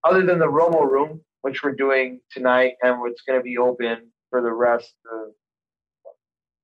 other 0.03 0.25
than 0.25 0.39
the 0.39 0.45
Romo 0.45 0.89
Room, 0.89 1.21
which 1.41 1.63
we're 1.63 1.73
doing 1.75 2.21
tonight, 2.31 2.73
and 2.81 2.99
it's 3.07 3.21
going 3.23 3.39
to 3.39 3.43
be 3.43 3.57
open 3.57 4.11
for 4.29 4.41
the 4.41 4.51
rest 4.51 4.93
of. 5.11 5.29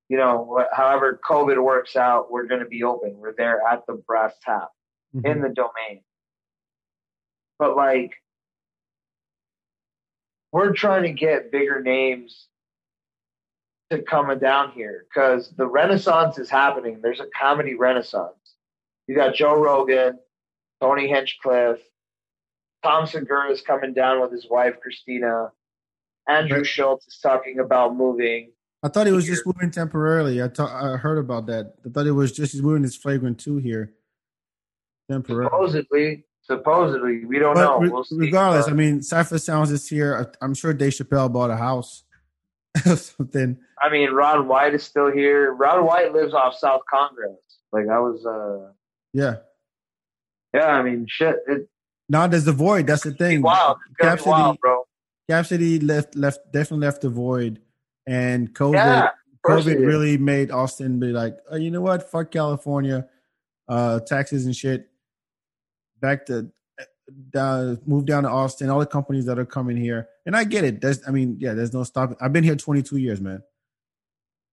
You 0.10 0.18
know, 0.18 0.64
however 0.72 1.20
COVID 1.28 1.64
works 1.64 1.96
out, 1.96 2.30
we're 2.30 2.46
going 2.46 2.60
to 2.60 2.68
be 2.68 2.84
open. 2.84 3.16
We're 3.18 3.34
there 3.34 3.62
at 3.68 3.84
the 3.88 3.94
brass 3.94 4.34
tap 4.44 4.70
Mhm. 5.16 5.26
in 5.26 5.42
the 5.42 5.50
domain. 5.50 6.04
But 7.58 7.76
like, 7.76 8.12
we're 10.54 10.72
trying 10.72 11.04
to 11.04 11.12
get 11.12 11.52
bigger 11.52 11.82
names 11.82 12.48
to 13.90 14.02
coming 14.04 14.40
down 14.40 14.72
here 14.72 15.06
because 15.10 15.52
the 15.58 15.68
renaissance 15.68 16.38
is 16.38 16.50
happening. 16.50 17.02
There's 17.02 17.20
a 17.20 17.28
comedy 17.38 17.74
renaissance. 17.76 18.36
You 19.08 19.16
got 19.16 19.36
Joe 19.36 19.60
Rogan, 19.60 20.20
Tony 20.80 21.08
Hinchcliffe, 21.08 21.82
Tom 22.84 23.08
Segura 23.08 23.50
is 23.50 23.62
coming 23.62 23.94
down 23.94 24.22
with 24.22 24.32
his 24.32 24.48
wife 24.50 24.76
Christina. 24.82 25.52
Andrew 26.28 26.58
Right. 26.58 26.66
Schultz 26.68 27.08
is 27.08 27.18
talking 27.22 27.60
about 27.60 27.96
moving. 27.96 28.52
I 28.84 28.90
thought 28.90 29.08
he 29.08 29.14
was 29.14 29.26
just 29.26 29.46
moving 29.46 29.72
temporarily. 29.72 30.42
I 30.42 30.50
thought 30.50 30.72
I 30.72 30.98
heard 30.98 31.18
about 31.18 31.48
that. 31.48 31.76
I 31.86 31.90
thought 31.90 32.06
it 32.06 32.12
was 32.12 32.32
just 32.32 32.52
he's 32.52 32.62
moving 32.62 32.84
his 32.84 32.96
flagrant 32.96 33.40
two 33.40 33.58
here 33.58 33.94
temporarily. 35.10 35.48
Supposedly, 35.48 36.26
supposedly, 36.44 37.26
we 37.26 37.40
don't 37.40 37.56
But 37.56 37.64
know. 37.64 37.80
re- 37.80 37.90
we'll 37.90 38.04
see. 38.04 38.18
regardless, 38.18 38.68
I 38.68 38.74
mean, 38.74 39.00
Cipha 39.00 39.42
Sounds 39.42 39.72
is 39.72 39.88
here. 39.88 40.32
I'm 40.42 40.54
sure 40.54 40.74
Dave 40.74 40.94
Chappelle 40.94 41.32
bought 41.32 41.50
a 41.52 41.58
house 41.58 42.04
or 42.86 42.96
something. 42.98 43.58
I 43.82 43.90
mean, 43.90 44.12
Ron 44.12 44.48
White 44.48 44.74
is 44.74 44.84
still 44.84 45.12
here. 45.12 45.54
Ron 45.54 45.86
White 45.86 46.14
lives 46.14 46.34
off 46.34 46.56
South 46.58 46.82
Congress. 46.90 47.38
Like 47.72 47.88
I 47.92 48.00
was, 48.00 48.26
uh, 48.26 48.72
Yeah. 49.14 49.38
yeah. 50.54 50.68
I 50.68 50.84
mean, 50.84 51.06
shit. 51.10 51.38
It's 51.48 51.68
Now 52.10 52.28
there's 52.28 52.46
the 52.46 52.52
void. 52.54 52.88
That's 52.88 53.04
the 53.04 53.12
thing. 53.14 53.42
Wow, 53.42 53.78
Cap 54.00 54.20
City- 54.20 54.30
wild, 54.30 54.60
bro. 54.60 54.84
Cap 55.30 55.46
City 55.46 55.80
left 55.80 56.16
left 56.16 56.40
definitely 56.52 56.86
left 56.86 57.02
the 57.02 57.10
void, 57.10 57.62
and 58.06 58.54
COVID 58.54 58.74
Yeah, 58.74 59.10
COVID 59.46 59.80
really 59.86 60.18
made 60.18 60.52
Austin 60.52 61.00
be 61.00 61.08
like, 61.08 61.38
oh, 61.50 61.56
you 61.56 61.72
know 61.72 61.82
what? 61.82 62.12
Fuck 62.12 62.32
California, 62.32 63.08
uh, 63.70 64.02
taxes 64.02 64.46
and 64.46 64.56
shit. 64.56 64.90
Back 66.04 66.26
to 66.26 66.52
down, 67.32 67.80
move 67.86 68.06
down 68.06 68.24
to 68.24 68.30
Austin. 68.30 68.70
All 68.70 68.80
the 68.82 68.86
companies 68.86 69.26
that 69.28 69.40
are 69.40 69.46
coming 69.46 69.78
here, 69.78 70.10
and 70.26 70.36
I 70.36 70.44
get 70.44 70.66
it. 70.66 70.82
There's, 70.82 71.00
I 71.08 71.12
mean, 71.12 71.38
yeah, 71.40 71.54
there's 71.54 71.72
no 71.74 71.84
stopping. 71.84 72.18
I've 72.20 72.34
been 72.34 72.44
here 72.44 72.58
22 72.58 72.98
years, 72.98 73.22
man. 73.22 73.42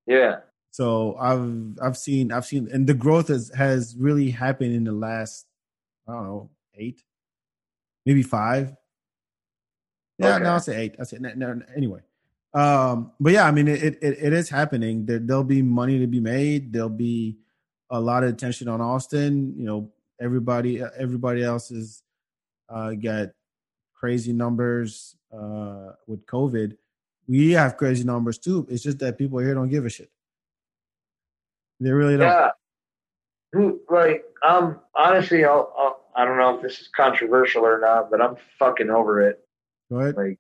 Yeah, 0.07 0.39
So 0.71 1.17
I've 1.17 1.77
I've 1.83 1.97
seen 1.97 2.31
I've 2.31 2.47
seen, 2.47 2.69
and 2.73 2.87
the 2.87 2.95
growth 2.95 3.29
has 3.29 3.51
has 3.55 3.97
really 3.99 4.31
happened 4.31 4.75
in 4.75 4.85
the 4.85 4.93
last 4.93 5.47
I 6.09 6.13
don't 6.13 6.25
know 6.25 6.51
eight, 6.77 7.03
maybe 8.07 8.23
five. 8.23 8.75
Yeah, 10.19 10.35
Okay. 10.37 10.45
no, 10.45 10.51
I'll 10.53 10.61
say 10.61 10.81
eight. 10.83 10.95
I 11.01 11.05
say 11.05 11.19
no, 11.19 11.33
no, 11.35 11.61
anyway. 11.77 12.01
Um, 12.55 13.13
but 13.19 13.33
yeah, 13.33 13.45
I 13.47 13.51
mean, 13.51 13.67
it, 13.69 13.83
it 13.83 13.99
it 14.03 14.33
is 14.33 14.49
happening. 14.49 15.05
There 15.07 15.19
there'll 15.19 15.45
be 15.45 15.63
money 15.63 15.99
to 15.99 16.07
be 16.07 16.21
made. 16.21 16.73
There'll 16.73 16.89
be 16.89 17.39
a 17.91 18.01
lot 18.01 18.23
of 18.25 18.31
attention 18.31 18.69
on 18.69 18.81
Austin. 18.81 19.55
You 19.57 19.65
know, 19.65 19.93
everybody 20.21 20.83
everybody 20.99 21.43
else 21.43 21.71
is 21.71 22.03
uh, 22.69 22.93
got 22.93 23.29
crazy 23.95 24.33
numbers 24.33 25.17
uh, 25.33 25.93
with 26.07 26.25
COVID. 26.27 26.77
We 27.27 27.53
have 27.53 27.77
crazy 27.77 28.05
numbers 28.05 28.39
too. 28.39 28.67
It's 28.71 28.83
just 28.83 28.99
that 29.01 29.19
people 29.19 29.39
here 29.39 29.55
don't 29.55 29.69
give 29.69 29.87
a 29.87 29.91
shit. 29.91 30.11
They 31.81 31.91
really 31.91 32.17
don't. 32.17 32.27
yeah. 32.27 32.51
Who 33.53 33.81
like? 33.91 34.25
Um, 34.47 34.81
honestly, 34.95 35.45
I'll, 35.45 35.73
I'll, 35.77 36.01
I 36.17 36.25
don't 36.25 36.39
know 36.39 36.57
if 36.57 36.63
this 36.63 36.81
is 36.81 36.89
controversial 36.95 37.65
or 37.67 37.79
not, 37.81 38.11
but 38.11 38.21
I'm 38.21 38.37
fucking 38.59 38.91
over 38.91 39.21
it. 39.29 39.41
Go 39.91 39.99
ahead. 40.01 40.17
Like, 40.17 40.39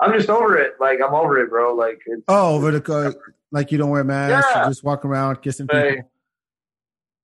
I'm 0.00 0.12
just 0.12 0.30
over 0.30 0.56
it. 0.56 0.74
Like, 0.80 1.00
I'm 1.04 1.12
over 1.14 1.40
it, 1.42 1.50
bro. 1.50 1.74
Like, 1.74 2.00
it's, 2.06 2.22
Oh, 2.28 2.54
over 2.54 2.70
the 2.70 2.80
co- 2.80 3.14
like 3.50 3.72
you 3.72 3.78
don't 3.78 3.90
wear 3.90 4.04
masks, 4.04 4.48
Yeah. 4.54 4.64
you 4.64 4.70
just 4.70 4.84
walk 4.84 5.04
around 5.04 5.42
kissing 5.42 5.66
people. 5.66 6.08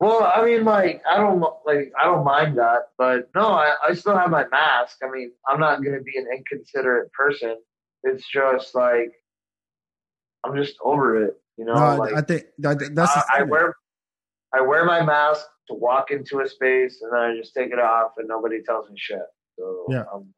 Well, 0.05 0.31
I 0.37 0.45
mean, 0.45 0.65
like, 0.65 1.03
I 1.09 1.17
don't 1.17 1.41
like, 1.65 1.91
I 1.99 2.05
don't 2.05 2.25
mind 2.25 2.59
that, 2.59 2.89
but 2.99 3.31
no, 3.35 3.53
I, 3.53 3.73
I 3.89 3.95
still 3.95 4.15
have 4.15 4.29
my 4.29 4.47
mask. 4.49 4.99
I 5.03 5.11
mean, 5.11 5.33
I'm 5.49 5.59
not 5.59 5.83
going 5.83 5.97
to 5.97 6.03
be 6.03 6.19
an 6.19 6.27
inconsiderate 6.31 7.11
person. 7.13 7.57
It's 8.03 8.29
just 8.29 8.75
like, 8.75 9.13
I'm 10.45 10.55
just 10.57 10.75
over 10.85 11.25
it, 11.25 11.41
you 11.57 11.65
know. 11.65 11.73
No, 11.73 11.97
like, 11.97 12.13
I 12.13 12.21
think 12.21 12.45
that, 12.59 12.91
that's 12.95 13.17
I, 13.17 13.39
I 13.39 13.43
wear, 13.45 13.77
I 14.53 14.61
wear 14.61 14.85
my 14.85 15.03
mask 15.03 15.47
to 15.69 15.75
walk 15.75 16.11
into 16.11 16.41
a 16.41 16.49
space, 16.51 17.01
and 17.01 17.11
then 17.11 17.21
I 17.21 17.37
just 17.39 17.55
take 17.55 17.73
it 17.73 17.79
off, 17.79 18.13
and 18.19 18.29
nobody 18.29 18.63
tells 18.63 18.91
me 18.91 18.97
shit. 18.99 19.23
So 19.59 19.87
Yeah. 19.89 20.05
um, 20.13 20.35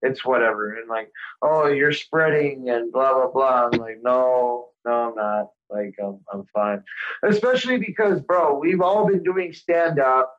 it's 0.00 0.24
whatever. 0.24 0.76
And 0.76 0.88
like, 0.88 1.10
oh, 1.42 1.66
you're 1.66 1.92
spreading, 1.92 2.70
and 2.70 2.90
blah 2.90 3.12
blah 3.12 3.30
blah. 3.30 3.66
I'm 3.66 3.78
like, 3.78 3.98
no, 4.02 4.68
no, 4.86 5.10
I'm 5.10 5.14
not. 5.14 5.46
Like, 5.70 5.94
I'm 6.02 6.20
I'm 6.32 6.44
fine. 6.54 6.82
Especially 7.22 7.78
because, 7.78 8.20
bro, 8.20 8.58
we've 8.58 8.80
all 8.80 9.06
been 9.06 9.22
doing 9.22 9.52
stand 9.52 9.98
up. 9.98 10.32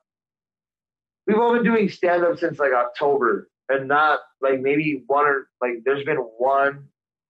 We've 1.25 1.37
all 1.37 1.53
been 1.53 1.63
doing 1.63 1.89
stand 1.89 2.23
up 2.23 2.39
since 2.39 2.59
like 2.59 2.71
October, 2.73 3.49
and 3.69 3.87
not 3.87 4.19
like 4.41 4.61
maybe 4.61 5.03
one 5.07 5.25
or 5.25 5.49
like 5.61 5.83
there's 5.83 6.05
been 6.05 6.17
one 6.17 6.87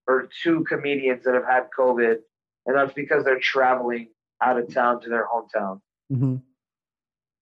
or 0.07 0.29
two 0.43 0.63
comedians 0.65 1.23
that 1.25 1.33
have 1.33 1.45
had 1.45 1.67
COVID, 1.77 2.17
and 2.65 2.75
that's 2.75 2.93
because 2.93 3.23
they're 3.23 3.39
traveling 3.39 4.09
out 4.41 4.57
of 4.57 4.71
town 4.73 5.01
to 5.01 5.09
their 5.09 5.27
hometown. 5.27 5.81
Mhm. 6.11 6.41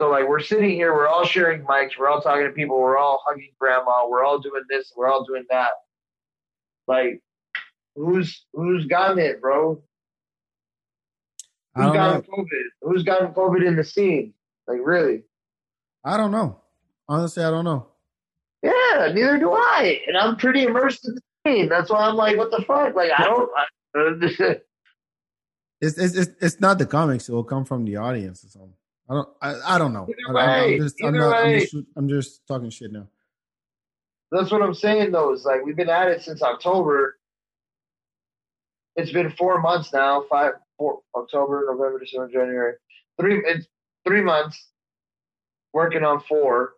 So 0.01 0.09
like 0.09 0.27
we're 0.27 0.39
sitting 0.39 0.71
here, 0.71 0.93
we're 0.93 1.07
all 1.07 1.25
sharing 1.25 1.63
mics, 1.63 1.97
we're 1.97 2.09
all 2.09 2.21
talking 2.21 2.45
to 2.45 2.51
people, 2.51 2.79
we're 2.79 2.97
all 2.97 3.23
hugging 3.25 3.51
grandma, 3.59 4.07
we're 4.07 4.23
all 4.23 4.39
doing 4.39 4.63
this, 4.69 4.91
we're 4.95 5.07
all 5.07 5.23
doing 5.23 5.45
that. 5.49 5.71
Like, 6.87 7.21
who's 7.95 8.45
who's 8.53 8.85
gotten 8.85 9.19
it, 9.19 9.41
bro? 9.41 9.81
Who's 11.75 11.91
gotten 11.91 12.21
know. 12.21 12.37
COVID? 12.43 12.63
Who's 12.81 13.03
gotten 13.03 13.33
COVID 13.33 13.67
in 13.67 13.75
the 13.75 13.83
scene? 13.83 14.33
Like, 14.67 14.79
really? 14.83 15.23
I 16.03 16.17
don't 16.17 16.31
know. 16.31 16.61
Honestly, 17.07 17.43
I 17.43 17.51
don't 17.51 17.65
know. 17.65 17.87
Yeah, 18.63 19.11
neither 19.13 19.37
do 19.37 19.51
I. 19.51 20.01
And 20.07 20.17
I'm 20.17 20.37
pretty 20.37 20.63
immersed 20.63 21.07
in 21.07 21.15
the 21.15 21.21
scene. 21.45 21.69
That's 21.69 21.89
why 21.89 22.07
I'm 22.07 22.15
like, 22.15 22.37
what 22.37 22.49
the 22.51 22.63
fuck? 22.65 22.95
Like, 22.95 23.11
I 23.17 23.23
don't. 23.23 23.49
I, 23.55 24.55
It's 25.81 25.97
it's 25.97 26.15
it's, 26.15 26.31
it's 26.41 26.61
not 26.61 26.79
the 26.79 26.85
comics. 26.85 27.27
It 27.27 27.33
will 27.33 27.43
come 27.43 27.65
from 27.65 27.83
the 27.83 27.97
audience 27.97 28.43
or 28.45 28.47
something. 28.47 28.73
I 29.09 29.13
don't. 29.13 29.29
I, 29.41 29.75
I 29.75 29.77
don't 29.77 29.93
know. 29.93 30.07
Either 30.09 30.37
I, 30.37 30.41
I'm- 30.41 30.61
way, 30.61 30.73
I'm 30.75 30.81
just. 30.81 30.95
I'm 31.03 31.15
either. 31.15 31.35
I'm 31.35 31.45
way. 31.45 31.59
just, 31.59 31.75
I'm 31.97 32.09
just 32.09 32.47
talking 32.47 32.69
shit 32.69 32.91
now. 32.93 33.07
That's 34.31 34.51
what 34.51 34.61
I'm 34.61 34.73
saying 34.73 35.11
though, 35.11 35.33
is 35.33 35.43
like 35.43 35.63
we've 35.63 35.75
been 35.75 35.89
at 35.89 36.07
it 36.07 36.23
since 36.23 36.41
October. 36.41 37.17
It's 38.95 39.11
been 39.11 39.29
four 39.31 39.61
months 39.61 39.91
now, 39.91 40.23
five 40.29 40.53
four 40.77 40.99
October, 41.15 41.65
November, 41.69 41.99
December, 41.99 42.29
January. 42.31 42.73
Three 43.19 43.41
it's 43.45 43.67
three 44.05 44.21
months 44.21 44.69
working 45.73 46.03
on 46.03 46.21
four. 46.21 46.73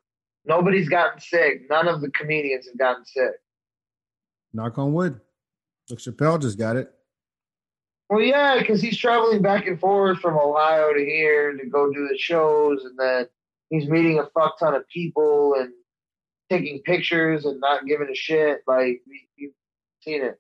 Nobody's 0.46 0.90
gotten 0.90 1.20
sick. 1.20 1.64
None 1.70 1.88
of 1.88 2.02
the 2.02 2.10
comedians 2.12 2.68
have 2.68 2.78
gotten 2.78 3.06
sick. 3.06 3.34
Knock 4.54 4.78
on 4.78 4.94
wood. 4.94 5.20
Look, 5.90 6.00
Chappelle 6.00 6.42
just 6.42 6.58
got 6.58 6.78
it. 6.78 6.92
Well, 8.10 8.22
yeah, 8.22 8.58
because 8.60 8.82
he's 8.82 8.98
traveling 8.98 9.42
back 9.42 9.68
and 9.68 9.80
forth 9.80 10.20
from 10.20 10.38
Ohio 10.38 10.94
to 10.94 11.00
here 11.00 11.56
to 11.58 11.70
go 11.70 11.92
do 11.92 12.08
the 12.10 12.18
shows, 12.18 12.86
and 12.86 12.98
then 12.98 13.28
he's 13.70 13.90
meeting 13.90 14.20
a 14.20 14.30
fuck 14.34 14.58
ton 14.60 14.74
of 14.76 14.88
people 14.88 15.56
and 15.58 15.72
taking 16.50 16.82
pictures 16.84 17.46
and 17.46 17.60
not 17.60 17.86
giving 17.86 18.08
a 18.10 18.16
shit. 18.16 18.60
Like 18.66 19.02
we, 19.08 19.28
we've 19.38 19.52
seen 20.02 20.24
it. 20.24 20.40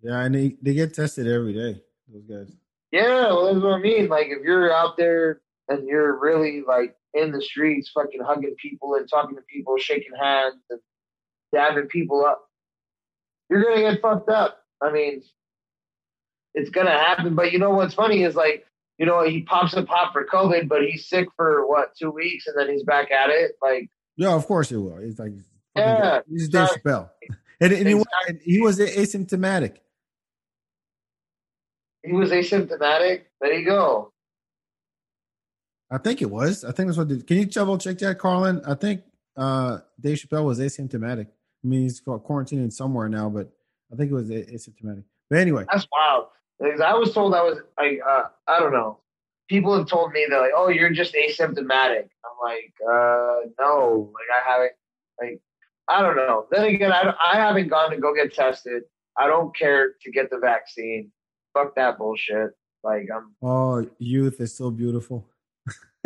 Yeah, 0.00 0.20
and 0.20 0.34
they, 0.34 0.56
they 0.62 0.74
get 0.74 0.94
tested 0.94 1.26
every 1.26 1.52
day. 1.52 1.82
Those 2.06 2.24
guys. 2.24 2.56
Yeah, 2.90 3.26
well, 3.28 3.52
that's 3.52 3.62
what 3.62 3.74
I 3.74 3.78
mean. 3.78 4.08
Like, 4.08 4.28
if 4.28 4.42
you're 4.42 4.72
out 4.72 4.96
there 4.96 5.40
and 5.68 5.86
you're 5.86 6.18
really 6.18 6.62
like 6.66 6.96
in 7.14 7.32
the 7.32 7.42
streets, 7.42 7.90
fucking 7.90 8.22
hugging 8.22 8.54
people 8.60 8.94
and 8.94 9.08
talking 9.08 9.36
to 9.36 9.42
people, 9.42 9.76
shaking 9.78 10.14
hands 10.18 10.62
and 10.70 10.80
dabbing 11.52 11.88
people 11.88 12.24
up, 12.24 12.48
you're 13.50 13.62
gonna 13.62 13.80
get 13.80 14.00
fucked 14.00 14.30
up. 14.30 14.58
I 14.82 14.90
mean, 14.90 15.22
it's 16.54 16.70
gonna 16.70 16.90
happen. 16.90 17.34
But 17.34 17.52
you 17.52 17.58
know 17.58 17.70
what's 17.70 17.94
funny 17.94 18.22
is 18.22 18.34
like, 18.34 18.66
you 18.98 19.06
know, 19.06 19.22
he 19.22 19.42
pops 19.42 19.74
a 19.74 19.82
pop 19.82 20.12
for 20.12 20.26
COVID, 20.26 20.68
but 20.68 20.82
he's 20.82 21.08
sick 21.08 21.28
for 21.36 21.66
what 21.68 21.94
two 21.96 22.10
weeks, 22.10 22.46
and 22.46 22.56
then 22.58 22.72
he's 22.72 22.84
back 22.84 23.10
at 23.10 23.30
it. 23.30 23.52
Like, 23.62 23.90
Yeah, 24.16 24.34
of 24.34 24.46
course 24.46 24.72
it 24.72 24.78
will. 24.78 24.98
It's 24.98 25.18
like 25.18 25.32
Yeah, 25.76 26.20
he's 26.28 26.48
Dave. 26.48 26.68
Chappelle, 26.68 27.10
and, 27.60 27.72
and 27.72 27.86
he, 27.86 27.94
was, 27.94 28.06
and 28.28 28.40
he 28.42 28.60
was 28.60 28.78
asymptomatic. 28.78 29.76
He 32.08 32.14
was 32.14 32.30
asymptomatic. 32.30 33.22
There 33.40 33.52
you 33.52 33.64
go. 33.64 34.12
I 35.90 35.98
think 35.98 36.22
it 36.22 36.30
was. 36.30 36.64
I 36.64 36.72
think 36.72 36.88
that's 36.88 36.98
what. 36.98 37.08
Did, 37.08 37.26
can 37.26 37.38
you 37.38 37.46
double 37.46 37.78
check 37.78 37.98
that, 37.98 38.18
Carlin? 38.18 38.60
I 38.66 38.74
think 38.74 39.02
uh, 39.36 39.78
Dave 40.00 40.18
Chappelle 40.18 40.44
was 40.44 40.58
asymptomatic. 40.58 41.26
I 41.26 41.66
mean, 41.66 41.82
he's 41.82 42.00
quarantining 42.00 42.72
somewhere 42.72 43.08
now, 43.08 43.28
but 43.28 43.50
I 43.92 43.96
think 43.96 44.10
it 44.10 44.14
was 44.14 44.28
asymptomatic. 44.28 45.04
But 45.30 45.38
anyway, 45.38 45.64
That's 45.70 45.86
wild. 45.92 46.26
Because 46.60 46.80
I 46.80 46.94
was 46.94 47.12
told 47.12 47.34
I 47.34 47.42
was 47.42 47.58
like, 47.78 48.00
uh, 48.06 48.24
I 48.46 48.58
don't 48.58 48.72
know. 48.72 48.98
People 49.48 49.76
have 49.76 49.86
told 49.86 50.12
me 50.12 50.26
they're 50.28 50.40
like, 50.40 50.52
oh, 50.54 50.68
you're 50.68 50.90
just 50.90 51.14
asymptomatic. 51.14 52.08
I'm 52.24 52.38
like, 52.42 52.74
uh, 52.82 53.48
no, 53.58 54.12
like 54.12 54.28
I 54.34 54.50
haven't, 54.50 54.72
like, 55.20 55.40
I 55.88 56.02
don't 56.02 56.16
know. 56.16 56.46
Then 56.50 56.64
again, 56.64 56.92
I, 56.92 57.14
I 57.32 57.36
haven't 57.36 57.68
gone 57.68 57.90
to 57.90 57.96
go 57.96 58.14
get 58.14 58.34
tested. 58.34 58.82
I 59.16 59.26
don't 59.26 59.56
care 59.56 59.94
to 60.02 60.10
get 60.10 60.30
the 60.30 60.38
vaccine. 60.38 61.10
Fuck 61.58 61.74
that 61.74 61.98
bullshit. 61.98 62.50
Like, 62.84 63.08
I'm, 63.14 63.34
oh, 63.42 63.84
youth 63.98 64.40
is 64.40 64.56
so 64.56 64.70
beautiful. 64.70 65.26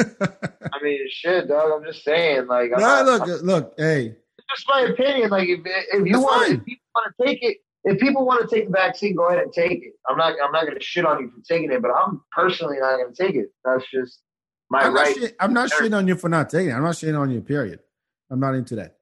I 0.00 0.82
mean, 0.82 1.00
shit, 1.10 1.48
dog. 1.48 1.70
I'm 1.74 1.84
just 1.84 2.04
saying, 2.04 2.46
like, 2.46 2.70
I'm 2.74 2.80
no, 2.80 3.04
not- 3.04 3.28
look, 3.28 3.42
look, 3.42 3.74
hey, 3.76 4.16
it's 4.38 4.46
just 4.56 4.66
my 4.66 4.80
opinion. 4.90 5.28
Like, 5.28 5.48
if 5.48 5.60
if 5.64 6.06
you 6.06 6.20
want, 6.20 6.46
fine. 6.46 6.56
if 6.56 6.64
people 6.64 6.86
want 6.94 7.14
to 7.18 7.26
take 7.26 7.42
it, 7.42 7.58
if 7.84 8.00
people 8.00 8.24
want 8.24 8.48
to 8.48 8.54
take 8.56 8.66
the 8.66 8.72
vaccine, 8.72 9.14
go 9.14 9.28
ahead 9.28 9.42
and 9.42 9.52
take 9.52 9.72
it. 9.84 9.92
I'm 10.08 10.16
not, 10.16 10.34
I'm 10.42 10.52
not 10.52 10.64
going 10.64 10.78
to 10.78 10.82
shit 10.82 11.04
on 11.04 11.20
you 11.20 11.30
for 11.30 11.42
taking 11.46 11.70
it, 11.70 11.82
but 11.82 11.90
I'm 11.90 12.22
personally 12.32 12.78
not 12.80 12.96
going 12.96 13.12
to 13.14 13.22
take 13.26 13.36
it. 13.36 13.48
That's 13.64 13.84
just 13.92 14.20
my 14.70 14.80
I'm 14.80 14.94
right. 14.94 15.14
not, 15.14 15.22
shit, 15.22 15.36
I'm 15.38 15.52
not 15.52 15.70
shitting 15.70 15.96
on 15.96 16.08
you 16.08 16.14
for 16.16 16.30
not 16.30 16.48
taking 16.48 16.70
it. 16.70 16.74
I'm 16.74 16.82
not 16.82 16.94
shitting 16.94 17.18
on 17.18 17.30
you. 17.30 17.42
Period. 17.42 17.80
I'm 18.30 18.40
not 18.40 18.54
into 18.54 18.76
that, 18.76 18.96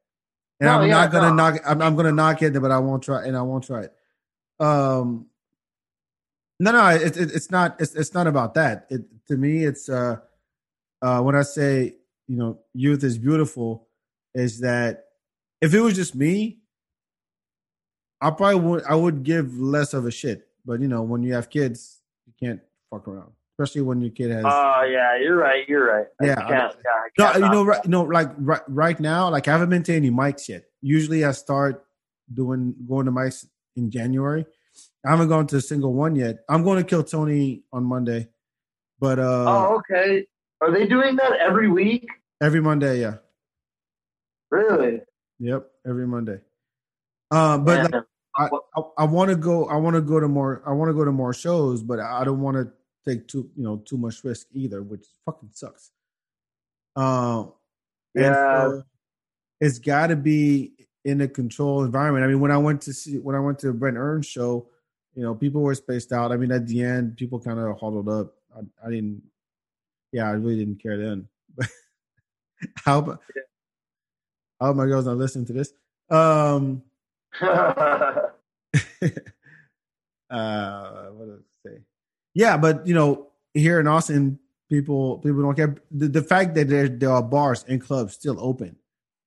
and 0.58 0.66
No, 0.66 0.80
I'm 0.80 0.88
yeah, 0.88 0.94
not 0.94 1.12
gonna 1.12 1.28
no. 1.28 1.34
knock. 1.34 1.60
I'm, 1.64 1.80
I'm 1.80 1.94
gonna 1.94 2.10
knock 2.10 2.42
it, 2.42 2.60
but 2.60 2.72
I 2.72 2.78
won't 2.80 3.04
try, 3.04 3.24
and 3.24 3.36
I 3.36 3.42
won't 3.42 3.62
try 3.62 3.82
it. 3.84 3.94
Um, 4.58 5.26
no, 6.60 6.70
no, 6.72 6.88
it, 6.90 7.16
it, 7.16 7.32
it's 7.34 7.50
not. 7.50 7.80
It's, 7.80 7.94
it's 7.96 8.14
not 8.14 8.26
about 8.28 8.54
that. 8.54 8.86
It 8.90 9.02
to 9.28 9.36
me, 9.36 9.64
it's 9.64 9.88
uh, 9.88 10.18
uh, 11.02 11.20
when 11.22 11.34
I 11.34 11.42
say 11.42 11.96
you 12.28 12.36
know, 12.36 12.60
youth 12.74 13.02
is 13.02 13.18
beautiful, 13.18 13.88
is 14.34 14.60
that 14.60 15.06
if 15.60 15.74
it 15.74 15.80
was 15.80 15.96
just 15.96 16.14
me, 16.14 16.60
I 18.20 18.30
probably 18.30 18.60
would. 18.60 18.84
I 18.84 18.94
would 18.94 19.22
give 19.24 19.58
less 19.58 19.94
of 19.94 20.06
a 20.06 20.10
shit. 20.10 20.46
But 20.64 20.80
you 20.80 20.88
know, 20.88 21.02
when 21.02 21.22
you 21.22 21.32
have 21.34 21.48
kids, 21.50 22.00
you 22.26 22.34
can't 22.38 22.60
fuck 22.90 23.08
around, 23.08 23.32
especially 23.58 23.80
when 23.80 24.00
your 24.00 24.10
kid 24.10 24.30
has. 24.30 24.44
Oh 24.46 24.82
yeah, 24.88 25.18
you're 25.18 25.36
right. 25.36 25.66
You're 25.68 25.86
right. 25.92 26.06
I 26.20 26.26
Yeah, 26.26 26.34
can't, 26.36 26.52
I- 26.52 26.76
yeah, 26.84 26.90
I 26.90 27.08
No, 27.18 27.24
can't 27.32 27.44
you 27.44 27.50
know, 27.50 27.64
right, 27.64 27.86
no, 27.86 28.02
like 28.02 28.30
right, 28.38 28.62
right 28.68 29.00
now, 29.00 29.30
like 29.30 29.48
I 29.48 29.52
haven't 29.52 29.70
been 29.70 29.82
to 29.84 29.94
any 29.94 30.10
mics 30.10 30.48
yet. 30.48 30.64
Usually, 30.82 31.24
I 31.24 31.32
start 31.32 31.84
doing 32.32 32.74
going 32.86 33.06
to 33.06 33.12
mics 33.12 33.46
in 33.76 33.90
January. 33.90 34.44
I 35.04 35.10
haven't 35.10 35.28
gone 35.28 35.46
to 35.48 35.56
a 35.56 35.60
single 35.60 35.94
one 35.94 36.14
yet. 36.16 36.38
I'm 36.48 36.62
going 36.62 36.78
to 36.78 36.84
kill 36.88 37.02
Tony 37.02 37.62
on 37.72 37.84
Monday, 37.84 38.28
but 38.98 39.18
uh 39.18 39.44
oh, 39.48 39.76
okay. 39.78 40.26
Are 40.60 40.70
they 40.70 40.86
doing 40.86 41.16
that 41.16 41.32
every 41.40 41.68
week? 41.68 42.06
every 42.42 42.60
Monday, 42.60 43.00
yeah, 43.00 43.16
Really? 44.50 45.00
yep, 45.38 45.70
every 45.86 46.06
Monday. 46.06 46.40
Um, 47.30 47.64
but 47.64 47.92
like, 47.92 48.04
I, 48.36 48.48
I, 48.76 48.82
I 48.98 49.04
want 49.04 49.30
to 49.30 49.36
go. 49.36 49.66
I 49.66 49.76
want 49.76 49.94
to 49.96 50.02
go 50.02 50.20
to 50.20 50.28
more. 50.28 50.62
I 50.66 50.72
want 50.72 50.88
to 50.88 50.94
go 50.94 51.04
to 51.04 51.12
more 51.12 51.32
shows, 51.32 51.82
but 51.82 52.00
I 52.00 52.24
don't 52.24 52.40
want 52.40 52.56
to 52.56 52.70
take 53.08 53.28
too 53.28 53.50
you 53.56 53.62
know 53.62 53.76
too 53.78 53.96
much 53.96 54.22
risk 54.24 54.46
either, 54.52 54.82
which 54.82 55.06
fucking 55.24 55.50
sucks. 55.52 55.90
And 56.96 57.46
Yeah. 58.14 58.68
so 58.68 58.82
it's 59.60 59.78
got 59.78 60.08
to 60.08 60.16
be 60.16 60.72
in 61.04 61.20
a 61.20 61.28
controlled 61.28 61.86
environment. 61.86 62.24
I 62.24 62.28
mean, 62.28 62.40
when 62.40 62.50
I 62.50 62.58
went 62.58 62.82
to 62.82 62.92
see 62.92 63.18
when 63.18 63.36
I 63.36 63.40
went 63.40 63.58
to 63.60 63.72
Brett 63.72 63.94
Ernst 63.96 64.30
show, 64.30 64.68
you 65.14 65.22
know, 65.22 65.34
people 65.34 65.60
were 65.62 65.74
spaced 65.74 66.12
out. 66.12 66.32
I 66.32 66.36
mean, 66.36 66.52
at 66.52 66.66
the 66.66 66.82
end, 66.82 67.16
people 67.16 67.40
kind 67.40 67.58
of 67.58 67.78
huddled 67.78 68.08
up. 68.08 68.34
I, 68.56 68.60
I 68.86 68.90
didn't. 68.90 69.22
Yeah, 70.12 70.28
I 70.28 70.32
really 70.32 70.58
didn't 70.58 70.82
care 70.82 70.96
then. 70.96 71.28
But 71.56 71.68
how 72.84 72.98
about? 72.98 73.20
I 74.60 74.66
hope 74.66 74.76
my 74.76 74.86
girl's 74.86 75.06
not 75.06 75.16
listening 75.16 75.46
to 75.46 75.52
this. 75.52 75.72
Um, 76.10 76.82
uh 80.30 81.06
what 81.10 81.26
did 81.26 81.34
I 81.34 81.68
say? 81.68 81.78
Yeah, 82.34 82.56
but 82.56 82.86
you 82.86 82.94
know, 82.94 83.28
here 83.54 83.80
in 83.80 83.86
Austin, 83.86 84.38
people 84.68 85.18
people 85.18 85.42
don't 85.42 85.56
care. 85.56 85.76
The, 85.90 86.08
the 86.08 86.22
fact 86.22 86.54
that 86.54 86.68
there 86.68 86.88
there 86.88 87.10
are 87.10 87.22
bars 87.22 87.64
and 87.68 87.80
clubs 87.80 88.14
still 88.14 88.36
open, 88.38 88.76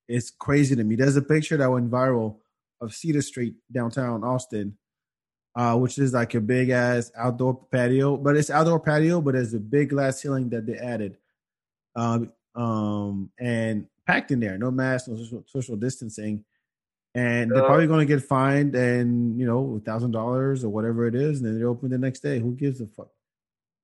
it's 0.08 0.32
crazy 0.32 0.76
to 0.76 0.84
me. 0.84 0.96
There's 0.96 1.18
a 1.18 1.22
picture 1.22 1.58
that 1.58 1.72
went 1.72 1.92
viral 1.92 2.38
of 2.82 2.94
Cedar 2.94 3.22
Street 3.22 3.56
downtown 3.72 4.24
Austin, 4.24 4.78
uh, 5.56 5.78
which 5.78 5.98
is 5.98 6.14
like 6.14 6.34
a 6.34 6.42
big 6.42 6.70
ass 6.70 7.12
outdoor 7.18 7.56
patio, 7.72 8.18
but 8.18 8.36
it's 8.36 8.50
outdoor 8.50 8.80
patio, 8.80 9.22
but 9.22 9.34
there's 9.34 9.54
a 9.54 9.60
big 9.60 9.90
glass 9.90 10.22
ceiling 10.22 10.50
that 10.50 10.66
they 10.66 10.76
added, 10.78 11.18
um, 11.96 12.32
um, 12.56 13.30
and 13.40 13.88
packed 14.06 14.32
in 14.32 14.40
there, 14.40 14.58
no 14.58 14.72
mask, 14.72 15.08
no 15.08 15.18
social, 15.18 15.44
social 15.48 15.76
distancing 15.76 16.44
and 17.16 17.52
they're 17.52 17.64
probably 17.64 17.86
going 17.86 18.06
to 18.06 18.12
get 18.12 18.24
fined 18.24 18.76
and 18.76 19.40
you 19.40 19.46
know 19.46 19.76
a 19.78 19.80
thousand 19.82 20.12
dollars 20.12 20.64
or 20.64 20.70
whatever 20.70 21.06
it 21.06 21.14
is, 21.14 21.40
and 21.40 21.48
then 21.48 21.60
they 21.60 21.64
open 21.64 21.90
the 21.90 21.98
next 21.98 22.22
day. 22.22 22.40
Who 22.40 22.54
gives 22.56 22.82
a 22.82 22.88
fuck? 22.88 23.10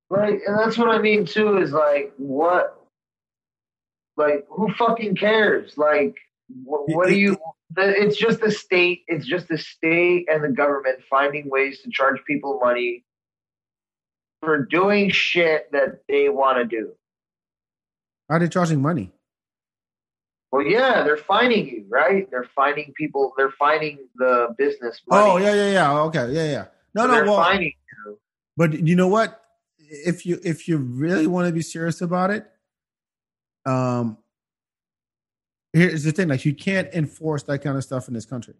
like, 0.09 0.41
and 0.47 0.57
that's 0.57 0.77
what 0.77 0.89
I 0.89 0.99
mean 0.99 1.25
too. 1.25 1.57
Is 1.57 1.71
like, 1.71 2.13
what? 2.17 2.75
Like, 4.17 4.45
who 4.49 4.73
fucking 4.73 5.15
cares? 5.15 5.77
Like, 5.77 6.15
what, 6.63 6.89
what 6.89 7.07
do 7.07 7.15
you? 7.15 7.37
It's 7.77 8.17
just 8.17 8.41
the 8.41 8.51
state. 8.51 9.03
It's 9.07 9.25
just 9.25 9.47
the 9.47 9.57
state 9.57 10.27
and 10.31 10.43
the 10.43 10.49
government 10.49 10.99
finding 11.09 11.49
ways 11.49 11.81
to 11.83 11.89
charge 11.91 12.19
people 12.25 12.59
money 12.61 13.05
for 14.41 14.65
doing 14.65 15.09
shit 15.09 15.71
that 15.71 16.01
they 16.07 16.29
want 16.29 16.57
to 16.57 16.65
do. 16.65 16.91
Are 18.29 18.39
they 18.39 18.47
charging 18.47 18.81
money? 18.81 19.11
Well, 20.51 20.65
yeah, 20.65 21.03
they're 21.03 21.17
finding 21.17 21.67
you, 21.67 21.85
right? 21.89 22.29
They're 22.31 22.49
finding 22.55 22.91
people. 22.97 23.33
They're 23.37 23.51
finding 23.51 23.99
the 24.15 24.55
business. 24.57 24.99
Money. 25.07 25.31
Oh 25.31 25.37
yeah, 25.37 25.53
yeah, 25.53 25.71
yeah. 25.71 25.99
Okay, 26.01 26.31
yeah, 26.31 26.45
yeah. 26.45 26.65
No, 26.95 27.03
So 27.03 27.07
no. 27.07 27.13
they're 27.13 27.25
Well, 27.25 27.43
finding 27.43 27.73
you. 28.05 28.19
but 28.57 28.73
you 28.87 28.95
know 28.95 29.07
what? 29.07 29.41
If 29.77 30.25
you 30.25 30.39
if 30.43 30.67
you 30.67 30.77
really 30.77 31.27
want 31.27 31.47
to 31.47 31.53
be 31.53 31.61
serious 31.61 32.01
about 32.01 32.31
it, 32.31 32.47
um, 33.67 34.17
here's 35.73 36.03
the 36.03 36.11
thing: 36.11 36.27
like 36.27 36.45
you 36.45 36.53
can't 36.53 36.87
enforce 36.93 37.43
that 37.43 37.59
kind 37.59 37.77
of 37.77 37.83
stuff 37.83 38.07
in 38.07 38.13
this 38.13 38.25
country. 38.25 38.55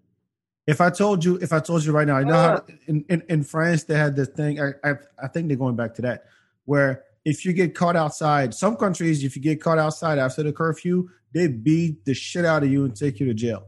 If 0.68 0.82
I 0.82 0.90
told 0.92 1.26
you, 1.26 1.38
if 1.42 1.52
I 1.52 1.60
told 1.60 1.84
you 1.84 1.92
right 1.92 2.06
now, 2.08 2.18
I 2.18 2.24
know 2.24 2.34
how 2.34 2.64
in, 2.88 3.04
in, 3.10 3.24
in 3.28 3.44
France 3.44 3.84
they 3.86 3.96
had 3.96 4.16
this 4.16 4.28
thing. 4.30 4.60
I, 4.62 4.74
I 4.84 4.94
I 5.24 5.28
think 5.28 5.48
they're 5.48 5.58
going 5.58 5.76
back 5.76 5.96
to 5.96 6.02
that, 6.04 6.26
where 6.66 7.04
if 7.26 7.44
you 7.46 7.54
get 7.54 7.74
caught 7.76 7.96
outside, 7.96 8.54
some 8.54 8.76
countries, 8.76 9.24
if 9.24 9.36
you 9.36 9.42
get 9.42 9.62
caught 9.62 9.78
outside 9.80 10.20
after 10.20 10.44
the 10.44 10.54
curfew, 10.54 11.10
they 11.34 11.48
beat 11.48 12.06
the 12.06 12.14
shit 12.14 12.46
out 12.46 12.64
of 12.64 12.72
you 12.72 12.86
and 12.86 12.96
take 12.96 13.20
you 13.20 13.26
to 13.26 13.34
jail. 13.34 13.64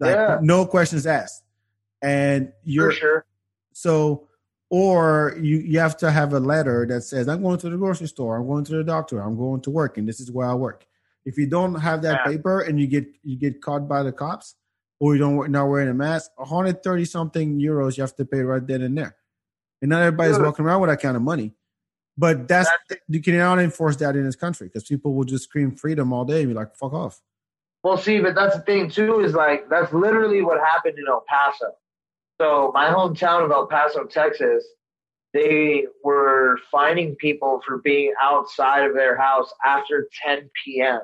Like 0.00 0.16
Yeah. 0.16 0.38
no 0.42 0.66
questions 0.66 1.06
asked, 1.06 1.44
and 2.02 2.52
you're 2.64 2.90
For 2.90 2.96
sure. 2.96 3.26
so, 3.72 4.28
or 4.70 5.36
you 5.40 5.58
you 5.58 5.78
have 5.78 5.96
to 5.98 6.10
have 6.10 6.32
a 6.34 6.40
letter 6.40 6.84
that 6.86 7.02
says, 7.02 7.28
"I'm 7.28 7.42
going 7.42 7.58
to 7.60 7.70
the 7.70 7.76
grocery 7.76 8.08
store. 8.08 8.36
I'm 8.36 8.46
going 8.46 8.64
to 8.64 8.76
the 8.76 8.84
doctor. 8.84 9.20
I'm 9.20 9.36
going 9.36 9.60
to 9.62 9.70
work, 9.70 9.96
and 9.98 10.08
this 10.08 10.18
is 10.20 10.32
where 10.32 10.48
I 10.48 10.54
work." 10.54 10.84
If 11.26 11.36
you 11.36 11.46
don't 11.46 11.74
have 11.74 12.02
that 12.02 12.20
Yeah. 12.24 12.32
paper 12.32 12.60
and 12.60 12.80
you 12.80 12.86
get 12.86 13.06
you 13.22 13.36
get 13.36 13.60
caught 13.60 13.88
by 13.88 14.02
the 14.04 14.12
cops, 14.12 14.54
or 15.00 15.14
you 15.14 15.18
don't 15.18 15.50
not 15.50 15.66
wearing 15.68 15.88
a 15.88 15.94
mask, 15.94 16.30
130 16.36 17.04
something 17.04 17.58
euros 17.58 17.98
you 17.98 18.02
have 18.02 18.16
to 18.16 18.24
pay 18.24 18.40
right 18.40 18.66
then 18.66 18.80
and 18.80 18.96
there, 18.96 19.16
and 19.82 19.90
not 19.90 20.02
everybody's 20.02 20.38
walking 20.38 20.64
around 20.64 20.80
with 20.80 20.90
that 20.90 21.02
kind 21.02 21.16
of 21.16 21.22
money. 21.22 21.52
But 22.16 22.48
that's 22.48 22.70
you 23.08 23.20
cannot 23.20 23.58
enforce 23.58 23.96
that 23.96 24.16
in 24.16 24.24
this 24.24 24.36
country 24.36 24.68
because 24.68 24.84
people 24.84 25.14
will 25.14 25.24
just 25.24 25.44
scream 25.44 25.72
freedom 25.72 26.12
all 26.12 26.24
day 26.24 26.40
and 26.40 26.48
be 26.48 26.54
like, 26.54 26.74
"Fuck 26.76 26.94
off." 26.94 27.20
Well, 27.82 27.98
see, 27.98 28.20
but 28.20 28.34
that's 28.34 28.56
the 28.56 28.62
thing 28.62 28.88
too. 28.88 29.20
Is 29.20 29.34
like 29.34 29.68
that's 29.68 29.92
literally 29.92 30.42
what 30.42 30.60
happened 30.60 30.98
in 30.98 31.04
El 31.08 31.24
Paso. 31.28 31.72
So 32.40 32.70
my 32.72 32.88
hometown 32.88 33.44
of 33.44 33.50
El 33.50 33.66
Paso, 33.66 34.04
Texas, 34.04 34.64
they 35.34 35.86
were 36.04 36.58
finding 36.70 37.16
people 37.16 37.60
for 37.66 37.78
being 37.78 38.14
outside 38.22 38.88
of 38.88 38.94
their 38.94 39.16
house 39.16 39.52
after 39.64 40.08
10 40.24 40.48
p.m. 40.64 41.00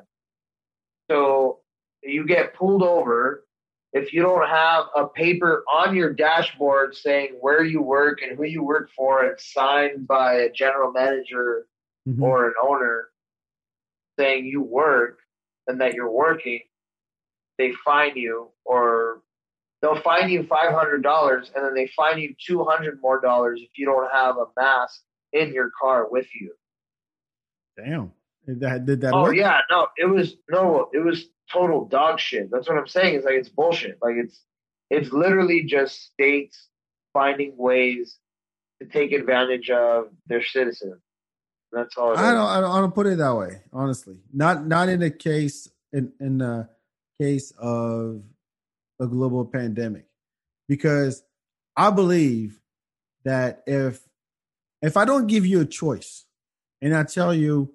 So 1.13 1.61
you 2.03 2.27
get 2.27 2.55
pulled 2.55 2.83
over 2.83 3.45
if 3.93 4.15
you 4.15 4.23
don't 4.23 4.49
have 4.49 4.87
a 4.97 5.07
paper 5.07 5.63
on 5.73 5.95
your 5.95 6.13
dashboard 6.15 6.97
saying 6.97 7.37
where 7.41 7.63
you 7.63 7.83
work 7.83 8.23
and 8.23 8.37
who 8.37 8.45
you 8.45 8.65
work 8.65 8.91
for 8.97 9.25
and 9.25 9.39
signed 9.39 10.09
by 10.09 10.35
a 10.35 10.51
general 10.51 10.91
manager 10.91 11.67
Mhm. 12.09 12.23
or 12.23 12.49
an 12.49 12.55
owner 12.63 13.11
saying 14.19 14.47
you 14.47 14.63
work 14.63 15.21
and 15.67 15.81
that 15.83 15.93
you're 15.95 16.11
working, 16.11 16.63
they 17.59 17.73
fine 17.85 18.17
you 18.17 18.51
or 18.65 19.23
they'll 19.83 20.01
fine 20.01 20.31
you 20.31 20.45
five 20.45 20.73
hundred 20.73 21.03
dollars, 21.03 21.53
and 21.55 21.63
then 21.65 21.75
they 21.75 21.89
fine 21.89 22.19
you 22.19 22.35
two 22.39 22.65
hundred 22.65 23.01
more 23.03 23.21
dollars 23.21 23.61
if 23.63 23.77
you 23.77 23.85
don't 23.85 24.11
have 24.11 24.39
a 24.39 24.47
mask 24.57 25.03
in 25.33 25.53
your 25.53 25.71
car 25.79 26.09
with 26.09 26.29
you. 26.35 26.55
Damn. 27.77 28.13
Did 28.47 28.61
that, 28.61 28.87
did 28.87 29.01
that 29.03 29.15
Oh 29.15 29.23
work? 29.23 29.37
yeah, 29.37 29.61
no, 29.71 29.89
it 29.97 30.07
was 30.07 30.37
no, 30.51 30.89
it 30.93 30.99
was 30.99 31.27
total 31.53 31.85
dog 31.85 32.19
shit. 32.19 32.51
That's 32.51 32.69
what 32.69 32.77
I'm 32.79 32.89
saying. 32.89 33.17
It's 33.17 33.25
like 33.25 33.35
it's 33.35 33.49
bullshit. 33.49 33.99
Like 34.03 34.17
it's 34.17 34.43
it's 34.91 35.13
literally 35.13 35.63
just 35.65 36.03
states 36.13 36.69
finding 37.13 37.57
ways 37.57 38.19
to 38.81 38.89
take 38.89 39.13
advantage 39.13 39.71
of 39.71 40.07
their 40.27 40.43
citizens. 40.43 41.01
That's 41.73 41.97
all. 41.97 42.17
I 42.17 42.33
don't, 42.33 42.47
I 42.47 42.61
don't. 42.61 42.71
I 42.71 42.81
don't 42.81 42.95
put 42.95 43.07
it 43.07 43.19
that 43.19 43.37
way. 43.37 43.63
Honestly, 43.73 44.17
not 44.33 44.67
not 44.67 44.89
in 44.89 45.01
the 45.01 45.11
case 45.11 45.69
in 45.93 46.13
in 46.21 46.39
the 46.39 46.69
case 47.21 47.53
of 47.59 48.23
a 49.01 49.07
global 49.07 49.45
pandemic, 49.45 50.07
because 50.69 51.23
I 51.77 51.91
believe 51.91 52.61
that 53.25 53.63
if 53.67 54.01
if 54.83 54.97
I 54.97 55.05
don't 55.05 55.29
give 55.29 55.47
you 55.47 55.61
a 55.61 55.65
choice, 55.65 56.25
and 56.83 56.95
I 56.95 57.05
tell 57.05 57.33
you, 57.33 57.73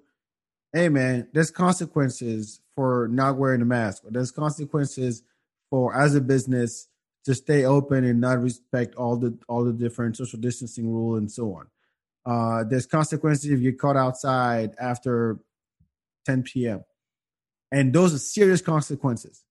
hey 0.72 0.88
man, 0.88 1.28
there's 1.32 1.50
consequences 1.50 2.60
for 2.74 3.08
not 3.08 3.36
wearing 3.36 3.62
a 3.62 3.64
mask, 3.64 4.04
or 4.04 4.10
there's 4.10 4.30
consequences 4.30 5.22
for 5.70 5.94
as 5.94 6.14
a 6.14 6.20
business 6.20 6.88
to 7.24 7.34
stay 7.34 7.64
open 7.64 8.04
and 8.04 8.20
not 8.20 8.40
respect 8.40 8.94
all 8.94 9.16
the 9.16 9.36
all 9.48 9.64
the 9.64 9.72
different 9.72 10.16
social 10.16 10.38
distancing 10.38 10.90
rule 10.90 11.16
and 11.16 11.30
so 11.30 11.54
on. 11.54 11.66
Uh, 12.24 12.64
there's 12.64 12.86
consequences 12.86 13.50
if 13.50 13.60
you 13.60 13.70
get 13.70 13.80
caught 13.80 13.96
outside 13.96 14.74
after 14.78 15.38
10 16.26 16.42
p.m. 16.42 16.84
And 17.72 17.92
those 17.92 18.14
are 18.14 18.18
serious 18.18 18.60
consequences. 18.60 19.44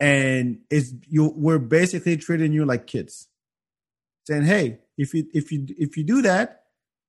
And 0.00 0.58
it's 0.70 0.92
you 1.08 1.32
we're 1.36 1.58
basically 1.58 2.16
treating 2.16 2.52
you 2.52 2.64
like 2.64 2.86
kids. 2.86 3.28
Saying, 4.26 4.44
hey, 4.44 4.78
if 4.98 5.14
you 5.14 5.26
if 5.32 5.52
you 5.52 5.66
if 5.78 5.96
you 5.96 6.04
do 6.04 6.22
that, 6.22 6.61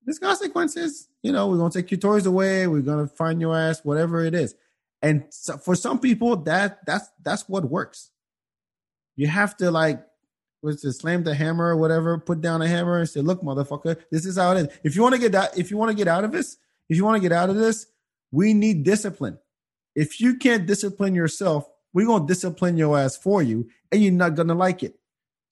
there's 0.05 0.19
consequences. 0.19 1.07
You 1.21 1.31
know, 1.31 1.47
we're 1.47 1.57
gonna 1.57 1.71
take 1.71 1.91
your 1.91 1.99
toys 1.99 2.25
away, 2.25 2.67
we're 2.67 2.81
gonna 2.81 3.07
find 3.07 3.39
your 3.41 3.57
ass, 3.57 3.84
whatever 3.84 4.23
it 4.23 4.34
is. 4.34 4.55
And 5.01 5.25
so 5.30 5.57
for 5.57 5.75
some 5.75 5.99
people, 5.99 6.35
that 6.43 6.85
that's 6.85 7.09
that's 7.21 7.47
what 7.49 7.65
works. 7.65 8.11
You 9.15 9.27
have 9.27 9.57
to 9.57 9.69
like 9.71 10.03
was 10.61 10.81
to 10.81 10.93
slam 10.93 11.23
the 11.23 11.35
hammer 11.35 11.65
or 11.65 11.77
whatever, 11.77 12.17
put 12.17 12.39
down 12.39 12.61
a 12.61 12.67
hammer 12.67 12.99
and 12.99 13.09
say, 13.09 13.19
"Look, 13.19 13.41
motherfucker, 13.41 14.01
this 14.11 14.25
is 14.25 14.38
how 14.38 14.51
it 14.53 14.61
is." 14.61 14.67
If 14.84 14.95
you 14.95 15.01
want 15.01 15.13
to 15.15 15.21
get 15.21 15.35
out, 15.35 15.57
if 15.57 15.69
you 15.69 15.77
want 15.77 15.91
to 15.91 15.97
get 15.97 16.07
out 16.07 16.23
of 16.23 16.31
this, 16.31 16.57
if 16.89 16.97
you 16.97 17.03
want 17.03 17.21
to 17.21 17.27
get 17.27 17.35
out 17.35 17.49
of 17.49 17.55
this, 17.57 17.88
we 18.31 18.53
need 18.53 18.84
discipline. 18.84 19.38
If 19.95 20.19
you 20.19 20.38
can't 20.38 20.65
discipline 20.65 21.13
yourself, 21.13 21.69
we're 21.93 22.07
gonna 22.07 22.25
discipline 22.25 22.77
your 22.77 22.97
ass 22.97 23.17
for 23.17 23.43
you, 23.43 23.69
and 23.91 24.01
you're 24.01 24.13
not 24.13 24.35
gonna 24.35 24.55
like 24.55 24.84
it. 24.84 24.97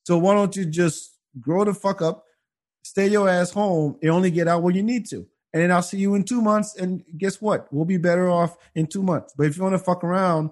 So 0.04 0.18
why 0.18 0.34
don't 0.34 0.56
you 0.56 0.66
just 0.66 1.18
grow 1.40 1.66
the 1.66 1.74
fuck 1.74 2.02
up, 2.02 2.26
stay 2.84 3.08
your 3.08 3.30
ass 3.30 3.52
home, 3.52 3.98
and 4.02 4.12
only 4.12 4.32
get 4.32 4.48
out 4.48 4.64
when 4.64 4.76
you 4.76 4.84
need 4.84 5.06
to, 5.10 5.28
and 5.54 5.62
then 5.62 5.72
I'll 5.72 5.82
see 5.82 5.98
you 5.98 6.16
in 6.16 6.24
two 6.24 6.42
months. 6.42 6.76
And 6.76 7.04
guess 7.18 7.42
what? 7.42 7.68
We'll 7.72 7.86
be 7.86 7.98
better 7.98 8.30
off 8.30 8.58
in 8.76 8.88
two 8.88 9.04
months. 9.04 9.34
But 9.38 9.48
if 9.48 9.58
you 9.58 9.64
want 9.64 9.74
to 9.74 9.80
fuck 9.80 10.04
around 10.04 10.52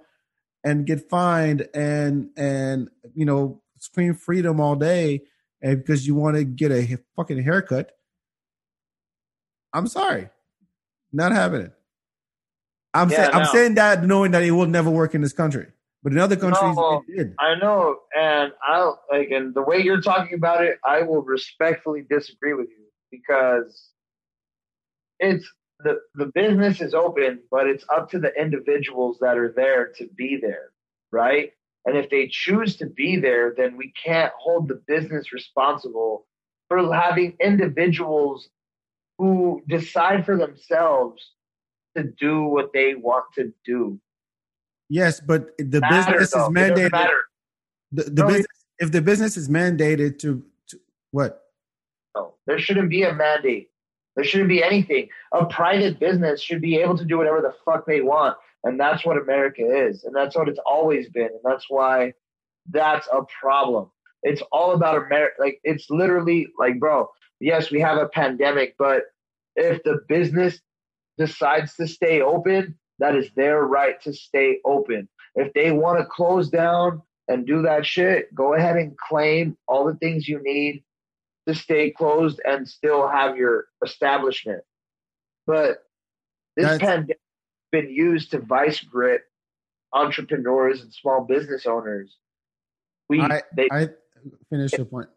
and 0.63 0.85
get 0.85 1.09
fined 1.09 1.67
and 1.73 2.29
and 2.37 2.89
you 3.15 3.25
know 3.25 3.61
scream 3.77 4.13
freedom 4.13 4.59
all 4.59 4.75
day 4.75 5.21
and 5.61 5.77
because 5.77 6.05
you 6.05 6.15
want 6.15 6.35
to 6.35 6.43
get 6.43 6.71
a 6.71 6.97
fucking 7.15 7.41
haircut 7.41 7.91
i'm 9.73 9.87
sorry 9.87 10.29
not 11.13 11.31
having 11.31 11.61
it 11.61 11.73
i'm 12.93 13.09
Yeah, 13.09 13.17
saying 13.17 13.29
i'm 13.33 13.45
saying 13.45 13.75
that 13.75 14.03
knowing 14.03 14.31
that 14.31 14.43
it 14.43 14.51
will 14.51 14.67
never 14.67 14.89
work 14.89 15.15
in 15.15 15.21
this 15.21 15.33
country 15.33 15.67
but 16.03 16.13
in 16.13 16.19
other 16.19 16.35
countries 16.35 16.75
No. 16.75 17.03
I 17.39 17.55
know, 17.55 17.97
and 18.17 18.53
I 18.63 18.93
like, 19.11 19.31
and 19.31 19.53
the 19.53 19.61
way 19.61 19.79
you're 19.79 20.01
talking 20.01 20.35
about 20.35 20.63
it, 20.63 20.79
I 20.85 21.01
will 21.01 21.21
respectfully 21.21 22.05
disagree 22.09 22.53
with 22.53 22.69
you 22.69 22.85
because 23.11 23.89
it's 25.19 25.45
the 25.79 25.99
the 26.15 26.27
business 26.27 26.81
is 26.81 26.93
open, 26.93 27.39
but 27.51 27.67
it's 27.67 27.85
up 27.93 28.09
to 28.11 28.19
the 28.19 28.33
individuals 28.39 29.17
that 29.19 29.37
are 29.37 29.51
there 29.55 29.91
to 29.97 30.07
be 30.15 30.37
there, 30.41 30.71
right? 31.11 31.51
And 31.85 31.97
if 31.97 32.09
they 32.09 32.27
choose 32.27 32.77
to 32.77 32.85
be 32.85 33.17
there, 33.17 33.53
then 33.55 33.77
we 33.77 33.91
can't 33.91 34.31
hold 34.37 34.67
the 34.67 34.81
business 34.87 35.33
responsible 35.33 36.25
for 36.67 36.93
having 36.93 37.35
individuals 37.39 38.49
who 39.17 39.61
decide 39.67 40.25
for 40.25 40.37
themselves 40.37 41.31
to 41.97 42.03
do 42.03 42.43
what 42.43 42.71
they 42.73 42.95
want 42.95 43.25
to 43.35 43.53
do. 43.65 43.99
Yes 44.89 45.19
but 45.19 45.57
the 45.57 45.79
Matter, 45.79 46.11
business 46.11 46.31
though. 46.31 46.47
is 46.47 46.53
mandated 46.53 47.09
the, 47.91 48.03
the 48.03 48.21
No, 48.23 48.27
business 48.27 48.47
if 48.79 48.91
the 48.91 49.01
business 49.01 49.37
is 49.37 49.49
mandated 49.49 50.19
to, 50.19 50.43
to 50.67 50.79
what 51.11 51.43
No, 52.15 52.35
there 52.47 52.59
shouldn't 52.59 52.89
be 52.89 53.03
a 53.03 53.13
mandate. 53.13 53.69
There 54.15 54.25
shouldn't 54.25 54.49
be 54.49 54.63
anything. 54.63 55.07
A 55.33 55.45
private 55.45 55.99
business 55.99 56.41
should 56.41 56.61
be 56.61 56.77
able 56.77 56.97
to 56.97 57.05
do 57.05 57.17
whatever 57.17 57.41
the 57.41 57.53
fuck 57.63 57.85
they 57.85 58.01
want. 58.01 58.35
And 58.65 58.77
that's 58.77 59.05
what 59.05 59.17
America 59.17 59.61
is. 59.61 60.03
And 60.03 60.13
that's 60.13 60.35
what 60.35 60.49
it's 60.49 60.59
always 60.65 61.07
been. 61.09 61.27
And 61.27 61.39
that's 61.43 61.67
why 61.69 62.13
that's 62.69 63.07
a 63.13 63.21
problem. 63.39 63.89
It's 64.23 64.41
all 64.51 64.73
about 64.73 65.05
America. 65.05 65.35
Like, 65.39 65.61
it's 65.63 65.89
literally 65.89 66.47
like, 66.59 66.79
bro, 66.79 67.09
yes, 67.39 67.71
we 67.71 67.79
have 67.79 67.97
a 67.97 68.09
pandemic, 68.09 68.75
but 68.77 69.03
if 69.55 69.81
the 69.83 69.99
business 70.09 70.59
decides 71.17 71.75
to 71.75 71.87
stay 71.87 72.21
open, 72.21 72.77
that 72.99 73.15
is 73.15 73.29
their 73.35 73.63
right 73.63 74.01
to 74.03 74.13
stay 74.13 74.59
open. 74.65 75.07
If 75.35 75.53
they 75.53 75.71
want 75.71 75.99
to 75.99 76.05
close 76.05 76.49
down 76.49 77.01
and 77.27 77.45
do 77.45 77.61
that 77.63 77.85
shit, 77.85 78.33
go 78.33 78.53
ahead 78.53 78.77
and 78.77 78.97
claim 78.97 79.57
all 79.67 79.85
the 79.85 79.95
things 79.95 80.27
you 80.27 80.41
need 80.43 80.83
to 81.47 81.55
stay 81.55 81.91
closed 81.91 82.39
and 82.45 82.67
still 82.67 83.07
have 83.07 83.37
your 83.37 83.65
establishment. 83.83 84.63
But 85.47 85.83
this 86.55 86.65
That's- 86.65 86.79
pandemic 86.79 87.19
has 87.73 87.83
been 87.83 87.91
used 87.91 88.31
to 88.31 88.39
vice 88.39 88.81
grip 88.81 89.23
entrepreneurs 89.93 90.81
and 90.81 90.93
small 90.93 91.23
business 91.23 91.65
owners. 91.65 92.15
We 93.09 93.21
I, 93.21 93.41
they 93.55 93.67
I 93.71 93.89
finish 94.49 94.73
your 94.73 94.85
point. 94.85 95.09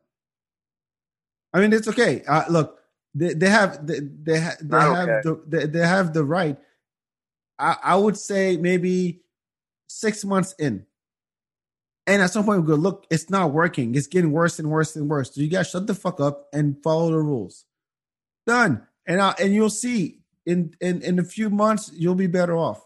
I 1.52 1.60
mean, 1.60 1.72
it's 1.74 1.88
okay. 1.88 2.22
Uh, 2.26 2.44
look, 2.48 2.80
they, 3.14 3.34
they 3.34 3.50
have 3.50 3.86
they 3.86 4.00
they, 4.00 4.40
ha, 4.40 4.52
they 4.62 4.76
have 4.76 5.09
okay. 5.09 5.20
the 5.24 5.42
they, 5.46 5.66
they 5.66 5.86
have 5.86 6.14
the 6.14 6.24
right. 6.24 6.56
I, 7.62 7.76
I 7.82 7.97
would 7.97 8.16
say 8.16 8.56
maybe 8.56 9.22
six 9.89 10.24
months 10.24 10.55
in, 10.59 10.84
and 12.06 12.20
at 12.20 12.30
some 12.30 12.44
point 12.44 12.62
we 12.62 12.66
go, 12.66 12.74
look, 12.74 13.06
it's 13.10 13.30
not 13.30 13.52
working. 13.52 13.94
It's 13.94 14.09
getting 14.09 14.32
worse 14.32 14.59
and 14.59 14.68
worse 14.70 14.97
and 14.97 15.09
worse. 15.09 15.34
So 15.34 15.40
you 15.40 15.48
guys 15.48 15.70
shut 15.70 15.86
the 15.86 15.94
fuck 15.94 16.20
up 16.20 16.48
and 16.52 16.82
follow 16.82 17.10
the 17.10 17.18
rules. 17.18 17.64
Done. 18.47 18.86
And 19.06 19.20
I, 19.20 19.34
and 19.39 19.55
you'll 19.55 19.70
see 19.70 20.18
in 20.44 20.74
in 20.80 21.02
in 21.02 21.18
a 21.18 21.24
few 21.24 21.51
months 21.51 21.90
you'll 21.94 22.16
be 22.16 22.26
better 22.26 22.56
off. 22.56 22.84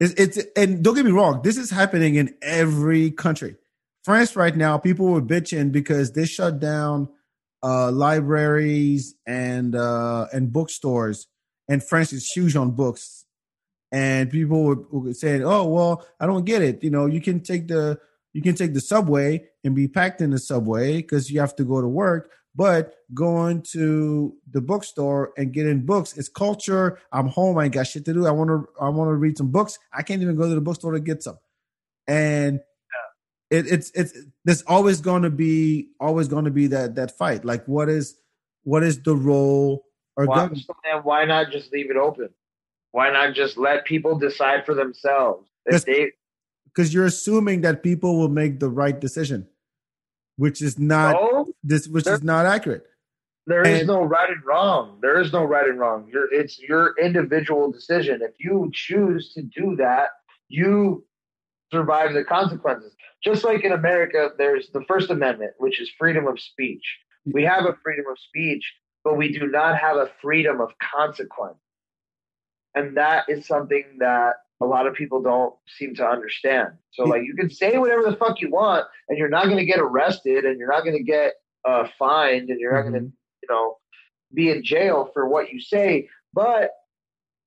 It's, 0.00 0.14
it's 0.14 0.38
and 0.56 0.82
don't 0.82 0.94
get 0.94 1.04
me 1.04 1.10
wrong, 1.10 1.42
this 1.42 1.56
is 1.56 1.70
happening 1.70 2.14
in 2.14 2.34
every 2.40 3.10
country. 3.10 3.56
France 4.04 4.36
right 4.36 4.56
now, 4.56 4.78
people 4.78 5.06
were 5.06 5.20
bitching 5.20 5.72
because 5.72 6.12
they 6.12 6.24
shut 6.24 6.60
down 6.60 7.08
uh, 7.62 7.90
libraries 7.90 9.14
and 9.26 9.74
uh, 9.74 10.26
and 10.32 10.52
bookstores, 10.52 11.26
and 11.68 11.82
France 11.82 12.12
is 12.12 12.30
huge 12.30 12.56
on 12.56 12.72
books. 12.72 13.24
And 13.90 14.30
people 14.30 14.64
were, 14.64 14.76
were 14.90 15.14
saying, 15.14 15.44
"Oh 15.44 15.66
well, 15.66 16.06
I 16.20 16.26
don't 16.26 16.44
get 16.44 16.62
it. 16.62 16.82
You 16.82 16.90
know, 16.90 17.06
you 17.06 17.20
can 17.20 17.40
take 17.40 17.68
the 17.68 17.98
you 18.34 18.42
can 18.42 18.54
take 18.54 18.74
the 18.74 18.80
subway 18.80 19.46
and 19.64 19.74
be 19.74 19.88
packed 19.88 20.20
in 20.20 20.30
the 20.30 20.38
subway 20.38 20.96
because 20.96 21.30
you 21.30 21.40
have 21.40 21.56
to 21.56 21.64
go 21.64 21.80
to 21.80 21.88
work, 21.88 22.30
but 22.54 22.94
going 23.14 23.62
to 23.72 24.34
the 24.50 24.60
bookstore 24.60 25.32
and 25.38 25.52
getting 25.52 25.86
books 25.86 26.16
is 26.18 26.28
culture. 26.28 26.98
I'm 27.12 27.28
home. 27.28 27.56
I 27.56 27.64
ain't 27.64 27.74
got 27.74 27.86
shit 27.86 28.04
to 28.04 28.12
do. 28.12 28.26
I 28.26 28.30
want 28.30 28.48
to. 28.48 28.68
I 28.80 28.90
want 28.90 29.08
to 29.08 29.14
read 29.14 29.38
some 29.38 29.50
books. 29.50 29.78
I 29.92 30.02
can't 30.02 30.20
even 30.20 30.36
go 30.36 30.48
to 30.48 30.54
the 30.54 30.60
bookstore 30.60 30.92
to 30.92 31.00
get 31.00 31.22
some. 31.22 31.38
And 32.06 32.60
it, 33.50 33.66
it's 33.66 33.90
it's 33.94 34.12
there's 34.44 34.62
always 34.62 35.00
going 35.00 35.22
to 35.22 35.30
be 35.30 35.88
always 35.98 36.28
going 36.28 36.44
to 36.44 36.50
be 36.50 36.66
that 36.68 36.96
that 36.96 37.16
fight. 37.16 37.44
Like 37.44 37.64
what 37.66 37.88
is 37.88 38.18
what 38.64 38.82
is 38.82 39.02
the 39.02 39.16
role 39.16 39.84
why, 40.26 40.48
then 40.48 41.02
why 41.02 41.24
not 41.24 41.50
just 41.50 41.72
leave 41.72 41.90
it 41.90 41.96
open? 41.96 42.30
Why 42.92 43.10
not 43.10 43.34
just 43.34 43.56
let 43.56 43.84
people 43.84 44.18
decide 44.18 44.64
for 44.64 44.74
themselves? 44.74 45.48
They 45.70 46.12
Because 46.64 46.92
you're 46.94 47.04
assuming 47.04 47.60
that 47.60 47.82
people 47.82 48.18
will 48.18 48.30
make 48.30 48.58
the 48.58 48.68
right 48.68 48.98
decision, 48.98 49.46
which 50.36 50.62
is 50.62 50.78
not 50.78 51.12
no, 51.12 51.46
this, 51.62 51.86
which 51.86 52.06
is 52.06 52.22
not 52.22 52.46
accurate. 52.46 52.84
There 53.46 53.62
is 53.62 53.80
And- 53.80 53.88
no 53.88 54.02
right 54.02 54.28
and 54.28 54.44
wrong. 54.44 54.98
There 55.00 55.20
is 55.20 55.32
no 55.32 55.44
right 55.44 55.66
and 55.66 55.78
wrong. 55.78 56.08
You're, 56.12 56.32
it's 56.32 56.58
your 56.58 56.94
individual 57.00 57.70
decision. 57.70 58.20
If 58.22 58.32
you 58.38 58.70
choose 58.74 59.32
to 59.34 59.42
do 59.42 59.76
that, 59.76 60.08
you 60.48 61.06
survive 61.72 62.14
the 62.14 62.24
consequences. 62.24 62.94
Just 63.22 63.44
like 63.44 63.64
in 63.64 63.72
America, 63.72 64.30
there's 64.38 64.70
the 64.70 64.82
First 64.86 65.10
Amendment, 65.10 65.52
which 65.58 65.80
is 65.80 65.90
freedom 65.98 66.26
of 66.26 66.38
speech. 66.40 66.84
We 67.26 67.42
have 67.44 67.64
a 67.64 67.76
freedom 67.82 68.04
of 68.10 68.18
speech, 68.18 68.64
but 69.04 69.16
we 69.16 69.32
do 69.32 69.46
not 69.46 69.78
have 69.78 69.96
a 69.96 70.10
freedom 70.20 70.60
of 70.60 70.70
consequence. 70.78 71.58
And 72.74 72.96
that 72.96 73.24
is 73.28 73.46
something 73.46 73.84
that 74.00 74.34
a 74.60 74.66
lot 74.66 74.86
of 74.86 74.94
people 74.94 75.22
don't 75.22 75.54
seem 75.78 75.94
to 75.96 76.06
understand. 76.06 76.70
So 76.92 77.04
like 77.04 77.22
you 77.24 77.34
can 77.34 77.48
say 77.50 77.78
whatever 77.78 78.02
the 78.02 78.16
fuck 78.16 78.40
you 78.40 78.50
want, 78.50 78.86
and 79.08 79.18
you're 79.18 79.28
not 79.28 79.44
going 79.44 79.56
to 79.58 79.64
get 79.64 79.78
arrested, 79.78 80.44
and 80.44 80.58
you're 80.58 80.70
not 80.70 80.84
going 80.84 80.96
to 80.96 81.02
get 81.02 81.34
uh, 81.64 81.88
fined, 81.98 82.50
and 82.50 82.60
you're 82.60 82.74
not 82.74 82.82
going 82.82 82.94
to 82.94 83.00
you 83.00 83.48
know 83.48 83.76
be 84.34 84.50
in 84.50 84.62
jail 84.64 85.10
for 85.14 85.28
what 85.28 85.50
you 85.52 85.60
say. 85.60 86.08
But 86.34 86.70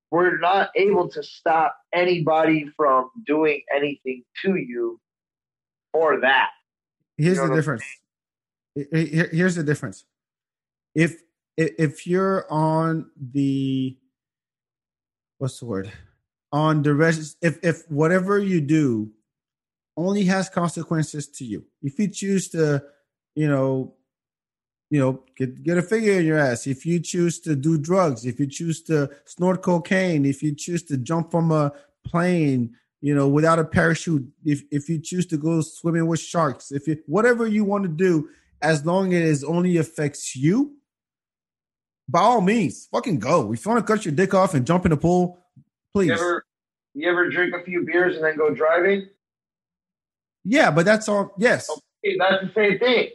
we're 0.09 0.37
not 0.39 0.69
able 0.75 1.09
to 1.09 1.23
stop 1.23 1.75
anybody 1.93 2.69
from 2.75 3.09
doing 3.25 3.61
anything 3.73 4.23
to 4.43 4.55
you 4.55 4.99
or 5.93 6.19
that. 6.21 6.49
Here's 7.17 7.37
You 7.37 7.43
know 7.43 7.49
the 7.49 7.55
difference. 7.55 7.83
Here- 8.75 8.87
here- 9.05 9.29
Here's 9.31 9.55
the 9.55 9.63
difference. 9.63 10.05
If 10.95 11.21
if 11.57 12.07
you're 12.07 12.45
on 12.51 13.09
the 13.19 13.97
what's 15.37 15.59
the 15.59 15.65
word? 15.65 15.91
On 16.51 16.81
the 16.83 16.93
rest, 16.93 17.37
if 17.41 17.57
if 17.63 17.89
whatever 17.89 18.39
you 18.39 18.61
do 18.61 19.11
only 19.97 20.25
has 20.25 20.49
consequences 20.49 21.27
to 21.27 21.45
you, 21.45 21.65
if 21.81 21.97
you 21.99 22.07
choose 22.07 22.49
to, 22.49 22.83
you 23.35 23.47
know, 23.47 23.95
you 24.89 24.99
know, 24.99 25.23
get 25.35 25.63
get 25.63 25.77
a 25.77 25.81
figure 25.81 26.19
in 26.19 26.25
your 26.25 26.37
ass, 26.37 26.67
if 26.67 26.85
you 26.85 26.99
choose 26.99 27.39
to 27.41 27.55
do 27.55 27.77
drugs, 27.77 28.25
if 28.25 28.39
you 28.39 28.47
choose 28.47 28.81
to 28.83 29.09
snort 29.25 29.61
cocaine, 29.61 30.25
if 30.25 30.43
you 30.43 30.53
choose 30.53 30.83
to 30.83 30.97
jump 30.97 31.31
from 31.31 31.51
a 31.51 31.71
plane, 32.05 32.75
you 32.99 33.15
know, 33.15 33.27
without 33.27 33.59
a 33.59 33.65
parachute, 33.65 34.27
if 34.43 34.63
if 34.71 34.89
you 34.89 34.99
choose 34.99 35.25
to 35.27 35.37
go 35.37 35.61
swimming 35.61 36.07
with 36.07 36.19
sharks, 36.19 36.71
if 36.71 36.87
you 36.87 36.97
whatever 37.05 37.47
you 37.47 37.63
want 37.63 37.83
to 37.83 37.89
do, 37.89 38.29
as 38.61 38.85
long 38.85 39.13
as 39.13 39.43
it 39.43 39.47
only 39.47 39.77
affects 39.77 40.35
you, 40.35 40.75
by 42.11 42.19
all 42.21 42.41
means, 42.41 42.87
fucking 42.91 43.19
go. 43.19 43.51
If 43.53 43.65
you 43.65 43.71
want 43.71 43.85
to 43.85 43.93
cut 43.93 44.05
your 44.05 44.13
dick 44.13 44.33
off 44.33 44.53
and 44.53 44.65
jump 44.65 44.85
in 44.85 44.91
the 44.91 44.97
pool, 44.97 45.39
please. 45.93 46.07
You 46.07 46.13
ever 46.13 46.45
you 46.93 47.09
ever 47.09 47.29
drink 47.29 47.53
a 47.55 47.63
few 47.63 47.85
beers 47.85 48.15
and 48.15 48.23
then 48.25 48.35
go 48.37 48.53
driving? 48.53 49.07
yeah, 50.43 50.71
but 50.71 50.85
that's 50.85 51.07
all. 51.07 51.33
Yes, 51.37 51.69
Hey, 52.03 52.17
that's 52.17 52.43
the 52.43 52.51
same 52.55 52.79
thing. 52.79 53.09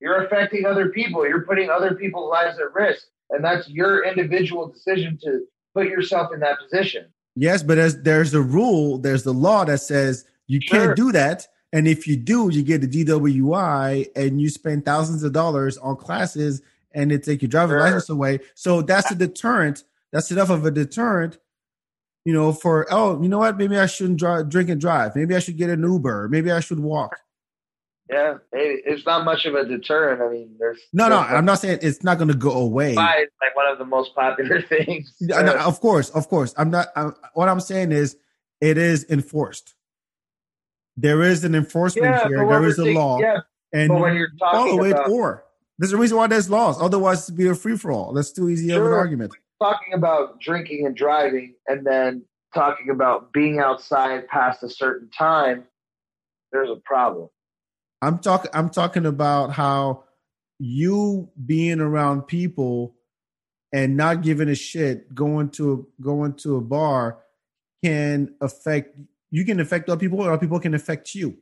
You're 0.00 0.24
affecting 0.24 0.64
other 0.64 0.88
people. 0.88 1.26
You're 1.28 1.42
putting 1.42 1.70
other 1.70 1.94
people's 1.94 2.30
lives 2.30 2.58
at 2.58 2.72
risk, 2.74 3.04
and 3.30 3.44
that's 3.44 3.68
your 3.68 4.04
individual 4.04 4.68
decision 4.68 5.18
to 5.22 5.42
put 5.74 5.86
yourself 5.88 6.32
in 6.32 6.40
that 6.40 6.58
position. 6.58 7.06
yes, 7.36 7.62
but 7.62 7.76
there's 7.76 7.96
there's 8.02 8.34
a 8.34 8.40
rule, 8.42 8.98
there's 8.98 9.22
the 9.22 9.32
law 9.34 9.64
that 9.64 9.78
says 9.80 10.24
you 10.48 10.60
Sure. 10.60 10.86
can't 10.86 10.96
do 10.96 11.12
that, 11.12 11.46
and 11.72 11.86
if 11.86 12.06
you 12.06 12.16
do, 12.16 12.48
you 12.50 12.62
get 12.62 12.82
a 12.82 12.86
DWI, 12.86 14.08
and 14.16 14.40
you 14.40 14.48
spend 14.50 14.84
thousands 14.84 15.22
of 15.22 15.32
dollars 15.32 15.76
on 15.78 15.96
classes, 15.96 16.62
and 16.94 17.10
they 17.10 17.18
take 17.18 17.42
your 17.42 17.48
driver's 17.48 17.80
Sure. 17.80 17.84
license 17.84 18.08
away. 18.08 18.40
So 18.54 18.82
that's 18.82 19.10
a 19.10 19.14
deterrent. 19.14 19.84
That's 20.12 20.30
enough 20.30 20.50
of 20.50 20.64
a 20.66 20.70
deterrent. 20.70 21.38
You 22.24 22.32
know, 22.32 22.52
for 22.52 22.86
oh, 22.90 23.20
you 23.20 23.28
know 23.28 23.38
what? 23.38 23.56
Maybe 23.58 23.78
I 23.78 23.86
shouldn't 23.86 24.18
drive, 24.18 24.48
drink 24.48 24.68
and 24.68 24.80
drive. 24.80 25.16
Maybe 25.16 25.34
I 25.34 25.40
should 25.40 25.56
get 25.56 25.70
an 25.70 25.82
Uber. 25.82 26.28
Maybe 26.28 26.52
I 26.52 26.60
should 26.60 26.80
walk. 26.80 27.18
Yeah, 28.10 28.38
it's 28.52 29.06
not 29.06 29.24
much 29.24 29.46
of 29.46 29.54
a 29.54 29.64
deterrent. 29.64 30.20
I 30.20 30.28
mean, 30.30 30.56
there's 30.58 30.78
No, 30.92 31.08
no, 31.08 31.16
I'm 31.16 31.46
not 31.46 31.60
saying 31.60 31.78
it's 31.80 32.02
not 32.02 32.18
going 32.18 32.28
to 32.28 32.36
go 32.36 32.50
away. 32.50 32.90
It's 32.90 32.96
like 32.96 33.56
one 33.56 33.66
of 33.70 33.78
the 33.78 33.86
most 33.86 34.14
popular 34.14 34.60
things. 34.68 35.14
Know, 35.18 35.38
of 35.56 35.80
course, 35.80 36.10
of 36.10 36.28
course. 36.28 36.52
I'm 36.58 36.70
not. 36.70 36.88
I'm, 36.94 37.14
what 37.32 37.48
I'm 37.48 37.60
saying 37.60 37.90
is, 37.92 38.18
it 38.60 38.76
is 38.76 39.06
enforced. 39.08 39.74
There 40.96 41.22
is 41.22 41.42
an 41.44 41.54
enforcement 41.54 42.14
yeah, 42.14 42.28
here. 42.28 42.46
There 42.46 42.64
is 42.66 42.78
a 42.78 42.84
law, 42.92 43.18
Yeah, 43.18 43.40
and 43.72 43.88
but 43.88 44.00
when 44.00 44.14
you're 44.14 44.28
talking 44.38 44.76
follow 44.76 44.84
it. 44.84 45.08
Or 45.08 45.44
there's 45.78 45.92
a 45.92 45.96
reason 45.96 46.16
why 46.16 46.26
there's 46.26 46.50
laws. 46.50 46.80
Otherwise, 46.80 47.24
it'd 47.24 47.36
be 47.36 47.48
a 47.48 47.54
free 47.54 47.76
for 47.76 47.92
all. 47.92 48.12
That's 48.12 48.32
too 48.32 48.48
easy 48.48 48.70
of 48.72 48.84
an 48.84 48.92
argument. 48.92 49.32
talking 49.60 49.94
about 49.94 50.40
drinking 50.40 50.86
and 50.86 50.96
driving, 50.96 51.54
and 51.66 51.86
then 51.86 52.24
talking 52.54 52.90
about 52.90 53.32
being 53.32 53.58
outside 53.58 54.28
past 54.28 54.62
a 54.62 54.68
certain 54.68 55.08
time, 55.10 55.64
there's 56.52 56.70
a 56.70 56.80
problem. 56.84 57.28
I'm 58.00 58.18
talking. 58.18 58.50
I'm 58.52 58.70
talking 58.70 59.06
about 59.06 59.52
how 59.52 60.04
you 60.58 61.30
being 61.46 61.80
around 61.80 62.22
people 62.22 62.96
and 63.72 63.96
not 63.96 64.22
giving 64.22 64.48
a 64.48 64.54
shit, 64.54 65.14
going 65.14 65.48
to 65.50 65.86
going 66.00 66.34
to 66.34 66.56
a 66.56 66.60
bar, 66.60 67.18
can 67.82 68.34
affect. 68.40 68.96
You 69.30 69.44
can 69.44 69.60
affect 69.60 69.88
other 69.88 69.98
people, 69.98 70.20
or 70.20 70.30
other 70.30 70.40
people 70.40 70.60
can 70.60 70.74
affect 70.74 71.14
you. 71.14 71.38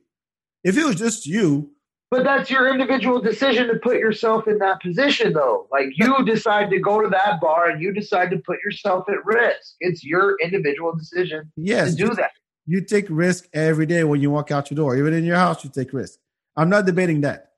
If 0.62 0.77
it 0.77 0.85
was 0.85 0.97
just 0.97 1.27
you, 1.27 1.73
But 2.10 2.24
that's 2.24 2.50
your 2.50 2.68
individual 2.68 3.20
decision 3.20 3.68
to 3.68 3.76
put 3.76 3.98
yourself 3.98 4.48
in 4.48 4.58
that 4.58 4.82
position, 4.82 5.32
though. 5.32 5.68
Like 5.70 5.90
you 5.94 6.24
decide 6.24 6.68
to 6.70 6.80
go 6.80 7.00
to 7.00 7.08
that 7.08 7.40
bar 7.40 7.68
and 7.68 7.80
you 7.80 7.92
decide 7.92 8.30
to 8.32 8.38
put 8.38 8.58
yourself 8.64 9.04
at 9.08 9.24
risk. 9.24 9.74
It's 9.78 10.04
your 10.04 10.36
individual 10.42 10.92
decision 10.96 11.52
yes, 11.56 11.94
to 11.94 12.08
do 12.08 12.14
that. 12.14 12.32
you 12.66 12.84
take 12.84 13.06
risk 13.08 13.48
every 13.52 13.86
day 13.86 14.02
when 14.02 14.20
you 14.20 14.30
walk 14.30 14.50
out 14.50 14.72
your 14.72 14.76
door. 14.76 14.96
Even 14.96 15.14
in 15.14 15.24
your 15.24 15.36
house, 15.36 15.62
you 15.62 15.70
take 15.70 15.92
risk. 15.92 16.18
I'm 16.56 16.68
not 16.68 16.84
debating 16.84 17.20
that. 17.20 17.52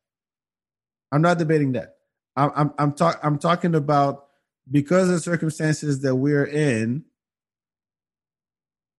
I'm 1.10 1.22
not 1.22 1.38
debating 1.38 1.72
that. 1.72 1.96
I'm 2.36 2.50
I'm 2.54 2.74
I'm, 2.78 2.92
talk, 2.92 3.20
I'm 3.22 3.38
talking 3.38 3.74
about 3.74 4.26
because 4.70 5.08
of 5.08 5.14
the 5.14 5.20
circumstances 5.20 6.00
that 6.00 6.14
we're 6.16 6.44
in. 6.44 7.04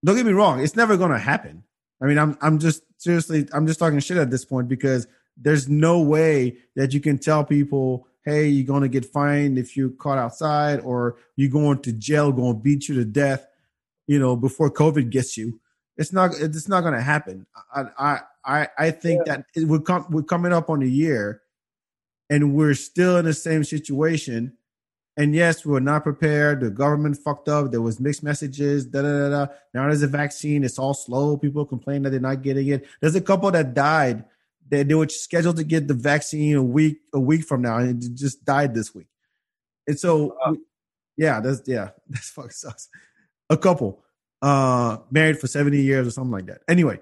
Don't 0.04 0.16
get 0.16 0.26
me 0.26 0.34
wrong; 0.34 0.62
it's 0.62 0.76
never 0.76 0.98
going 0.98 1.12
to 1.12 1.20
happen. 1.20 1.64
I 2.02 2.06
mean, 2.06 2.18
I'm 2.18 2.38
I'm 2.42 2.60
just 2.60 2.84
seriously, 2.98 3.48
I'm 3.54 3.68
just 3.68 3.80
talking 3.80 4.00
shit 4.00 4.18
at 4.18 4.32
this 4.32 4.46
point 4.46 4.68
because 4.68 5.08
there's 5.38 5.68
no 5.68 6.02
way 6.02 6.58
that 6.76 6.94
you 6.94 7.00
can 7.00 7.18
tell 7.18 7.44
people, 7.44 8.08
"Hey, 8.24 8.48
you're 8.48 8.68
going 8.68 8.84
to 8.84 8.90
get 8.90 9.06
fined 9.06 9.58
if 9.58 9.76
you're 9.76 9.90
caught 9.90 10.18
outside, 10.18 10.80
or 10.82 11.18
you're 11.36 11.50
going 11.50 11.82
to 11.82 11.92
jail, 11.92 12.32
going 12.32 12.56
to 12.56 12.62
beat 12.62 12.88
you 12.88 12.96
to 12.96 13.06
death." 13.06 13.46
You 14.08 14.20
know, 14.20 14.36
before 14.36 14.70
COVID 14.72 15.10
gets 15.10 15.38
you, 15.38 15.60
it's 15.98 16.14
not 16.14 16.32
it's 16.40 16.68
not 16.68 16.82
going 16.82 16.94
to 16.94 17.02
happen. 17.02 17.46
I 17.74 17.86
I 17.98 18.20
I, 18.46 18.68
I 18.78 18.92
think 18.92 19.26
that 19.26 19.46
it 19.56 19.68
would 19.68 19.86
come 19.86 20.06
we're 20.10 20.24
coming 20.24 20.54
up 20.54 20.70
on 20.70 20.82
a 20.82 20.88
year, 20.88 21.42
and 22.30 22.54
we're 22.54 22.74
still 22.74 23.18
in 23.18 23.26
the 23.26 23.34
same 23.34 23.64
situation. 23.64 24.54
And 25.16 25.36
yes, 25.36 25.64
we 25.64 25.72
were 25.72 25.80
not 25.80 26.04
prepared. 26.04 26.60
The 26.60 26.72
government 26.72 27.18
fucked 27.18 27.48
up. 27.48 27.72
There 27.72 27.82
was 27.82 28.00
mixed 28.00 28.24
messages. 28.24 28.86
Da 28.86 29.04
da 29.04 29.30
da 29.30 29.30
da. 29.30 29.54
Now 29.74 29.88
there's 29.88 30.02
a 30.02 30.08
vaccine. 30.08 30.64
It's 30.64 30.80
all 30.80 30.96
slow. 30.96 31.38
People 31.38 31.66
complain 31.66 32.02
that 32.04 32.10
they're 32.10 32.20
not 32.20 32.42
getting 32.42 32.68
it. 32.70 32.86
There's 33.00 33.16
a 33.16 33.22
couple 33.22 33.52
that 33.52 33.76
died. 33.76 34.26
They 34.74 34.82
they 34.82 34.96
were 34.96 35.08
scheduled 35.08 35.58
to 35.58 35.64
get 35.64 35.88
the 35.88 35.94
vaccine 35.94 36.56
a 36.56 36.64
week 36.64 36.98
a 37.14 37.20
week 37.20 37.46
from 37.46 37.62
now, 37.62 37.78
and 37.78 38.04
it 38.04 38.16
just 38.16 38.44
died 38.44 38.74
this 38.74 38.96
week. 38.96 39.06
And 39.86 40.00
so, 40.00 40.36
we- 40.50 40.58
yeah, 41.16 41.42
that's 41.42 41.62
yeah, 41.68 41.92
that's 42.10 42.32
fucking 42.32 42.50
sucks. 42.50 42.90
A 43.52 43.58
couple, 43.58 44.04
uh, 44.42 44.98
married 45.12 45.40
for 45.40 45.46
seventy 45.46 45.84
years 45.84 46.08
or 46.08 46.10
something 46.10 46.32
like 46.32 46.48
that. 46.48 46.62
Anyway, 46.68 47.00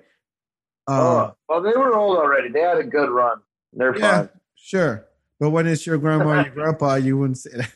uh, 0.86 1.30
oh, 1.30 1.36
well, 1.48 1.62
they 1.62 1.72
were 1.72 1.96
old 1.96 2.18
already. 2.18 2.50
They 2.50 2.60
had 2.60 2.78
a 2.78 2.84
good 2.84 3.10
run. 3.10 3.40
They're 3.72 3.98
yeah, 3.98 4.18
fine. 4.18 4.30
sure. 4.56 5.08
But 5.40 5.52
when 5.52 5.66
it's 5.66 5.88
your 5.88 5.98
grandma 5.98 6.42
or 6.42 6.44
your 6.44 6.50
grandpa, 6.54 6.96
you 6.96 7.18
wouldn't 7.18 7.38
say 7.38 7.52
that. 7.56 7.72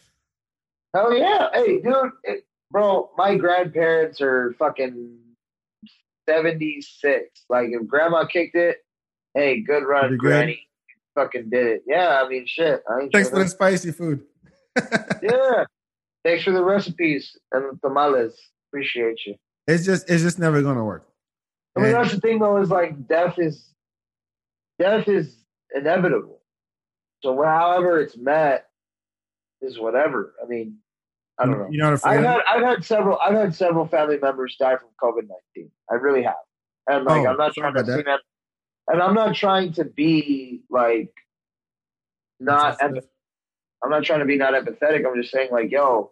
Hell 0.94 1.14
yeah. 1.14 1.48
Hey, 1.54 1.80
dude, 1.80 2.12
it, 2.26 2.46
bro, 2.70 3.12
my 3.18 3.38
grandparents 3.38 4.20
are 4.20 4.54
fucking 4.60 5.20
76. 6.28 7.46
Like, 7.50 7.70
if 7.70 7.88
grandma 7.88 8.26
kicked 8.26 8.56
it, 8.56 8.85
hey, 9.36 9.62
good 9.62 9.84
run, 9.84 10.02
Pretty 10.04 10.18
good. 10.18 10.28
granny. 10.28 10.68
Fucking 11.16 11.50
did 11.50 11.68
it. 11.68 11.84
Yeah, 11.88 12.22
I 12.24 12.28
mean, 12.28 12.46
shit. 12.48 12.82
I 12.90 13.08
Thanks 13.14 13.30
for 13.30 13.40
the 13.40 13.48
spicy 13.48 13.92
food. 13.92 14.22
Yeah. 15.22 15.64
Thanks 16.26 16.44
for 16.44 16.52
the 16.52 16.64
recipes 16.64 17.38
and 17.54 17.64
the 17.72 17.80
tamales. 17.88 18.36
Appreciate 18.70 19.20
you. 19.26 19.36
It's 19.68 19.86
just 19.86 20.10
it's 20.10 20.22
just 20.24 20.40
never 20.40 20.62
gonna 20.62 20.84
work. 20.84 21.08
I 21.76 21.80
mean, 21.80 21.88
And- 21.88 21.96
that's 21.96 22.14
the 22.16 22.20
thing, 22.20 22.40
though, 22.40 22.58
is 22.58 22.70
like 22.70 23.08
death 23.08 23.36
is 23.38 23.70
death 24.80 25.08
is 25.08 25.38
inevitable. 25.74 26.42
So, 27.24 27.42
however 27.44 28.00
it's 28.02 28.18
met 28.18 28.68
is 29.62 29.80
whatever. 29.80 30.34
I 30.44 30.48
mean, 30.48 30.78
I 31.40 31.46
don't 31.46 31.58
know. 31.58 31.68
You're 31.72 31.84
not 31.86 31.94
afraid. 31.94 32.18
I've 32.18 32.24
had? 32.26 32.42
I've 32.50 32.64
had 32.64 32.84
several 32.84 33.18
I've 33.20 33.34
had 33.36 33.56
several 33.56 33.88
family 33.88 34.18
members 34.22 34.58
die 34.60 34.76
from 34.78 34.90
COVID 35.02 35.28
nineteen. 35.30 35.72
I 35.90 35.96
really 35.96 36.24
have, 36.24 36.36
and 36.88 37.06
like 37.06 37.26
Oh, 37.26 37.30
I'm 37.32 37.38
not 37.38 37.54
trying 37.54 37.74
to 37.76 37.86
see 37.86 38.02
that. 38.04 38.20
That, 38.88 38.94
and 38.94 39.02
I'm 39.02 39.14
not 39.14 39.36
trying 39.36 39.74
to 39.74 39.86
be 39.86 40.62
like 40.70 41.14
not. 42.40 42.80
Empath- 42.80 43.08
I'm 43.84 43.92
not 43.92 44.04
trying 44.04 44.20
to 44.20 44.26
be 44.26 44.38
not 44.38 44.54
empathetic. 44.54 45.06
I'm 45.06 45.22
just 45.22 45.32
saying 45.32 45.50
like, 45.52 45.72
yo, 45.72 46.12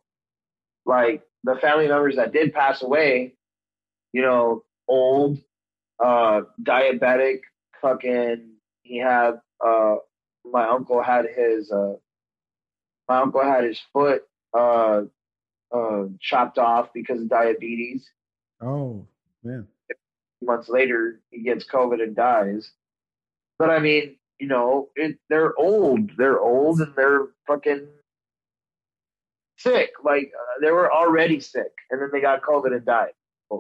like 0.86 1.24
the 1.44 1.56
family 1.56 1.88
members 1.88 2.18
that 2.18 2.32
did 2.32 2.54
pass 2.54 2.82
away, 2.84 3.34
you 4.12 4.22
know, 4.22 4.64
old, 4.88 5.40
uh, 6.04 6.42
diabetic, 6.62 7.40
fucking. 7.82 8.50
He 8.84 8.98
had 8.98 9.40
uh, 9.66 9.96
my 10.46 10.68
uncle 10.68 11.02
had 11.02 11.26
his 11.26 11.72
uh, 11.72 11.94
my 13.08 13.22
uncle 13.22 13.42
had 13.44 13.64
his 13.64 13.80
foot 13.92 14.24
uh, 14.54 15.04
uh, 15.74 16.04
chopped 16.20 16.58
off 16.58 16.90
because 16.94 17.22
of 17.22 17.30
diabetes. 17.30 18.06
Oh 18.62 19.08
man. 19.44 19.68
Months 20.46 20.70
later, 20.70 21.20
he 21.32 21.42
gets 21.44 21.66
COVID 21.66 22.02
and 22.02 22.16
dies. 22.16 22.72
But 23.60 23.70
I 23.70 23.80
mean, 23.80 24.16
you 24.40 24.48
know, 24.48 24.90
it, 24.96 25.18
they're 25.30 25.58
old. 25.58 26.12
They're 26.18 26.40
old 26.40 26.80
and 26.82 26.94
they're 26.96 27.28
fucking 27.48 27.88
sick. 29.58 29.92
Like 30.04 30.32
uh, 30.38 30.60
they 30.62 30.72
were 30.72 30.92
already 30.92 31.40
sick, 31.40 31.72
and 31.90 32.02
then 32.02 32.10
they 32.12 32.22
got 32.22 32.42
COVID 32.42 32.76
and 32.76 32.86
died. 32.86 33.12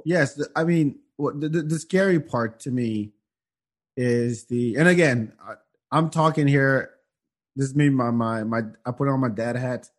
Yes, 0.05 0.41
I 0.55 0.63
mean, 0.63 0.99
what 1.17 1.39
the, 1.39 1.49
the, 1.49 1.61
the 1.61 1.79
scary 1.79 2.19
part 2.19 2.59
to 2.61 2.71
me 2.71 3.11
is 3.95 4.45
the, 4.45 4.75
and 4.75 4.87
again, 4.87 5.33
I, 5.45 5.53
I'm 5.91 6.09
talking 6.09 6.47
here. 6.47 6.91
This 7.55 7.67
is 7.69 7.75
me, 7.75 7.89
my 7.89 8.09
my 8.09 8.43
my. 8.43 8.61
I 8.85 8.91
put 8.91 9.07
on 9.07 9.19
my 9.19 9.29
dad 9.29 9.55
hat, 9.55 9.89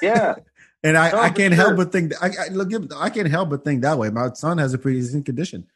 Yeah, 0.00 0.36
and 0.84 0.96
I, 0.96 1.10
No, 1.10 1.18
I 1.18 1.30
can't 1.30 1.52
sure. 1.54 1.64
help 1.64 1.76
but 1.76 1.90
think. 1.90 2.12
I, 2.22 2.28
I 2.28 2.48
look, 2.52 2.70
I 2.96 3.10
can't 3.10 3.28
help 3.28 3.50
but 3.50 3.64
think 3.64 3.82
that 3.82 3.98
way. 3.98 4.10
My 4.10 4.32
son 4.34 4.58
has 4.58 4.72
a 4.72 4.78
pre-existing 4.78 5.24
condition, 5.24 5.66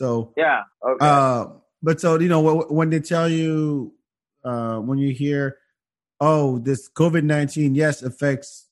so 0.00 0.32
yeah. 0.34 0.62
Okay. 0.82 1.06
Uh, 1.06 1.46
but 1.82 2.00
so 2.00 2.18
you 2.18 2.30
know 2.30 2.62
when 2.70 2.88
they 2.88 3.00
tell 3.00 3.28
you 3.28 3.92
uh, 4.42 4.78
when 4.78 4.96
you 4.96 5.12
hear, 5.12 5.58
oh, 6.20 6.58
this 6.58 6.88
COVID 6.88 7.22
nineteen, 7.22 7.74
yes, 7.74 8.02
affects 8.02 8.68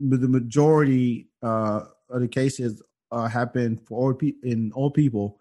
the 0.00 0.26
majority 0.26 1.28
uh, 1.42 1.80
of 2.08 2.22
the 2.22 2.28
cases 2.28 2.82
uh, 3.10 3.28
happen 3.28 3.78
for 3.84 4.06
old 4.06 4.20
pe- 4.20 4.40
in 4.42 4.72
old 4.74 4.94
people, 4.94 5.38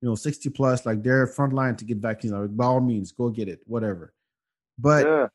you 0.00 0.08
know, 0.08 0.14
sixty 0.14 0.48
plus, 0.48 0.86
like 0.86 1.02
they're 1.02 1.26
front 1.26 1.52
line 1.52 1.76
to 1.76 1.84
get 1.84 1.98
vaccines. 1.98 2.32
Like, 2.32 2.56
by 2.56 2.64
all 2.64 2.80
means, 2.80 3.12
go 3.12 3.28
get 3.28 3.46
it, 3.46 3.60
whatever. 3.66 4.14
But 4.78 5.06
yeah. 5.06 5.26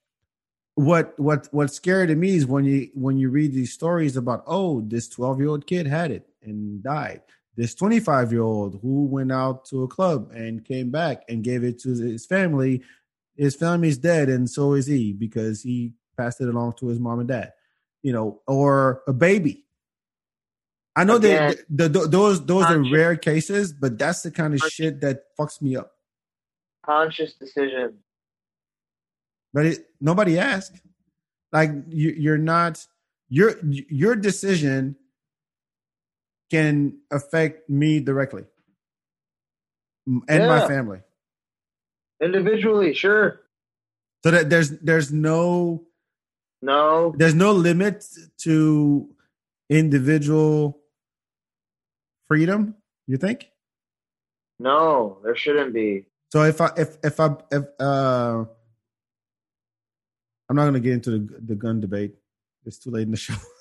what 0.74 1.14
what 1.20 1.48
what's 1.52 1.76
scary 1.76 2.08
to 2.08 2.16
me 2.16 2.38
is 2.38 2.48
when 2.48 2.66
you 2.66 2.90
when 2.96 3.20
you 3.20 3.30
read 3.30 3.54
these 3.54 3.72
stories 3.72 4.18
about 4.18 4.44
oh 4.48 4.82
this 4.82 5.08
12 5.10 5.40
year 5.42 5.50
old 5.50 5.68
kid 5.68 5.86
had 5.86 6.10
it 6.10 6.28
and 6.42 6.82
died 6.82 7.22
this 7.56 7.76
25 7.76 8.32
year 8.32 8.42
old 8.42 8.80
who 8.82 9.06
went 9.06 9.32
out 9.32 9.66
to 9.66 9.84
a 9.84 9.88
club 9.88 10.32
and 10.34 10.66
came 10.66 10.92
back 10.92 11.24
and 11.30 11.44
gave 11.44 11.64
it 11.64 11.80
to 11.80 11.90
his 11.90 12.26
family. 12.26 12.84
His 13.36 13.56
family's 13.56 13.98
dead 13.98 14.30
and 14.30 14.50
so 14.50 14.74
is 14.74 14.88
he 14.88 15.14
because 15.14 15.62
he 15.62 15.94
passed 16.18 16.42
it 16.42 16.48
along 16.48 16.74
to 16.80 16.88
his 16.88 17.00
mom 17.00 17.20
and 17.20 17.28
dad 17.28 17.52
you 18.06 18.14
know 18.14 18.40
or 18.46 19.02
a 19.08 19.14
baby. 19.14 19.66
I 20.96 21.04
know 21.04 21.16
Again, 21.16 21.56
that 21.70 21.92
the, 21.94 22.00
the, 22.00 22.08
those 22.08 22.46
those 22.46 22.66
are 22.66 22.80
rare 22.80 23.18
cases 23.18 23.74
but 23.74 23.98
that's 23.98 24.22
the 24.22 24.30
kind 24.30 24.54
of 24.54 24.60
shit 24.60 25.02
that 25.02 25.24
fucks 25.38 25.60
me 25.60 25.76
up. 25.76 25.92
Conscious 26.86 27.34
decision. 27.34 27.98
but 29.52 29.66
it, 29.66 29.88
nobody 30.00 30.38
asked. 30.38 30.80
Like 31.52 31.72
you, 31.88 32.12
you're 32.12 32.38
not 32.38 32.86
your 33.28 33.56
your 33.64 34.16
decision 34.16 34.96
can 36.52 36.98
affect 37.12 37.70
me 37.70 38.00
directly 38.00 38.44
and 40.06 40.48
my 40.48 40.68
family. 40.68 41.00
Individually, 42.22 42.94
sure. 42.94 43.42
So 44.24 44.32
that 44.32 44.50
there's 44.50 44.72
there's 44.80 45.12
no 45.12 45.86
No. 46.62 47.14
there's 47.18 47.36
no 47.36 47.52
limit 47.52 48.06
to 48.40 49.10
individual 49.70 50.80
freedom. 52.28 52.76
You 53.08 53.18
think? 53.18 53.50
No, 54.60 55.20
there 55.24 55.36
shouldn't 55.36 55.74
be. 55.74 56.06
So 56.32 56.44
if 56.44 56.62
I 56.62 56.72
if 56.78 56.98
if 57.04 57.20
I 57.20 57.36
if 57.52 57.64
uh 57.80 58.46
I'm 60.50 60.56
not 60.56 60.66
gonna 60.66 60.80
get 60.80 60.94
into 60.94 61.12
the 61.12 61.40
the 61.40 61.56
gun 61.56 61.82
debate. 61.82 62.16
It's 62.66 62.80
too 62.80 62.90
late 62.90 63.04
in 63.04 63.12
the 63.12 63.18
show. 63.18 63.36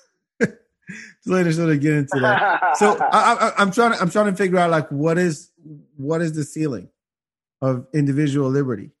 too 0.87 1.31
late 1.31 1.47
in 1.47 1.55
the 1.55 1.67
to 1.67 1.77
get 1.77 1.93
into 1.93 2.19
that. 2.19 2.77
So 2.77 2.97
I, 3.11 3.33
I, 3.33 3.53
I'm 3.57 3.71
trying 3.71 3.93
to 3.93 4.01
I'm 4.01 4.09
trying 4.09 4.27
to 4.27 4.35
figure 4.35 4.59
out 4.59 4.69
like 4.69 4.89
what 4.89 5.17
is 5.17 5.51
what 5.97 6.21
is 6.21 6.33
the 6.33 6.43
ceiling 6.43 6.89
of 7.61 7.87
individual 7.93 8.49
liberty, 8.49 8.91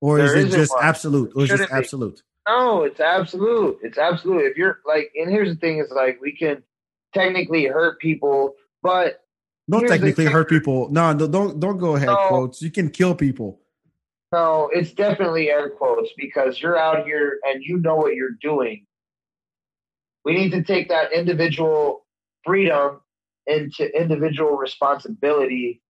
or 0.00 0.18
is 0.20 0.32
it 0.32 0.50
just 0.50 0.72
one. 0.72 0.84
absolute? 0.84 1.32
Or 1.34 1.44
is 1.44 1.50
it 1.50 1.56
just 1.58 1.70
be. 1.70 1.76
absolute? 1.76 2.22
No, 2.48 2.82
it's 2.82 3.00
absolute. 3.00 3.78
It's 3.82 3.98
absolute. 3.98 4.42
If 4.46 4.56
you're 4.56 4.80
like, 4.86 5.10
and 5.14 5.30
here's 5.30 5.48
the 5.48 5.56
thing: 5.56 5.78
is 5.78 5.90
like 5.90 6.20
we 6.20 6.36
can 6.36 6.62
technically 7.14 7.66
hurt 7.66 8.00
people, 8.00 8.54
but 8.82 9.22
Don't 9.70 9.86
technically 9.86 10.26
hurt 10.26 10.48
people. 10.48 10.90
No, 10.90 11.12
no, 11.12 11.28
don't 11.28 11.60
don't 11.60 11.78
go 11.78 11.96
ahead. 11.96 12.08
No. 12.08 12.28
Quotes. 12.28 12.60
You 12.62 12.70
can 12.70 12.90
kill 12.90 13.14
people. 13.14 13.60
no, 14.32 14.68
it's 14.72 14.92
definitely 14.92 15.50
air 15.50 15.70
quotes 15.70 16.10
because 16.16 16.60
you're 16.60 16.78
out 16.78 17.04
here 17.04 17.38
and 17.44 17.62
you 17.62 17.78
know 17.78 17.96
what 17.96 18.14
you're 18.14 18.36
doing. 18.42 18.86
We 20.24 20.34
need 20.34 20.50
to 20.52 20.62
take 20.62 20.88
that 20.88 21.12
individual 21.12 22.06
freedom 22.44 23.00
into 23.46 23.88
individual 23.98 24.56
responsibility 24.56 25.82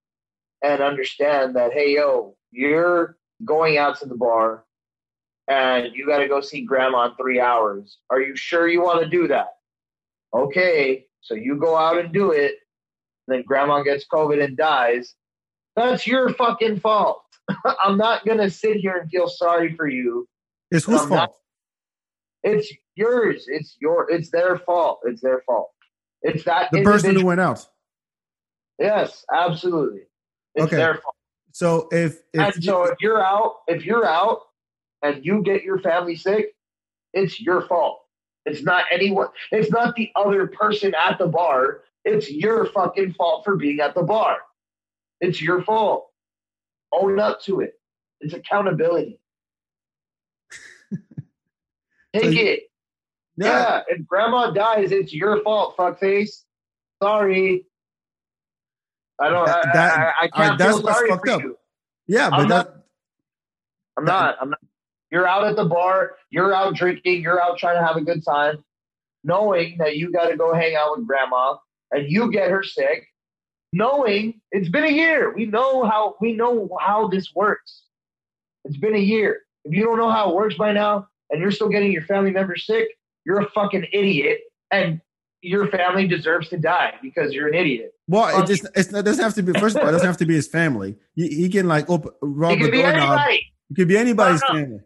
and 0.63 0.83
understand 0.83 1.57
that, 1.57 1.73
hey, 1.73 1.95
yo, 1.95 2.37
you're 2.51 3.17
going 3.45 3.79
out 3.79 3.99
to 3.99 4.07
the 4.07 4.15
bar 4.15 4.65
and 5.49 5.89
you 5.95 6.07
got 6.07 6.19
to 6.19 6.29
go 6.29 6.41
see 6.41 6.65
grandma 6.65 7.07
in 7.07 7.17
three 7.17 7.41
hours. 7.41 7.99
Are 8.11 8.21
you 8.21 8.37
sure 8.37 8.69
you 8.69 8.83
want 8.83 9.03
to 9.03 9.09
do 9.09 9.29
that? 9.29 9.49
Okay, 10.33 11.07
so 11.21 11.35
you 11.35 11.57
go 11.57 11.77
out 11.77 11.99
and 11.99 12.13
do 12.13 12.31
it, 12.31 12.55
then 13.27 13.43
grandma 13.47 13.83
gets 13.83 14.05
COVID 14.13 14.43
and 14.43 14.57
dies. 14.57 15.15
That's 15.75 16.07
your 16.07 16.33
fucking 16.35 16.81
fault. 16.81 17.23
I'm 17.83 17.97
not 17.97 18.25
going 18.25 18.39
to 18.39 18.51
sit 18.51 18.77
here 18.77 18.97
and 18.97 19.11
feel 19.11 19.29
sorry 19.29 19.75
for 19.75 19.89
you. 19.89 20.29
It's 20.71 20.85
whose 20.85 21.05
fault? 21.05 21.35
It's 22.43 22.73
yours. 22.95 23.45
It's 23.49 23.77
your. 23.81 24.11
It's 24.11 24.31
their 24.31 24.59
fault. 24.59 25.01
It's 25.05 25.21
their 25.21 25.43
fault. 25.47 25.71
It's 26.23 26.45
that 26.45 26.71
The 26.73 26.83
person 26.83 27.15
who 27.15 27.27
went 27.27 27.41
out. 27.41 27.67
Yes, 28.79 29.25
absolutely. 29.33 30.03
It's 30.55 30.67
Okay. 30.67 30.77
their 30.77 30.95
fault. 30.95 31.15
So 31.53 31.89
if 31.93 32.21
if 32.33 32.41
and 32.55 32.65
so 32.65 32.85
if 32.85 32.97
you're 33.01 33.23
out, 33.23 33.57
if 33.67 33.85
you're 33.85 34.07
out 34.07 34.41
and 35.03 35.25
you 35.25 35.43
get 35.43 35.63
your 35.63 35.79
family 35.81 36.17
sick, 36.17 36.55
it's 37.13 37.41
your 37.41 37.63
fault. 37.67 38.01
It's 38.47 38.63
not 38.63 38.85
anyone. 38.91 39.29
It's 39.53 39.71
not 39.71 39.95
the 39.97 40.11
other 40.17 40.47
person 40.47 40.95
at 40.95 41.19
the 41.19 41.27
bar. 41.27 41.83
It's 42.05 42.31
your 42.31 42.67
fucking 42.67 43.15
fault 43.15 43.45
for 43.45 43.57
being 43.57 43.81
at 43.81 43.95
the 43.95 44.03
bar. 44.03 44.39
It's 45.21 45.43
your 45.43 45.63
fault. 45.63 46.09
Own 46.93 47.19
up 47.21 47.43
to 47.43 47.61
it. 47.61 47.75
It's 48.21 48.33
accountability. 48.35 49.21
Take 52.15 52.25
So 52.25 52.29
you- 52.31 52.47
it. 52.47 52.63
Yeah. 53.37 53.83
If 53.89 54.07
grandma 54.07 54.51
dies, 54.51 54.93
it's 54.93 55.13
your 55.15 55.43
fault, 55.43 55.77
fuckface. 55.77 56.45
Sorry. 57.03 57.65
I 59.19 59.29
don't. 59.31 59.47
That- 59.47 59.67
I- 59.69 59.73
that- 59.73 59.99
I, 59.99 60.25
I, 60.25 60.29
can't 60.29 60.59
that's 60.59 60.79
feel 60.79 60.87
sorry 60.93 61.09
for 61.11 61.31
up. 61.31 61.43
you. 61.43 61.59
yeah, 62.07 62.31
but 62.31 62.41
I'm 62.41 62.49
that 62.49 62.67
not- 62.67 62.77
I'm 63.99 64.05
not. 64.05 64.37
I'm 64.41 64.51
not. 64.51 64.59
You're 65.11 65.27
out 65.27 65.45
at 65.45 65.57
the 65.57 65.65
bar. 65.65 66.17
You're 66.31 66.55
out 66.55 66.75
drinking. 66.75 67.23
You're 67.23 67.43
out 67.43 67.59
trying 67.59 67.77
to 67.81 67.87
have 67.87 67.97
a 67.97 68.01
good 68.01 68.25
time, 68.25 68.65
knowing 69.25 69.77
that 69.79 69.97
you 69.97 70.13
got 70.13 70.29
to 70.29 70.37
go 70.37 70.55
hang 70.55 70.77
out 70.77 70.97
with 70.97 71.07
grandma, 71.07 71.57
and 71.91 72.11
you 72.11 72.31
get 72.31 72.51
her 72.51 72.63
sick. 72.63 73.07
Knowing 73.73 74.41
it's 74.53 74.69
been 74.69 74.85
a 74.85 74.91
year. 74.91 75.33
We 75.35 75.47
know 75.47 75.85
how. 75.85 76.17
We 76.21 76.33
know 76.33 76.69
how 76.81 77.09
this 77.09 77.35
works. 77.35 77.83
It's 78.65 78.77
been 78.77 78.95
a 78.95 78.99
year. 78.99 79.41
If 79.65 79.75
you 79.75 79.85
don't 79.85 79.99
know 79.99 80.11
how 80.11 80.31
it 80.31 80.35
works 80.37 80.55
by 80.57 80.73
now, 80.73 81.09
and 81.31 81.41
you're 81.41 81.51
still 81.51 81.69
getting 81.69 81.93
your 81.93 82.03
family 82.03 82.31
members 82.31 82.67
sick, 82.67 82.89
you're 83.25 83.41
a 83.41 83.51
fucking 83.51 83.87
idiot, 83.93 84.41
and 84.71 85.01
your 85.43 85.69
family 85.69 86.07
deserves 86.07 86.49
to 86.51 86.59
die 86.59 86.95
because 87.03 87.33
you're 87.33 87.49
an 87.49 87.55
idiot. 87.55 87.93
well, 88.09 88.43
it 88.43 88.47
just 88.47 88.67
it's, 88.75 88.93
it 88.93 89.05
doesn't 89.05 89.23
have 89.23 89.35
to 89.35 89.43
be. 89.43 89.53
First 89.59 89.77
of 89.77 89.83
all, 89.83 89.89
it 89.89 89.93
doesn't 89.93 90.07
have 90.07 90.19
to 90.19 90.27
be 90.27 90.35
his 90.35 90.49
family. 90.49 90.97
He, 91.15 91.29
he 91.29 91.49
can 91.49 91.67
like 91.67 91.89
open 91.89 92.13
rob 92.21 92.53
It 92.53 92.57
the 92.57 92.65
could 92.65 92.73
be 92.73 92.83
anybody. 92.83 93.53
It 93.71 93.75
could 93.75 93.89
be 93.89 93.97
anybody's 93.97 94.43
no. 94.43 94.55
family. 94.55 94.81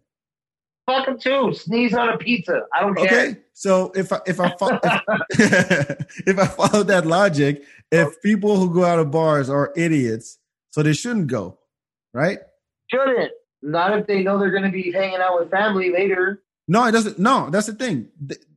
Fuck 0.87 1.07
them 1.07 1.19
too. 1.19 1.55
Sneeze 1.55 1.95
on 1.95 2.11
a 2.11 2.19
pizza. 2.19 2.63
I 2.75 2.83
don't 2.83 2.95
care. 2.95 3.07
Okay, 3.07 3.37
so 3.55 3.91
if 3.95 4.13
I 4.13 4.21
if 4.27 4.39
I 4.39 4.55
fo- 4.57 4.79
if, 4.83 6.07
if 6.29 6.39
I 6.39 6.47
follow 6.47 6.83
that 6.85 7.07
logic, 7.07 7.63
if 7.91 8.21
people 8.23 8.57
who 8.57 8.73
go 8.73 8.85
out 8.85 8.99
of 8.99 9.11
bars 9.11 9.49
are 9.49 9.73
idiots, 9.77 10.39
so 10.71 10.83
they 10.83 10.93
shouldn't 10.93 11.29
go, 11.29 11.59
right? 12.13 12.39
Shouldn't. 12.91 13.33
Not 13.65 13.99
if 13.99 14.07
they 14.07 14.23
know 14.23 14.39
they're 14.39 14.51
going 14.51 14.65
to 14.65 14.71
be 14.71 14.93
hanging 14.93 15.21
out 15.21 15.41
with 15.41 15.51
family 15.51 15.91
later. 15.91 16.43
No, 16.69 16.85
it 16.87 16.93
doesn't. 16.93 17.19
No, 17.19 17.49
that's 17.51 17.67
the 17.67 17.75
thing. 17.75 18.09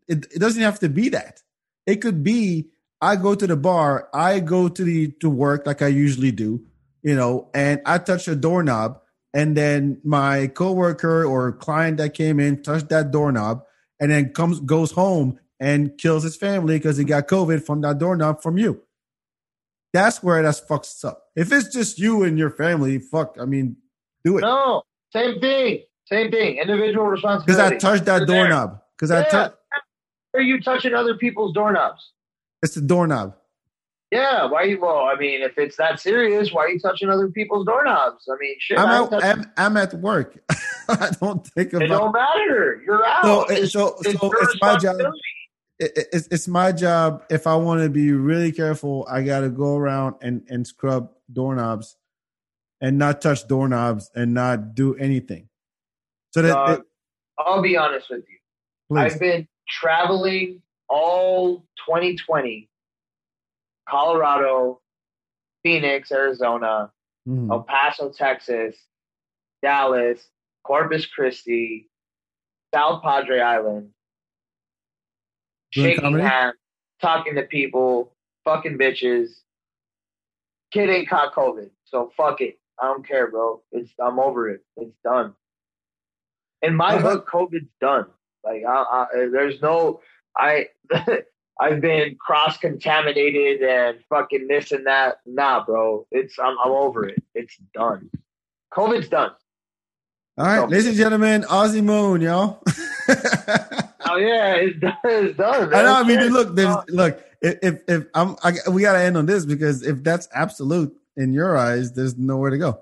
It, 0.07 0.27
it 0.31 0.39
doesn't 0.39 0.61
have 0.61 0.79
to 0.79 0.89
be 0.89 1.09
that. 1.09 1.41
It 1.85 2.01
could 2.01 2.23
be 2.23 2.69
I 3.01 3.15
go 3.15 3.35
to 3.35 3.47
the 3.47 3.55
bar, 3.55 4.09
I 4.13 4.39
go 4.39 4.67
to 4.67 4.84
the 4.84 5.11
to 5.19 5.29
work 5.29 5.65
like 5.65 5.81
I 5.81 5.88
usually 5.88 6.31
do, 6.31 6.63
you 7.03 7.15
know, 7.15 7.49
and 7.53 7.81
I 7.85 7.99
touch 7.99 8.27
a 8.27 8.35
doorknob, 8.35 8.99
and 9.34 9.55
then 9.55 10.01
my 10.03 10.47
coworker 10.47 11.23
or 11.25 11.51
client 11.51 11.97
that 11.97 12.13
came 12.13 12.39
in 12.39 12.63
touched 12.63 12.89
that 12.89 13.11
doorknob, 13.11 13.63
and 13.99 14.11
then 14.11 14.34
comes 14.34 14.59
goes 14.59 14.91
home 14.91 15.39
and 15.59 15.97
kills 15.97 16.23
his 16.23 16.35
family 16.35 16.77
because 16.77 16.97
he 16.97 17.03
got 17.03 17.27
COVID 17.27 17.65
from 17.65 17.81
that 17.81 17.99
doorknob 17.99 18.41
from 18.41 18.57
you. 18.57 18.81
That's 19.93 20.23
where 20.23 20.41
that's 20.41 20.61
fucks 20.61 21.05
up. 21.05 21.23
If 21.35 21.51
it's 21.51 21.73
just 21.73 21.99
you 21.99 22.23
and 22.23 22.38
your 22.38 22.51
family, 22.51 22.99
fuck. 22.99 23.38
I 23.39 23.45
mean, 23.45 23.77
do 24.23 24.38
it 24.38 24.41
No, 24.41 24.84
same 25.18 25.39
thing. 25.41 25.84
Same 26.06 26.31
thing. 26.31 26.57
Individual 26.57 27.06
responsibility. 27.07 27.76
because. 27.76 27.84
I 27.84 27.89
touched 27.91 28.06
that 28.06 28.18
You're 28.19 28.26
doorknob. 28.27 28.80
Because 28.95 29.11
I 29.11 29.19
Yeah. 29.22 29.30
touched. 29.30 29.56
Are 30.35 30.41
you 30.41 30.61
touching 30.61 30.94
other 30.94 31.15
people's 31.15 31.53
doorknobs? 31.53 32.11
It's 32.64 32.76
the 32.76 32.81
doorknob. 32.81 33.35
Yeah. 34.11 34.45
Why 34.45 34.64
you? 34.64 34.80
Well, 34.80 34.99
I 34.99 35.15
mean, 35.15 35.41
if 35.41 35.57
it's 35.57 35.76
that 35.77 35.99
serious, 35.99 36.52
why 36.53 36.64
are 36.65 36.69
you 36.69 36.80
touching 36.80 37.10
other 37.10 37.27
people's 37.30 37.65
doorknobs? 37.65 38.23
I 38.31 38.35
mean, 38.39 38.56
shit. 38.60 38.80
I'm 38.80 38.88
I 39.11 39.18
at, 39.18 39.23
I'm, 39.23 39.52
I'm 39.57 39.77
at 39.77 39.94
work. 39.95 40.38
I 40.89 41.10
don't 41.19 41.45
think 41.48 41.73
about. 41.73 41.84
it 41.85 41.88
don't 41.89 42.14
matter. 42.14 42.81
You're 42.85 43.06
out. 43.06 43.23
so 43.23 43.52
It's- 43.52 43.72
so 43.73 43.98
it's 44.06 44.19
so 44.19 44.31
it's 44.41 44.61
my 44.61 44.77
job. 44.77 44.95
it, 45.80 45.91
it's, 46.14 46.27
it's 46.31 46.48
my 46.48 46.72
job. 46.72 47.23
If 47.30 47.48
I 47.48 47.56
want 47.56 47.81
to 47.84 47.89
be 47.89 48.11
really 48.14 48.52
careful, 48.53 49.06
I 49.10 49.23
got 49.23 49.41
to 49.41 49.49
go 49.49 49.76
around 49.76 50.15
and, 50.22 50.44
and 50.49 50.65
scrub 50.65 51.11
doorknobs 51.31 51.98
and 52.81 52.97
not 52.97 53.21
touch 53.21 53.47
doorknobs 53.47 54.11
and 54.15 54.33
not 54.33 54.75
do 54.75 54.95
anything. 54.95 55.49
So 56.33 56.41
that, 56.41 56.49
Dog, 56.53 56.79
it- 56.79 56.85
I'll 57.39 57.61
be 57.61 57.77
honest 57.77 58.09
with 58.09 58.25
you. 58.29 58.37
please. 58.89 59.13
I've 59.13 59.19
been 59.19 59.47
traveling 59.67 60.61
all 60.89 61.65
2020, 61.85 62.69
Colorado, 63.89 64.81
Phoenix, 65.63 66.11
Arizona, 66.11 66.91
Mhm. 67.27 67.51
El 67.51 67.63
Paso, 67.63 68.11
Texas, 68.11 68.77
Dallas, 69.61 70.29
Corpus 70.63 71.05
Christi, 71.05 71.89
South 72.73 73.01
Padre 73.03 73.39
Island, 73.39 73.93
Doing 75.73 75.87
shaking 75.89 76.01
comedy? 76.03 76.23
hands, 76.23 76.55
talking 77.01 77.35
to 77.35 77.43
people, 77.43 78.15
fucking 78.45 78.77
bitches. 78.77 79.43
Kid 80.71 80.89
ain't 80.89 81.09
caught 81.09 81.33
COVID, 81.33 81.71
so 81.85 82.09
fuck 82.15 82.41
it. 82.41 82.59
I 82.81 82.85
don't 82.85 83.05
care, 83.07 83.29
bro. 83.31 83.61
It's 83.71 83.91
I'm 83.99 84.19
over 84.19 84.49
it. 84.49 84.61
It's 84.77 84.95
done. 85.03 85.33
In 86.61 86.75
my 86.75 86.95
Uh-huh. 86.95 87.01
book, 87.17 87.29
COVID's 87.29 87.69
done. 87.81 88.05
Like 88.43 88.63
I, 88.67 88.73
I, 88.73 89.05
there's 89.31 89.61
no 89.61 90.01
I. 90.35 90.67
I've 91.59 91.81
been 91.81 92.15
cross 92.23 92.55
contaminated 92.59 93.63
and 93.67 93.97
fucking 94.09 94.47
this 94.47 94.71
and 94.71 94.85
that. 94.85 95.21
Nah, 95.25 95.65
bro. 95.65 96.05
It's 96.11 96.37
I'm 96.37 96.55
I'm 96.63 96.71
over 96.71 97.07
it. 97.07 97.23
It's 97.33 97.57
done. 97.73 98.11
COVID's 98.73 99.09
done. 99.09 99.31
All 100.37 100.45
right, 100.45 100.57
so- 100.59 100.65
ladies 100.65 100.87
and 100.87 100.95
gentlemen, 100.97 101.41
Ozzy 101.43 101.83
Moon, 101.83 102.21
y'all. 102.21 102.61
Oh 104.09 104.17
yeah, 104.17 104.53
it's 104.55 104.79
done. 104.79 104.97
It's 105.05 105.35
done. 105.37 105.73
I 105.73 105.81
know. 105.81 105.93
I 105.95 106.03
mean, 106.03 106.19
look, 106.31 106.55
look. 106.89 107.23
If 107.41 107.57
if, 107.63 107.81
if 107.87 108.05
I'm, 108.13 108.35
I, 108.43 108.53
we 108.71 108.83
got 108.83 108.93
to 108.93 108.99
end 108.99 109.17
on 109.17 109.25
this 109.25 109.43
because 109.45 109.81
if 109.83 110.03
that's 110.03 110.27
absolute 110.33 110.95
in 111.18 111.34
your 111.34 111.57
eyes, 111.57 111.91
there's 111.94 112.18
nowhere 112.18 112.52
to 112.52 112.57
go. 112.57 112.80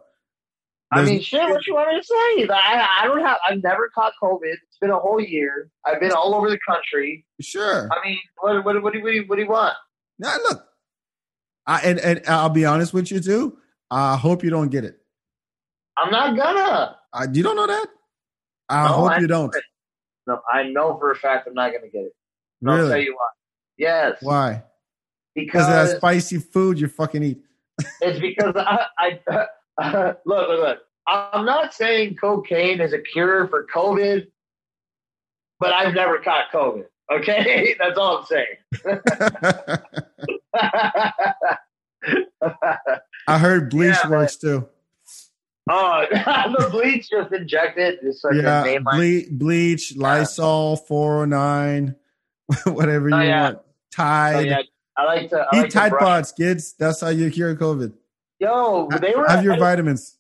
I 0.91 1.03
mean, 1.03 1.20
shit. 1.22 1.41
What 1.49 1.66
you 1.66 1.74
want 1.74 1.90
me 1.94 1.99
to 1.99 2.06
say? 2.06 2.48
I 2.53 2.88
I 3.02 3.06
don't 3.07 3.20
have. 3.26 3.38
I've 3.49 3.62
never 3.64 3.90
caught 3.94 4.14
COVID. 4.22 4.40
It's 4.44 4.78
been 4.80 4.91
a 4.91 4.99
whole 4.99 5.20
year. 5.20 5.70
I've 5.86 5.99
been 5.99 6.12
all 6.12 6.36
over 6.36 6.49
the 6.49 6.60
country. 6.70 7.26
sure. 7.41 7.90
I 7.91 8.07
mean, 8.07 8.20
what 8.40 8.64
what 8.64 8.84
what 8.84 8.94
do 8.94 9.02
what 9.02 9.10
do 9.10 9.16
you, 9.16 9.24
what 9.28 9.36
do 9.38 9.41
you 9.41 9.49
want? 9.49 9.74
Now 10.20 10.36
look, 10.48 10.64
I 11.66 11.80
and 11.82 11.99
and 11.99 12.22
I'll 12.28 12.49
be 12.49 12.66
honest 12.66 12.94
with 12.94 13.12
you 13.12 13.20
too. 13.20 13.57
I 13.90 14.16
hope 14.16 14.44
you 14.44 14.49
don't 14.52 14.70
get 14.70 14.86
it. 14.86 14.98
I'm 15.98 16.12
not 16.12 16.38
gonna. 16.38 16.95
I, 17.12 17.26
you 17.34 17.44
don't 17.44 17.56
know 17.56 17.68
that. 17.68 17.88
I 18.70 18.88
No, 18.88 18.94
hope 18.94 19.12
I 19.12 19.20
you 19.20 19.28
don't. 19.28 19.56
it. 19.56 19.64
No, 20.28 20.40
I 20.52 20.64
know 20.64 20.98
for 20.99 21.12
a 21.12 21.16
fact 21.16 21.48
I'm 21.48 21.53
not 21.56 21.72
gonna 21.72 21.90
get 21.90 22.03
it. 22.03 22.14
And 22.62 22.72
I'll 22.72 22.78
tell 22.78 22.88
Really? 22.90 23.06
you 23.06 23.16
why. 23.16 23.28
Yes, 23.78 24.18
Why? 24.22 24.64
Because 25.34 25.68
of 25.68 25.74
that 25.74 25.98
spicy 25.98 26.38
food 26.38 26.80
you 26.80 26.88
fucking 26.88 27.22
eat. 27.24 27.40
It's 28.02 28.19
because 28.19 28.53
I, 28.56 28.85
I 28.97 29.19
look 30.26 30.26
look 30.26 30.49
look. 30.60 30.80
I'm 31.07 31.45
not 31.45 31.73
saying 31.73 32.15
cocaine 32.15 32.81
is 32.81 32.93
a 32.93 32.99
cure 32.99 33.47
for 33.47 33.65
COVID, 33.73 34.27
but 35.60 35.73
I've 35.73 35.93
never 35.93 36.18
caught 36.19 36.45
COVID. 36.53 36.85
Okay, 37.14 37.76
that's 37.80 37.97
all 37.97 38.19
I'm 38.19 38.26
saying. 38.26 38.56
I 43.27 43.39
heard 43.39 43.69
bleach 43.69 43.95
Yeah, 44.03 44.10
works 44.10 44.38
too. 44.38 44.68
oh, 45.69 46.06
the 46.11 46.68
bleach 46.72 47.10
just 47.10 47.34
injected. 47.34 47.99
Just 48.03 48.23
like 48.23 48.35
yeah, 48.35 48.80
ble- 48.80 49.23
bleach, 49.31 49.95
Lysol, 49.95 50.77
four 50.77 51.19
hundred 51.19 51.35
nine, 51.35 51.95
whatever 52.65 53.07
oh, 53.14 53.18
you 53.18 53.22
Oh, 53.22 53.22
yeah. 53.22 53.43
want. 53.43 53.57
Oh, 53.57 53.61
Tide. 53.91 54.45
yeah, 54.47 54.61
I 54.97 55.03
like 55.05 55.30
to. 55.30 55.45
I 55.51 55.57
Eat 55.57 55.61
like 55.63 55.69
Tide 55.72 55.91
Pods, 55.97 56.31
kids. 56.31 56.73
That's 56.80 57.01
how 57.01 57.09
you 57.09 57.30
cure 57.31 57.55
COVID. 57.55 57.93
Yo, 58.39 58.89
they 59.01 59.13
were. 59.15 59.27
Have 59.27 59.43
your 59.43 59.57
vitamins. 59.57 60.17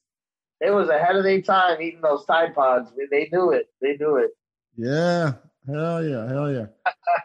they 0.61 0.69
was 0.71 0.89
ahead 0.89 1.15
of 1.15 1.23
their 1.23 1.41
time 1.41 1.81
eating 1.81 2.01
those 2.01 2.25
Tide 2.25 2.53
Pods. 2.55 2.91
They- 3.11 3.29
knew 3.31 3.51
it. 3.51 3.67
They 3.81 3.95
knew 3.97 4.17
it. 4.17 4.31
Yeah. 4.77 5.33
Hell 5.67 6.03
yeah. 6.05 6.27
Hell 6.27 6.51
yeah. 6.51 6.65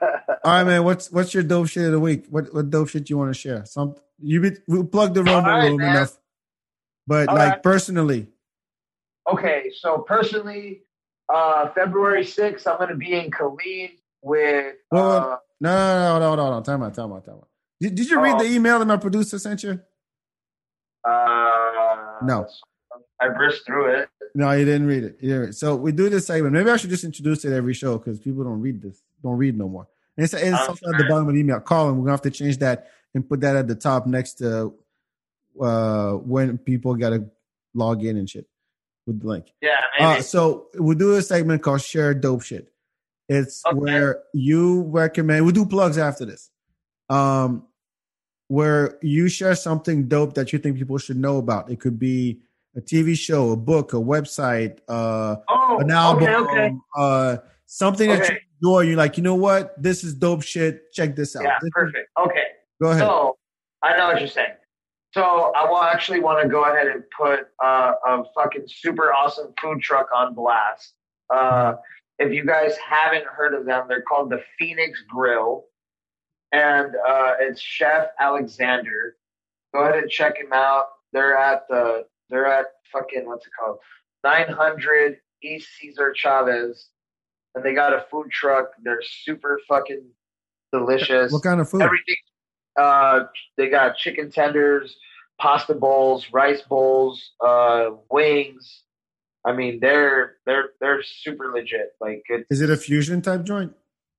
All 0.45 0.53
right, 0.53 0.65
man. 0.65 0.85
What's 0.85 1.11
what's 1.11 1.35
your 1.35 1.43
dope 1.43 1.69
shit 1.69 1.85
of 1.87 1.93
the 1.93 2.01
week? 2.01 2.27
What 2.31 2.53
what 2.55 2.71
dope 2.71 2.89
shit 2.89 3.11
you 3.11 3.19
want 3.19 3.35
to 3.35 3.39
share? 3.39 3.65
Some 3.67 3.97
you 4.19 4.41
be, 4.41 4.51
we 4.69 4.83
plugged 4.85 5.15
the 5.15 5.21
All 5.21 5.43
right, 5.43 5.69
room 5.69 5.81
enough. 5.81 6.17
But 7.07 7.29
All 7.29 7.35
like 7.37 7.53
right. 7.53 7.63
personally, 7.63 8.29
Okay, 9.31 9.71
so 9.81 9.99
personally, 9.99 10.83
uh, 11.33 11.69
February 11.71 12.25
6th, 12.25 12.67
I'm 12.67 12.79
going 12.79 12.89
to 12.91 12.97
be 12.97 13.13
in 13.13 13.31
Khalid 13.31 13.91
with. 14.23 14.75
Well, 14.91 15.11
Uh, 15.33 15.37
no, 15.61 15.71
no, 15.71 16.19
no, 16.19 16.35
no, 16.37 16.37
no, 16.51 16.57
no. 16.59 16.63
Time 16.63 16.83
out, 16.83 16.95
time 16.95 17.13
out, 17.13 17.25
time 17.25 17.35
out. 17.37 17.49
Did, 17.81 17.95
did 17.95 18.11
you 18.11 18.21
read 18.21 18.35
Oh. 18.37 18.39
the 18.43 18.51
email 18.51 18.79
that 18.79 18.87
my 18.87 18.97
producer 18.97 19.39
sent 19.39 19.63
you? 19.63 19.81
uh, 21.05 22.19
No. 22.23 22.47
I 23.21 23.27
risked 23.27 23.67
through 23.67 23.95
it. 24.01 24.09
No, 24.35 24.51
you 24.53 24.65
didn't 24.65 24.87
read 24.87 25.05
it. 25.05 25.17
You 25.21 25.29
didn't 25.29 25.41
read 25.41 25.49
it. 25.51 25.55
So 25.57 25.77
we 25.77 25.93
do 25.93 26.09
this 26.09 26.27
segment. 26.27 26.55
Maybe 26.55 26.71
I 26.71 26.77
should 26.77 26.91
just 26.91 27.05
introduce 27.05 27.45
it 27.45 27.53
every 27.53 27.75
show 27.75 27.99
because 27.99 28.19
people 28.19 28.45
don't 28.45 28.61
read 28.61 28.81
this, 28.81 29.03
don't 29.23 29.37
read 29.37 29.59
no 29.59 29.69
more. 29.69 29.87
And 30.17 30.25
it's, 30.25 30.33
it's 30.35 30.65
something 30.65 30.89
at 30.95 30.99
the 30.99 31.05
bottom 31.09 31.29
of 31.29 31.35
the 31.35 31.41
email. 31.41 31.61
Colin, 31.61 31.97
we're 31.97 32.03
gonna 32.05 32.13
have 32.13 32.23
to 32.23 32.31
change 32.31 32.59
that 32.59 32.89
and 33.15 33.29
put 33.29 33.41
that 33.43 33.57
at 33.57 33.69
the 33.69 33.75
top 33.75 34.07
next 34.07 34.35
to 34.35 34.75
uh 35.61 36.13
when 36.13 36.57
people 36.59 36.95
gotta 36.95 37.25
log 37.75 38.05
in 38.05 38.17
and 38.17 38.29
shit 38.31 38.47
with 39.07 39.21
the 39.21 39.27
link. 39.27 39.53
Yeah, 39.61 39.71
maybe. 39.99 40.19
Uh, 40.21 40.23
so 40.23 40.69
we 40.79 40.95
do 40.95 41.15
a 41.17 41.23
segment 41.23 41.63
called 41.63 41.83
Share 41.83 42.15
Dope 42.15 42.43
Shit. 42.43 42.73
It's 43.31 43.63
Okay. 43.65 43.79
where 43.79 44.23
you 44.35 44.83
recommend. 44.89 45.47
We 45.47 45.53
do 45.53 45.65
plugs 45.65 45.99
after 45.99 46.25
this. 46.25 46.51
Um, 47.09 47.67
where 48.49 48.99
you 49.03 49.29
share 49.29 49.55
something 49.55 50.09
dope 50.09 50.35
that 50.35 50.53
you 50.53 50.59
think 50.59 50.77
people 50.77 50.99
should 50.99 51.17
know 51.17 51.39
about. 51.39 51.71
It 51.71 51.79
could 51.79 51.99
be 52.01 52.41
a 52.77 52.81
TV 52.81 53.17
show, 53.17 53.53
a 53.53 53.57
book, 53.57 53.93
a 53.93 53.97
website, 53.97 54.79
uh, 54.89 55.37
oh, 55.49 55.79
an 55.79 55.91
album, 55.93 56.25
okay, 56.25 56.37
okay. 56.37 56.75
uh, 56.99 57.37
something 57.67 58.09
that 58.11 58.29
you 58.29 58.39
enjoy. 58.61 58.81
You're 58.81 58.97
like, 58.97 59.17
you 59.17 59.23
know 59.23 59.37
what? 59.37 59.81
This 59.81 60.03
is 60.03 60.15
dope 60.15 60.43
shit. 60.43 60.93
Check 60.93 61.15
this 61.15 61.37
out. 61.37 61.45
Yeah, 61.45 61.59
This 61.61 61.69
is- 61.69 61.73
perfect. 61.73 62.09
Okay. 62.19 62.45
Go 62.83 62.89
ahead. 62.91 63.01
So 63.03 63.39
I 63.83 63.97
know 63.97 64.09
what 64.09 64.19
you're 64.19 64.29
saying. 64.29 64.55
So 65.15 65.23
I 65.57 65.69
will 65.69 65.83
actually 65.83 66.21
want 66.21 66.43
to 66.43 66.49
go 66.49 66.65
ahead 66.65 66.89
and 66.89 67.05
put 67.17 67.49
uh, 67.65 67.93
a 68.09 68.25
fucking 68.35 68.65
super 68.67 69.13
awesome 69.13 69.53
food 69.61 69.81
truck 69.81 70.09
on 70.15 70.35
blast. 70.35 70.95
Uh, 71.33 71.75
if 72.21 72.33
you 72.33 72.45
guys 72.45 72.77
haven't 72.77 73.25
heard 73.25 73.55
of 73.55 73.65
them, 73.65 73.87
they're 73.89 74.03
called 74.03 74.31
the 74.31 74.43
Phoenix 74.59 75.03
Grille, 75.09 75.65
and 76.53 76.95
uh, 76.95 77.33
it's 77.41 77.61
Chef 77.61 78.09
Alexander. 78.21 79.17
Go 79.75 79.81
ahead 79.81 80.03
and 80.03 80.11
check 80.11 80.37
him 80.37 80.53
out. 80.53 80.85
They're 81.13 81.37
at 81.37 81.67
the 81.69 82.05
they're 82.29 82.47
at 82.47 82.67
fucking 82.93 83.27
what's 83.27 83.47
it 83.47 83.53
called? 83.59 83.79
900 84.23 85.17
East 85.43 85.69
Cesar 85.81 86.13
Chavez, 86.15 86.89
and 87.55 87.65
they 87.65 87.75
got 87.75 87.95
a 87.95 88.05
food 88.11 88.31
truck. 88.31 88.73
They're 88.83 89.03
super 89.03 89.59
fucking 89.67 90.05
delicious 90.73 91.33
what 91.33 91.43
kind 91.43 91.61
of 91.61 91.71
food? 91.71 91.83
everything. 91.83 92.17
Uh, 92.79 93.25
they 93.57 93.71
got 93.71 93.97
chicken 93.97 94.31
tenders, 94.31 94.95
pasta 95.41 95.75
bowls, 95.75 96.27
rice 96.33 96.61
bowls, 96.61 97.33
uh, 97.45 97.91
wings. 98.11 98.83
I 99.45 99.53
mean, 99.53 99.81
they're 99.81 100.37
they're 100.47 100.71
they're 100.81 101.03
super 101.03 101.51
legit. 101.55 101.93
Like 102.01 102.23
Is 102.51 102.61
it 102.61 102.71
a 102.71 102.77
fusion 102.77 103.23
type 103.23 103.45
joint, 103.45 103.73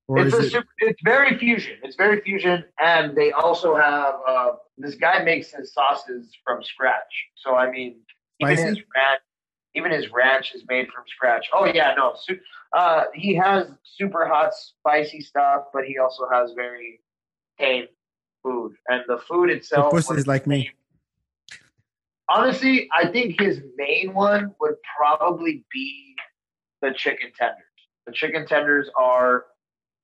or 0.08 0.20
it's 0.26 0.36
it? 0.36 0.52
super, 0.52 0.68
it's 0.80 1.02
very 1.04 1.38
fusion. 1.38 1.78
It's 1.84 1.96
very 1.96 2.22
fusion, 2.22 2.66
and 2.82 3.16
they 3.16 3.32
also 3.32 3.76
have 3.76 4.16
uh, 4.28 4.52
this 4.78 4.96
guy 4.96 5.24
makes 5.24 5.52
his 5.52 5.74
sauces 5.74 6.32
from 6.44 6.64
scratch. 6.64 7.14
So 7.38 7.56
I 7.56 7.70
mean, 7.70 7.98
even 8.40 8.58
Spicy? 8.58 8.70
his 8.70 8.78
ranch, 8.96 9.22
even 9.76 9.92
his 9.92 10.12
ranch 10.12 10.54
is 10.56 10.64
made 10.68 10.88
from 10.88 11.04
scratch. 11.08 11.48
Oh 11.54 11.66
yeah, 11.66 11.94
no, 11.96 12.14
su- 12.20 12.40
uh, 12.76 13.04
he 13.14 13.36
has 13.36 13.68
super 13.84 14.26
hot 14.28 14.54
spicy 14.56 15.22
stuff, 15.22 15.66
but 15.72 15.84
he 15.86 16.00
also 16.00 16.28
has 16.34 16.52
very 16.56 17.00
tame 17.60 17.86
food, 18.42 18.74
and 18.88 19.04
the 19.08 19.20
food 19.30 19.50
The 19.52 19.54
itself. 19.58 19.92
pussy 19.92 20.16
is 20.16 20.26
like 20.26 20.48
me. 20.48 20.72
Honestly, 22.34 22.90
I 22.96 23.08
think 23.08 23.40
his 23.40 23.62
main 23.76 24.14
one 24.14 24.54
would 24.60 24.76
probably 24.98 25.66
be 25.74 26.16
the 26.82 26.92
chicken 26.96 27.32
tenders. 27.38 27.58
The 28.06 28.14
chicken 28.14 28.46
tenders 28.48 28.90
are 28.98 29.46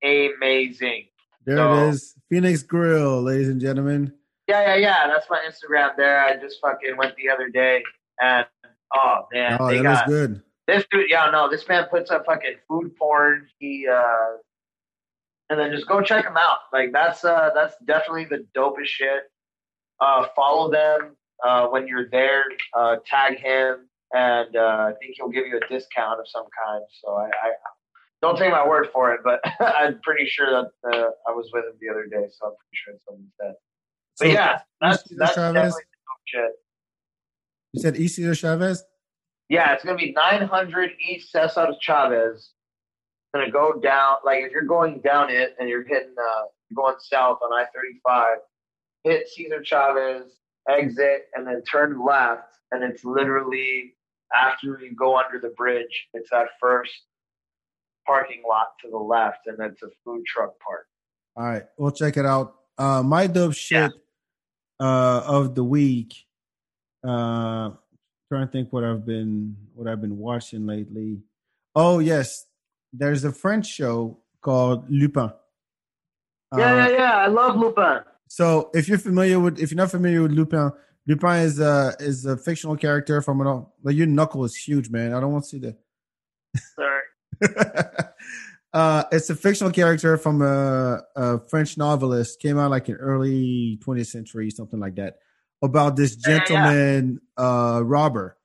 amazing. 0.03 1.07
There 1.45 1.57
So- 1.57 1.73
it 1.73 1.89
is, 1.89 2.15
Phoenix 2.29 2.63
Grille, 2.63 3.21
ladies 3.21 3.49
and 3.49 3.61
gentlemen. 3.61 4.13
Yeah, 4.47 4.61
yeah, 4.61 4.75
yeah. 4.75 5.07
That's 5.07 5.29
my 5.29 5.39
Instagram 5.47 5.95
there. 5.97 6.19
I 6.23 6.37
just 6.37 6.59
fucking 6.61 6.95
went 6.97 7.15
the 7.17 7.29
other 7.29 7.49
day 7.49 7.83
and 8.21 8.45
oh 8.95 9.27
man, 9.33 9.57
oh, 9.59 9.67
they 9.67 9.77
that 9.77 9.83
got 9.83 10.07
good. 10.07 10.41
this 10.67 10.85
dude. 10.89 11.09
Yeah, 11.09 11.29
no, 11.31 11.49
this 11.49 11.67
man 11.67 11.85
puts 11.91 12.11
up 12.11 12.25
fucking 12.25 12.55
food 12.67 12.95
porn. 12.95 13.47
He 13.59 13.87
uh 13.87 14.37
and 15.49 15.59
then 15.59 15.71
just 15.71 15.85
go 15.87 16.01
check 16.01 16.23
them 16.23 16.37
out. 16.37 16.59
Like 16.71 16.93
that's 16.93 17.25
uh 17.25 17.49
that's 17.53 17.75
definitely 17.85 18.25
the 18.25 18.45
dopest 18.55 18.85
shit. 18.85 19.23
Uh 19.99 20.27
follow 20.33 20.71
them 20.71 21.16
uh 21.45 21.67
when 21.67 21.87
you're 21.87 22.09
there, 22.09 22.43
uh 22.77 22.97
tag 23.05 23.39
him 23.39 23.87
and 24.13 24.55
uh 24.55 24.89
I 24.89 24.93
think 24.99 25.15
he'll 25.17 25.29
give 25.29 25.47
you 25.47 25.57
a 25.57 25.67
discount 25.73 26.19
of 26.19 26.27
some 26.27 26.45
kind. 26.65 26.83
So 27.03 27.13
I, 27.15 27.25
I 27.27 27.51
Don't 28.21 28.37
take 28.37 28.51
my 28.51 28.67
word 28.67 28.87
for 28.93 29.13
it, 29.13 29.21
but 29.23 29.39
I'm 29.59 29.99
pretty 30.01 30.25
sure 30.25 30.49
that 30.49 30.71
uh, 30.91 31.09
I 31.27 31.31
was 31.31 31.49
with 31.53 31.65
him 31.65 31.73
the 31.79 31.89
other 31.89 32.05
day, 32.05 32.27
so 32.31 32.47
I'm 32.47 32.53
pretty 32.55 32.73
sure 32.83 32.93
it's 32.95 33.03
something 33.05 33.31
said. 33.39 33.53
But 34.19 34.25
So, 34.27 34.33
yeah, 34.33 34.59
that's 34.81 35.03
that's 35.17 35.35
Chavez? 35.35 35.53
definitely 35.53 35.81
shit. 36.25 36.51
You 37.73 37.81
said 37.81 37.95
Isidro 37.97 38.33
Chavez. 38.33 38.83
Yeah, 39.49 39.73
it's 39.73 39.83
gonna 39.85 39.97
be 39.97 40.11
900 40.13 40.91
East 41.07 41.31
Cesar 41.31 41.67
Chavez. 41.79 42.35
It's 42.37 43.31
gonna 43.33 43.51
go 43.51 43.79
down. 43.79 44.15
Like 44.25 44.43
if 44.43 44.51
you're 44.51 44.63
going 44.63 45.01
down 45.01 45.29
it 45.29 45.55
and 45.59 45.69
you're 45.69 45.83
hitting, 45.85 46.15
uh, 46.19 46.43
you're 46.69 46.75
going 46.75 46.95
south 46.99 47.37
on 47.43 47.53
I-35, 47.53 48.35
hit 49.03 49.27
Cesar 49.29 49.63
Chavez, 49.63 50.31
exit, 50.69 51.27
and 51.33 51.45
then 51.47 51.61
turn 51.63 52.03
left, 52.05 52.43
and 52.71 52.83
it's 52.83 53.03
literally 53.03 53.93
after 54.35 54.79
you 54.81 54.93
go 54.95 55.17
under 55.17 55.39
the 55.39 55.53
bridge. 55.57 56.07
It's 56.13 56.29
that 56.31 56.47
first 56.59 56.91
parking 58.05 58.43
lot 58.47 58.67
to 58.83 58.89
the 58.89 58.97
left, 58.97 59.47
and 59.47 59.57
it's 59.59 59.81
a 59.83 59.89
food 60.03 60.23
truck 60.25 60.53
park. 60.59 60.87
All 61.35 61.45
right, 61.45 61.63
we'll 61.77 61.91
check 61.91 62.17
it 62.17 62.25
out. 62.25 62.55
Uh, 62.77 63.03
my 63.03 63.27
dope 63.27 63.53
shit 63.53 63.91
uh, 64.79 65.21
of 65.25 65.55
the 65.55 65.63
week. 65.63 66.13
Uh, 67.07 67.71
trying 68.29 68.47
to 68.47 68.51
think 68.51 68.73
what 68.73 68.83
I've 68.83 69.05
been 69.05 69.55
what 69.73 69.87
I've 69.87 70.01
been 70.01 70.17
watching 70.17 70.65
lately. 70.65 71.19
Oh 71.75 71.99
yes, 71.99 72.45
there's 72.91 73.23
a 73.23 73.31
French 73.31 73.67
show 73.67 74.19
called 74.41 74.89
Lupin. 74.89 75.31
Yeah, 76.57 76.71
Uh, 76.71 76.75
yeah, 76.75 76.89
yeah. 76.89 77.15
I 77.17 77.27
love 77.27 77.55
Lupin. 77.55 77.99
So 78.27 78.69
if 78.73 78.87
you're 78.87 78.97
familiar 78.97 79.39
with, 79.39 79.59
if 79.59 79.71
you're 79.71 79.77
not 79.77 79.91
familiar 79.91 80.21
with 80.21 80.31
Lupin, 80.31 80.71
Lupin 81.07 81.39
is 81.39 81.59
a 81.59 81.95
is 81.99 82.25
a 82.25 82.37
fictional 82.37 82.75
character 82.75 83.21
from 83.21 83.41
an. 83.41 83.65
Like 83.83 83.95
your 83.95 84.07
knuckle 84.07 84.43
is 84.45 84.55
huge, 84.55 84.89
man. 84.89 85.13
I 85.13 85.19
don't 85.19 85.31
want 85.31 85.45
to 85.45 85.49
see 85.49 85.59
that. 85.59 85.77
Sorry. 86.75 87.01
uh, 88.73 89.03
it's 89.11 89.29
a 89.29 89.35
fictional 89.35 89.71
character 89.71 90.17
from 90.17 90.41
a, 90.41 91.01
a 91.15 91.39
French 91.47 91.77
novelist. 91.77 92.39
Came 92.41 92.57
out 92.57 92.71
like 92.71 92.89
in 92.89 92.95
early 92.95 93.79
20th 93.85 94.07
century, 94.07 94.49
something 94.49 94.79
like 94.79 94.95
that, 94.95 95.17
about 95.63 95.95
this 95.95 96.17
Yeah, 96.27 96.31
yeah, 96.33 96.37
yeah. 96.39 96.45
gentleman 96.47 97.21
uh, 97.37 97.81
robber, 97.83 98.37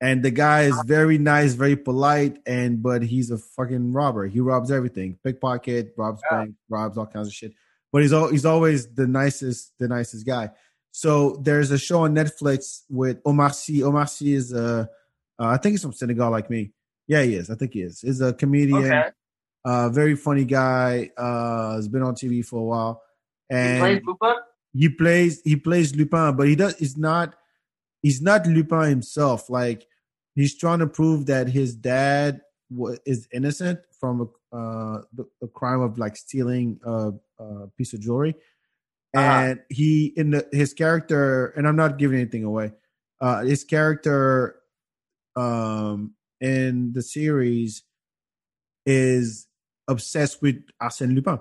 and 0.00 0.22
the 0.22 0.30
guy 0.30 0.62
is 0.64 0.80
very 0.86 1.18
nice, 1.18 1.54
very 1.54 1.76
polite, 1.76 2.38
and 2.46 2.82
but 2.82 3.02
he's 3.02 3.30
a 3.30 3.38
fucking 3.38 3.92
robber. 3.92 4.26
He 4.26 4.40
robs 4.40 4.70
everything, 4.70 5.18
pickpocket, 5.24 5.94
robs 5.96 6.20
Yeah. 6.30 6.38
bank, 6.44 6.54
robs 6.68 6.96
all 6.98 7.06
kinds 7.06 7.28
of 7.28 7.34
shit. 7.34 7.52
But 7.94 8.02
he's 8.02 8.12
al- 8.12 8.28
he's 8.30 8.44
always 8.44 8.88
the 8.88 9.06
nicest, 9.06 9.72
the 9.78 9.86
nicest 9.86 10.26
guy. 10.26 10.50
So 10.90 11.36
there's 11.42 11.70
a 11.70 11.78
show 11.78 12.00
on 12.00 12.12
Netflix 12.12 12.82
with 12.90 13.20
Omar 13.24 13.50
Sy. 13.50 13.82
Omar 13.82 14.08
Sy 14.08 14.24
is 14.26 14.52
uh, 14.52 14.86
uh, 15.40 15.46
I 15.46 15.58
think 15.58 15.74
he's 15.74 15.82
from 15.82 15.92
Senegal, 15.92 16.28
like 16.32 16.50
me. 16.50 16.72
Yeah, 17.06 17.22
he 17.22 17.36
is. 17.36 17.50
I 17.50 17.54
think 17.54 17.72
he 17.72 17.82
is. 17.82 18.00
He's 18.00 18.20
a 18.20 18.32
comedian, 18.32 18.84
Okay. 18.84 19.10
uh, 19.64 19.90
very 19.90 20.16
funny 20.16 20.44
guy. 20.44 21.10
Uh, 21.16 21.76
has 21.76 21.86
been 21.86 22.02
on 22.02 22.16
TV 22.16 22.44
for 22.44 22.58
a 22.58 22.64
while, 22.64 23.02
and 23.48 23.78
played 23.80 24.02
Lupin? 24.04 24.34
he 24.72 24.88
plays 24.88 25.40
he 25.44 25.54
plays 25.54 25.94
Lupin, 25.94 26.34
but 26.36 26.48
he 26.48 26.56
does. 26.56 26.76
He's 26.76 26.96
not. 26.96 27.36
He's 28.02 28.20
not 28.20 28.44
Lupin 28.48 28.88
himself. 28.90 29.48
Like 29.48 29.86
he's 30.34 30.58
trying 30.58 30.80
to 30.80 30.88
prove 30.88 31.26
that 31.26 31.46
his 31.48 31.76
dad 31.76 32.40
wa- 32.70 32.96
is 33.06 33.28
innocent 33.32 33.78
from 34.00 34.20
a, 34.52 34.56
uh, 34.56 35.02
the, 35.12 35.24
the 35.40 35.46
crime 35.48 35.80
of 35.80 35.96
like 35.96 36.16
stealing 36.16 36.80
a, 36.84 37.12
a 37.38 37.68
piece 37.76 37.92
of 37.94 38.00
jewelry, 38.00 38.34
Uh-huh. 39.14 39.22
and 39.22 39.60
he 39.68 40.12
in 40.16 40.30
the 40.30 40.48
his 40.52 40.72
character. 40.74 41.46
And 41.56 41.66
I'm 41.66 41.76
not 41.76 41.98
giving 41.98 42.18
anything 42.20 42.44
away. 42.44 42.72
Uh, 43.20 43.42
his 43.42 43.64
character, 43.64 44.56
um, 45.36 46.14
in 46.40 46.92
the 46.92 47.02
series, 47.02 47.82
is 48.86 49.46
obsessed 49.88 50.42
with 50.42 50.62
Arsène 50.82 51.14
Lupin. 51.14 51.38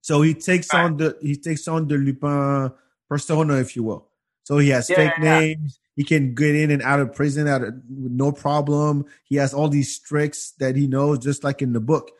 So 0.00 0.22
he 0.22 0.34
takes 0.34 0.72
Right. 0.72 0.84
on 0.84 0.96
the 0.96 1.16
he 1.22 1.36
takes 1.36 1.68
on 1.68 1.86
the 1.88 1.96
Lupin 1.96 2.72
persona, 3.08 3.56
if 3.56 3.76
you 3.76 3.82
will. 3.84 4.08
So 4.44 4.58
he 4.58 4.70
has 4.70 4.88
Yeah, 4.90 4.96
fake 4.96 5.12
yeah, 5.18 5.24
yeah. 5.24 5.40
names. 5.40 5.78
He 5.94 6.04
can 6.04 6.34
get 6.34 6.54
in 6.56 6.70
and 6.70 6.82
out 6.82 7.00
of 7.00 7.14
prison 7.14 7.46
out 7.46 7.62
of, 7.62 7.74
with 7.88 8.12
no 8.12 8.32
problem. 8.32 9.04
He 9.24 9.36
has 9.36 9.52
all 9.54 9.68
these 9.68 9.98
tricks 10.00 10.52
that 10.58 10.74
he 10.74 10.86
knows, 10.86 11.18
just 11.18 11.44
like 11.44 11.60
in 11.62 11.72
the 11.74 11.80
book. 11.80 12.10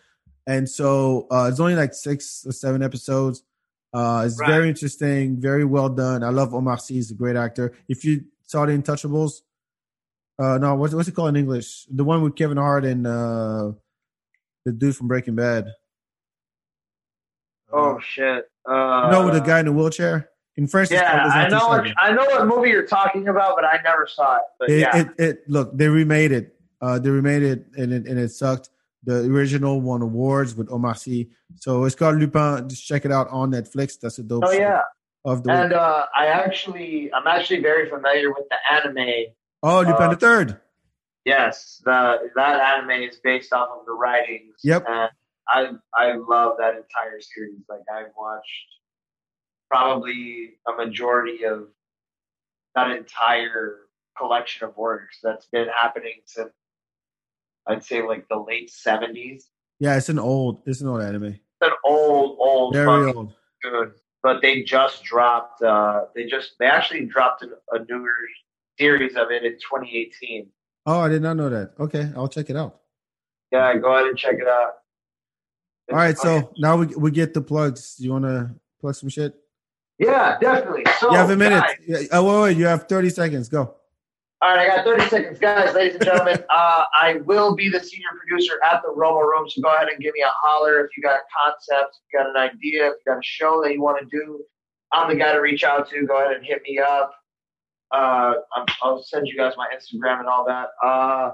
And 0.47 0.69
so 0.69 1.27
uh, 1.31 1.49
it's 1.51 1.61
only 1.61 1.77
like 1.77 1.95
six 1.95 2.45
or 2.47 2.53
seven 2.53 2.83
episodes. 2.83 3.43
Uh, 3.95 4.25
it's 4.27 4.39
Right. 4.39 4.49
very 4.49 4.69
interesting, 4.69 5.41
very 5.41 5.65
well 5.65 5.89
done. 5.89 6.25
I 6.25 6.31
love 6.31 6.55
Omar 6.55 6.79
Sy; 6.79 6.95
he's 6.95 7.11
a 7.11 7.15
great 7.15 7.37
actor. 7.37 7.73
If 7.89 8.05
you 8.05 8.25
saw 8.43 8.67
the 8.67 8.73
Untouchables, 8.73 9.43
uh, 10.39 10.59
no, 10.59 10.75
what's 10.75 10.95
what's 10.95 11.09
it 11.09 11.15
called 11.15 11.29
in 11.31 11.37
English? 11.37 11.87
The 11.91 12.03
one 12.03 12.23
with 12.23 12.35
Kevin 12.35 12.57
Hart 12.57 12.85
and 12.85 13.07
uh, 13.07 13.73
the 14.65 14.73
dude 14.73 14.97
from 14.97 15.09
Breaking 15.09 15.35
Bad. 15.37 15.67
Oh 17.71 17.99
shit! 18.01 18.51
Uh, 18.69 19.03
you 19.05 19.11
know, 19.11 19.25
with 19.25 19.35
the 19.35 19.41
guy 19.41 19.61
in 19.61 19.67
the 19.67 19.73
wheelchair. 19.73 20.29
In 20.57 20.67
French, 20.67 20.91
Yeah, 20.91 21.31
I 21.33 21.49
know. 21.49 21.67
What, 21.69 21.87
I 21.97 22.13
know 22.13 22.27
what 22.27 22.47
movie 22.47 22.69
you're 22.69 22.87
talking 22.87 23.29
about, 23.29 23.55
but 23.57 23.65
I 23.65 23.81
never 23.83 24.07
saw 24.07 24.37
it. 24.37 24.43
But 24.61 24.69
It, 24.69 24.81
yeah, 24.81 24.97
it, 24.99 25.09
it 25.19 25.49
look 25.49 25.77
they 25.77 25.89
remade 25.89 26.31
it. 26.31 26.55
Uh, 26.79 26.99
they 26.99 27.09
remade 27.09 27.43
it 27.43 27.67
and 27.79 27.91
it 27.91 28.07
and 28.07 28.19
it 28.19 28.31
sucked. 28.31 28.69
The 29.05 29.25
original 29.25 29.81
won 29.81 30.03
awards 30.03 30.55
with 30.55 30.71
Omar 30.71 30.95
Sy. 30.95 31.27
So 31.57 31.85
it's 31.85 31.95
called 31.95 32.19
Lupin. 32.19 32.69
Just 32.69 32.87
check 32.87 33.05
it 33.05 33.13
out 33.13 33.29
on 33.31 33.51
Netflix. 33.51 33.99
That's 34.01 34.19
a 34.19 34.23
dope 34.23 34.45
oh 34.47 34.53
yeah. 34.53 34.83
of 35.25 35.43
the 35.43 35.51
And 35.53 35.73
uh, 35.73 36.07
I 36.17 36.27
actually, 36.27 37.13
I'm 37.13 37.27
actually 37.27 37.61
very 37.61 37.89
familiar 37.91 38.31
with 38.31 38.45
the 38.49 38.57
anime. 38.73 39.33
oh, 39.63 39.81
Lupin 39.81 40.07
uh, 40.07 40.11
the 40.11 40.17
Third. 40.17 40.61
Yes, 41.25 41.81
the 41.85 42.31
that 42.35 42.61
anime 42.61 43.03
is 43.03 43.17
based 43.23 43.53
off 43.53 43.69
of 43.79 43.87
the 43.87 43.93
writings. 43.93 44.57
Yep. 44.65 44.85
And 44.89 45.11
I 45.49 45.71
I 45.97 46.15
love 46.15 46.57
that 46.59 46.75
entire 46.75 47.21
series. 47.21 47.61
Like 47.69 47.83
I've 47.93 48.13
watched 48.19 48.67
probably 49.71 50.55
a 50.69 50.73
majority 50.73 51.45
of 51.45 51.69
that 52.75 52.91
entire 52.91 53.77
collection 54.19 54.67
of 54.67 54.77
works 54.77 55.19
that's 55.23 55.47
been 55.47 55.69
happening 55.69 56.21
since 56.27 56.51
I'd 57.67 57.85
say 57.85 58.03
like 58.07 58.29
the 58.29 58.39
late 58.39 58.71
seventies. 58.71 59.49
Yeah, 59.79 59.97
it's 59.97 60.09
an 60.09 60.19
old. 60.19 60.63
It's 60.67 60.81
an 60.81 60.89
old 60.89 61.03
anime. 61.03 61.25
It's 61.25 61.41
an 61.63 61.71
old, 61.85 62.37
old, 62.41 62.75
Very 62.75 63.13
old. 63.13 63.33
good. 63.63 63.93
But 64.23 64.41
they 64.43 64.63
just 64.63 65.03
dropped. 65.03 65.63
Uh, 65.63 66.03
they 66.15 66.27
just 66.27 66.53
they 66.59 66.67
actually 66.67 67.07
dropped 67.07 67.43
a, 67.43 67.49
a 67.73 67.85
newer 67.89 68.11
series 68.79 69.17
of 69.17 69.31
it 69.31 69.45
in 69.45 69.53
2018. 69.55 70.49
Oh, 70.87 71.01
I 71.01 71.09
did 71.09 71.23
not 71.23 71.37
know 71.37 71.49
that. 71.49 71.73
Okay, 71.79 72.11
I'll 72.17 72.29
check 72.29 72.51
it 72.51 72.57
out. 72.57 72.81
Yeah, 73.51 73.77
go 73.77 73.95
ahead 73.95 74.07
and 74.07 74.17
check 74.19 74.37
it 74.41 74.49
out. 74.49 74.73
All 75.91 75.97
right, 75.99 76.11
It's 76.11 76.23
so 76.23 76.53
now 76.59 76.77
we 76.77 76.87
we 76.87 77.11
get 77.11 77.35
the 77.35 77.43
plugs. 77.43 77.97
You 77.99 78.13
want 78.13 78.25
to 78.25 78.51
plug 78.81 78.95
some 78.95 79.09
shit? 79.09 79.35
Yeah, 79.99 80.39
definitely. 80.41 80.85
So 80.99 81.11
you 81.11 81.17
have 81.17 81.31
a 81.31 81.37
minute. 81.37 81.61
guys- 81.61 81.77
Yeah, 81.87 81.99
oh, 82.13 82.25
wait, 82.25 82.43
wait, 82.51 82.57
you 82.57 82.67
have 82.67 82.89
thirty 82.89 83.11
seconds. 83.11 83.49
Go. 83.49 83.75
All 84.43 84.57
right, 84.57 84.69
I 84.69 84.75
got 84.75 84.85
30 84.85 85.09
seconds, 85.09 85.39
guys, 85.39 85.73
ladies 85.73 85.95
and 85.95 86.05
gentlemen. 86.05 86.43
uh, 86.51 86.85
I 87.01 87.21
will 87.27 87.55
be 87.55 87.69
the 87.69 87.79
senior 87.79 88.09
producer 88.19 88.55
at 88.69 88.83
the 88.83 88.89
Romo 88.89 89.21
Room, 89.21 89.49
so 89.49 89.63
go 89.63 89.73
ahead 89.73 89.87
and 89.87 90.03
give 90.03 90.13
me 90.15 90.21
a 90.23 90.33
holler 90.35 90.85
if 90.85 90.91
you 90.97 91.03
got 91.05 91.21
a 91.21 91.23
concept, 91.45 91.95
if 91.95 92.13
you 92.13 92.19
got 92.19 92.29
an 92.29 92.37
idea, 92.37 92.89
if 92.89 92.95
you 93.07 93.13
got 93.13 93.19
a 93.19 93.23
show 93.23 93.63
that 93.63 93.73
you 93.73 93.81
want 93.81 94.01
to 94.01 94.07
do. 94.11 94.43
I'm 94.91 95.09
the 95.09 95.15
guy 95.15 95.33
to 95.33 95.39
reach 95.39 95.63
out 95.63 95.89
to. 95.91 96.07
Go 96.07 96.21
ahead 96.21 96.37
and 96.37 96.45
hit 96.45 96.61
me 96.67 96.81
up. 96.81 97.13
Uh, 97.95 98.35
I'm, 98.57 98.67
I'll 98.83 99.01
send 99.05 99.29
you 99.29 99.37
guys 99.37 99.53
my 99.57 99.69
Instagram 99.73 100.19
and 100.19 100.29
all 100.29 100.45
that. 100.47 100.71
Uh, 100.85 101.31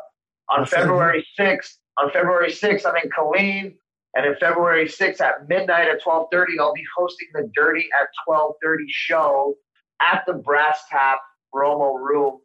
on 0.50 0.66
February 0.66 1.26
6th, 1.40 1.76
on 1.96 2.10
February 2.10 2.50
6th, 2.50 2.84
I'm 2.84 2.96
in 2.96 3.08
Killeen. 3.08 3.76
And 4.16 4.26
in 4.26 4.34
February 4.38 4.86
6th 4.86 5.22
at 5.22 5.48
midnight 5.48 5.88
at 5.88 6.02
12:30, 6.02 6.60
I'll 6.60 6.74
be 6.74 6.84
hosting 6.94 7.28
the 7.32 7.50
Dirty 7.54 7.88
at 7.98 8.08
12:30 8.28 8.84
show 8.88 9.54
at 10.02 10.24
the 10.26 10.34
Brass 10.34 10.82
Tap 10.90 11.20
Romo 11.54 11.98
Room 11.98 12.40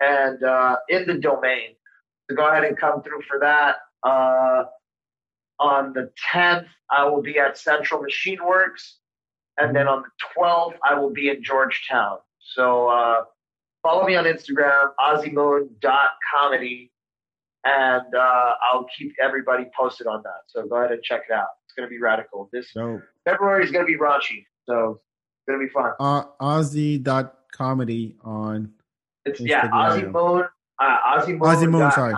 and 0.00 0.42
uh, 0.42 0.76
in 0.88 1.06
the 1.06 1.14
domain. 1.14 1.74
So 2.28 2.36
go 2.36 2.48
ahead 2.48 2.64
and 2.64 2.76
come 2.78 3.02
through 3.02 3.22
for 3.28 3.38
that. 3.40 3.76
Uh, 4.02 4.64
on 5.58 5.92
the 5.92 6.10
10th, 6.32 6.66
I 6.90 7.04
will 7.04 7.22
be 7.22 7.38
at 7.38 7.58
Central 7.58 8.00
Machine 8.02 8.38
Works, 8.44 8.98
and 9.58 9.76
then 9.76 9.86
on 9.88 10.02
the 10.02 10.08
12th, 10.40 10.74
I 10.88 10.94
will 10.98 11.10
be 11.10 11.28
in 11.28 11.42
Georgetown. 11.44 12.18
So 12.54 12.88
uh, 12.88 13.24
follow 13.82 14.06
me 14.06 14.16
on 14.16 14.24
Instagram, 14.24 14.90
OzzyMoon.comedy, 14.98 16.92
and 17.64 18.14
uh, 18.14 18.54
I'll 18.72 18.86
keep 18.96 19.14
everybody 19.22 19.64
posted 19.78 20.06
on 20.06 20.22
that. 20.22 20.40
So 20.46 20.66
go 20.66 20.76
ahead 20.76 20.92
and 20.92 21.02
check 21.02 21.22
it 21.28 21.32
out. 21.34 21.48
It's 21.66 21.74
going 21.74 21.86
to 21.86 21.90
be 21.90 22.00
radical. 22.00 22.48
This 22.52 22.72
So 22.72 23.00
February 23.24 23.64
is 23.64 23.70
going 23.70 23.86
to 23.86 23.92
be 23.92 23.98
raunchy, 23.98 24.44
so 24.66 25.00
it's 25.36 25.46
going 25.46 25.60
to 25.60 25.66
be 25.66 25.70
fun. 25.72 25.92
uh, 26.00 26.24
Ozzy 26.40 27.02
dot 27.02 27.34
comedy 27.52 28.16
on 28.24 28.72
It's 29.24 29.40
yeah, 29.40 29.68
Ozzy. 29.68 30.10
Moon, 30.10 30.44
uh, 30.80 30.98
Ozzy 31.18 31.28
Moon. 31.28 31.40
Ozzy 31.40 31.70
Moon, 31.70 31.90
sorry. 31.92 32.14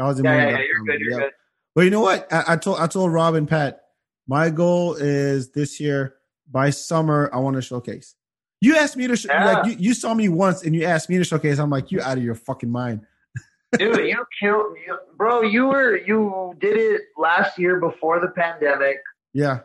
Ozzy 0.00 0.24
Yeah, 0.24 0.34
yeah, 0.34 0.38
Moon 0.44 0.48
yeah, 0.48 0.50
dot 0.50 0.60
you're 0.66 0.84
good. 0.84 1.00
You're 1.00 1.10
yep. 1.10 1.20
good. 1.20 1.30
But 1.74 1.80
you 1.82 1.90
know 1.90 2.00
what? 2.00 2.32
I, 2.32 2.44
I 2.48 2.56
told 2.56 2.78
I 2.80 2.86
told 2.86 3.12
Rob 3.12 3.34
and 3.34 3.48
Pat, 3.48 3.82
my 4.26 4.50
goal 4.50 4.94
is 4.94 5.50
this 5.52 5.78
year 5.78 6.14
by 6.50 6.70
summer 6.70 7.30
I 7.32 7.38
want 7.38 7.56
to 7.56 7.62
showcase. 7.62 8.14
You 8.60 8.76
asked 8.76 8.96
me 8.96 9.06
to 9.06 9.16
sh- 9.16 9.26
Yeah. 9.28 9.44
like 9.44 9.66
you, 9.66 9.76
you 9.78 9.94
saw 9.94 10.14
me 10.14 10.28
once 10.28 10.62
and 10.64 10.74
you 10.74 10.84
asked 10.84 11.08
me 11.10 11.18
to 11.18 11.24
showcase. 11.24 11.58
I'm 11.58 11.70
like, 11.70 11.90
you 11.92 12.00
out 12.00 12.16
of 12.18 12.24
your 12.24 12.34
fucking 12.34 12.70
mind. 12.70 13.02
Dude, 13.78 14.08
you 14.08 14.24
killed, 14.40 14.76
you, 14.86 14.96
bro. 15.16 15.42
You 15.42 15.66
were 15.66 15.96
you 15.98 16.54
did 16.60 16.76
it 16.76 17.02
last 17.18 17.58
year 17.58 17.78
before 17.78 18.20
the 18.20 18.28
pandemic, 18.28 18.96
Yeah. 19.34 19.60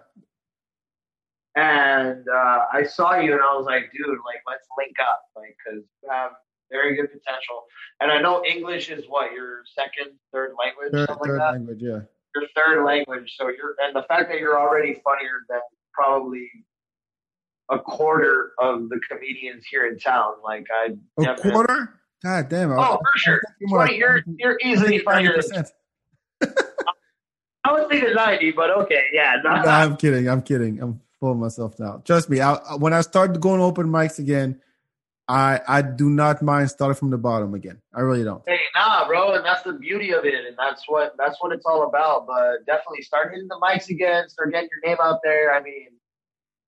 and 1.55 2.25
uh, 2.27 2.59
I 2.73 2.83
saw 2.83 3.15
you, 3.15 3.33
and 3.33 3.41
I 3.41 3.55
was 3.55 3.65
like, 3.65 3.89
dude, 3.93 4.07
like 4.25 4.41
let's 4.47 4.67
link 4.77 4.95
up, 5.01 5.21
like 5.35 5.55
because 5.65 5.83
you 6.03 6.09
have 6.09 6.31
very 6.71 6.95
good 6.95 7.07
potential. 7.11 7.63
And 7.99 8.11
I 8.11 8.19
know 8.21 8.43
English 8.45 8.89
is 8.89 9.03
what 9.07 9.31
your 9.33 9.63
second, 9.75 10.13
third 10.33 10.51
language, 10.59 10.91
Third, 10.91 11.07
something 11.09 11.27
third 11.31 11.37
like 11.37 11.47
that. 11.47 11.51
language. 11.53 11.79
Yeah. 11.81 11.99
Your 12.35 12.47
third 12.55 12.85
language, 12.85 13.33
so 13.37 13.49
you're 13.49 13.75
and 13.83 13.95
the 13.95 14.03
fact 14.03 14.29
that 14.29 14.39
you're 14.39 14.59
already 14.59 14.93
funnier 15.03 15.41
than 15.49 15.59
probably 15.93 16.49
a 17.69 17.77
quarter 17.79 18.51
of 18.59 18.89
the 18.89 18.99
comedians 19.09 19.65
here 19.69 19.85
in 19.87 19.99
town. 19.99 20.33
Like 20.43 20.65
I, 20.73 20.93
A 21.19 21.23
definitely- 21.23 21.51
quarter? 21.51 21.93
God 22.23 22.49
damn. 22.49 22.71
I- 22.71 22.75
Oh, 22.77 22.97
for 22.97 23.17
sure. 23.17 23.41
More 23.63 23.85
20, 23.85 23.97
you're 23.97 24.21
you're 24.37 24.57
easily 24.63 24.99
funnier. 24.99 25.33
than- 25.41 25.65
90%. 26.43 26.51
I 27.63 27.73
was 27.73 27.85
thinking 27.89 28.13
ninety, 28.15 28.51
but 28.51 28.71
okay, 28.71 29.03
yeah. 29.13 29.35
No, 29.43 29.61
No, 29.61 29.69
I'm 29.69 29.95
kidding. 29.97 30.27
I'm 30.27 30.41
kidding. 30.41 30.81
I'm 30.81 30.99
of 31.21 31.37
myself 31.37 31.77
now. 31.79 32.01
Trust 32.03 32.29
me. 32.31 32.41
I, 32.41 32.55
when 32.79 32.93
I 32.93 33.01
start 33.01 33.39
going 33.39 33.61
open 33.61 33.85
mics 33.87 34.17
again, 34.17 34.59
I 35.31 35.61
I 35.65 35.81
do 35.81 36.09
not 36.09 36.41
mind 36.41 36.69
starting 36.69 36.95
from 36.95 37.09
the 37.09 37.17
bottom 37.17 37.53
again. 37.53 37.81
I 37.95 38.01
really 38.01 38.25
don't. 38.25 38.43
Hey, 38.45 38.59
nah, 38.75 39.07
bro, 39.07 39.33
and 39.35 39.45
that's 39.45 39.63
the 39.63 39.71
beauty 39.71 40.13
of 40.13 40.25
it, 40.25 40.33
and 40.33 40.57
that's 40.57 40.83
what 40.87 41.15
that's 41.17 41.37
what 41.39 41.53
it's 41.53 41.65
all 41.65 41.87
about. 41.87 42.27
But 42.27 42.65
definitely 42.65 43.01
start 43.03 43.31
hitting 43.31 43.47
the 43.47 43.57
mics 43.63 43.89
again, 43.89 44.27
start 44.27 44.51
getting 44.51 44.67
your 44.69 44.91
name 44.91 44.97
out 45.01 45.21
there. 45.23 45.53
I 45.53 45.63
mean, 45.63 45.87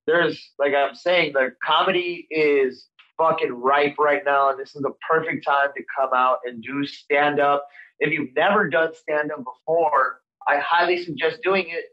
there's 0.06 0.50
like 0.58 0.72
I'm 0.72 0.94
saying, 0.94 1.34
the 1.34 1.52
comedy 1.62 2.26
is 2.30 2.88
fucking 3.18 3.52
ripe 3.52 3.96
right 3.98 4.22
now, 4.24 4.48
and 4.48 4.58
this 4.58 4.74
is 4.74 4.80
the 4.80 4.94
perfect 5.10 5.44
time 5.44 5.68
to 5.76 5.82
come 5.98 6.10
out 6.14 6.38
and 6.46 6.62
do 6.62 6.86
stand 6.86 7.40
up. 7.40 7.66
If 8.00 8.14
you've 8.14 8.34
never 8.34 8.70
done 8.70 8.94
stand 8.94 9.30
up 9.30 9.44
before, 9.44 10.20
I 10.48 10.56
highly 10.58 11.04
suggest 11.04 11.40
doing 11.42 11.66
it 11.68 11.84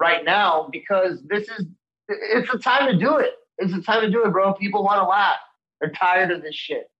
right 0.00 0.24
now 0.24 0.70
because 0.72 1.22
this 1.28 1.46
is 1.50 1.66
it's 2.08 2.48
a 2.54 2.58
time 2.58 2.90
to 2.90 2.98
do 2.98 3.16
it. 3.18 3.32
It's 3.58 3.74
a 3.74 3.82
time 3.82 4.00
to 4.00 4.10
do 4.10 4.24
it, 4.24 4.32
bro. 4.32 4.54
People 4.54 4.82
want 4.82 5.02
to 5.02 5.06
laugh. 5.06 5.36
They're 5.80 5.92
tired 5.92 6.30
of 6.30 6.42
this 6.42 6.54
shit. 6.54 6.90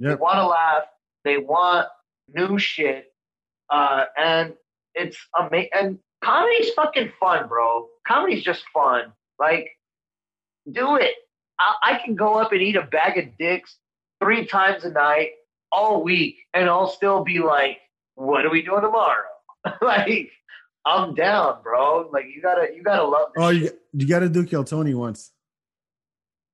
They 0.00 0.14
want 0.14 0.36
to 0.36 0.46
laugh. 0.46 0.84
They 1.24 1.38
want 1.38 1.88
new 2.32 2.58
shit. 2.58 3.06
Uh, 3.70 4.04
and 4.16 4.54
it's 4.94 5.18
amazing. 5.38 5.70
And 5.74 5.98
comedy's 6.22 6.70
fucking 6.74 7.12
fun, 7.20 7.48
bro. 7.48 7.88
Comedy's 8.06 8.44
just 8.44 8.64
fun. 8.72 9.12
Like, 9.38 9.70
do 10.70 10.96
it. 10.96 11.14
I, 11.58 11.74
I 11.82 12.00
can 12.04 12.14
go 12.14 12.34
up 12.34 12.52
and 12.52 12.60
eat 12.60 12.76
a 12.76 12.82
bag 12.82 13.18
of 13.18 13.36
dicks 13.38 13.78
three 14.22 14.46
times 14.46 14.84
a 14.84 14.90
night 14.90 15.30
all 15.72 16.02
week, 16.02 16.36
and 16.54 16.68
I'll 16.68 16.88
still 16.88 17.24
be 17.24 17.38
like, 17.38 17.78
"What 18.14 18.44
are 18.44 18.50
we 18.50 18.62
doing 18.62 18.82
tomorrow?" 18.82 19.24
like, 19.80 20.30
I'm 20.84 21.14
down, 21.14 21.62
bro. 21.62 22.08
Like, 22.12 22.26
you 22.34 22.40
gotta, 22.42 22.68
you 22.74 22.82
gotta 22.82 23.04
love. 23.04 23.28
This 23.34 23.44
Oh, 23.44 23.48
you 23.48 23.70
you 23.92 24.06
got 24.06 24.20
to 24.20 24.28
do 24.28 24.44
Kill 24.44 24.64
Tony 24.64 24.94
once. 24.94 25.32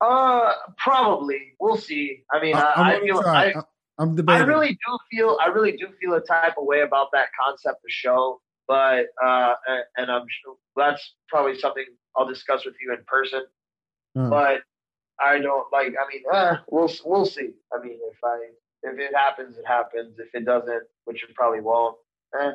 Uh, 0.02 0.52
probably. 0.78 1.54
We'll 1.60 1.76
see. 1.76 2.24
I 2.32 2.40
mean, 2.42 2.56
I, 2.56 2.60
I, 2.60 2.82
I'm 2.82 2.96
I 2.96 3.00
feel. 3.00 3.18
I, 3.24 3.52
I, 3.52 3.62
I'm 3.98 4.28
I 4.28 4.38
really 4.40 4.70
do 4.70 4.98
feel 5.10 5.38
I 5.40 5.46
really 5.48 5.72
do 5.76 5.86
feel 6.00 6.14
a 6.14 6.20
type 6.20 6.54
of 6.58 6.64
way 6.64 6.80
about 6.80 7.08
that 7.12 7.28
concept 7.40 7.76
of 7.84 7.90
show, 7.90 8.40
but 8.66 9.06
uh, 9.24 9.54
and, 9.68 9.84
and 9.96 10.10
I'm 10.10 10.26
sure 10.42 10.56
that's 10.76 11.14
probably 11.28 11.56
something 11.58 11.84
I'll 12.16 12.26
discuss 12.26 12.64
with 12.64 12.74
you 12.80 12.92
in 12.92 13.04
person. 13.06 13.44
Uh, 14.16 14.28
But 14.28 14.60
I 15.20 15.38
don't 15.38 15.66
like. 15.72 15.88
I 15.88 16.04
mean, 16.12 16.22
eh, 16.32 16.56
we'll 16.68 16.90
we'll 17.04 17.26
see. 17.26 17.50
I 17.72 17.82
mean, 17.84 17.98
if 18.10 18.18
I 18.24 18.38
if 18.82 18.98
it 18.98 19.14
happens, 19.14 19.56
it 19.56 19.66
happens. 19.66 20.18
If 20.18 20.34
it 20.34 20.44
doesn't, 20.44 20.82
which 21.04 21.22
it 21.22 21.34
probably 21.36 21.60
won't, 21.60 21.96
eh, 22.40 22.52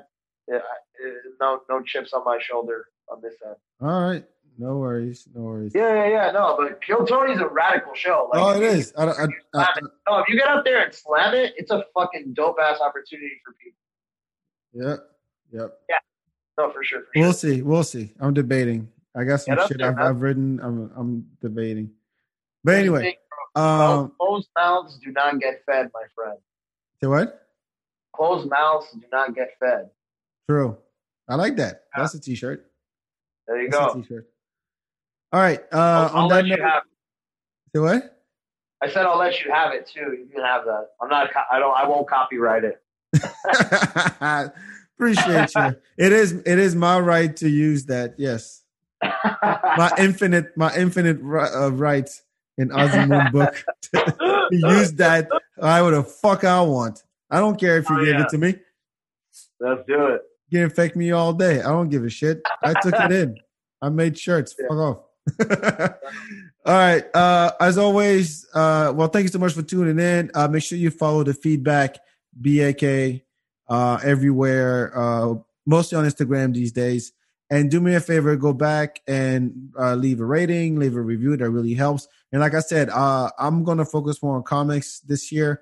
yeah, 0.50 0.56
eh, 0.58 1.10
no 1.40 1.62
no 1.70 1.82
chips 1.82 2.12
on 2.14 2.26
my 2.26 2.40
shoulder 2.42 2.88
on 3.10 3.22
this 3.22 3.36
end. 3.46 3.56
all 3.82 4.02
right. 4.10 4.26
No 4.60 4.78
worries. 4.78 5.28
No 5.36 5.42
worries. 5.42 5.72
Yeah, 5.76 5.94
yeah, 5.94 6.10
yeah. 6.10 6.32
No, 6.32 6.56
but 6.58 6.82
Kill 6.82 7.06
Tony's 7.06 7.40
a 7.40 7.48
radical 7.48 7.94
show. 7.94 8.30
Like, 8.34 8.42
oh, 8.42 8.50
it 8.60 8.64
is. 8.64 8.92
it 8.92 9.00
you- 9.00 9.06
is. 9.06 9.16
I, 9.54 9.60
I, 9.60 9.64
I, 9.64 9.80
No, 10.10 10.18
if 10.20 10.30
you 10.30 10.38
get 10.38 10.48
out 10.48 10.66
there 10.66 10.84
and 10.84 10.94
slam 10.94 11.36
it, 11.36 11.54
it's 11.58 11.70
a 11.72 11.84
fucking 11.94 12.34
dope 12.34 12.58
ass 12.60 12.80
opportunity 12.82 13.40
for 13.46 13.54
people. 13.54 13.80
yep. 14.74 15.00
Yep. 15.52 15.80
Yeah. 15.90 15.96
No, 16.58 16.72
for 16.72 16.84
sure. 16.84 17.02
For 17.02 17.06
sure. 17.14 17.24
We'll 17.24 17.34
see. 17.34 17.62
We'll 17.62 17.84
see. 17.84 18.14
I'm 18.20 18.34
debating. 18.34 18.90
I 19.16 19.24
got 19.24 19.42
some 19.42 19.58
shit 19.68 19.78
there, 19.78 19.90
I've. 20.00 20.00
I've 20.16 20.22
written. 20.22 20.60
I'm 20.62 20.92
I'm 20.96 21.28
debating. 21.42 21.92
But 22.64 22.76
anyway, 22.76 23.18
um, 23.56 24.12
closed 24.20 24.50
mouths 24.58 25.00
do 25.04 25.12
not 25.12 25.40
get 25.40 25.64
fed, 25.66 25.90
my 25.94 26.04
friend. 26.14 26.38
say 27.02 27.08
what? 27.08 27.48
Closed 28.14 28.50
mouths 28.50 28.88
do 28.94 29.06
not 29.12 29.34
get 29.36 29.50
fed. 29.60 29.90
True. 30.50 30.78
I 31.30 31.36
like 31.36 31.56
that. 31.58 31.84
That's 31.96 32.14
a 32.14 32.20
t-shirt. 32.20 32.70
There 33.48 33.62
you 33.62 33.70
That's 33.70 33.94
a 33.94 33.96
go. 33.96 34.02
t-shirt. 34.02 34.30
All 35.34 35.40
right. 35.42 35.60
Uh, 35.74 36.10
I'll, 36.14 36.22
I'll 36.22 36.28
let 36.28 36.46
you 36.46 36.58
note, 36.58 36.66
have. 36.66 36.84
say 37.76 37.80
what? 37.82 38.14
I 38.82 38.90
said 38.90 39.06
I'll 39.06 39.18
let 39.18 39.44
you 39.44 39.52
have 39.52 39.74
it 39.74 39.88
too. 39.88 40.16
You 40.18 40.28
can 40.34 40.44
have 40.44 40.64
that. 40.66 40.90
I'm 41.02 41.10
not. 41.10 41.30
I 41.52 41.60
don't. 41.60 41.76
I 41.76 41.88
won't 41.88 42.08
copyright 42.08 42.64
it. 42.64 42.82
Appreciate 44.98 45.54
you. 45.56 45.76
It 45.98 46.12
is 46.14 46.34
it 46.34 46.60
is 46.60 46.76
my 46.76 47.00
right 47.00 47.36
to 47.38 47.50
use 47.50 47.86
that. 47.86 48.16
Yes, 48.18 48.64
my 49.04 49.92
infinite 49.98 50.56
my 50.58 50.76
infinite 50.76 51.18
uh, 51.22 51.72
rights 51.72 52.24
in 52.58 52.70
Ozzy 52.70 53.08
Moon 53.08 53.32
book 53.32 53.64
to 53.94 54.48
use 54.52 54.94
that 54.94 55.28
I 55.62 55.82
would 55.82 55.94
the 55.94 56.04
fuck 56.04 56.44
I 56.44 56.62
want. 56.62 57.04
I 57.30 57.40
don't 57.40 57.60
care 57.60 57.78
if 57.78 57.90
you 57.90 57.96
Oh, 58.00 58.06
give 58.06 58.16
yeah. 58.16 58.24
it 58.24 58.30
to 58.30 58.38
me. 58.38 58.56
Let's 59.60 59.82
do 59.88 60.08
it. 60.08 60.22
You 60.50 60.58
can 60.60 60.64
infect 60.64 60.96
me 60.96 61.12
all 61.12 61.34
day. 61.34 61.60
I 61.60 61.70
don't 61.70 61.90
give 61.90 62.04
a 62.06 62.10
shit. 62.10 62.42
I 62.64 62.74
took 62.82 62.94
it 62.96 63.12
in. 63.12 63.38
I 63.82 63.90
made 63.90 64.18
shirts. 64.18 64.56
Yeah. 64.58 64.68
Fuck 64.70 64.78
off. 64.78 64.98
All 66.66 66.74
right. 66.74 67.04
Uh, 67.16 67.52
as 67.60 67.78
always, 67.78 68.46
uh, 68.54 68.92
well, 68.96 69.08
thank 69.08 69.24
you 69.24 69.30
so 69.30 69.40
much 69.40 69.54
for 69.54 69.62
tuning 69.62 70.00
in. 70.00 70.32
Uh, 70.34 70.48
make 70.48 70.64
sure 70.64 70.78
you 70.78 70.92
follow 70.92 71.24
the 71.24 71.34
FeedBak 71.34 71.98
BAK 72.34 73.24
uh, 73.70 74.00
everywhere, 74.04 74.92
uh, 74.98 75.36
mostly 75.66 75.98
on 75.98 76.06
Instagram 76.06 76.54
these 76.54 76.72
days. 76.72 77.14
And 77.50 77.72
do 77.72 77.80
me 77.80 77.96
a 77.96 78.02
favor, 78.02 78.36
go 78.36 78.52
back 78.52 79.02
and 79.08 79.72
uh, 79.80 79.96
leave 79.96 80.20
a 80.20 80.26
rating, 80.26 80.78
leave 80.78 80.96
a 80.96 81.02
review. 81.02 81.38
That 81.38 81.50
really 81.50 81.74
helps. 81.74 82.08
And 82.32 82.42
like 82.42 82.54
I 82.54 82.60
said, 82.60 82.90
uh, 82.90 83.30
I'm 83.40 83.64
gonna 83.64 83.86
focus 83.86 84.22
more 84.22 84.36
on 84.36 84.44
comics 84.44 85.00
this 85.00 85.32
year. 85.32 85.62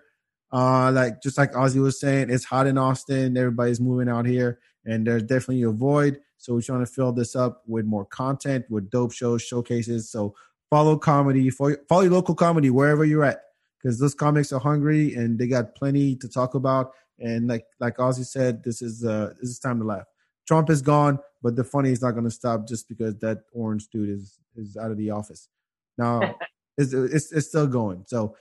Uh, 0.52 0.92
like 0.92 1.22
just 1.22 1.38
like 1.38 1.52
Ozzy 1.54 1.80
was 1.82 2.00
saying, 2.00 2.32
it's 2.32 2.46
hot 2.46 2.66
in 2.66 2.80
Austin. 2.80 3.38
Everybody's 3.38 3.80
moving 3.80 4.10
out 4.10 4.26
here, 4.26 4.60
and 4.84 5.06
there's 5.06 5.24
definitely 5.24 5.62
a 5.62 5.70
void. 5.70 6.20
So 6.46 6.54
we're 6.54 6.62
trying 6.62 6.82
to 6.82 6.86
fill 6.86 7.12
this 7.12 7.36
up 7.36 7.64
with 7.66 7.86
more 7.86 8.06
content, 8.06 8.66
with 8.70 8.92
dope 8.92 9.12
shows, 9.12 9.42
showcases. 9.42 10.12
So 10.12 10.36
follow 10.70 10.96
comedy, 10.96 11.50
follow, 11.50 11.76
follow 11.90 12.04
your 12.04 12.12
local 12.12 12.36
comedy 12.36 12.70
wherever 12.70 13.04
you're 13.04 13.24
at, 13.24 13.42
because 13.82 13.98
those 13.98 14.14
comics 14.14 14.54
are 14.54 14.60
hungry 14.60 15.16
and 15.16 15.40
they 15.40 15.48
got 15.48 15.74
plenty 15.74 16.16
to 16.18 16.30
talk 16.30 16.54
about. 16.54 16.92
And 17.18 17.48
like 17.48 17.66
like 17.80 17.98
Ozzy 17.98 18.28
said, 18.28 18.64
this 18.64 18.84
is 18.84 19.04
uh 19.04 19.34
this 19.42 19.50
is 19.50 19.58
time 19.58 19.80
to 19.80 19.86
laugh. 19.86 20.06
Trump 20.48 20.70
is 20.70 20.84
gone, 20.84 21.18
but 21.42 21.56
the 21.56 21.64
funny 21.64 21.92
is 21.92 22.04
not 22.04 22.12
going 22.12 22.26
to 22.26 22.30
stop 22.32 22.68
just 22.68 22.88
because 22.88 23.18
that 23.22 23.40
orange 23.52 23.88
dude 23.88 24.10
is 24.10 24.38
is 24.56 24.78
out 24.78 24.92
of 24.92 24.98
the 24.98 25.10
office. 25.10 25.50
Now 25.98 26.38
it's, 26.78 26.94
it's 26.94 27.32
it's 27.32 27.48
still 27.48 27.66
going. 27.66 28.04
So, 28.06 28.36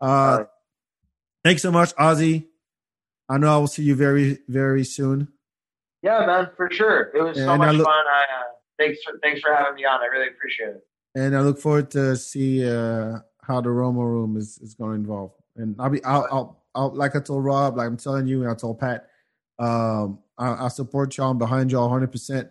uh, 0.00 0.04
Alright. 0.04 0.46
thanks 1.42 1.62
so 1.62 1.72
much, 1.72 1.92
Ozzy. 1.96 2.46
I 3.28 3.38
know 3.38 3.52
I 3.52 3.58
will 3.58 3.66
see 3.66 3.82
you 3.82 3.96
very 3.96 4.38
very 4.46 4.84
soon. 4.84 5.26
Yeah, 6.02 6.26
man, 6.26 6.50
for 6.56 6.68
sure. 6.70 7.10
It 7.14 7.22
was 7.22 7.36
so 7.36 7.50
And 7.50 7.58
much 7.58 7.76
look- 7.76 7.86
fun. 7.86 8.04
I 8.06 8.22
uh, 8.22 8.42
thanks 8.78 9.02
for 9.04 9.18
thanks 9.22 9.40
for 9.40 9.54
having 9.54 9.74
me 9.76 9.84
on. 9.84 10.00
I 10.00 10.06
really 10.06 10.28
appreciate 10.28 10.70
it. 10.70 10.86
and 11.14 11.36
I 11.36 11.40
look 11.40 11.58
forward 11.58 11.90
to 11.92 12.16
see 12.16 12.68
uh, 12.68 13.18
how 13.42 13.60
the 13.60 13.70
Roma 13.70 14.04
room 14.04 14.36
is, 14.36 14.58
is 14.58 14.74
going 14.74 14.90
to 14.90 14.96
involve. 14.96 15.32
And 15.56 15.76
I'll 15.78 15.90
be, 15.90 16.02
I'll, 16.04 16.26
I'll, 16.32 16.64
I'll, 16.74 16.94
like 16.94 17.14
I 17.14 17.20
told 17.20 17.44
Rob, 17.44 17.76
like 17.76 17.86
I'm 17.86 17.96
telling 17.98 18.26
you, 18.26 18.42
and 18.42 18.50
I 18.50 18.54
told 18.54 18.80
Pat, 18.80 19.08
um, 19.58 20.18
I, 20.38 20.64
I 20.64 20.68
support 20.68 21.16
y'all. 21.16 21.30
I'm 21.30 21.38
behind 21.38 21.70
y'all 21.70 21.82
100. 21.90 22.10
percent 22.10 22.48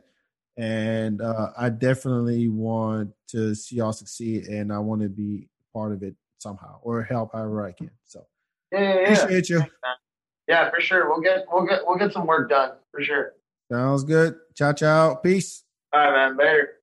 And 0.57 1.21
uh, 1.21 1.49
I 1.57 1.69
definitely 1.69 2.47
want 2.47 3.11
to 3.29 3.55
see 3.55 3.77
y'all 3.77 3.93
succeed, 3.93 4.45
and 4.45 4.71
I 4.71 4.77
want 4.79 5.01
to 5.01 5.09
be 5.09 5.47
part 5.73 5.91
of 5.91 6.03
it 6.03 6.15
somehow 6.37 6.79
or 6.83 7.03
help 7.03 7.33
however 7.33 7.65
I 7.65 7.71
can. 7.71 7.89
So 8.05 8.25
Yeah, 8.71 8.79
yeah, 8.81 8.93
yeah. 8.93 9.13
appreciate 9.13 9.49
you. 9.49 9.59
Thanks. 9.59 9.71
Yeah, 10.47 10.69
for 10.69 10.81
sure. 10.81 11.09
We'll 11.09 11.21
get 11.21 11.45
we'll 11.51 11.65
get 11.65 11.79
we'll 11.85 11.97
get 11.97 12.11
some 12.13 12.27
work 12.27 12.49
done 12.49 12.71
for 12.91 13.01
sure. 13.01 13.33
Sounds 13.71 14.03
good. 14.03 14.35
Ciao, 14.53 14.73
ciao. 14.73 15.15
Peace. 15.15 15.63
Right, 15.93 16.11
man. 16.11 16.35
Later. 16.35 16.80